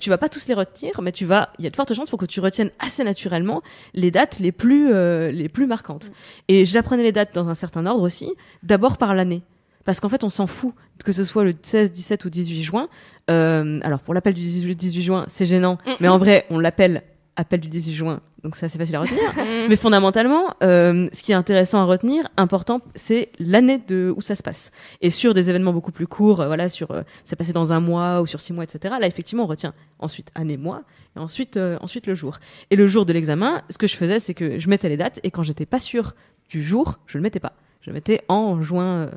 Tu 0.00 0.10
vas 0.10 0.18
pas 0.18 0.28
tous 0.28 0.48
les 0.48 0.54
retenir, 0.54 1.00
mais 1.02 1.12
tu 1.12 1.24
vas, 1.24 1.52
il 1.60 1.64
y 1.64 1.68
a 1.68 1.70
de 1.70 1.76
fortes 1.76 1.94
chances 1.94 2.10
pour 2.10 2.18
que 2.18 2.26
tu 2.26 2.40
retiennes 2.40 2.72
assez 2.80 3.04
naturellement 3.04 3.62
les 3.94 4.10
dates 4.10 4.40
les 4.40 4.50
plus, 4.50 4.92
les 5.30 5.48
plus 5.48 5.68
marquantes. 5.68 6.10
Et 6.48 6.64
j'apprenais 6.64 7.04
les 7.04 7.12
dates 7.12 7.32
dans 7.32 7.48
un 7.48 7.54
certain 7.54 7.86
ordre 7.86 8.02
aussi, 8.02 8.34
d'abord 8.64 8.98
par 8.98 9.14
l'année. 9.14 9.44
Parce 9.88 10.00
qu'en 10.00 10.10
fait, 10.10 10.22
on 10.22 10.28
s'en 10.28 10.46
fout 10.46 10.74
que 11.02 11.12
ce 11.12 11.24
soit 11.24 11.44
le 11.44 11.52
16, 11.62 11.92
17 11.92 12.26
ou 12.26 12.28
18 12.28 12.62
juin. 12.62 12.90
Euh, 13.30 13.80
alors, 13.82 14.00
pour 14.00 14.12
l'appel 14.12 14.34
du 14.34 14.42
18, 14.42 14.76
18 14.76 15.02
juin, 15.02 15.24
c'est 15.28 15.46
gênant, 15.46 15.78
mais 15.98 16.08
en 16.08 16.18
vrai, 16.18 16.44
on 16.50 16.58
l'appelle 16.58 17.04
appel 17.36 17.58
du 17.58 17.68
18 17.68 17.94
juin, 17.94 18.20
donc 18.44 18.54
c'est 18.54 18.66
assez 18.66 18.76
facile 18.76 18.96
à 18.96 19.00
retenir. 19.00 19.32
mais 19.70 19.76
fondamentalement, 19.76 20.48
euh, 20.62 21.08
ce 21.14 21.22
qui 21.22 21.32
est 21.32 21.36
intéressant 21.36 21.78
à 21.78 21.84
retenir, 21.84 22.28
important, 22.36 22.82
c'est 22.96 23.30
l'année 23.38 23.78
de 23.78 24.12
où 24.14 24.20
ça 24.20 24.34
se 24.34 24.42
passe. 24.42 24.72
Et 25.00 25.08
sur 25.08 25.32
des 25.32 25.48
événements 25.48 25.72
beaucoup 25.72 25.90
plus 25.90 26.06
courts, 26.06 26.42
euh, 26.42 26.48
voilà, 26.48 26.68
sur 26.68 26.90
euh, 26.90 27.00
c'est 27.24 27.36
passé 27.36 27.54
dans 27.54 27.72
un 27.72 27.80
mois 27.80 28.20
ou 28.20 28.26
sur 28.26 28.42
six 28.42 28.52
mois, 28.52 28.64
etc. 28.64 28.94
Là, 29.00 29.06
effectivement, 29.06 29.44
on 29.44 29.46
retient 29.46 29.72
ensuite 30.00 30.30
année, 30.34 30.58
mois, 30.58 30.82
et 31.16 31.18
ensuite, 31.18 31.58
ensuite 31.80 32.06
le 32.06 32.14
jour. 32.14 32.40
Et 32.68 32.76
le 32.76 32.86
jour 32.86 33.06
de 33.06 33.14
l'examen, 33.14 33.62
ce 33.70 33.78
que 33.78 33.86
je 33.86 33.96
faisais, 33.96 34.20
c'est 34.20 34.34
que 34.34 34.58
je 34.58 34.68
mettais 34.68 34.90
les 34.90 34.98
dates, 34.98 35.18
et 35.22 35.30
quand 35.30 35.44
j'étais 35.44 35.64
pas 35.64 35.80
sûr 35.80 36.14
du 36.50 36.62
jour, 36.62 36.98
je 37.06 37.16
le 37.16 37.22
mettais 37.22 37.40
pas. 37.40 37.54
Je 37.80 37.88
le 37.88 37.94
mettais 37.94 38.20
en 38.28 38.60
juin 38.60 39.08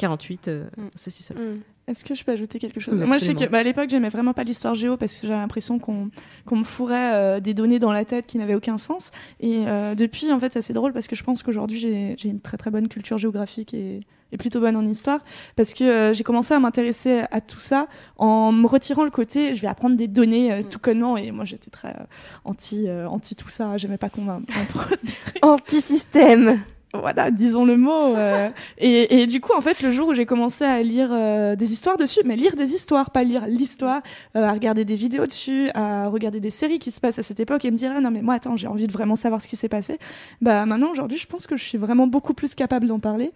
48, 0.00 0.48
euh, 0.48 0.64
ceci 0.94 1.22
cela. 1.22 1.40
Est-ce 1.86 2.04
que 2.04 2.14
je 2.14 2.24
peux 2.24 2.32
ajouter 2.32 2.58
quelque 2.58 2.80
chose? 2.80 2.98
Oui, 3.00 3.06
Moi, 3.06 3.18
je 3.18 3.24
sais 3.24 3.34
que 3.34 3.44
bah, 3.46 3.58
à 3.58 3.62
l'époque, 3.62 3.90
j'aimais 3.90 4.08
vraiment 4.08 4.32
pas 4.32 4.44
l'histoire 4.44 4.74
géo 4.74 4.96
parce 4.96 5.14
que 5.14 5.26
j'avais 5.26 5.40
l'impression 5.40 5.78
qu'on 5.78 6.10
qu'on 6.46 6.56
me 6.56 6.64
fourrait 6.64 7.14
euh, 7.14 7.40
des 7.40 7.52
données 7.52 7.78
dans 7.78 7.92
la 7.92 8.04
tête 8.04 8.26
qui 8.26 8.38
n'avaient 8.38 8.54
aucun 8.54 8.78
sens. 8.78 9.10
Et 9.40 9.64
euh, 9.66 9.94
depuis, 9.94 10.32
en 10.32 10.38
fait, 10.38 10.52
c'est 10.52 10.60
assez 10.60 10.72
drôle 10.72 10.92
parce 10.92 11.06
que 11.06 11.16
je 11.16 11.24
pense 11.24 11.42
qu'aujourd'hui, 11.42 11.78
j'ai 11.78 12.14
j'ai 12.16 12.28
une 12.28 12.40
très 12.40 12.56
très 12.56 12.70
bonne 12.70 12.88
culture 12.88 13.18
géographique 13.18 13.74
et, 13.74 14.00
et 14.32 14.36
plutôt 14.36 14.60
bonne 14.60 14.76
en 14.76 14.86
histoire 14.86 15.20
parce 15.56 15.74
que 15.74 15.84
euh, 15.84 16.12
j'ai 16.12 16.24
commencé 16.24 16.54
à 16.54 16.60
m'intéresser 16.60 17.22
à 17.30 17.40
tout 17.40 17.60
ça 17.60 17.86
en 18.16 18.52
me 18.52 18.66
retirant 18.66 19.04
le 19.04 19.10
côté 19.10 19.54
je 19.54 19.62
vais 19.62 19.68
apprendre 19.68 19.96
des 19.96 20.08
données 20.08 20.52
euh, 20.52 20.62
tout 20.62 20.78
connement. 20.78 21.16
Et 21.16 21.30
moi 21.30 21.44
j'étais 21.44 21.70
très 21.70 21.88
euh, 21.88 22.04
anti 22.44 22.88
euh, 22.88 23.08
anti 23.08 23.34
tout 23.34 23.48
ça. 23.48 23.76
J'aimais 23.76 23.98
pas 23.98 24.08
qu'on 24.08 24.26
trucs. 24.46 25.38
Anti-système. 25.42 26.62
Voilà, 26.92 27.30
disons 27.30 27.64
le 27.64 27.76
mot. 27.76 28.16
euh, 28.16 28.50
et, 28.78 29.22
et 29.22 29.26
du 29.26 29.40
coup, 29.40 29.52
en 29.56 29.60
fait, 29.60 29.82
le 29.82 29.90
jour 29.90 30.08
où 30.08 30.14
j'ai 30.14 30.26
commencé 30.26 30.64
à 30.64 30.82
lire 30.82 31.10
euh, 31.12 31.54
des 31.56 31.72
histoires 31.72 31.96
dessus, 31.96 32.20
mais 32.24 32.36
lire 32.36 32.56
des 32.56 32.74
histoires, 32.74 33.10
pas 33.10 33.22
lire 33.22 33.46
l'histoire, 33.46 34.02
euh, 34.36 34.44
à 34.44 34.52
regarder 34.52 34.84
des 34.84 34.96
vidéos 34.96 35.26
dessus, 35.26 35.70
à 35.74 36.08
regarder 36.08 36.40
des 36.40 36.50
séries 36.50 36.78
qui 36.78 36.90
se 36.90 37.00
passent 37.00 37.18
à 37.18 37.22
cette 37.22 37.40
époque 37.40 37.64
et 37.64 37.70
me 37.70 37.76
dire, 37.76 37.92
ah, 37.96 38.00
non, 38.00 38.10
mais 38.10 38.22
moi, 38.22 38.34
attends, 38.34 38.56
j'ai 38.56 38.66
envie 38.66 38.86
de 38.86 38.92
vraiment 38.92 39.16
savoir 39.16 39.40
ce 39.40 39.48
qui 39.48 39.56
s'est 39.56 39.68
passé. 39.68 39.98
Bah, 40.40 40.66
maintenant, 40.66 40.90
aujourd'hui, 40.90 41.18
je 41.18 41.26
pense 41.26 41.46
que 41.46 41.56
je 41.56 41.64
suis 41.64 41.78
vraiment 41.78 42.06
beaucoup 42.06 42.34
plus 42.34 42.54
capable 42.54 42.86
d'en 42.86 42.98
parler. 42.98 43.32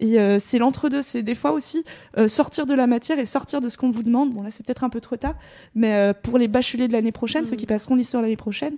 Et 0.00 0.18
euh, 0.20 0.38
c'est 0.38 0.58
l'entre-deux, 0.58 1.02
c'est 1.02 1.22
des 1.22 1.34
fois 1.34 1.50
aussi 1.50 1.82
euh, 2.16 2.28
sortir 2.28 2.66
de 2.66 2.74
la 2.74 2.86
matière 2.86 3.18
et 3.18 3.26
sortir 3.26 3.60
de 3.60 3.68
ce 3.68 3.76
qu'on 3.76 3.90
vous 3.90 4.04
demande. 4.04 4.30
Bon 4.32 4.42
là 4.42 4.50
c'est 4.50 4.64
peut-être 4.64 4.84
un 4.84 4.90
peu 4.90 5.00
trop 5.00 5.16
tard, 5.16 5.34
mais 5.74 5.92
euh, 5.94 6.12
pour 6.14 6.38
les 6.38 6.46
bacheliers 6.46 6.86
de 6.86 6.92
l'année 6.92 7.10
prochaine, 7.12 7.44
ceux 7.46 7.56
qui 7.56 7.66
passeront 7.66 7.96
l'histoire 7.96 8.22
l'année 8.22 8.36
prochaine, 8.36 8.76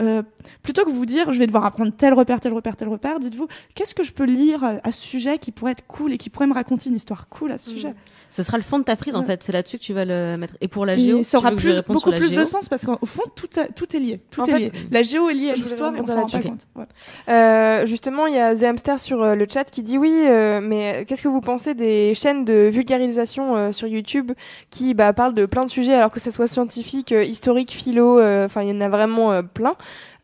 euh, 0.00 0.22
plutôt 0.62 0.84
que 0.86 0.90
vous 0.90 1.04
dire 1.04 1.30
je 1.32 1.38
vais 1.38 1.46
devoir 1.46 1.66
apprendre 1.66 1.92
tel 1.96 2.14
repère, 2.14 2.40
tel 2.40 2.54
repère, 2.54 2.76
tel 2.76 2.88
repère, 2.88 3.20
dites-vous 3.20 3.48
qu'est-ce 3.74 3.94
que 3.94 4.02
je 4.02 4.12
peux 4.12 4.24
lire 4.24 4.64
à, 4.64 4.92
ce 4.92 5.02
sujet 5.02 5.36
qui 5.38 5.52
pourrait 5.52 5.72
être 5.72 5.86
cool 5.86 6.12
et 6.14 6.18
qui 6.18 6.30
pourrait 6.30 6.46
me 6.46 6.54
raconter 6.54 6.88
une 6.88 6.96
histoire 6.96 7.28
cool 7.28 7.52
à 7.52 7.58
ce 7.58 7.70
sujet? 7.70 7.94
Ce 8.30 8.42
sera 8.42 8.56
le 8.56 8.62
fond 8.62 8.78
de 8.78 8.84
ta 8.84 8.96
frise, 8.96 9.14
en 9.14 9.20
Ouais. 9.20 9.26
fait. 9.26 9.42
C'est 9.42 9.52
là-dessus 9.52 9.76
que 9.76 9.82
tu 9.84 9.92
vas 9.92 10.06
le 10.06 10.36
mettre. 10.38 10.54
Et 10.62 10.68
pour 10.68 10.86
la 10.86 10.94
Et 10.94 10.96
géo, 10.96 11.22
ça 11.22 11.36
aura 11.36 11.52
plus, 11.52 11.82
beaucoup 11.86 12.10
plus 12.10 12.32
de 12.32 12.44
sens 12.46 12.66
parce 12.70 12.86
qu'au 12.86 13.04
fond 13.04 13.24
tout, 13.36 13.46
a- 13.60 13.66
tout 13.66 13.94
est 13.94 14.00
lié. 14.00 14.20
Tout 14.30 14.40
En 14.40 14.44
est 14.46 14.50
fait, 14.52 14.58
lié. 14.58 14.72
La 14.90 15.02
géo 15.02 15.28
est 15.28 15.34
liée 15.34 15.50
à 15.50 15.54
l'histoire 15.54 15.92
on 15.92 16.06
s'en 16.06 16.20
rend 16.22 16.26
pas 16.26 16.40
compte. 16.40 16.66
Voilà. 16.74 16.88
Euh, 17.28 17.84
justement, 17.84 18.26
il 18.26 18.34
y 18.34 18.38
a 18.38 18.56
The 18.56 18.62
Hamster 18.62 18.98
sur 18.98 19.22
euh, 19.22 19.34
le 19.34 19.46
chat 19.52 19.64
qui 19.64 19.82
dit 19.82 19.98
oui, 19.98 20.10
euh, 20.24 20.61
mais 20.62 21.04
qu'est-ce 21.06 21.22
que 21.22 21.28
vous 21.28 21.40
pensez 21.40 21.74
des 21.74 22.14
chaînes 22.14 22.44
de 22.44 22.68
vulgarisation 22.70 23.56
euh, 23.56 23.72
sur 23.72 23.88
YouTube 23.88 24.32
qui 24.70 24.94
bah, 24.94 25.12
parlent 25.12 25.34
de 25.34 25.46
plein 25.46 25.64
de 25.64 25.70
sujets, 25.70 25.94
alors 25.94 26.10
que 26.10 26.20
ce 26.20 26.30
soit 26.30 26.46
scientifique, 26.46 27.12
euh, 27.12 27.24
historique, 27.24 27.72
philo, 27.72 28.18
euh, 28.18 28.46
enfin 28.46 28.62
il 28.62 28.68
y 28.68 28.72
en 28.72 28.80
a 28.80 28.88
vraiment 28.88 29.32
euh, 29.32 29.42
plein. 29.42 29.76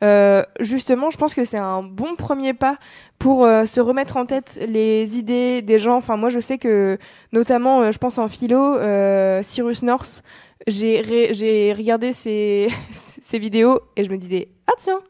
Euh, 0.04 0.44
justement, 0.60 1.10
je 1.10 1.18
pense 1.18 1.34
que 1.34 1.44
c'est 1.44 1.58
un 1.58 1.82
bon 1.82 2.14
premier 2.16 2.54
pas 2.54 2.78
pour 3.18 3.44
euh, 3.44 3.64
se 3.64 3.80
remettre 3.80 4.16
en 4.16 4.26
tête 4.26 4.58
les 4.68 5.18
idées 5.18 5.62
des 5.62 5.78
gens. 5.78 5.96
Enfin, 5.96 6.16
moi, 6.16 6.28
je 6.28 6.40
sais 6.40 6.58
que, 6.58 6.98
notamment, 7.32 7.80
euh, 7.82 7.92
je 7.92 7.98
pense 7.98 8.18
en 8.18 8.28
philo, 8.28 8.76
euh, 8.76 9.42
Cyrus 9.42 9.82
North, 9.82 10.22
j'ai 10.66 11.74
regardé 11.76 12.12
ses, 12.12 12.68
ses 13.22 13.38
vidéos 13.38 13.80
et 13.96 14.04
je 14.04 14.10
me 14.10 14.16
disais, 14.16 14.48
ah 14.68 14.74
tiens, 14.78 15.00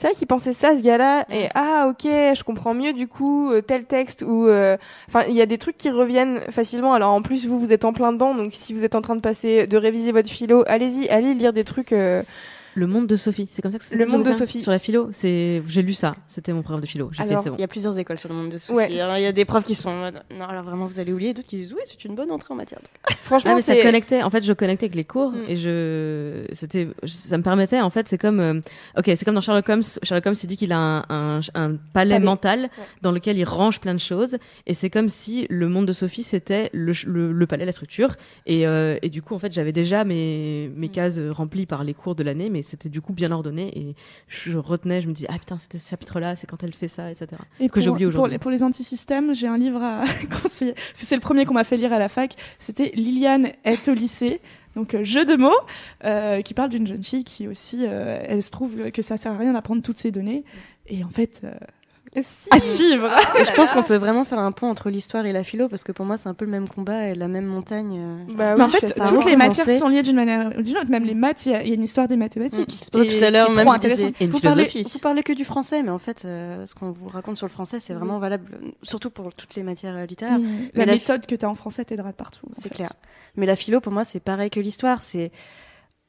c'est 0.00 0.06
vrai 0.06 0.16
qu'il 0.16 0.26
pensait 0.26 0.54
ça 0.54 0.74
ce 0.74 0.80
gars-là 0.80 1.26
et 1.30 1.50
ah 1.54 1.88
ok 1.90 2.04
je 2.04 2.42
comprends 2.42 2.72
mieux 2.72 2.94
du 2.94 3.06
coup 3.06 3.52
euh, 3.52 3.60
tel 3.60 3.84
texte 3.84 4.24
ou 4.26 4.46
euh, 4.46 4.78
enfin 5.08 5.24
il 5.28 5.34
y 5.34 5.42
a 5.42 5.46
des 5.46 5.58
trucs 5.58 5.76
qui 5.76 5.90
reviennent 5.90 6.40
facilement. 6.50 6.94
Alors 6.94 7.12
en 7.12 7.20
plus 7.20 7.46
vous 7.46 7.60
vous 7.60 7.70
êtes 7.70 7.84
en 7.84 7.92
plein 7.92 8.10
dedans 8.10 8.34
donc 8.34 8.52
si 8.54 8.72
vous 8.72 8.82
êtes 8.82 8.94
en 8.94 9.02
train 9.02 9.14
de 9.14 9.20
passer 9.20 9.66
de 9.66 9.76
réviser 9.76 10.10
votre 10.10 10.30
philo 10.30 10.64
allez-y 10.66 11.10
allez 11.10 11.34
lire 11.34 11.52
des 11.52 11.64
trucs 11.64 11.92
euh, 11.92 12.22
Le 12.74 12.86
monde 12.86 13.06
de 13.06 13.16
Sophie, 13.16 13.46
c'est 13.50 13.62
comme 13.62 13.70
ça 13.70 13.78
que 13.78 13.84
c'est 13.84 13.96
Le 13.96 14.06
monde 14.06 14.24
de 14.24 14.32
Sophie. 14.32 14.60
Sur 14.60 14.70
la 14.72 14.78
philo, 14.78 15.08
c'est 15.12 15.62
j'ai 15.66 15.82
lu 15.82 15.94
ça, 15.94 16.14
c'était 16.26 16.52
mon 16.52 16.62
programme 16.62 16.80
de 16.82 16.86
philo. 16.86 17.08
J'ai 17.12 17.24
fait, 17.24 17.30
Alors, 17.30 17.42
c'est 17.42 17.50
bon. 17.50 17.56
Il 17.56 17.60
y 17.60 17.64
a 17.64 17.68
plusieurs 17.68 17.98
écoles 17.98 18.18
sur 18.18 18.28
le 18.28 18.34
monde 18.34 18.50
de 18.50 18.58
Sophie. 18.58 18.72
Ouais. 18.74 19.00
Alors, 19.00 19.16
Il 19.18 19.22
y 19.22 19.26
a 19.26 19.32
des 19.32 19.44
profs 19.44 19.64
qui 19.64 19.74
sont 19.74 19.90
non, 20.38 20.44
alors 20.48 20.62
vraiment, 20.64 20.86
vous 20.86 21.00
allez 21.00 21.12
oublier. 21.12 21.34
D'autres 21.34 21.48
qui 21.48 21.56
disent, 21.56 21.72
oui, 21.72 21.80
c'est 21.84 22.04
une 22.04 22.14
bonne 22.14 22.30
entrée 22.30 22.52
en 22.52 22.56
matière. 22.56 22.78
franchement 23.22 23.52
Ah, 23.52 23.56
mais 23.56 23.62
ça 23.62 23.76
connectait. 23.76 24.22
En 24.22 24.30
fait, 24.30 24.44
je 24.44 24.52
connectais 24.52 24.84
avec 24.86 24.94
les 24.94 25.04
cours 25.04 25.30
Mm. 25.32 25.44
et 25.48 25.56
je, 25.56 26.44
c'était, 26.52 26.88
ça 27.06 27.36
me 27.38 27.42
permettait. 27.42 27.80
En 27.80 27.90
fait, 27.90 28.08
c'est 28.08 28.18
comme, 28.18 28.40
euh, 28.40 28.60
ok, 28.96 29.04
c'est 29.06 29.24
comme 29.24 29.34
dans 29.34 29.40
Sherlock 29.40 29.68
Holmes. 29.68 29.82
Sherlock 30.02 30.26
Holmes, 30.26 30.36
il 30.42 30.46
dit 30.46 30.56
qu'il 30.56 30.72
a 30.72 30.78
un, 30.78 31.04
un, 31.08 31.40
un 31.54 31.76
palais, 31.92 32.18
mental 32.18 32.60
Ouais. 32.62 32.68
dans 33.02 33.12
lequel 33.12 33.38
il 33.38 33.44
range 33.44 33.80
plein 33.80 33.94
de 33.94 34.00
choses. 34.00 34.36
Et 34.66 34.74
c'est 34.74 34.90
comme 34.90 35.08
si 35.08 35.46
le 35.50 35.68
monde 35.68 35.86
de 35.86 35.92
Sophie 35.92 36.22
c'était 36.22 36.70
le, 36.72 36.92
ch- 36.92 37.06
le, 37.06 37.32
le 37.32 37.46
palais, 37.46 37.64
la 37.64 37.72
structure. 37.72 38.14
Et, 38.46 38.66
euh, 38.66 38.96
et 39.02 39.08
du 39.08 39.22
coup, 39.22 39.34
en 39.34 39.38
fait, 39.38 39.52
j'avais 39.52 39.72
déjà 39.72 40.04
mes, 40.04 40.70
mes 40.76 40.88
cases 40.88 41.18
remplies 41.30 41.66
par 41.66 41.84
les 41.84 41.94
cours 41.94 42.14
de 42.14 42.22
l'année, 42.22 42.50
mais 42.50 42.59
c'était 42.62 42.88
du 42.88 43.00
coup 43.00 43.12
bien 43.12 43.30
ordonné. 43.32 43.76
Et 43.78 43.94
je 44.28 44.56
retenais, 44.56 45.00
je 45.00 45.08
me 45.08 45.12
disais, 45.14 45.28
ah 45.30 45.38
putain, 45.38 45.56
c'était 45.58 45.78
ce 45.78 45.88
chapitre-là, 45.90 46.36
c'est 46.36 46.46
quand 46.46 46.62
elle 46.64 46.74
fait 46.74 46.88
ça, 46.88 47.10
etc. 47.10 47.28
Et 47.60 47.68
Que 47.68 47.80
j'ai 47.80 47.86
pour- 47.86 47.94
oublié 47.94 48.06
pour, 48.06 48.14
aujourd'hui. 48.20 48.32
les- 48.34 48.38
pour 48.38 48.50
les 48.50 48.62
antisystèmes, 48.62 49.34
j'ai 49.34 49.46
un 49.46 49.58
livre 49.58 49.82
à 49.82 50.04
conseiller. 50.42 50.74
C'est 50.94 51.06
c'est 51.06 51.14
le 51.16 51.20
premier 51.20 51.44
qu'on 51.44 51.54
m'a 51.54 51.64
fait 51.64 51.76
lire 51.76 51.92
à 51.92 51.98
la 51.98 52.08
fac. 52.08 52.34
C'était 52.58 52.92
Liliane 52.94 53.50
est 53.64 53.88
au 53.88 53.94
lycée. 53.94 54.40
Donc, 54.76 54.94
euh, 54.94 55.02
jeu 55.02 55.24
de 55.24 55.34
mots, 55.34 55.50
euh, 56.04 56.42
qui 56.42 56.54
parle 56.54 56.70
d'une 56.70 56.86
jeune 56.86 57.02
fille 57.02 57.24
qui 57.24 57.48
aussi, 57.48 57.84
euh, 57.86 58.22
elle 58.24 58.42
se 58.42 58.50
trouve 58.52 58.90
que 58.92 59.02
ça 59.02 59.16
sert 59.16 59.32
à 59.32 59.36
rien 59.36 59.52
d'apprendre 59.52 59.82
toutes 59.82 59.98
ces 59.98 60.12
données. 60.12 60.44
Et 60.86 61.02
en 61.02 61.08
fait, 61.08 61.42
euh, 62.16 62.22
Si. 62.24 62.94
ah. 63.04 63.38
Et 63.38 63.44
je 63.44 63.52
pense 63.54 63.70
qu'on 63.70 63.82
peut 63.84 63.96
vraiment 63.96 64.24
faire 64.24 64.38
un 64.40 64.50
pont 64.52 64.68
entre 64.68 64.90
l'histoire 64.90 65.26
et 65.26 65.32
la 65.32 65.44
philo, 65.44 65.68
parce 65.68 65.84
que 65.84 65.92
pour 65.92 66.04
moi, 66.04 66.16
c'est 66.16 66.28
un 66.28 66.34
peu 66.34 66.44
le 66.44 66.50
même 66.50 66.68
combat 66.68 67.06
et 67.08 67.14
la 67.14 67.28
même 67.28 67.44
montagne. 67.46 67.96
euh. 67.98 68.34
bah 68.34 68.56
Mais 68.56 68.64
en 68.64 68.68
fait, 68.68 68.94
toutes 69.08 69.24
les 69.26 69.36
matières 69.36 69.68
sont 69.78 69.88
liées 69.88 70.02
d'une 70.02 70.16
manière 70.16 70.52
ou 70.58 70.62
d'une 70.62 70.76
autre. 70.78 70.90
Même 70.90 71.04
les 71.04 71.14
maths, 71.14 71.46
il 71.46 71.52
y, 71.52 71.54
a- 71.54 71.62
il 71.62 71.68
y 71.68 71.72
a 71.72 71.74
une 71.74 71.82
histoire 71.84 72.08
des 72.08 72.16
mathématiques. 72.16 72.82
Mm. 72.92 73.02
Et 73.02 73.06
tout 73.18 73.24
à 73.24 73.30
l'heure, 73.30 73.50
même. 73.50 73.68
Et 74.20 74.24
une 74.24 74.30
vous 74.30 74.40
parlez, 74.40 74.64
philosophie. 74.64 74.92
vous 74.92 74.98
parlez 74.98 75.22
que 75.22 75.32
du 75.32 75.44
français, 75.44 75.82
mais 75.82 75.90
en 75.90 75.98
fait, 75.98 76.24
euh, 76.24 76.66
ce 76.66 76.74
qu'on 76.74 76.90
vous 76.90 77.08
raconte 77.08 77.36
sur 77.36 77.46
le 77.46 77.52
français, 77.52 77.78
c'est 77.80 77.94
vraiment 77.94 78.18
valable, 78.18 78.44
euh, 78.62 78.70
surtout 78.82 79.10
pour 79.10 79.32
toutes 79.34 79.54
les 79.54 79.62
matières 79.62 80.06
littéraires. 80.06 80.38
La 80.74 80.86
la- 80.86 80.92
méthode 80.92 81.26
que 81.26 81.34
tu 81.34 81.44
as 81.44 81.48
en 81.50 81.54
français 81.54 81.84
t'aidera 81.84 82.10
de 82.10 82.16
partout. 82.16 82.46
C'est 82.58 82.70
clair. 82.70 82.92
Mais 83.36 83.46
la 83.46 83.54
philo, 83.56 83.80
pour 83.80 83.92
moi, 83.92 84.02
c'est 84.04 84.20
pareil 84.20 84.50
que 84.50 84.58
l'histoire. 84.58 85.00
C'est, 85.00 85.30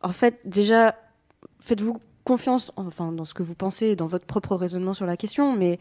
en 0.01 0.11
fait, 0.11 0.39
déjà, 0.45 0.95
faites-vous 1.59 1.97
confiance, 2.23 2.71
enfin, 2.75 3.11
dans 3.11 3.25
ce 3.25 3.33
que 3.33 3.43
vous 3.43 3.55
pensez, 3.55 3.95
dans 3.95 4.07
votre 4.07 4.25
propre 4.25 4.55
raisonnement 4.55 4.93
sur 4.93 5.05
la 5.05 5.17
question, 5.17 5.55
mais 5.55 5.79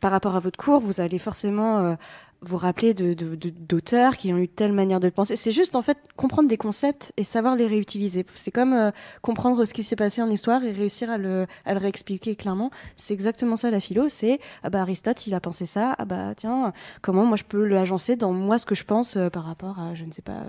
par 0.00 0.10
rapport 0.10 0.36
à 0.36 0.40
votre 0.40 0.58
cours, 0.62 0.80
vous 0.80 1.00
allez 1.00 1.18
forcément 1.18 1.78
euh, 1.78 1.94
vous 2.42 2.58
rappeler 2.58 2.92
de, 2.92 3.14
de- 3.14 3.36
de- 3.36 3.48
d'auteurs 3.48 4.18
qui 4.18 4.30
ont 4.34 4.36
eu 4.36 4.48
telle 4.48 4.74
manière 4.74 5.00
de 5.00 5.08
penser. 5.08 5.34
C'est 5.34 5.50
juste, 5.50 5.76
en 5.76 5.80
fait, 5.80 5.96
comprendre 6.14 6.46
des 6.46 6.58
concepts 6.58 7.10
et 7.16 7.24
savoir 7.24 7.56
les 7.56 7.66
réutiliser. 7.66 8.26
C'est 8.34 8.50
comme 8.50 8.74
euh, 8.74 8.90
comprendre 9.22 9.64
ce 9.64 9.72
qui 9.72 9.82
s'est 9.82 9.96
passé 9.96 10.20
en 10.20 10.28
histoire 10.28 10.62
et 10.62 10.72
réussir 10.72 11.10
à 11.10 11.16
le, 11.16 11.46
à 11.64 11.72
le 11.72 11.80
réexpliquer 11.80 12.36
clairement. 12.36 12.70
C'est 12.96 13.14
exactement 13.14 13.56
ça, 13.56 13.70
la 13.70 13.80
philo. 13.80 14.10
C'est, 14.10 14.40
ah 14.62 14.68
bah, 14.68 14.82
Aristote, 14.82 15.26
il 15.26 15.32
a 15.32 15.40
pensé 15.40 15.64
ça. 15.64 15.94
Ah 15.96 16.04
bah, 16.04 16.34
tiens, 16.36 16.74
comment 17.00 17.24
moi 17.24 17.38
je 17.38 17.44
peux 17.44 17.64
l'agencer 17.64 18.14
dans 18.16 18.32
moi 18.32 18.58
ce 18.58 18.66
que 18.66 18.74
je 18.74 18.84
pense 18.84 19.16
euh, 19.16 19.30
par 19.30 19.44
rapport 19.44 19.78
je 19.94 20.04
ne 20.04 20.12
sais 20.12 20.20
pas, 20.20 20.42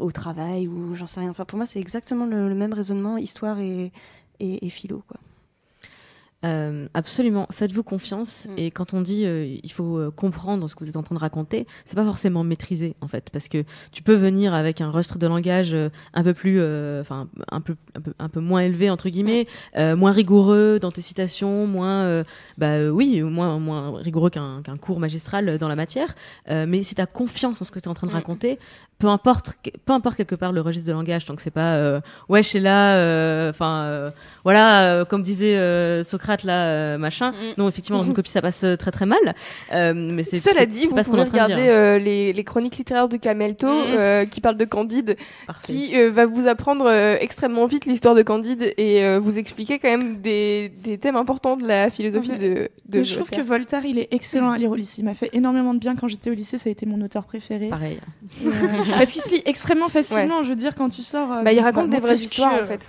au 0.00 0.10
travail 0.12 0.66
ou 0.66 0.94
j'en 0.94 1.06
sais 1.06 1.20
rien. 1.20 1.28
Enfin, 1.28 1.44
pour 1.44 1.58
moi, 1.58 1.66
c'est 1.66 1.78
exactement 1.80 2.24
le 2.24 2.54
même 2.54 2.72
raisonnement, 2.72 3.18
histoire 3.18 3.58
et, 3.60 3.92
et, 4.40 4.66
et 4.66 4.70
philo, 4.70 5.02
quoi. 5.08 5.18
Euh, 6.44 6.86
absolument, 6.94 7.48
faites-vous 7.50 7.82
confiance. 7.82 8.46
Mm. 8.48 8.58
Et 8.58 8.70
quand 8.70 8.94
on 8.94 9.00
dit 9.00 9.26
euh, 9.26 9.58
il 9.60 9.72
faut 9.72 9.98
euh, 9.98 10.12
comprendre 10.12 10.68
ce 10.68 10.76
que 10.76 10.84
vous 10.84 10.88
êtes 10.88 10.96
en 10.96 11.02
train 11.02 11.16
de 11.16 11.20
raconter, 11.20 11.66
c'est 11.84 11.96
pas 11.96 12.04
forcément 12.04 12.44
maîtriser 12.44 12.94
en 13.00 13.08
fait, 13.08 13.28
parce 13.32 13.48
que 13.48 13.64
tu 13.90 14.04
peux 14.04 14.14
venir 14.14 14.54
avec 14.54 14.80
un 14.80 14.92
rustre 14.92 15.18
de 15.18 15.26
langage 15.26 15.74
euh, 15.74 15.88
un 16.14 16.22
peu 16.22 16.34
plus, 16.34 16.62
enfin 17.00 17.26
un 17.50 17.60
peu, 17.60 17.74
un 17.96 18.00
peu, 18.00 18.14
un 18.20 18.28
peu 18.28 18.38
moins 18.38 18.60
élevé 18.60 18.88
entre 18.88 19.08
guillemets, 19.08 19.48
moins 19.76 20.12
rigoureux 20.12 20.78
dans 20.80 20.92
tes 20.92 21.02
citations, 21.02 21.66
moins, 21.66 22.22
bah 22.56 22.88
oui, 22.90 23.20
moins, 23.22 23.58
moins 23.58 23.98
rigoureux 23.98 24.30
qu'un 24.30 24.62
cours 24.80 25.00
magistral 25.00 25.58
dans 25.58 25.68
la 25.68 25.76
matière. 25.76 26.14
Mais 26.48 26.82
si 26.82 26.94
tu 26.94 27.00
as 27.00 27.06
confiance 27.06 27.60
en 27.60 27.64
ce 27.64 27.72
que 27.72 27.80
tu 27.80 27.86
es 27.86 27.88
en 27.88 27.94
train 27.94 28.06
de 28.06 28.12
Mm. 28.12 28.14
raconter, 28.14 28.58
peu 28.98 29.06
importe, 29.06 29.56
peu 29.84 29.92
importe 29.92 30.16
quelque 30.16 30.34
part 30.34 30.52
le 30.52 30.60
registre 30.60 30.88
de 30.88 30.92
langage, 30.92 31.24
tant 31.24 31.36
que 31.36 31.42
c'est 31.42 31.50
pas 31.52 31.74
euh, 31.76 32.00
ouais, 32.28 32.42
je 32.42 32.48
suis 32.48 32.60
là, 32.60 32.94
euh, 32.96 33.50
enfin 33.50 33.82
euh, 33.84 34.10
voilà, 34.44 34.82
euh, 34.84 35.04
comme 35.04 35.22
disait 35.22 35.56
euh, 35.56 36.02
Socrate 36.02 36.42
là, 36.42 36.64
euh, 36.66 36.98
machin. 36.98 37.30
Mm. 37.30 37.34
Non, 37.58 37.68
effectivement, 37.68 37.98
dans 37.98 38.04
une 38.04 38.14
copie, 38.14 38.30
ça 38.30 38.42
passe 38.42 38.64
très 38.78 38.90
très 38.90 39.06
mal. 39.06 39.18
Euh, 39.72 39.92
mais 39.94 40.22
c'est 40.24 40.40
Cela 40.40 40.54
c'est- 40.60 40.66
dit, 40.66 40.86
vous 40.86 40.94
pas 40.96 41.04
pouvez 41.04 41.20
en 41.20 41.24
de 41.24 41.30
regarder 41.30 41.54
euh, 41.68 41.98
les, 41.98 42.32
les 42.32 42.44
chroniques 42.44 42.76
littéraires 42.76 43.08
de 43.08 43.16
Camelto 43.16 43.68
euh, 43.68 44.24
qui 44.24 44.40
parlent 44.40 44.56
de 44.56 44.64
Candide, 44.64 45.16
Parfait. 45.46 45.62
qui 45.72 45.96
euh, 45.96 46.10
va 46.10 46.26
vous 46.26 46.48
apprendre 46.48 46.86
euh, 46.88 47.16
extrêmement 47.20 47.66
vite 47.66 47.86
l'histoire 47.86 48.14
de 48.14 48.22
Candide 48.22 48.74
et 48.78 49.04
euh, 49.04 49.18
vous 49.20 49.38
expliquer 49.38 49.78
quand 49.78 49.88
même 49.88 50.20
des, 50.20 50.70
des 50.82 50.98
thèmes 50.98 51.16
importants 51.16 51.56
de 51.56 51.66
la 51.66 51.90
philosophie 51.90 52.32
Ouais. 52.32 52.36
de, 52.38 52.68
de 52.88 52.98
Mais 52.98 53.04
je 53.04 53.14
trouve 53.14 53.30
que. 53.30 53.40
Voltaire, 53.42 53.84
il 53.86 53.98
est 53.98 54.08
excellent 54.10 54.50
à 54.50 54.58
lire 54.58 54.70
au 54.70 54.74
lycée. 54.74 54.96
Il 55.02 55.04
m'a 55.04 55.14
fait 55.14 55.30
énormément 55.32 55.72
de 55.72 55.78
bien 55.78 55.94
quand 55.94 56.08
j'étais 56.08 56.30
au 56.30 56.34
lycée. 56.34 56.58
Ça 56.58 56.68
a 56.68 56.72
été 56.72 56.84
mon 56.86 57.00
auteur 57.00 57.24
préféré. 57.24 57.68
Pareil. 57.68 57.98
Parce 58.98 59.12
qu'il 59.12 59.22
se 59.22 59.30
lit 59.30 59.42
extrêmement 59.44 59.88
facilement. 59.88 60.42
Je 60.42 60.48
veux 60.50 60.56
dire, 60.56 60.74
quand 60.74 60.88
tu 60.88 61.02
sors. 61.02 61.30
euh, 61.32 61.42
Bah, 61.42 61.52
il 61.52 61.58
du- 61.58 61.64
raconte 61.64 61.90
des 61.90 61.98
vraies 61.98 62.14
histoires 62.16 62.54
en 62.62 62.66
fait. 62.66 62.88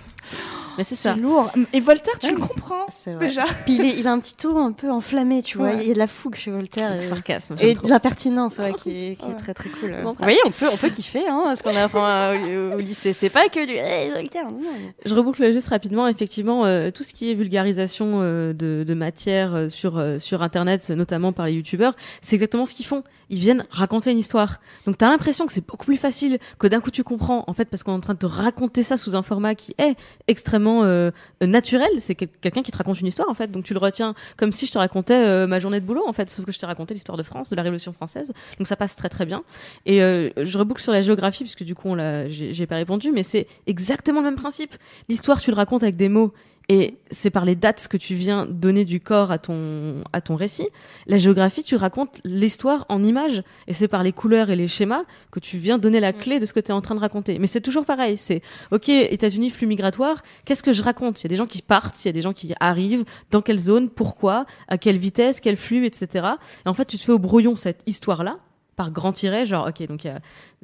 Mais 0.78 0.84
c'est 0.84 0.94
C'est 0.94 1.08
ça. 1.08 1.14
lourd. 1.14 1.50
Et 1.72 1.80
Voltaire, 1.80 2.14
tu 2.20 2.26
Ouais, 2.26 2.32
le 2.32 2.38
comprends 2.40 2.86
C'est 2.94 3.12
vrai. 3.14 3.26
déjà. 3.26 3.44
Puis 3.64 3.74
il, 3.74 3.80
est- 3.84 3.98
il 3.98 4.06
a 4.06 4.12
un 4.12 4.18
petit 4.20 4.34
tour 4.34 4.56
un 4.58 4.72
peu 4.72 4.90
enflammé, 4.90 5.42
tu 5.42 5.58
vois. 5.58 5.68
Ouais. 5.68 5.78
Il 5.82 5.88
y 5.88 5.90
a 5.90 5.94
de 5.94 5.98
la 5.98 6.06
fougue 6.06 6.34
chez 6.36 6.50
Voltaire. 6.50 6.92
Et, 6.92 6.96
sarcasme. 6.96 7.56
et 7.58 7.74
trop. 7.74 7.86
de 7.86 7.90
la 7.90 8.00
pertinence, 8.00 8.58
ouais, 8.58 8.72
qui 8.74 8.90
est, 8.90 9.16
qui 9.16 9.24
est 9.24 9.28
Ouais. 9.28 9.34
très 9.34 9.52
très 9.54 9.68
cool. 9.68 9.96
Bon, 10.02 10.14
oui, 10.22 10.36
on 10.46 10.50
peut, 10.50 10.66
on 10.72 10.76
peut 10.76 10.90
kiffer, 10.90 11.26
hein, 11.28 11.54
ce 11.56 11.62
qu'on 11.62 11.74
a 11.74 11.84
appris 11.84 12.56
au, 12.56 12.74
au 12.74 12.78
lycée. 12.78 13.12
C'est 13.12 13.30
pas 13.30 13.48
que 13.48 13.66
du 13.66 13.72
hey, 13.72 14.10
Voltaire. 14.10 14.46
non. 14.50 14.58
Je 15.04 15.14
reboucle 15.14 15.50
juste 15.52 15.68
rapidement. 15.68 16.06
Effectivement, 16.08 16.64
euh, 16.64 16.90
tout 16.90 17.02
ce 17.02 17.12
qui 17.14 17.30
est 17.30 17.34
vulgarisation 17.34 18.20
euh, 18.22 18.52
de, 18.52 18.84
de 18.86 18.94
matière 18.94 19.54
euh, 19.54 19.68
sur 19.68 19.98
euh, 19.98 20.18
sur 20.18 20.42
Internet, 20.42 20.90
notamment 20.90 21.32
par 21.32 21.46
les 21.46 21.52
youtubeurs, 21.54 21.94
c'est 22.20 22.36
exactement 22.36 22.66
ce 22.66 22.74
qu'ils 22.74 22.86
font. 22.86 23.02
Ils 23.32 23.38
viennent 23.38 23.64
raconter 23.70 24.10
une 24.12 24.18
histoire. 24.18 24.60
Donc 24.86 24.98
t'as 24.98 25.08
l'impression 25.08 25.46
que 25.46 25.52
c'est 25.52 25.66
beaucoup 25.66 25.89
plus 25.90 25.96
facile 25.96 26.38
que 26.60 26.68
d'un 26.68 26.80
coup 26.80 26.92
tu 26.92 27.02
comprends. 27.02 27.42
En 27.48 27.52
fait, 27.52 27.64
parce 27.68 27.82
qu'on 27.82 27.92
est 27.92 27.96
en 27.96 28.00
train 28.00 28.14
de 28.14 28.18
te 28.20 28.26
raconter 28.26 28.84
ça 28.84 28.96
sous 28.96 29.16
un 29.16 29.22
format 29.22 29.56
qui 29.56 29.74
est 29.78 29.96
extrêmement 30.28 30.84
euh, 30.84 31.10
naturel. 31.42 31.90
C'est 31.98 32.14
quel- 32.14 32.28
quelqu'un 32.40 32.62
qui 32.62 32.70
te 32.70 32.76
raconte 32.78 33.00
une 33.00 33.08
histoire 33.08 33.28
en 33.28 33.34
fait. 33.34 33.50
Donc 33.50 33.64
tu 33.64 33.72
le 33.74 33.80
retiens 33.80 34.14
comme 34.36 34.52
si 34.52 34.66
je 34.66 34.72
te 34.72 34.78
racontais 34.78 35.14
euh, 35.26 35.48
ma 35.48 35.58
journée 35.58 35.80
de 35.80 35.84
boulot 35.86 36.04
en 36.06 36.12
fait. 36.12 36.30
Sauf 36.30 36.44
que 36.46 36.52
je 36.52 36.58
t'ai 36.60 36.66
raconté 36.66 36.94
l'histoire 36.94 37.18
de 37.18 37.24
France, 37.24 37.50
de 37.50 37.56
la 37.56 37.62
Révolution 37.62 37.92
française. 37.92 38.32
Donc 38.58 38.68
ça 38.68 38.76
passe 38.76 38.94
très 38.94 39.08
très 39.08 39.26
bien. 39.26 39.42
Et 39.84 40.00
euh, 40.00 40.30
je 40.36 40.58
reboucle 40.58 40.80
sur 40.80 40.92
la 40.92 41.02
géographie 41.02 41.42
puisque 41.42 41.64
du 41.64 41.74
coup 41.74 41.88
on 41.88 42.26
j'ai 42.28 42.66
pas 42.66 42.76
répondu, 42.76 43.10
mais 43.10 43.24
c'est 43.24 43.48
exactement 43.66 44.20
le 44.20 44.26
même 44.26 44.36
principe. 44.36 44.74
L'histoire, 45.08 45.40
tu 45.40 45.50
le 45.50 45.56
racontes 45.56 45.82
avec 45.82 45.96
des 45.96 46.08
mots. 46.08 46.32
Et 46.72 46.98
c'est 47.10 47.30
par 47.30 47.44
les 47.44 47.56
dates 47.56 47.88
que 47.88 47.96
tu 47.96 48.14
viens 48.14 48.46
donner 48.46 48.84
du 48.84 49.00
corps 49.00 49.32
à 49.32 49.38
ton, 49.38 50.04
à 50.12 50.20
ton 50.20 50.36
récit. 50.36 50.68
La 51.08 51.18
géographie, 51.18 51.64
tu 51.64 51.74
racontes 51.74 52.20
l'histoire 52.22 52.86
en 52.88 53.02
images. 53.02 53.42
Et 53.66 53.72
c'est 53.72 53.88
par 53.88 54.04
les 54.04 54.12
couleurs 54.12 54.50
et 54.50 54.56
les 54.56 54.68
schémas 54.68 55.02
que 55.32 55.40
tu 55.40 55.58
viens 55.58 55.78
donner 55.78 55.98
la 55.98 56.12
clé 56.12 56.38
de 56.38 56.46
ce 56.46 56.52
que 56.52 56.60
tu 56.60 56.68
es 56.68 56.72
en 56.72 56.80
train 56.80 56.94
de 56.94 57.00
raconter. 57.00 57.40
Mais 57.40 57.48
c'est 57.48 57.60
toujours 57.60 57.84
pareil. 57.84 58.16
C'est, 58.16 58.40
OK, 58.70 58.88
États-Unis, 58.88 59.50
flux 59.50 59.66
migratoire. 59.66 60.22
Qu'est-ce 60.44 60.62
que 60.62 60.72
je 60.72 60.84
raconte? 60.84 61.20
Il 61.20 61.24
y 61.24 61.26
a 61.26 61.30
des 61.30 61.34
gens 61.34 61.48
qui 61.48 61.60
partent, 61.60 62.04
il 62.04 62.06
y 62.06 62.10
a 62.10 62.12
des 62.12 62.22
gens 62.22 62.32
qui 62.32 62.54
arrivent, 62.60 63.04
dans 63.32 63.42
quelle 63.42 63.58
zone, 63.58 63.90
pourquoi, 63.90 64.46
à 64.68 64.78
quelle 64.78 64.96
vitesse, 64.96 65.40
quel 65.40 65.56
flux, 65.56 65.86
etc. 65.86 66.28
Et 66.64 66.68
en 66.68 66.74
fait, 66.74 66.84
tu 66.84 66.98
te 66.98 67.02
fais 67.02 67.10
au 67.10 67.18
brouillon 67.18 67.56
cette 67.56 67.82
histoire-là 67.86 68.38
par 68.80 68.90
grand 68.90 69.12
tiret, 69.12 69.44
genre 69.44 69.66
ok 69.68 69.86
donc 69.88 70.04
il 70.04 70.08
y 70.08 70.10
a 70.10 70.20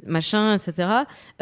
machin, 0.07 0.55
etc. 0.55 0.89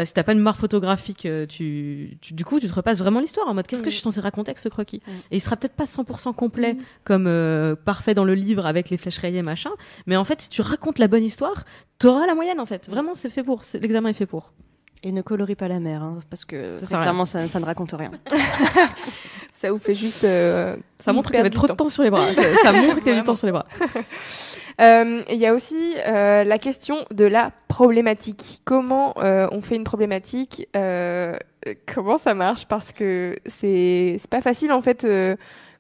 Euh, 0.01 0.05
si 0.05 0.13
t'as 0.13 0.25
pas 0.25 0.33
une 0.33 0.39
mémoire 0.39 0.57
photographique, 0.57 1.25
euh, 1.27 1.47
tu, 1.47 2.19
tu- 2.21 2.35
du 2.35 2.45
coup 2.45 2.59
tu 2.59 2.67
te 2.69 2.75
repasses 2.75 2.99
vraiment 2.99 3.21
l'histoire 3.21 3.47
en 3.49 3.55
mode 3.55 3.67
qu'est-ce 3.69 3.83
que 3.85 3.91
je 3.91 3.95
suis 3.95 4.03
censé 4.03 4.21
raconter 4.21 4.51
avec 4.51 4.59
ce 4.59 4.69
croquis 4.69 5.01
Mm. 5.07 5.11
Et 5.31 5.37
il 5.37 5.41
sera 5.41 5.57
peut-être 5.57 5.75
pas 5.77 5.85
100% 5.85 6.35
complet 6.35 6.77
comme 7.05 7.27
euh, 7.29 7.77
parfait 7.77 8.15
dans 8.15 8.25
le 8.25 8.35
livre 8.35 8.67
avec 8.67 8.91
les 8.91 8.97
flèches 8.97 9.19
rayées 9.19 9.43
machin, 9.43 9.71
mais 10.07 10.17
en 10.17 10.25
fait 10.25 10.41
si 10.41 10.49
tu 10.49 10.63
racontes 10.63 10.99
la 10.99 11.07
bonne 11.09 11.23
histoire, 11.25 11.65
t'auras 12.01 12.27
la 12.27 12.35
moyenne 12.35 12.59
en 12.61 12.67
fait. 12.67 12.89
Vraiment 12.91 13.15
c'est 13.15 13.31
fait 13.31 13.43
pour, 13.45 13.63
l'examen 13.81 14.09
est 14.09 14.15
fait 14.15 14.27
pour. 14.27 14.53
Et 15.07 15.13
ne 15.13 15.21
colorie 15.23 15.55
pas 15.55 15.69
la 15.69 15.81
mer, 15.81 16.03
hein, 16.03 16.19
parce 16.31 16.45
que 16.47 16.79
Ça 16.79 16.99
clairement, 16.99 17.27
ça, 17.27 17.47
ça 17.47 17.61
ne 17.61 17.65
raconte 17.67 17.93
rien. 17.93 18.11
Ça 19.53 19.71
vous 19.73 19.79
fait 19.79 19.95
juste. 19.95 20.25
euh, 20.25 20.77
Ça 20.99 21.13
montre 21.13 21.31
qu'il 21.31 21.41
y 21.41 21.43
du 21.43 21.51
trop 21.51 21.67
de 21.67 21.73
temps. 21.73 21.89
sur 21.89 22.03
les 22.03 22.11
bras. 22.11 22.27
ça, 22.35 22.43
ça 22.63 22.73
montre 22.73 22.97
qu'il 22.99 23.07
y 23.07 23.11
avait 23.11 23.21
du 23.21 23.25
temps 23.25 23.35
sur 23.35 23.47
les 23.47 23.53
bras. 23.53 23.67
Euh, 24.81 25.23
Il 25.31 25.37
y 25.37 25.47
a 25.47 25.55
aussi 25.55 25.95
euh, 26.07 26.45
la 26.45 26.59
question 26.59 27.05
de 27.11 27.25
la 27.25 27.53
problématique. 27.69 28.61
Comment 28.65 29.15
euh, 29.19 29.49
on 29.53 29.61
fait 29.61 29.77
une 29.77 29.85
problématique 29.85 30.69
Comment 30.73 32.19
ça 32.19 32.35
marche? 32.35 32.67
Parce 32.67 32.93
que 32.93 33.39
c'est 33.47 34.17
c'est 34.19 34.31
pas 34.31 34.43
facile 34.43 34.73
en 34.73 34.81
fait 34.81 35.07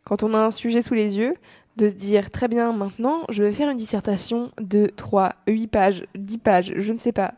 quand 0.04 0.22
on 0.22 0.32
a 0.34 0.38
un 0.38 0.50
sujet 0.50 0.80
sous 0.80 0.94
les 0.94 1.18
yeux 1.18 1.34
de 1.76 1.88
se 1.88 1.94
dire 1.94 2.30
très 2.30 2.48
bien 2.48 2.72
maintenant 2.72 3.24
je 3.28 3.42
vais 3.42 3.52
faire 3.52 3.68
une 3.68 3.76
dissertation 3.76 4.50
de 4.60 4.86
3, 4.86 5.34
8 5.46 5.66
pages, 5.66 6.04
10 6.14 6.38
pages, 6.38 6.72
je 6.76 6.92
ne 6.92 6.98
sais 6.98 7.12
pas. 7.12 7.34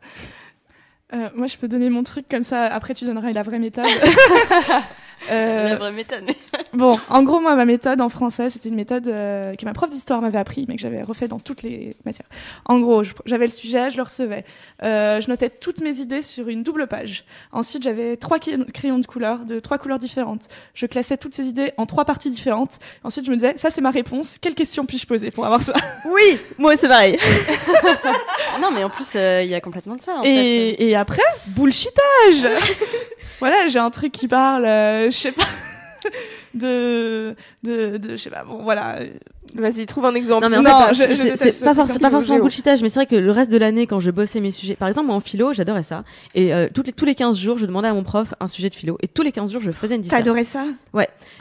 Euh, 1.14 1.28
moi, 1.34 1.46
je 1.46 1.56
peux 1.56 1.68
donner 1.68 1.88
mon 1.88 2.02
truc 2.02 2.26
comme 2.28 2.42
ça. 2.42 2.64
Après, 2.64 2.94
tu 2.94 3.04
donneras 3.04 3.30
la 3.32 3.42
vraie 3.42 3.58
méthode. 3.58 3.86
Euh, 5.30 5.76
vraie 5.78 5.92
méthode. 5.92 6.24
bon, 6.72 6.98
en 7.08 7.22
gros, 7.22 7.40
moi, 7.40 7.56
ma 7.56 7.64
méthode 7.64 8.00
en 8.00 8.08
français, 8.08 8.50
c'était 8.50 8.68
une 8.68 8.74
méthode 8.74 9.08
euh, 9.08 9.54
que 9.56 9.64
ma 9.64 9.72
prof 9.72 9.90
d'histoire 9.90 10.20
m'avait 10.20 10.38
appris, 10.38 10.66
mais 10.68 10.76
que 10.76 10.80
j'avais 10.80 11.02
refait 11.02 11.28
dans 11.28 11.40
toutes 11.40 11.62
les 11.62 11.96
matières. 12.04 12.28
En 12.64 12.78
gros, 12.80 13.02
j'avais 13.24 13.46
le 13.46 13.52
sujet, 13.52 13.90
je 13.90 13.96
le 13.96 14.02
recevais. 14.02 14.44
Euh, 14.82 15.20
je 15.20 15.28
notais 15.28 15.50
toutes 15.50 15.80
mes 15.80 15.98
idées 15.98 16.22
sur 16.22 16.48
une 16.48 16.62
double 16.62 16.86
page. 16.86 17.24
Ensuite, 17.52 17.82
j'avais 17.82 18.16
trois 18.16 18.38
crayons 18.38 18.98
de 18.98 19.06
couleur, 19.06 19.44
de 19.44 19.58
trois 19.60 19.78
couleurs 19.78 19.98
différentes. 19.98 20.48
Je 20.74 20.86
classais 20.86 21.16
toutes 21.16 21.34
ces 21.34 21.48
idées 21.48 21.72
en 21.76 21.86
trois 21.86 22.04
parties 22.04 22.30
différentes. 22.30 22.78
Ensuite, 23.02 23.26
je 23.26 23.30
me 23.30 23.36
disais, 23.36 23.54
ça, 23.56 23.70
c'est 23.70 23.80
ma 23.80 23.90
réponse. 23.90 24.38
Quelle 24.40 24.54
question 24.54 24.86
puis-je 24.86 25.06
poser 25.06 25.30
pour 25.30 25.44
avoir 25.46 25.62
ça? 25.62 25.74
Oui, 26.06 26.38
moi 26.56 26.76
c'est 26.76 26.88
pareil. 26.88 27.18
Ah 28.54 28.58
non, 28.60 28.70
mais 28.70 28.84
en 28.84 28.88
plus, 28.88 29.12
euh, 29.16 29.42
il 29.42 29.50
y 29.50 29.54
a 29.54 29.60
complètement 29.60 29.96
de 29.96 30.00
ça. 30.00 30.14
En 30.18 30.22
fait. 30.22 30.30
et, 30.30 30.88
et 30.88 30.96
après, 30.96 31.22
bullshitage 31.48 32.48
Voilà, 33.38 33.66
j'ai 33.66 33.78
un 33.78 33.90
truc 33.90 34.12
qui 34.12 34.28
parle, 34.28 34.64
euh, 34.64 35.05
je 35.10 35.16
sais 35.16 35.32
pas, 35.32 35.48
de, 36.54 37.34
de, 37.62 37.96
de, 37.96 38.10
je 38.10 38.16
sais 38.16 38.30
pas, 38.30 38.44
bon, 38.44 38.62
voilà. 38.62 39.00
Vas-y, 39.58 39.86
trouve 39.86 40.06
un 40.06 40.14
exemple. 40.14 40.42
Non 40.44 40.50
mais 40.50 40.56
en 40.58 40.62
Non, 40.62 40.94
fait, 40.94 41.14
je- 41.14 41.36
c'est- 41.36 41.64
pas, 41.64 41.72
forc- 41.74 41.92
en 41.96 41.98
pas 41.98 42.10
forcément 42.10 42.38
bullshitage, 42.40 42.82
mais 42.82 42.88
c'est 42.88 43.00
vrai 43.00 43.06
que 43.06 43.16
le 43.16 43.30
reste 43.30 43.50
de 43.50 43.58
l'année, 43.58 43.86
quand 43.86 44.00
je 44.00 44.10
bossais 44.10 44.40
mes 44.40 44.50
sujets, 44.50 44.74
par 44.76 44.88
exemple 44.88 45.06
moi 45.08 45.16
en 45.16 45.20
philo, 45.20 45.52
j'adorais 45.52 45.82
ça. 45.82 46.04
Et 46.34 46.52
euh, 46.54 46.68
toutes 46.72 46.86
les, 46.86 46.92
tous 46.92 47.04
les 47.04 47.14
15 47.14 47.36
jours, 47.38 47.58
je 47.58 47.66
demandais 47.66 47.88
à 47.88 47.94
mon 47.94 48.02
prof 48.02 48.34
un 48.40 48.46
sujet 48.48 48.68
de 48.68 48.74
philo. 48.74 48.98
Et 49.02 49.08
tous 49.08 49.22
les 49.22 49.32
15 49.32 49.52
jours, 49.52 49.62
je 49.62 49.70
faisais 49.70 49.94
une 49.96 50.00
T'as 50.02 50.04
disserte. 50.04 50.22
adoré 50.22 50.44
ça? 50.44 50.64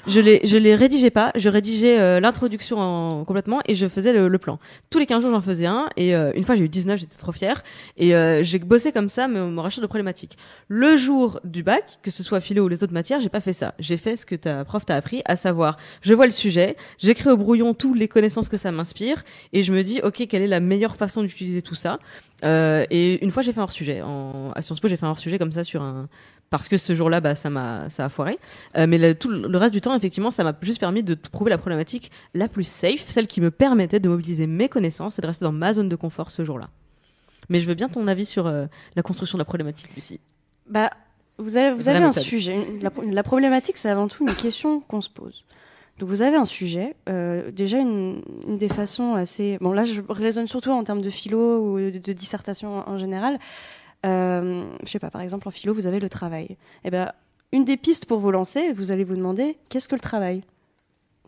Je 0.08 0.20
les, 0.20 0.42
je 0.44 0.58
les 0.58 0.76
rédigeais 0.76 1.10
pas, 1.10 1.32
je 1.36 1.50
rédigeais 1.50 2.00
euh, 2.00 2.20
l'introduction 2.20 2.78
en- 2.80 3.26
complètement 3.26 3.60
et 3.68 3.76
je 3.76 3.88
faisais 3.88 4.14
le, 4.14 4.28
le 4.28 4.38
plan. 4.38 4.60
Tous 4.90 5.00
les 5.00 5.06
15 5.06 5.22
jours, 5.24 5.32
j'en 5.32 5.42
faisais 5.42 5.66
un. 5.66 5.88
Et 5.98 6.16
euh, 6.16 6.32
une 6.36 6.44
fois, 6.44 6.56
j'ai 6.56 6.64
eu 6.64 6.70
19, 6.70 7.00
j'étais 7.00 7.18
trop 7.18 7.32
fière. 7.32 7.64
Et 7.98 8.16
euh, 8.16 8.44
j'ai 8.44 8.60
bossé 8.60 8.92
comme 8.92 9.10
ça, 9.10 9.28
mais 9.28 9.40
me 9.40 9.60
racheter 9.60 9.82
de 9.82 9.88
problématiques. 9.88 10.38
Le 10.68 10.96
jour 10.96 11.40
du 11.44 11.64
bac, 11.64 12.00
que 12.04 12.12
ce 12.12 12.24
soit 12.24 12.40
philo 12.42 12.66
ou 12.66 12.68
les 12.68 12.84
autres 12.84 12.94
matières, 12.94 13.20
j'ai 13.20 13.30
pas 13.30 13.40
fait 13.40 13.54
ça. 13.54 13.74
J'ai 13.80 13.98
fait 13.98 14.16
ce 14.16 14.26
que 14.26 14.36
ta 14.36 14.64
prof 14.66 14.86
t'a 14.86 14.96
appris, 14.96 15.22
à 15.26 15.36
savoir, 15.36 15.78
je 16.02 16.14
vois 16.14 16.26
le 16.26 16.32
sujet, 16.32 16.76
j'écris 17.00 17.30
au 17.30 17.38
brouillon 17.38 17.74
toutes 17.74 17.98
les 17.98 18.05
connaissances 18.08 18.50
que 18.50 18.58
ça 18.58 18.72
m'inspire 18.72 19.24
et 19.54 19.64
je 19.64 19.72
me 19.74 19.84
dis, 19.84 20.02
ok, 20.02 20.26
quelle 20.28 20.42
est 20.42 20.48
la 20.48 20.60
meilleure 20.60 20.96
façon 20.96 21.22
d'utiliser 21.24 21.62
tout 21.62 21.76
ça? 21.76 22.00
Euh, 22.44 22.86
Et 22.90 23.24
une 23.24 23.32
fois, 23.32 23.42
j'ai 23.44 23.52
fait 23.52 23.60
un 23.60 23.64
hors-sujet. 23.64 24.02
En, 24.02 24.52
à 24.56 24.62
Sciences 24.62 24.80
Po, 24.80 24.88
j'ai 24.88 24.98
fait 24.98 25.06
un 25.06 25.10
hors-sujet 25.10 25.38
comme 25.38 25.52
ça 25.52 25.64
sur 25.64 25.82
un 25.82 26.08
parce 26.52 26.68
que 26.68 26.78
ce 26.78 26.94
jour-là, 26.94 27.22
bah, 27.22 27.36
ça 27.36 27.50
m'a, 27.50 27.90
ça 27.90 28.06
a 28.06 28.10
foiré. 28.10 28.38
Euh, 28.78 28.86
mais 28.88 28.98
le, 28.98 29.16
tout 29.16 29.30
le 29.30 29.58
reste 29.58 29.74
du 29.74 29.82
temps, 29.82 29.96
effectivement, 29.96 30.32
ça 30.32 30.44
m'a 30.44 30.54
juste 30.62 30.80
permis 30.80 31.04
de 31.04 31.16
trouver 31.16 31.50
la 31.50 31.58
problématique 31.58 32.12
la 32.34 32.48
plus 32.48 32.64
safe, 32.64 33.08
celle 33.08 33.28
qui 33.28 33.42
me 33.42 33.52
permettait 33.52 34.00
de 34.00 34.08
mobiliser 34.08 34.48
mes 34.48 34.70
connaissances 34.70 35.18
et 35.18 35.22
de 35.22 35.28
rester 35.28 35.44
dans 35.44 35.52
ma 35.52 35.74
zone 35.74 35.90
de 35.90 35.96
confort 35.96 36.30
ce 36.30 36.44
jour-là. 36.46 36.70
Mais 37.50 37.62
je 37.62 37.68
veux 37.68 37.74
bien 37.74 37.90
ton 37.90 38.08
avis 38.08 38.26
sur 38.26 38.48
euh, 38.48 38.68
la 38.96 39.02
construction 39.02 39.38
de 39.38 39.42
la 39.42 39.46
problématique, 39.46 39.90
Lucie. 39.96 40.20
Bah, 40.70 40.92
vous 41.38 41.58
avez, 41.58 41.76
vous 41.76 41.90
avez 41.90 42.00
un 42.00 42.12
sujet. 42.12 42.58
La 43.12 43.24
problématique, 43.24 43.78
c'est 43.78 43.90
avant 43.90 44.08
tout 44.08 44.28
une 44.28 44.36
question 44.36 44.80
qu'on 44.82 45.02
se 45.02 45.10
pose. 45.10 45.44
Donc 46.00 46.10
vous 46.10 46.22
avez 46.22 46.36
un 46.36 46.46
sujet. 46.46 46.96
euh, 47.08 47.52
déjà, 47.52 47.80
une, 47.80 48.22
des 48.48 48.68
façons 48.68 49.16
assez... 49.16 49.58
Bon, 49.62 49.72
là, 49.72 49.86
je 49.86 50.02
raisonne 50.10 50.48
surtout 50.48 50.72
en 50.72 50.84
termes 50.84 51.02
de 51.02 51.10
philo 51.10 51.60
ou 51.60 51.78
de, 51.78 52.14
dissertation 52.14 52.88
en, 52.88 52.98
général. 52.98 53.40
Euh, 54.06 54.66
je 54.84 54.90
sais 54.90 55.00
pas, 55.00 55.10
par 55.10 55.22
exemple, 55.22 55.48
en 55.48 55.52
philo, 55.52 55.74
vous 55.74 55.88
avez 55.88 56.00
le 56.00 56.10
travail. 56.10 56.58
Eh 56.84 56.92
ben, 56.92 57.12
une 57.52 57.64
des 57.64 57.78
pistes 57.78 58.06
pour 58.06 58.20
vous 58.20 58.32
lancer, 58.32 58.74
vous 58.74 58.92
allez 58.92 59.06
vous 59.06 59.16
demander, 59.16 59.58
qu'est-ce 59.70 59.88
que 59.88 59.96
le 59.96 60.02
travail? 60.02 60.44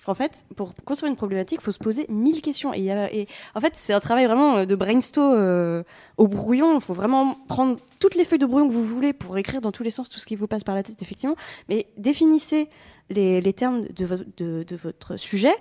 En 0.07 0.13
fait, 0.13 0.45
pour 0.55 0.73
construire 0.85 1.09
une 1.11 1.17
problématique, 1.17 1.59
il 1.61 1.63
faut 1.63 1.71
se 1.71 1.79
poser 1.79 2.05
mille 2.09 2.41
questions. 2.41 2.73
Et, 2.73 3.27
en 3.55 3.59
fait, 3.61 3.73
c'est 3.75 3.93
un 3.93 3.99
travail 3.99 4.25
vraiment 4.25 4.57
euh, 4.57 4.65
de 4.65 4.75
brainstorm 4.75 5.35
euh, 5.37 5.83
au 6.17 6.27
brouillon. 6.27 6.75
Il 6.75 6.81
faut 6.81 6.93
vraiment 6.93 7.35
prendre 7.47 7.77
toutes 7.99 8.15
les 8.15 8.25
feuilles 8.25 8.39
de 8.39 8.45
brouillon 8.45 8.67
que 8.67 8.73
vous 8.73 8.83
voulez 8.83 9.13
pour 9.13 9.37
écrire 9.37 9.61
dans 9.61 9.71
tous 9.71 9.83
les 9.83 9.91
sens 9.91 10.09
tout 10.09 10.19
ce 10.19 10.25
qui 10.25 10.35
vous 10.35 10.47
passe 10.47 10.63
par 10.63 10.75
la 10.75 10.83
tête, 10.83 11.01
effectivement. 11.01 11.35
Mais 11.69 11.87
définissez 11.97 12.69
les, 13.09 13.53
termes 13.53 13.85
de, 13.85 14.05
vo- 14.05 14.23
de, 14.37 14.63
de 14.63 14.75
votre 14.75 15.17
sujet 15.17 15.55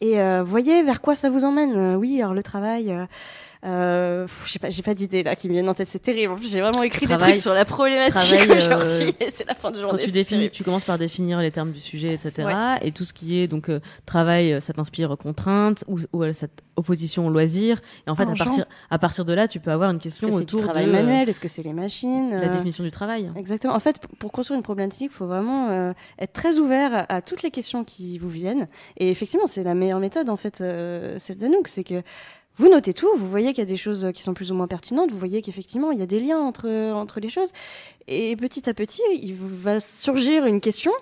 et 0.00 0.20
euh, 0.20 0.42
voyez 0.42 0.82
vers 0.82 1.00
quoi 1.00 1.14
ça 1.14 1.30
vous 1.30 1.44
emmène. 1.44 1.96
Oui, 1.96 2.20
alors 2.20 2.34
le 2.34 2.42
travail. 2.42 2.92
Euh, 3.64 4.26
j'ai 4.46 4.58
pas, 4.58 4.70
j'ai 4.70 4.82
pas 4.82 4.94
d'idée 4.94 5.22
là 5.22 5.34
qui 5.36 5.48
me 5.48 5.52
viennent 5.54 5.68
en 5.68 5.74
tête, 5.74 5.88
c'est 5.88 5.98
terrible. 5.98 6.32
En 6.32 6.36
plus, 6.36 6.50
j'ai 6.52 6.60
vraiment 6.60 6.82
écrit 6.82 7.06
Travail- 7.06 7.26
des 7.28 7.32
trucs 7.34 7.42
sur 7.42 7.54
la 7.54 7.64
problématique 7.64 8.48
euh, 8.50 8.56
aujourd'hui 8.56 9.14
et 9.20 9.28
c'est 9.32 9.46
la 9.46 9.54
fin 9.54 9.70
de 9.70 9.76
Quand 9.76 9.82
journée. 9.82 9.98
tu 10.00 10.06
c'est 10.06 10.12
définis, 10.12 10.50
tu 10.50 10.62
commences 10.64 10.84
par 10.84 10.98
définir 10.98 11.40
les 11.40 11.50
termes 11.50 11.72
du 11.72 11.80
sujet, 11.80 12.12
etc. 12.14 12.48
Et 12.82 12.92
tout 12.92 13.04
ce 13.04 13.12
qui 13.12 13.38
est 13.40 13.48
donc 13.48 13.68
euh, 13.68 13.80
travail, 14.06 14.52
euh, 14.52 14.60
ça 14.60 14.72
t'inspire 14.72 15.16
contrainte 15.18 15.84
ou, 15.88 15.98
ou 16.12 16.22
euh, 16.22 16.32
cette 16.32 16.62
opposition 16.76 17.26
au 17.26 17.30
loisir. 17.30 17.80
Et 18.06 18.10
en 18.10 18.14
fait, 18.14 18.22
à 18.24 18.28
Argent. 18.28 18.44
partir, 18.44 18.66
à 18.90 18.98
partir 18.98 19.24
de 19.24 19.32
là, 19.32 19.48
tu 19.48 19.58
peux 19.60 19.72
avoir 19.72 19.90
une 19.90 19.96
Est-ce 19.96 20.04
question 20.04 20.28
que 20.28 20.34
c'est 20.34 20.40
autour 20.42 20.60
du 20.60 20.64
travail 20.66 20.86
de 20.86 20.92
manuel? 20.92 21.28
Est-ce 21.28 21.40
que 21.40 21.48
c'est 21.48 21.62
les 21.64 21.72
machines? 21.72 22.30
la 22.30 22.48
définition 22.48 22.84
du 22.84 22.90
travail. 22.92 23.30
Exactement. 23.36 23.74
En 23.74 23.80
fait, 23.80 23.96
pour 24.20 24.30
construire 24.30 24.56
une 24.58 24.62
problématique, 24.62 25.10
il 25.12 25.14
faut 25.16 25.26
vraiment 25.26 25.68
euh, 25.70 25.92
être 26.20 26.32
très 26.32 26.58
ouvert 26.58 26.94
à, 26.94 27.12
à 27.16 27.22
toutes 27.22 27.42
les 27.42 27.50
questions 27.50 27.82
qui 27.82 28.18
vous 28.18 28.28
viennent. 28.28 28.68
Et 28.96 29.10
effectivement, 29.10 29.46
c'est 29.48 29.64
la 29.64 29.74
meilleure 29.74 29.98
méthode, 29.98 30.30
en 30.30 30.36
fait, 30.36 30.60
euh, 30.60 31.16
celle 31.18 31.38
d'Anouk. 31.38 31.66
C'est 31.66 31.82
que 31.84 32.02
vous 32.58 32.68
notez 32.68 32.92
tout, 32.92 33.08
vous 33.16 33.28
voyez 33.28 33.48
qu'il 33.48 33.58
y 33.58 33.66
a 33.66 33.70
des 33.70 33.76
choses 33.76 34.08
qui 34.12 34.22
sont 34.22 34.34
plus 34.34 34.50
ou 34.50 34.54
moins 34.54 34.66
pertinentes, 34.66 35.12
vous 35.12 35.18
voyez 35.18 35.42
qu'effectivement, 35.42 35.92
il 35.92 35.98
y 35.98 36.02
a 36.02 36.06
des 36.06 36.20
liens 36.20 36.40
entre, 36.40 36.68
entre 36.92 37.20
les 37.20 37.28
choses. 37.28 37.50
Et 38.08 38.34
petit 38.36 38.68
à 38.68 38.74
petit, 38.74 39.02
il 39.14 39.34
va 39.36 39.78
surgir 39.80 40.44
une 40.44 40.60
question, 40.60 40.92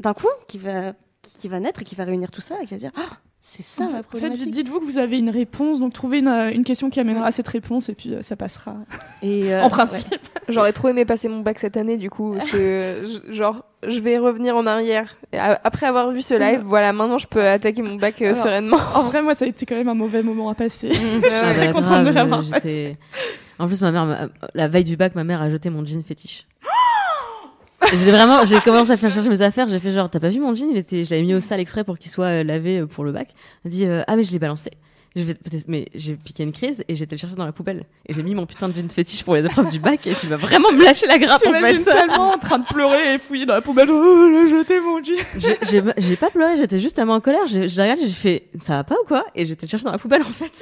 d'un 0.00 0.14
coup, 0.14 0.28
qui 0.48 0.58
va, 0.58 0.94
qui, 1.22 1.36
qui 1.36 1.48
va 1.48 1.60
naître 1.60 1.82
et 1.82 1.84
qui 1.84 1.94
va 1.94 2.04
réunir 2.04 2.30
tout 2.30 2.40
ça 2.40 2.62
et 2.62 2.66
qui 2.66 2.72
va 2.72 2.78
dire 2.78 2.92
Ah, 2.96 3.18
c'est 3.48 3.62
ça 3.62 3.84
ma 3.84 4.00
En 4.00 4.02
fait, 4.18 4.28
dites-vous 4.50 4.80
que 4.80 4.84
vous 4.84 4.98
avez 4.98 5.18
une 5.20 5.30
réponse, 5.30 5.78
donc 5.78 5.92
trouvez 5.92 6.18
une, 6.18 6.26
euh, 6.26 6.50
une 6.50 6.64
question 6.64 6.90
qui 6.90 6.98
amènera 6.98 7.26
à 7.26 7.30
cette 7.30 7.46
réponse 7.46 7.88
et 7.88 7.94
puis 7.94 8.12
euh, 8.12 8.20
ça 8.20 8.34
passera. 8.34 8.74
Et, 9.22 9.54
euh, 9.54 9.62
en 9.62 9.70
principe. 9.70 10.16
J'aurais 10.48 10.72
trop 10.72 10.88
aimé 10.88 11.04
passer 11.04 11.28
mon 11.28 11.40
bac 11.42 11.60
cette 11.60 11.76
année 11.76 11.96
du 11.96 12.10
coup 12.10 12.32
parce 12.32 12.48
que 12.48 13.04
je- 13.28 13.32
genre 13.32 13.64
je 13.86 14.00
vais 14.00 14.18
revenir 14.18 14.56
en 14.56 14.66
arrière 14.66 15.16
après 15.32 15.86
avoir 15.86 16.10
vu 16.10 16.22
ce 16.22 16.34
live 16.34 16.62
voilà 16.66 16.92
maintenant 16.92 17.18
je 17.18 17.28
peux 17.28 17.46
attaquer 17.46 17.82
mon 17.82 17.94
bac 17.94 18.20
euh, 18.20 18.30
Alors, 18.30 18.36
sereinement 18.42 18.80
En 18.94 19.04
vrai, 19.04 19.22
moi, 19.22 19.36
ça 19.36 19.44
a 19.44 19.48
été 19.48 19.64
quand 19.64 19.76
même 19.76 19.88
un 19.88 19.94
mauvais 19.94 20.24
moment 20.24 20.50
à 20.50 20.54
passer. 20.56 20.88
je 20.92 20.98
suis 20.98 21.20
très 21.20 21.66
bah, 21.68 21.72
contente 21.72 21.84
grave, 21.88 22.06
de 22.06 22.10
l'avoir 22.10 22.42
passé. 22.50 22.96
En 23.60 23.68
plus, 23.68 23.80
ma 23.80 23.92
mère, 23.92 24.28
la 24.54 24.66
veille 24.66 24.84
du 24.84 24.96
bac, 24.96 25.14
ma 25.14 25.22
mère 25.22 25.40
a 25.40 25.50
jeté 25.50 25.70
mon 25.70 25.84
jean 25.86 26.02
fétiche. 26.02 26.48
J'ai 27.90 28.10
vraiment, 28.10 28.44
j'ai 28.44 28.60
commencé 28.64 28.90
à 28.92 28.96
faire 28.96 29.10
chercher 29.12 29.28
mes 29.28 29.42
affaires. 29.42 29.68
J'ai 29.68 29.78
fait 29.78 29.90
genre, 29.92 30.08
t'as 30.10 30.20
pas 30.20 30.28
vu 30.28 30.40
mon 30.40 30.54
jean? 30.54 30.68
Il 30.70 30.76
était, 30.76 31.04
je 31.04 31.10
l'avais 31.10 31.22
mis 31.22 31.34
au 31.34 31.40
sale 31.40 31.60
exprès 31.60 31.84
pour 31.84 31.98
qu'il 31.98 32.10
soit 32.10 32.26
euh, 32.26 32.42
lavé 32.44 32.78
euh, 32.80 32.86
pour 32.86 33.04
le 33.04 33.12
bac. 33.12 33.28
Elle 33.64 33.70
dit, 33.70 33.84
euh, 33.86 34.02
ah 34.06 34.16
mais 34.16 34.22
je 34.22 34.32
l'ai 34.32 34.38
balancé. 34.38 34.70
Je 35.14 35.22
vais, 35.22 35.34
mais 35.66 35.86
j'ai 35.94 36.14
piqué 36.14 36.42
une 36.42 36.52
crise 36.52 36.84
et 36.88 36.94
j'ai 36.94 37.04
été 37.04 37.14
le 37.16 37.18
chercher 37.20 37.36
dans 37.36 37.46
la 37.46 37.52
poubelle. 37.52 37.84
Et 38.06 38.12
j'ai 38.12 38.22
mis 38.22 38.34
mon 38.34 38.44
putain 38.44 38.68
de 38.68 38.76
jean 38.76 38.86
fétiche 38.90 39.24
pour 39.24 39.34
les 39.34 39.46
épreuves 39.46 39.70
du 39.70 39.78
bac 39.78 40.06
et 40.06 40.14
tu 40.14 40.26
vas 40.26 40.36
vraiment 40.36 40.70
me 40.72 40.84
lâcher 40.84 41.06
la 41.06 41.18
grappe 41.18 41.40
en 41.46 41.52
fait. 41.52 41.82
tellement 41.84 42.32
en 42.34 42.38
train 42.38 42.58
de 42.58 42.66
pleurer 42.66 43.14
et 43.14 43.18
fouiller 43.18 43.46
dans 43.46 43.54
la 43.54 43.62
poubelle. 43.62 43.88
Oh, 43.90 44.46
jeté 44.50 44.78
mon 44.78 45.02
jean. 45.02 45.14
J'ai- 45.98 46.16
pas 46.16 46.28
pleuré, 46.28 46.58
j'étais 46.58 46.78
juste 46.78 46.96
tellement 46.96 47.14
en 47.14 47.20
colère. 47.20 47.46
J'ai 47.46 47.66
j'ai 47.66 47.80
regardé, 47.80 48.02
j'ai 48.02 48.12
fait, 48.12 48.48
ça 48.60 48.74
va 48.74 48.84
pas 48.84 48.96
ou 49.02 49.06
quoi? 49.06 49.24
Et 49.34 49.46
j'étais 49.46 49.64
le 49.64 49.70
chercher 49.70 49.86
dans 49.86 49.92
la 49.92 49.98
poubelle 49.98 50.20
en 50.20 50.24
fait. 50.26 50.52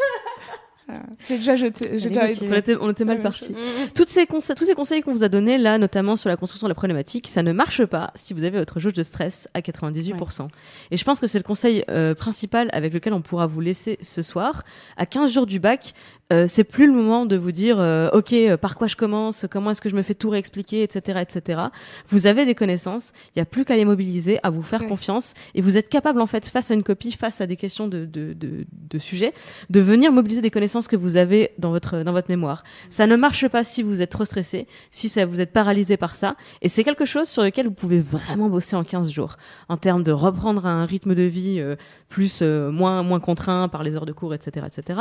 J'ai 1.28 1.38
déjà 1.38 1.56
jeté. 1.56 1.98
J'ai 1.98 2.06
Elle 2.06 2.06
est 2.06 2.08
déjà 2.08 2.26
motivée. 2.26 2.50
On 2.50 2.58
était, 2.58 2.76
on 2.80 2.90
était 2.90 3.04
mal 3.04 3.16
Ouais, 3.16 3.22
partis. 3.22 3.54
Toutes 3.94 4.10
ces 4.10 4.24
conse- 4.24 4.54
tous 4.54 4.64
ces 4.64 4.74
conseils 4.74 5.00
qu'on 5.02 5.12
vous 5.12 5.24
a 5.24 5.28
donnés 5.28 5.56
là, 5.56 5.78
notamment 5.78 6.14
sur 6.16 6.28
la 6.28 6.36
construction 6.36 6.66
de 6.66 6.70
la 6.70 6.74
problématique, 6.74 7.26
ça 7.26 7.42
ne 7.42 7.52
marche 7.52 7.84
pas 7.86 8.10
si 8.14 8.34
vous 8.34 8.44
avez 8.44 8.58
votre 8.58 8.80
jauge 8.80 8.92
de 8.92 9.02
stress 9.02 9.48
à 9.54 9.60
98%. 9.60 10.48
Et 10.90 10.96
je 10.96 11.04
pense 11.04 11.20
que 11.20 11.26
c'est 11.26 11.38
le 11.38 11.44
conseil 11.44 11.84
euh, 11.88 12.14
principal 12.14 12.68
avec 12.72 12.92
lequel 12.92 13.14
on 13.14 13.22
pourra 13.22 13.46
vous 13.46 13.60
laisser 13.60 13.98
ce 14.02 14.20
soir. 14.22 14.62
À 14.96 15.06
15 15.06 15.32
jours 15.32 15.46
du 15.46 15.58
bac, 15.58 15.94
euh, 16.32 16.46
c'est 16.46 16.64
plus 16.64 16.86
le 16.86 16.92
moment 16.92 17.26
de 17.26 17.36
vous 17.36 17.52
dire, 17.52 17.76
euh, 17.78 18.08
ok, 18.12 18.32
euh, 18.32 18.56
par 18.56 18.76
quoi 18.76 18.86
je 18.86 18.96
commence, 18.96 19.46
comment 19.50 19.70
est-ce 19.70 19.80
que 19.82 19.90
je 19.90 19.94
me 19.94 20.02
fais 20.02 20.14
tout 20.14 20.30
réexpliquer, 20.30 20.82
etc., 20.82 21.20
etc. 21.20 21.60
Vous 22.08 22.26
avez 22.26 22.46
des 22.46 22.54
connaissances, 22.54 23.12
il 23.28 23.38
n'y 23.38 23.42
a 23.42 23.44
plus 23.44 23.64
qu'à 23.66 23.76
les 23.76 23.84
mobiliser, 23.84 24.40
à 24.42 24.48
vous 24.50 24.62
faire 24.62 24.80
Ouais. 24.80 24.88
confiance, 24.88 25.34
et 25.54 25.60
vous 25.60 25.76
êtes 25.76 25.88
capable 25.90 26.20
en 26.22 26.26
fait 26.26 26.48
face 26.48 26.70
à 26.70 26.74
une 26.74 26.82
copie, 26.82 27.12
face 27.12 27.40
à 27.42 27.46
des 27.46 27.56
questions 27.56 27.88
de, 27.88 28.06
de, 28.06 28.32
de, 28.32 28.64
de 28.72 28.98
sujets, 28.98 29.34
de 29.68 29.80
venir 29.80 30.12
mobiliser 30.12 30.40
des 30.40 30.50
connaissances 30.50 30.88
que 30.88 30.96
vous 30.96 31.16
avez 31.18 31.50
dans 31.58 31.70
votre 31.70 32.02
dans 32.02 32.12
votre 32.12 32.30
mémoire. 32.30 32.64
Ça 32.88 33.06
ne 33.06 33.16
marche 33.16 33.46
pas 33.48 33.62
si 33.62 33.82
vous 33.82 34.00
êtes 34.00 34.10
trop 34.10 34.24
stressé, 34.24 34.66
si 34.90 35.10
ça 35.10 35.26
vous 35.26 35.40
êtes 35.42 35.52
paralysé 35.52 35.96
par 35.98 36.14
ça, 36.14 36.36
et 36.62 36.68
c'est 36.68 36.84
quelque 36.84 37.04
chose 37.04 37.28
sur 37.28 37.42
lequel 37.42 37.66
vous 37.66 37.72
pouvez 37.74 38.00
vraiment 38.00 38.48
bosser 38.48 38.76
en 38.76 38.82
15 38.84 39.10
jours, 39.10 39.36
en 39.68 39.76
termes 39.76 40.02
de 40.02 40.12
reprendre 40.12 40.64
un 40.66 40.86
rythme 40.86 41.14
de 41.14 41.22
vie 41.22 41.60
euh, 41.60 41.76
plus 42.08 42.40
euh, 42.40 42.70
moins 42.70 43.02
moins 43.02 43.20
contraint 43.20 43.68
par 43.68 43.82
les 43.82 43.94
heures 43.94 44.06
de 44.06 44.12
cours, 44.12 44.32
etc., 44.32 44.66
etc. 44.66 45.00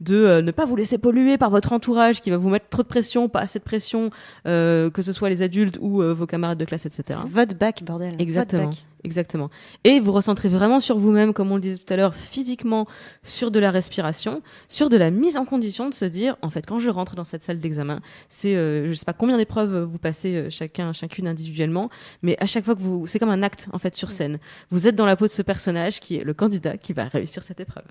De 0.00 0.16
euh, 0.16 0.42
ne 0.42 0.50
pas 0.50 0.63
vous 0.64 0.76
laisser 0.76 0.98
polluer 0.98 1.38
par 1.38 1.50
votre 1.50 1.72
entourage 1.72 2.20
qui 2.20 2.30
va 2.30 2.36
vous 2.36 2.48
mettre 2.48 2.68
trop 2.68 2.82
de 2.82 2.88
pression, 2.88 3.28
pas 3.28 3.40
assez 3.40 3.58
de 3.58 3.64
pression, 3.64 4.10
euh, 4.46 4.90
que 4.90 5.02
ce 5.02 5.12
soit 5.12 5.28
les 5.28 5.42
adultes 5.42 5.78
ou 5.80 6.02
euh, 6.02 6.12
vos 6.12 6.26
camarades 6.26 6.58
de 6.58 6.64
classe, 6.64 6.86
etc. 6.86 7.20
Votre 7.26 7.54
bac, 7.54 7.82
bordel. 7.84 8.14
Exactement. 8.18 8.70
Exactement. 9.04 9.50
Et 9.84 10.00
vous 10.00 10.12
recentrez 10.12 10.48
vraiment 10.48 10.80
sur 10.80 10.96
vous-même, 10.96 11.34
comme 11.34 11.52
on 11.52 11.56
le 11.56 11.60
disait 11.60 11.76
tout 11.76 11.92
à 11.92 11.96
l'heure, 11.96 12.14
physiquement, 12.14 12.86
sur 13.22 13.50
de 13.50 13.58
la 13.58 13.70
respiration, 13.70 14.42
sur 14.68 14.88
de 14.88 14.96
la 14.96 15.10
mise 15.10 15.36
en 15.36 15.44
condition 15.44 15.90
de 15.90 15.94
se 15.94 16.06
dire, 16.06 16.36
en 16.40 16.48
fait, 16.48 16.64
quand 16.66 16.78
je 16.78 16.88
rentre 16.88 17.14
dans 17.14 17.24
cette 17.24 17.42
salle 17.42 17.58
d'examen, 17.58 18.00
c'est, 18.30 18.56
euh, 18.56 18.88
je 18.88 18.94
sais 18.94 19.04
pas 19.04 19.12
combien 19.12 19.36
d'épreuves 19.36 19.82
vous 19.82 19.98
passez 19.98 20.34
euh, 20.34 20.50
chacun, 20.50 20.94
chacune 20.94 21.28
individuellement, 21.28 21.90
mais 22.22 22.36
à 22.40 22.46
chaque 22.46 22.64
fois 22.64 22.74
que 22.74 22.80
vous, 22.80 23.06
c'est 23.06 23.18
comme 23.18 23.28
un 23.28 23.42
acte, 23.42 23.68
en 23.74 23.78
fait, 23.78 23.94
sur 23.94 24.10
scène. 24.10 24.38
Vous 24.70 24.88
êtes 24.88 24.96
dans 24.96 25.06
la 25.06 25.16
peau 25.16 25.26
de 25.26 25.30
ce 25.30 25.42
personnage 25.42 26.00
qui 26.00 26.16
est 26.16 26.24
le 26.24 26.32
candidat 26.32 26.78
qui 26.78 26.94
va 26.94 27.04
réussir 27.04 27.42
cette 27.42 27.60
épreuve. 27.60 27.84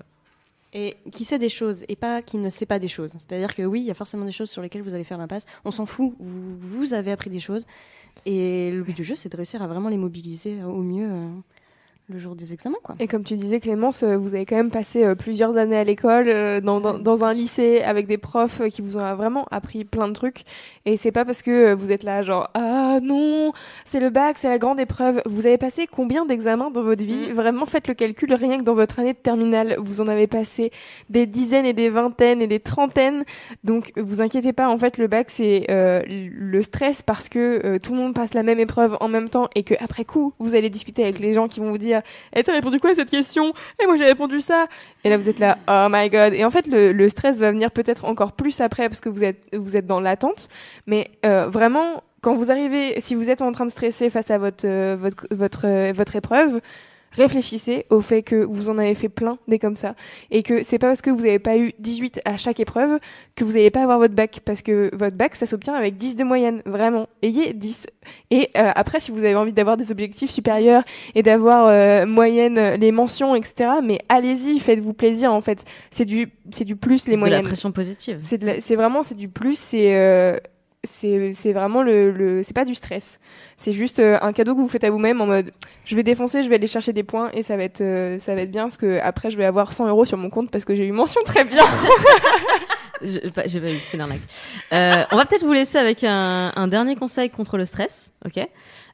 Et 0.76 0.96
qui 1.12 1.24
sait 1.24 1.38
des 1.38 1.48
choses 1.48 1.84
et 1.88 1.94
pas 1.94 2.20
qui 2.20 2.36
ne 2.36 2.48
sait 2.48 2.66
pas 2.66 2.80
des 2.80 2.88
choses. 2.88 3.12
C'est-à-dire 3.12 3.54
que 3.54 3.62
oui, 3.62 3.80
il 3.80 3.86
y 3.86 3.92
a 3.92 3.94
forcément 3.94 4.24
des 4.24 4.32
choses 4.32 4.50
sur 4.50 4.60
lesquelles 4.60 4.82
vous 4.82 4.94
allez 4.94 5.04
faire 5.04 5.18
l'impasse. 5.18 5.44
On 5.64 5.70
s'en 5.70 5.86
fout. 5.86 6.14
Vous, 6.18 6.94
avez 6.94 7.12
appris 7.12 7.30
des 7.30 7.38
choses. 7.38 7.64
Et 8.26 8.72
le 8.72 8.82
but 8.82 8.96
du 8.96 9.04
jeu, 9.04 9.14
c'est 9.14 9.28
de 9.28 9.36
réussir 9.36 9.62
à 9.62 9.68
vraiment 9.68 9.88
les 9.88 9.96
mobiliser 9.96 10.64
au 10.64 10.82
mieux 10.82 11.08
euh, 11.08 11.28
le 12.08 12.18
jour 12.18 12.34
des 12.34 12.52
examens, 12.52 12.76
quoi. 12.82 12.94
Et 13.00 13.08
comme 13.08 13.24
tu 13.24 13.34
disais, 13.34 13.60
Clémence, 13.60 14.02
euh, 14.02 14.18
vous 14.18 14.34
avez 14.34 14.44
quand 14.44 14.56
même 14.56 14.70
passé 14.70 15.04
euh, 15.04 15.14
plusieurs 15.14 15.56
années 15.56 15.76
à 15.76 15.84
l'école, 15.84 16.28
euh, 16.28 16.60
dans, 16.60 16.80
dans, 16.80 16.98
dans 16.98 17.24
un 17.24 17.32
lycée, 17.32 17.80
avec 17.80 18.06
des 18.06 18.18
profs 18.18 18.60
qui 18.68 18.82
vous 18.82 18.98
ont 18.98 19.14
vraiment 19.14 19.46
appris 19.50 19.84
plein 19.84 20.08
de 20.08 20.12
trucs. 20.12 20.42
Et 20.84 20.98
c'est 20.98 21.12
pas 21.12 21.24
parce 21.24 21.40
que 21.40 21.72
vous 21.72 21.92
êtes 21.92 22.02
là, 22.02 22.20
genre, 22.20 22.50
ah 22.52 22.98
non, 23.02 23.52
c'est 23.86 24.00
le 24.00 24.10
bac, 24.10 24.36
c'est 24.36 24.48
la 24.48 24.58
grande 24.58 24.80
épreuve. 24.80 25.22
Vous 25.24 25.46
avez 25.46 25.56
passé 25.56 25.86
combien 25.90 26.26
d'examens 26.26 26.70
dans 26.70 26.82
votre 26.82 27.02
vie? 27.02 27.30
Vraiment, 27.32 27.64
faites 27.64 27.88
le 27.88 27.94
calcul, 27.94 28.34
rien 28.34 28.58
que 28.58 28.64
dans 28.64 28.74
votre 28.74 28.98
année 28.98 29.14
de 29.14 29.18
terminale, 29.18 29.76
vous 29.78 30.02
en 30.02 30.06
avez 30.06 30.26
passé 30.26 30.72
des 31.08 31.24
dizaines 31.24 31.66
et 31.66 31.72
des 31.72 31.88
vingtaines 31.88 32.42
et 32.42 32.46
des 32.46 32.60
trentaines. 32.60 33.24
Donc, 33.64 33.92
vous 33.96 34.20
inquiétez 34.20 34.52
pas, 34.52 34.68
en 34.68 34.76
fait, 34.76 34.98
le 34.98 35.06
bac, 35.06 35.30
c'est 35.30 35.64
euh, 35.70 36.02
le 36.06 36.62
stress 36.62 37.00
parce 37.00 37.30
que 37.30 37.62
euh, 37.64 37.78
tout 37.78 37.92
le 37.92 37.98
monde 37.98 38.14
passe 38.14 38.34
la 38.34 38.42
même 38.42 38.60
épreuve 38.60 38.98
en 39.00 39.08
même 39.08 39.30
temps 39.30 39.48
et 39.54 39.62
que 39.62 39.74
après 39.82 40.04
coup, 40.04 40.34
vous 40.38 40.54
allez 40.54 40.68
discuter 40.68 41.02
avec 41.02 41.18
les 41.18 41.32
gens 41.32 41.48
qui 41.48 41.60
vont 41.60 41.70
vous 41.70 41.78
dire 41.78 41.93
et 42.34 42.42
t'as 42.42 42.52
répondu 42.52 42.80
quoi 42.80 42.90
à 42.90 42.94
cette 42.94 43.10
question? 43.10 43.52
Et 43.82 43.86
moi 43.86 43.96
j'ai 43.96 44.04
répondu 44.04 44.40
ça. 44.40 44.66
Et 45.04 45.10
là 45.10 45.16
vous 45.16 45.28
êtes 45.28 45.38
là, 45.38 45.58
oh 45.68 45.88
my 45.90 46.08
god. 46.10 46.32
Et 46.34 46.44
en 46.44 46.50
fait 46.50 46.66
le, 46.66 47.08
stress 47.08 47.38
va 47.38 47.50
venir 47.50 47.70
peut-être 47.70 48.04
encore 48.04 48.32
plus 48.32 48.60
après 48.60 48.88
parce 48.88 49.00
que 49.00 49.08
vous 49.08 49.24
êtes 49.24 49.38
vous 49.54 49.76
êtes 49.76 49.86
dans 49.86 50.00
l'attente. 50.00 50.48
Mais 50.86 51.10
euh, 51.24 51.46
vraiment, 51.48 52.02
quand 52.22 52.34
vous 52.34 52.50
arrivez, 52.50 53.00
si 53.00 53.14
vous 53.14 53.30
êtes 53.30 53.42
en 53.42 53.52
train 53.52 53.66
de 53.66 53.70
stresser 53.70 54.10
face 54.10 54.30
à 54.30 54.38
votre 54.38 54.66
euh, 54.66 54.96
votre 54.98 55.26
votre 55.30 55.66
euh, 55.66 55.92
votre 55.94 56.16
épreuve, 56.16 56.60
réfléchissez 57.14 57.86
au 57.90 58.00
fait 58.00 58.22
que 58.22 58.44
vous 58.44 58.68
en 58.68 58.78
avez 58.78 58.94
fait 58.94 59.08
plein 59.08 59.38
des 59.48 59.58
comme 59.58 59.76
ça. 59.76 59.94
Et 60.30 60.42
que 60.42 60.62
c'est 60.62 60.78
pas 60.78 60.88
parce 60.88 61.02
que 61.02 61.10
vous 61.10 61.22
n'avez 61.22 61.38
pas 61.38 61.56
eu 61.56 61.72
18 61.78 62.20
à 62.24 62.36
chaque 62.36 62.60
épreuve 62.60 62.98
que 63.36 63.44
vous 63.44 63.52
n'allez 63.52 63.70
pas 63.70 63.82
avoir 63.82 63.98
votre 63.98 64.14
bac. 64.14 64.40
Parce 64.44 64.62
que 64.62 64.90
votre 64.94 65.16
bac 65.16 65.34
ça 65.34 65.46
s'obtient 65.46 65.74
avec 65.74 65.96
10 65.96 66.16
de 66.16 66.24
moyenne. 66.24 66.62
Vraiment. 66.66 67.08
Ayez 67.22 67.52
10 67.52 67.86
et 68.30 68.50
euh, 68.56 68.70
après 68.74 69.00
si 69.00 69.10
vous 69.10 69.18
avez 69.18 69.34
envie 69.34 69.52
d'avoir 69.52 69.76
des 69.76 69.90
objectifs 69.90 70.30
supérieurs 70.30 70.82
et 71.14 71.22
d'avoir 71.22 71.68
euh, 71.68 72.04
moyenne 72.04 72.58
euh, 72.58 72.76
les 72.76 72.92
mentions 72.92 73.34
etc 73.34 73.70
mais 73.82 73.98
allez-y 74.08 74.58
faites-vous 74.58 74.92
plaisir 74.92 75.32
en 75.32 75.40
fait. 75.40 75.64
C'est 75.90 76.04
du 76.04 76.28
c'est 76.50 76.64
du 76.64 76.76
plus 76.76 77.06
les 77.06 77.16
de 77.16 77.26
la 77.26 77.42
pression 77.42 77.72
positive. 77.72 78.18
c'est 78.22 78.76
vraiment 78.76 79.02
c'est 79.02 79.14
du 79.14 79.28
plus 79.28 79.58
c'est 79.58 79.94
euh, 79.94 80.36
c'est 80.84 81.52
vraiment 81.52 81.82
le, 81.82 82.10
le 82.10 82.42
c'est 82.42 82.54
pas 82.54 82.64
du 82.64 82.74
stress. 82.74 83.18
C'est 83.56 83.72
juste 83.72 83.98
euh, 83.98 84.18
un 84.20 84.32
cadeau 84.32 84.54
que 84.54 84.60
vous 84.60 84.68
faites 84.68 84.84
à 84.84 84.90
vous-même 84.90 85.20
en 85.20 85.26
mode 85.26 85.52
je 85.84 85.94
vais 85.96 86.02
défoncer 86.02 86.42
je 86.42 86.48
vais 86.48 86.56
aller 86.56 86.66
chercher 86.66 86.92
des 86.92 87.02
points 87.04 87.30
et 87.32 87.42
ça 87.42 87.56
va 87.56 87.62
être 87.62 87.80
euh, 87.80 88.18
ça 88.18 88.34
va 88.34 88.42
être 88.42 88.50
bien 88.50 88.64
parce 88.64 88.76
que 88.76 88.98
après 89.00 89.30
je 89.30 89.36
vais 89.36 89.44
avoir 89.44 89.72
100 89.72 89.88
euros 89.88 90.04
sur 90.04 90.16
mon 90.18 90.30
compte 90.30 90.50
parce 90.50 90.64
que 90.64 90.74
j'ai 90.74 90.86
eu 90.86 90.92
mention 90.92 91.20
très 91.24 91.44
bien. 91.44 91.64
J'ai 93.02 93.20
pas 93.32 93.42
pas 93.42 93.48
eu, 93.48 93.78
c'est 93.80 93.96
une. 93.98 94.02
Euh, 94.72 95.04
on 95.10 95.16
va 95.16 95.26
peut-être 95.26 95.44
vous 95.44 95.52
laisser 95.52 95.76
avec 95.78 96.04
un, 96.04 96.52
un 96.54 96.68
dernier 96.68 96.96
conseil 96.96 97.28
contre 97.28 97.58
le 97.58 97.66
stress, 97.66 98.14
ok? 98.24 98.46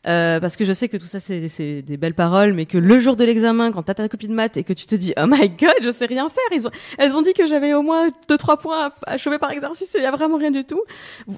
Euh, 0.07 0.41
parce 0.41 0.57
que 0.57 0.65
je 0.65 0.73
sais 0.73 0.89
que 0.89 0.97
tout 0.97 1.07
ça 1.07 1.21
c'est 1.21 1.83
des 1.83 1.97
belles 1.97 2.15
paroles, 2.15 2.53
mais 2.53 2.67
que 2.67 2.79
le 2.79 2.99
jour 3.01 3.17
de 3.17 3.25
l'examen, 3.25 3.71
quand 3.73 3.83
t'as 3.83 3.95
ta 3.95 4.09
copie 4.09 4.29
de 4.29 4.35
maths 4.35 4.57
et 4.57 4.65
que 4.65 4.73
tu 4.73 4.87
te 4.87 4.95
dis 4.95 5.13
oh 5.19 5.27
my 5.27 5.51
god, 5.51 5.75
je 5.83 5.91
sais 5.91 6.07
rien 6.07 6.29
faire, 6.29 6.43
ils 6.53 6.67
ont, 6.67 6.71
elles 6.99 7.13
ont 7.13 7.23
dit 7.23 7.33
que 7.33 7.47
j'avais 7.47 7.75
au 7.75 7.83
moins 7.83 8.09
deux 8.29 8.39
trois 8.39 8.57
points 8.57 8.93
à, 9.07 9.13
à 9.13 9.19
choper 9.19 9.39
par 9.39 9.51
exercice, 9.51 9.95
il 9.95 10.03
y 10.03 10.07
a 10.07 10.11
vraiment 10.11 10.39
rien 10.39 10.51
du 10.51 10.65
tout. 10.65 10.83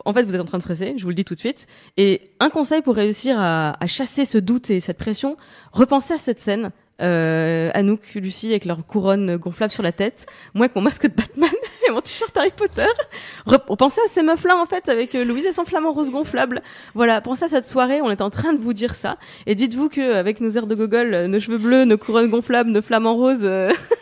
En 0.04 0.12
fait, 0.12 0.22
vous 0.22 0.34
êtes 0.34 0.40
en 0.40 0.44
train 0.44 0.58
de 0.58 0.62
stresser, 0.62 0.94
je 0.96 1.02
vous 1.02 1.08
le 1.08 1.14
dis 1.14 1.24
tout 1.24 1.34
de 1.34 1.40
suite. 1.40 1.66
Et 1.96 2.20
un 2.40 2.50
conseil 2.50 2.82
pour 2.82 2.94
réussir 2.94 3.36
à, 3.38 3.76
à 3.82 3.86
chasser 3.86 4.24
ce 4.24 4.38
doute 4.38 4.70
et 4.70 4.80
cette 4.80 4.98
pression, 4.98 5.36
repensez 5.72 6.14
à 6.14 6.18
cette 6.18 6.40
scène. 6.40 6.70
Euh, 7.00 7.70
Anouk, 7.74 8.14
Lucie 8.14 8.50
avec 8.50 8.64
leur 8.64 8.84
couronne 8.86 9.36
gonflable 9.36 9.72
sur 9.72 9.82
la 9.82 9.90
tête, 9.92 10.26
moi 10.54 10.66
avec 10.66 10.76
mon 10.76 10.82
masque 10.82 11.04
de 11.08 11.14
Batman 11.14 11.50
et 11.88 11.90
mon 11.90 12.00
t-shirt 12.00 12.36
Harry 12.36 12.52
Potter. 12.56 12.86
Rep- 13.46 13.76
pensez 13.76 14.00
à 14.04 14.08
ces 14.08 14.22
meufs-là 14.22 14.56
en 14.56 14.66
fait 14.66 14.88
avec 14.88 15.14
euh, 15.14 15.24
Louise 15.24 15.46
et 15.46 15.52
son 15.52 15.64
flamant 15.64 15.90
rose 15.92 16.10
gonflable. 16.10 16.62
Voilà, 16.94 17.20
pensez 17.20 17.44
à 17.44 17.48
cette 17.48 17.68
soirée, 17.68 18.00
on 18.02 18.10
est 18.10 18.20
en 18.20 18.30
train 18.30 18.52
de 18.52 18.60
vous 18.60 18.72
dire 18.72 18.94
ça. 18.94 19.16
Et 19.46 19.54
dites-vous 19.56 19.88
que 19.88 20.14
avec 20.14 20.40
nos 20.40 20.50
airs 20.50 20.66
de 20.68 20.74
gogol, 20.76 21.14
euh, 21.14 21.26
nos 21.26 21.40
cheveux 21.40 21.58
bleus, 21.58 21.84
nos 21.84 21.98
couronnes 21.98 22.30
gonflables, 22.30 22.70
nos 22.70 22.82
flamants 22.82 23.16
roses, 23.16 23.40
euh, 23.42 23.72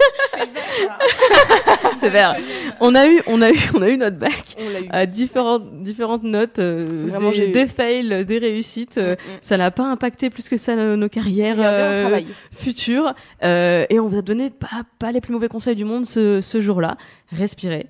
c'est 2.01 2.09
vert. 2.11 2.37
On 2.81 2.95
a 2.95 3.07
eu, 3.09 3.21
on 3.27 3.43
a 3.43 3.51
eu, 3.51 3.59
on 3.75 3.83
a 3.83 3.89
eu 3.89 3.97
notre 3.97 4.17
bac 4.17 4.57
on 4.59 4.69
l'a 4.71 4.81
eu 4.81 4.89
à 4.91 5.07
différentes 5.07 5.83
différentes 5.83 6.23
notes, 6.23 6.59
euh, 6.59 6.87
Vraiment, 7.09 7.33
j'ai 7.33 7.49
des, 7.49 7.67
fails, 7.67 8.25
des 8.25 8.39
réussites. 8.39 8.99
euh, 8.99 9.17
Ça 9.41 9.57
n'a 9.57 9.71
pas 9.71 9.85
impacté 9.85 10.31
plus 10.31 10.49
que 10.49 10.57
ça 10.57 10.77
nos, 10.77 10.97
nos 10.97 11.09
carrières 11.09 11.57
Regardez, 11.57 12.05
on 12.05 12.15
euh, 12.15 12.21
futures. 12.53 13.15
Et 13.43 13.99
on 14.01 14.09
vous 14.09 14.19
a 14.19 14.23
donné 14.23 14.51
pas, 14.51 14.83
pas 14.99 15.13
les 15.13 15.21
plus 15.21 15.33
mauvais 15.33 15.49
conseils 15.49 15.77
du 15.77 15.85
monde 15.85 16.07
ce, 16.07 16.41
ce 16.41 16.61
jour-là. 16.61 16.97
Respirez. 17.33 17.87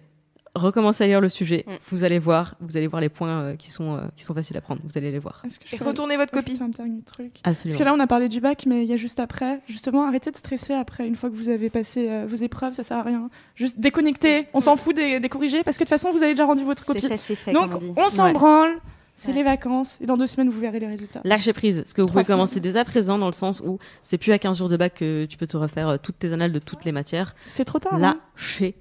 Recommencez 0.54 1.04
à 1.04 1.06
lire 1.06 1.20
le 1.20 1.28
sujet. 1.28 1.64
Mm. 1.66 1.72
Vous 1.90 2.04
allez 2.04 2.18
voir, 2.18 2.56
vous 2.60 2.76
allez 2.76 2.86
voir 2.88 3.00
les 3.00 3.08
points 3.08 3.40
euh, 3.42 3.56
qui 3.56 3.70
sont 3.70 3.94
euh, 3.96 4.00
qui 4.16 4.24
sont 4.24 4.34
faciles 4.34 4.56
à 4.56 4.60
prendre. 4.60 4.80
Vous 4.84 4.98
allez 4.98 5.12
les 5.12 5.18
voir. 5.20 5.42
Et 5.72 5.76
retournez 5.76 6.16
votre 6.16 6.32
copie 6.32 6.52
rajouter 6.58 6.64
un 6.64 6.84
dernier 6.84 7.02
truc 7.02 7.38
Absolument. 7.44 7.76
Parce 7.76 7.78
que 7.78 7.84
là, 7.84 7.94
on 7.94 8.00
a 8.00 8.06
parlé 8.08 8.28
du 8.28 8.40
bac, 8.40 8.64
mais 8.66 8.82
il 8.82 8.88
y 8.88 8.92
a 8.92 8.96
juste 8.96 9.20
après. 9.20 9.60
Justement, 9.68 10.06
arrêtez 10.08 10.30
de 10.32 10.36
stresser 10.36 10.72
après, 10.74 11.06
une 11.06 11.14
fois 11.14 11.30
que 11.30 11.36
vous 11.36 11.48
avez 11.50 11.70
passé 11.70 12.08
euh, 12.10 12.26
vos 12.28 12.36
épreuves, 12.36 12.72
ça 12.74 12.82
sert 12.82 12.96
à 12.96 13.02
rien. 13.02 13.30
Juste 13.54 13.78
déconnecter. 13.78 14.48
On 14.52 14.60
s'en 14.60 14.74
fout 14.76 14.96
des, 14.96 15.20
des 15.20 15.28
corrigés, 15.28 15.62
parce 15.62 15.76
que 15.76 15.84
de 15.84 15.88
toute 15.88 15.96
façon, 15.98 16.10
vous 16.12 16.22
avez 16.22 16.32
déjà 16.32 16.46
rendu 16.46 16.64
votre 16.64 16.84
C'est 16.84 16.94
copie. 16.94 17.06
fait, 17.08 17.16
c'est 17.16 17.36
fait, 17.36 17.52
Donc, 17.52 17.70
comme 17.70 17.94
on 17.96 18.08
s'en 18.08 18.24
Ouais. 18.26 18.32
branle. 18.32 18.72
C'est 19.16 19.28
Ouais. 19.28 19.34
les 19.34 19.42
vacances. 19.42 19.98
Et 20.00 20.06
dans 20.06 20.16
deux 20.16 20.26
semaines, 20.26 20.48
vous 20.48 20.60
verrez 20.60 20.80
les 20.80 20.86
résultats. 20.86 21.20
Lâchez 21.24 21.52
prise, 21.52 21.82
ce 21.84 21.92
que 21.92 22.00
vous 22.00 22.08
Trois 22.08 22.22
pouvez 22.22 22.32
commencer 22.32 22.58
dès 22.58 22.78
à 22.78 22.86
présent 22.86 23.18
dans 23.18 23.26
le 23.26 23.34
sens 23.34 23.60
où 23.62 23.78
c'est 24.00 24.16
plus 24.16 24.32
à 24.32 24.38
15 24.38 24.56
jours 24.56 24.70
de 24.70 24.78
bac 24.78 24.94
que 24.94 25.26
tu 25.26 25.36
peux 25.36 25.46
te 25.46 25.58
refaire 25.58 25.98
toutes 26.00 26.18
tes 26.18 26.32
annales 26.32 26.52
de 26.52 26.58
toutes 26.58 26.86
les 26.86 26.92
matières. 26.92 27.34
C'est 27.46 27.66
trop 27.66 27.78
tard. 27.78 27.94
hein 28.02 28.18
Lâchez 28.34 28.76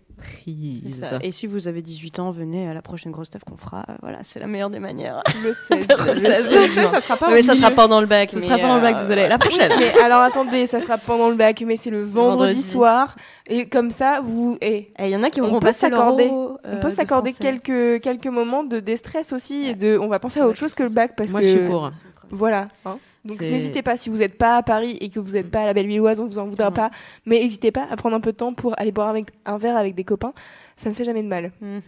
Ça. 0.89 1.19
Et 1.21 1.31
si 1.31 1.47
vous 1.47 1.67
avez 1.67 1.81
18 1.81 2.19
ans, 2.19 2.31
venez 2.31 2.67
à 2.67 2.73
la 2.73 2.81
prochaine 2.81 3.11
grosse 3.11 3.27
stuff 3.27 3.43
qu'on 3.43 3.57
fera. 3.57 3.85
Voilà, 4.01 4.19
c'est 4.23 4.39
la 4.39 4.47
meilleure 4.47 4.69
des 4.69 4.79
manières. 4.79 5.21
le 5.43 5.53
16 5.71 5.87
Le 5.97 6.05
le 6.13 6.19
16 6.19 6.49
16 6.49 6.73
Ça, 6.75 6.89
ça 6.91 7.01
sera 7.01 7.17
pas. 7.17 7.29
mais 7.29 7.43
ça 7.43 7.55
sera 7.55 7.71
pendant 7.71 8.01
le 8.01 8.07
bac. 8.07 8.31
Mais, 8.33 8.41
sera 8.41 8.57
pas 8.57 8.67
en 8.67 8.81
bac, 8.81 8.95
euh, 8.95 9.01
désolé. 9.01 9.27
La 9.27 9.37
prochaine. 9.37 9.71
mais 9.77 9.91
alors 10.03 10.21
attendez 10.21 10.67
ça 10.67 10.79
sera 10.81 10.97
pendant 10.97 11.29
le 11.29 11.35
bac 11.35 11.63
mais 11.65 11.77
c'est 11.77 11.89
le 11.89 12.03
vendredi, 12.03 12.53
Vendredi. 12.53 12.61
soir 12.61 13.15
et 13.47 13.67
comme 13.67 13.91
ça 13.91 14.19
vous 14.23 14.57
et 14.61 14.91
il 14.99 15.09
y 15.09 15.15
en 15.15 15.23
a 15.23 15.29
qui 15.29 15.41
On 15.41 15.45
auront 15.45 15.59
peut 15.59 15.71
s'accorder. 15.71 16.27
On 16.31 16.57
euh, 16.65 16.77
peut 16.77 16.89
de 16.89 16.93
s'accorder 16.93 17.33
quelques, 17.33 18.01
quelques 18.01 18.27
moments 18.27 18.63
de 18.63 18.79
déstress 18.79 19.33
aussi 19.33 19.67
et 19.67 19.73
de 19.73 19.97
on 19.97 20.07
va 20.07 20.19
penser 20.19 20.39
à 20.39 20.47
autre 20.47 20.57
chose 20.57 20.73
que 20.73 20.83
le 20.83 20.89
bac 20.89 21.13
parce 21.15 21.31
Moi, 21.31 21.41
que 21.41 21.45
je 21.45 21.51
suis 21.51 21.67
pour. 21.67 21.89
voilà 22.29 22.67
hein. 22.85 22.97
Donc 23.25 23.41
n'hésitez 23.41 23.81
pas 23.81 23.97
si 23.97 24.09
vous 24.09 24.17
n'êtes 24.17 24.37
pas 24.37 24.57
à 24.57 24.63
Paris 24.63 24.97
et 25.01 25.09
que 25.09 25.19
vous 25.19 25.31
n'êtes 25.31 25.51
pas 25.51 25.61
à 25.61 25.65
la 25.65 25.73
Bellevilloise 25.73 26.19
on 26.19 26.25
vous 26.25 26.39
en 26.39 26.47
voudra 26.47 26.71
pas. 26.71 26.89
Mais 27.25 27.39
n'hésitez 27.39 27.71
pas 27.71 27.87
à 27.89 27.95
prendre 27.95 28.15
un 28.15 28.21
peu 28.21 28.31
de 28.31 28.37
temps 28.37 28.53
pour 28.53 28.79
aller 28.79 28.91
boire 28.91 29.09
avec 29.09 29.27
un 29.45 29.57
verre 29.57 29.77
avec 29.77 29.95
des 29.95 30.03
copains. 30.03 30.33
Ça 30.77 30.89
ne 30.89 30.93
fait 30.95 31.03
jamais 31.03 31.23
de 31.23 31.27
mal. 31.27 31.51
Mhm. 31.61 31.81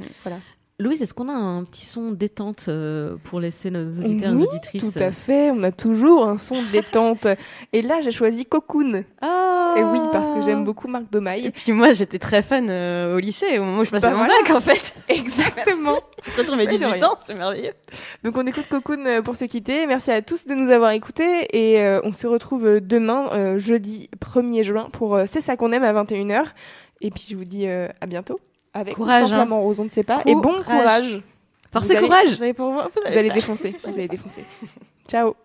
Louise, 0.81 1.01
est-ce 1.01 1.13
qu'on 1.13 1.29
a 1.29 1.33
un 1.33 1.63
petit 1.63 1.85
son 1.85 2.11
détente 2.11 2.65
euh, 2.67 3.15
pour 3.23 3.39
laisser 3.39 3.69
nos 3.71 3.87
auditeurs 3.87 4.31
et 4.31 4.35
Oui, 4.35 4.41
nos 4.41 4.47
auditrices 4.47 4.93
tout 4.93 4.99
à 5.03 5.11
fait 5.11 5.51
on 5.51 5.63
a 5.63 5.71
toujours 5.71 6.25
un 6.27 6.37
son 6.37 6.61
détente 6.71 7.27
et 7.71 7.81
là 7.81 8.01
j'ai 8.01 8.11
choisi 8.11 8.45
Cocoon 8.45 9.03
Ah. 9.21 9.75
et 9.77 9.83
oui 9.83 9.99
parce 10.11 10.31
que 10.31 10.41
j'aime 10.41 10.63
beaucoup 10.65 10.87
Marc 10.87 11.03
Domaille 11.11 11.45
Et 11.45 11.51
puis 11.51 11.71
moi, 11.71 11.93
j'étais 11.93 12.19
très 12.19 12.41
fan 12.41 12.67
euh, 12.69 13.15
au 13.15 13.19
lycée, 13.19 13.59
au 13.59 13.63
moment 13.63 13.81
où 13.81 13.85
je 13.85 13.91
passais 13.91 14.07
Bah 14.07 14.11
mon 14.13 14.25
voilà. 14.25 14.33
bac, 14.43 14.55
en 14.55 14.59
fait. 14.59 14.93
exactement 15.07 15.99
Je 16.25 16.35
retrouve 16.37 16.57
mes 16.57 16.65
Oui, 16.65 16.73
de 16.73 16.77
18 16.77 16.85
rien. 16.93 17.03
ans, 17.07 17.15
c'est 17.23 17.33
merveilleux. 17.35 17.73
Donc 18.23 18.35
on 18.37 18.45
écoute 18.47 18.65
Cocoon 18.69 19.05
euh, 19.05 19.21
pour 19.21 19.35
se 19.35 19.45
quitter. 19.45 19.85
Merci 19.87 20.11
à 20.11 20.21
tous 20.21 20.45
de 20.47 20.53
nous 20.55 20.69
avoir 20.71 20.91
écoutés 20.91 21.47
et 21.51 21.79
euh, 21.81 22.01
on 22.03 22.13
se 22.13 22.27
retrouve 22.27 22.65
euh, 22.65 22.79
demain, 22.81 23.29
euh, 23.33 23.57
jeudi 23.59 24.09
1er 24.19 24.63
juin, 24.63 24.87
pour 24.91 25.15
euh, 25.15 25.23
C'est 25.27 25.41
ça 25.41 25.55
qu'on 25.57 25.71
aime 25.71 25.83
à 25.83 25.93
21h. 25.93 26.45
Et 27.01 27.09
puis 27.11 27.25
je 27.29 27.35
vous 27.35 27.45
dis 27.45 27.67
euh, 27.67 27.87
à 28.01 28.05
bientôt. 28.07 28.39
Avec 28.73 28.93
ou 28.98 29.02
Courage, 29.02 29.27
sans 29.30 29.35
hein. 29.35 29.48
rose, 29.49 29.80
on 29.80 29.84
ne 29.85 29.89
sait 29.89 30.03
pas. 30.03 30.22
Et 30.26 30.34
bon 30.34 30.41
Courage. 30.41 30.65
courage. 30.65 31.22
Forcez 31.73 31.93
Vous 31.93 31.98
allez- 31.99 32.07
courage 32.07 32.30
Vous 32.35 32.43
allez 32.43 32.53
pour 32.53 32.72
voir, 32.72 32.89
vous 32.89 33.02
Vous 33.02 33.18
allez 33.18 33.27
faire. 33.27 33.34
défoncer. 33.35 33.76
Vous 33.85 33.93
allez 33.98 34.07
défoncer. 34.07 34.45
Ciao. 35.07 35.35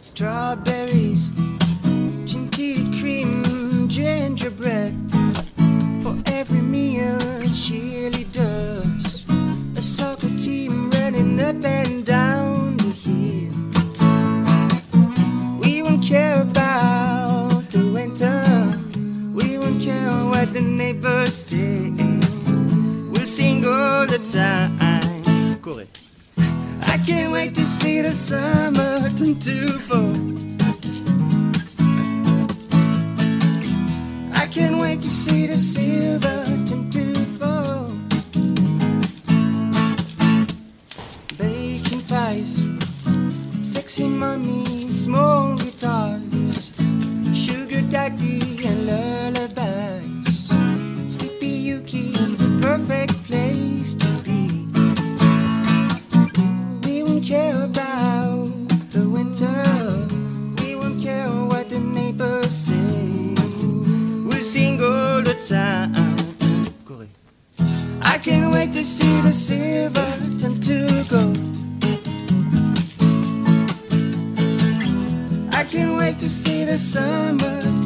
Strawberries, 0.00 1.30
chinchilla 2.26 2.90
cream, 2.96 3.88
gingerbread. 3.88 4.94
Every 6.26 6.60
meal, 6.60 7.18
she 7.52 8.04
really 8.04 8.24
does. 8.24 9.24
A 9.76 9.82
soccer 9.82 10.28
team 10.38 10.90
running 10.90 11.40
up 11.40 11.64
and 11.64 12.04
down 12.04 12.76
the 12.76 12.90
hill. 13.04 13.52
We 15.62 15.82
won't 15.82 16.04
care 16.04 16.42
about 16.42 17.70
the 17.70 17.90
winter. 17.92 18.42
We 19.34 19.58
won't 19.58 19.82
care 19.82 20.10
what 20.32 20.52
the 20.52 20.60
neighbors 20.60 21.34
say. 21.34 21.90
We'll 23.10 23.26
sing 23.26 23.64
all 23.64 24.06
the 24.06 24.18
time. 24.18 25.60
Correct. 25.62 26.00
I 26.88 26.98
can't 27.06 27.32
wait 27.32 27.54
to 27.54 27.62
see 27.62 28.00
the 28.02 28.12
summer 28.12 29.08
turn 29.16 29.38
to 29.40 29.78
fall. 29.78 30.31
Can't 34.52 34.76
wait 34.76 35.00
to 35.00 35.08
see 35.08 35.46
the 35.46 35.58
silver 35.58 36.44
turn 36.66 36.90
to 36.90 37.14
fall. 37.38 37.86
Baking 41.38 42.02
pies, 42.02 42.62
sexy 43.62 44.08
mummies, 44.08 45.06
guitars. 45.06 45.41
silver 69.32 70.12
to 70.40 71.04
gold. 71.08 71.38
I 75.54 75.64
can't 75.64 75.96
wait 75.98 76.18
to 76.18 76.28
see 76.28 76.64
the 76.64 76.76
summer. 76.76 77.81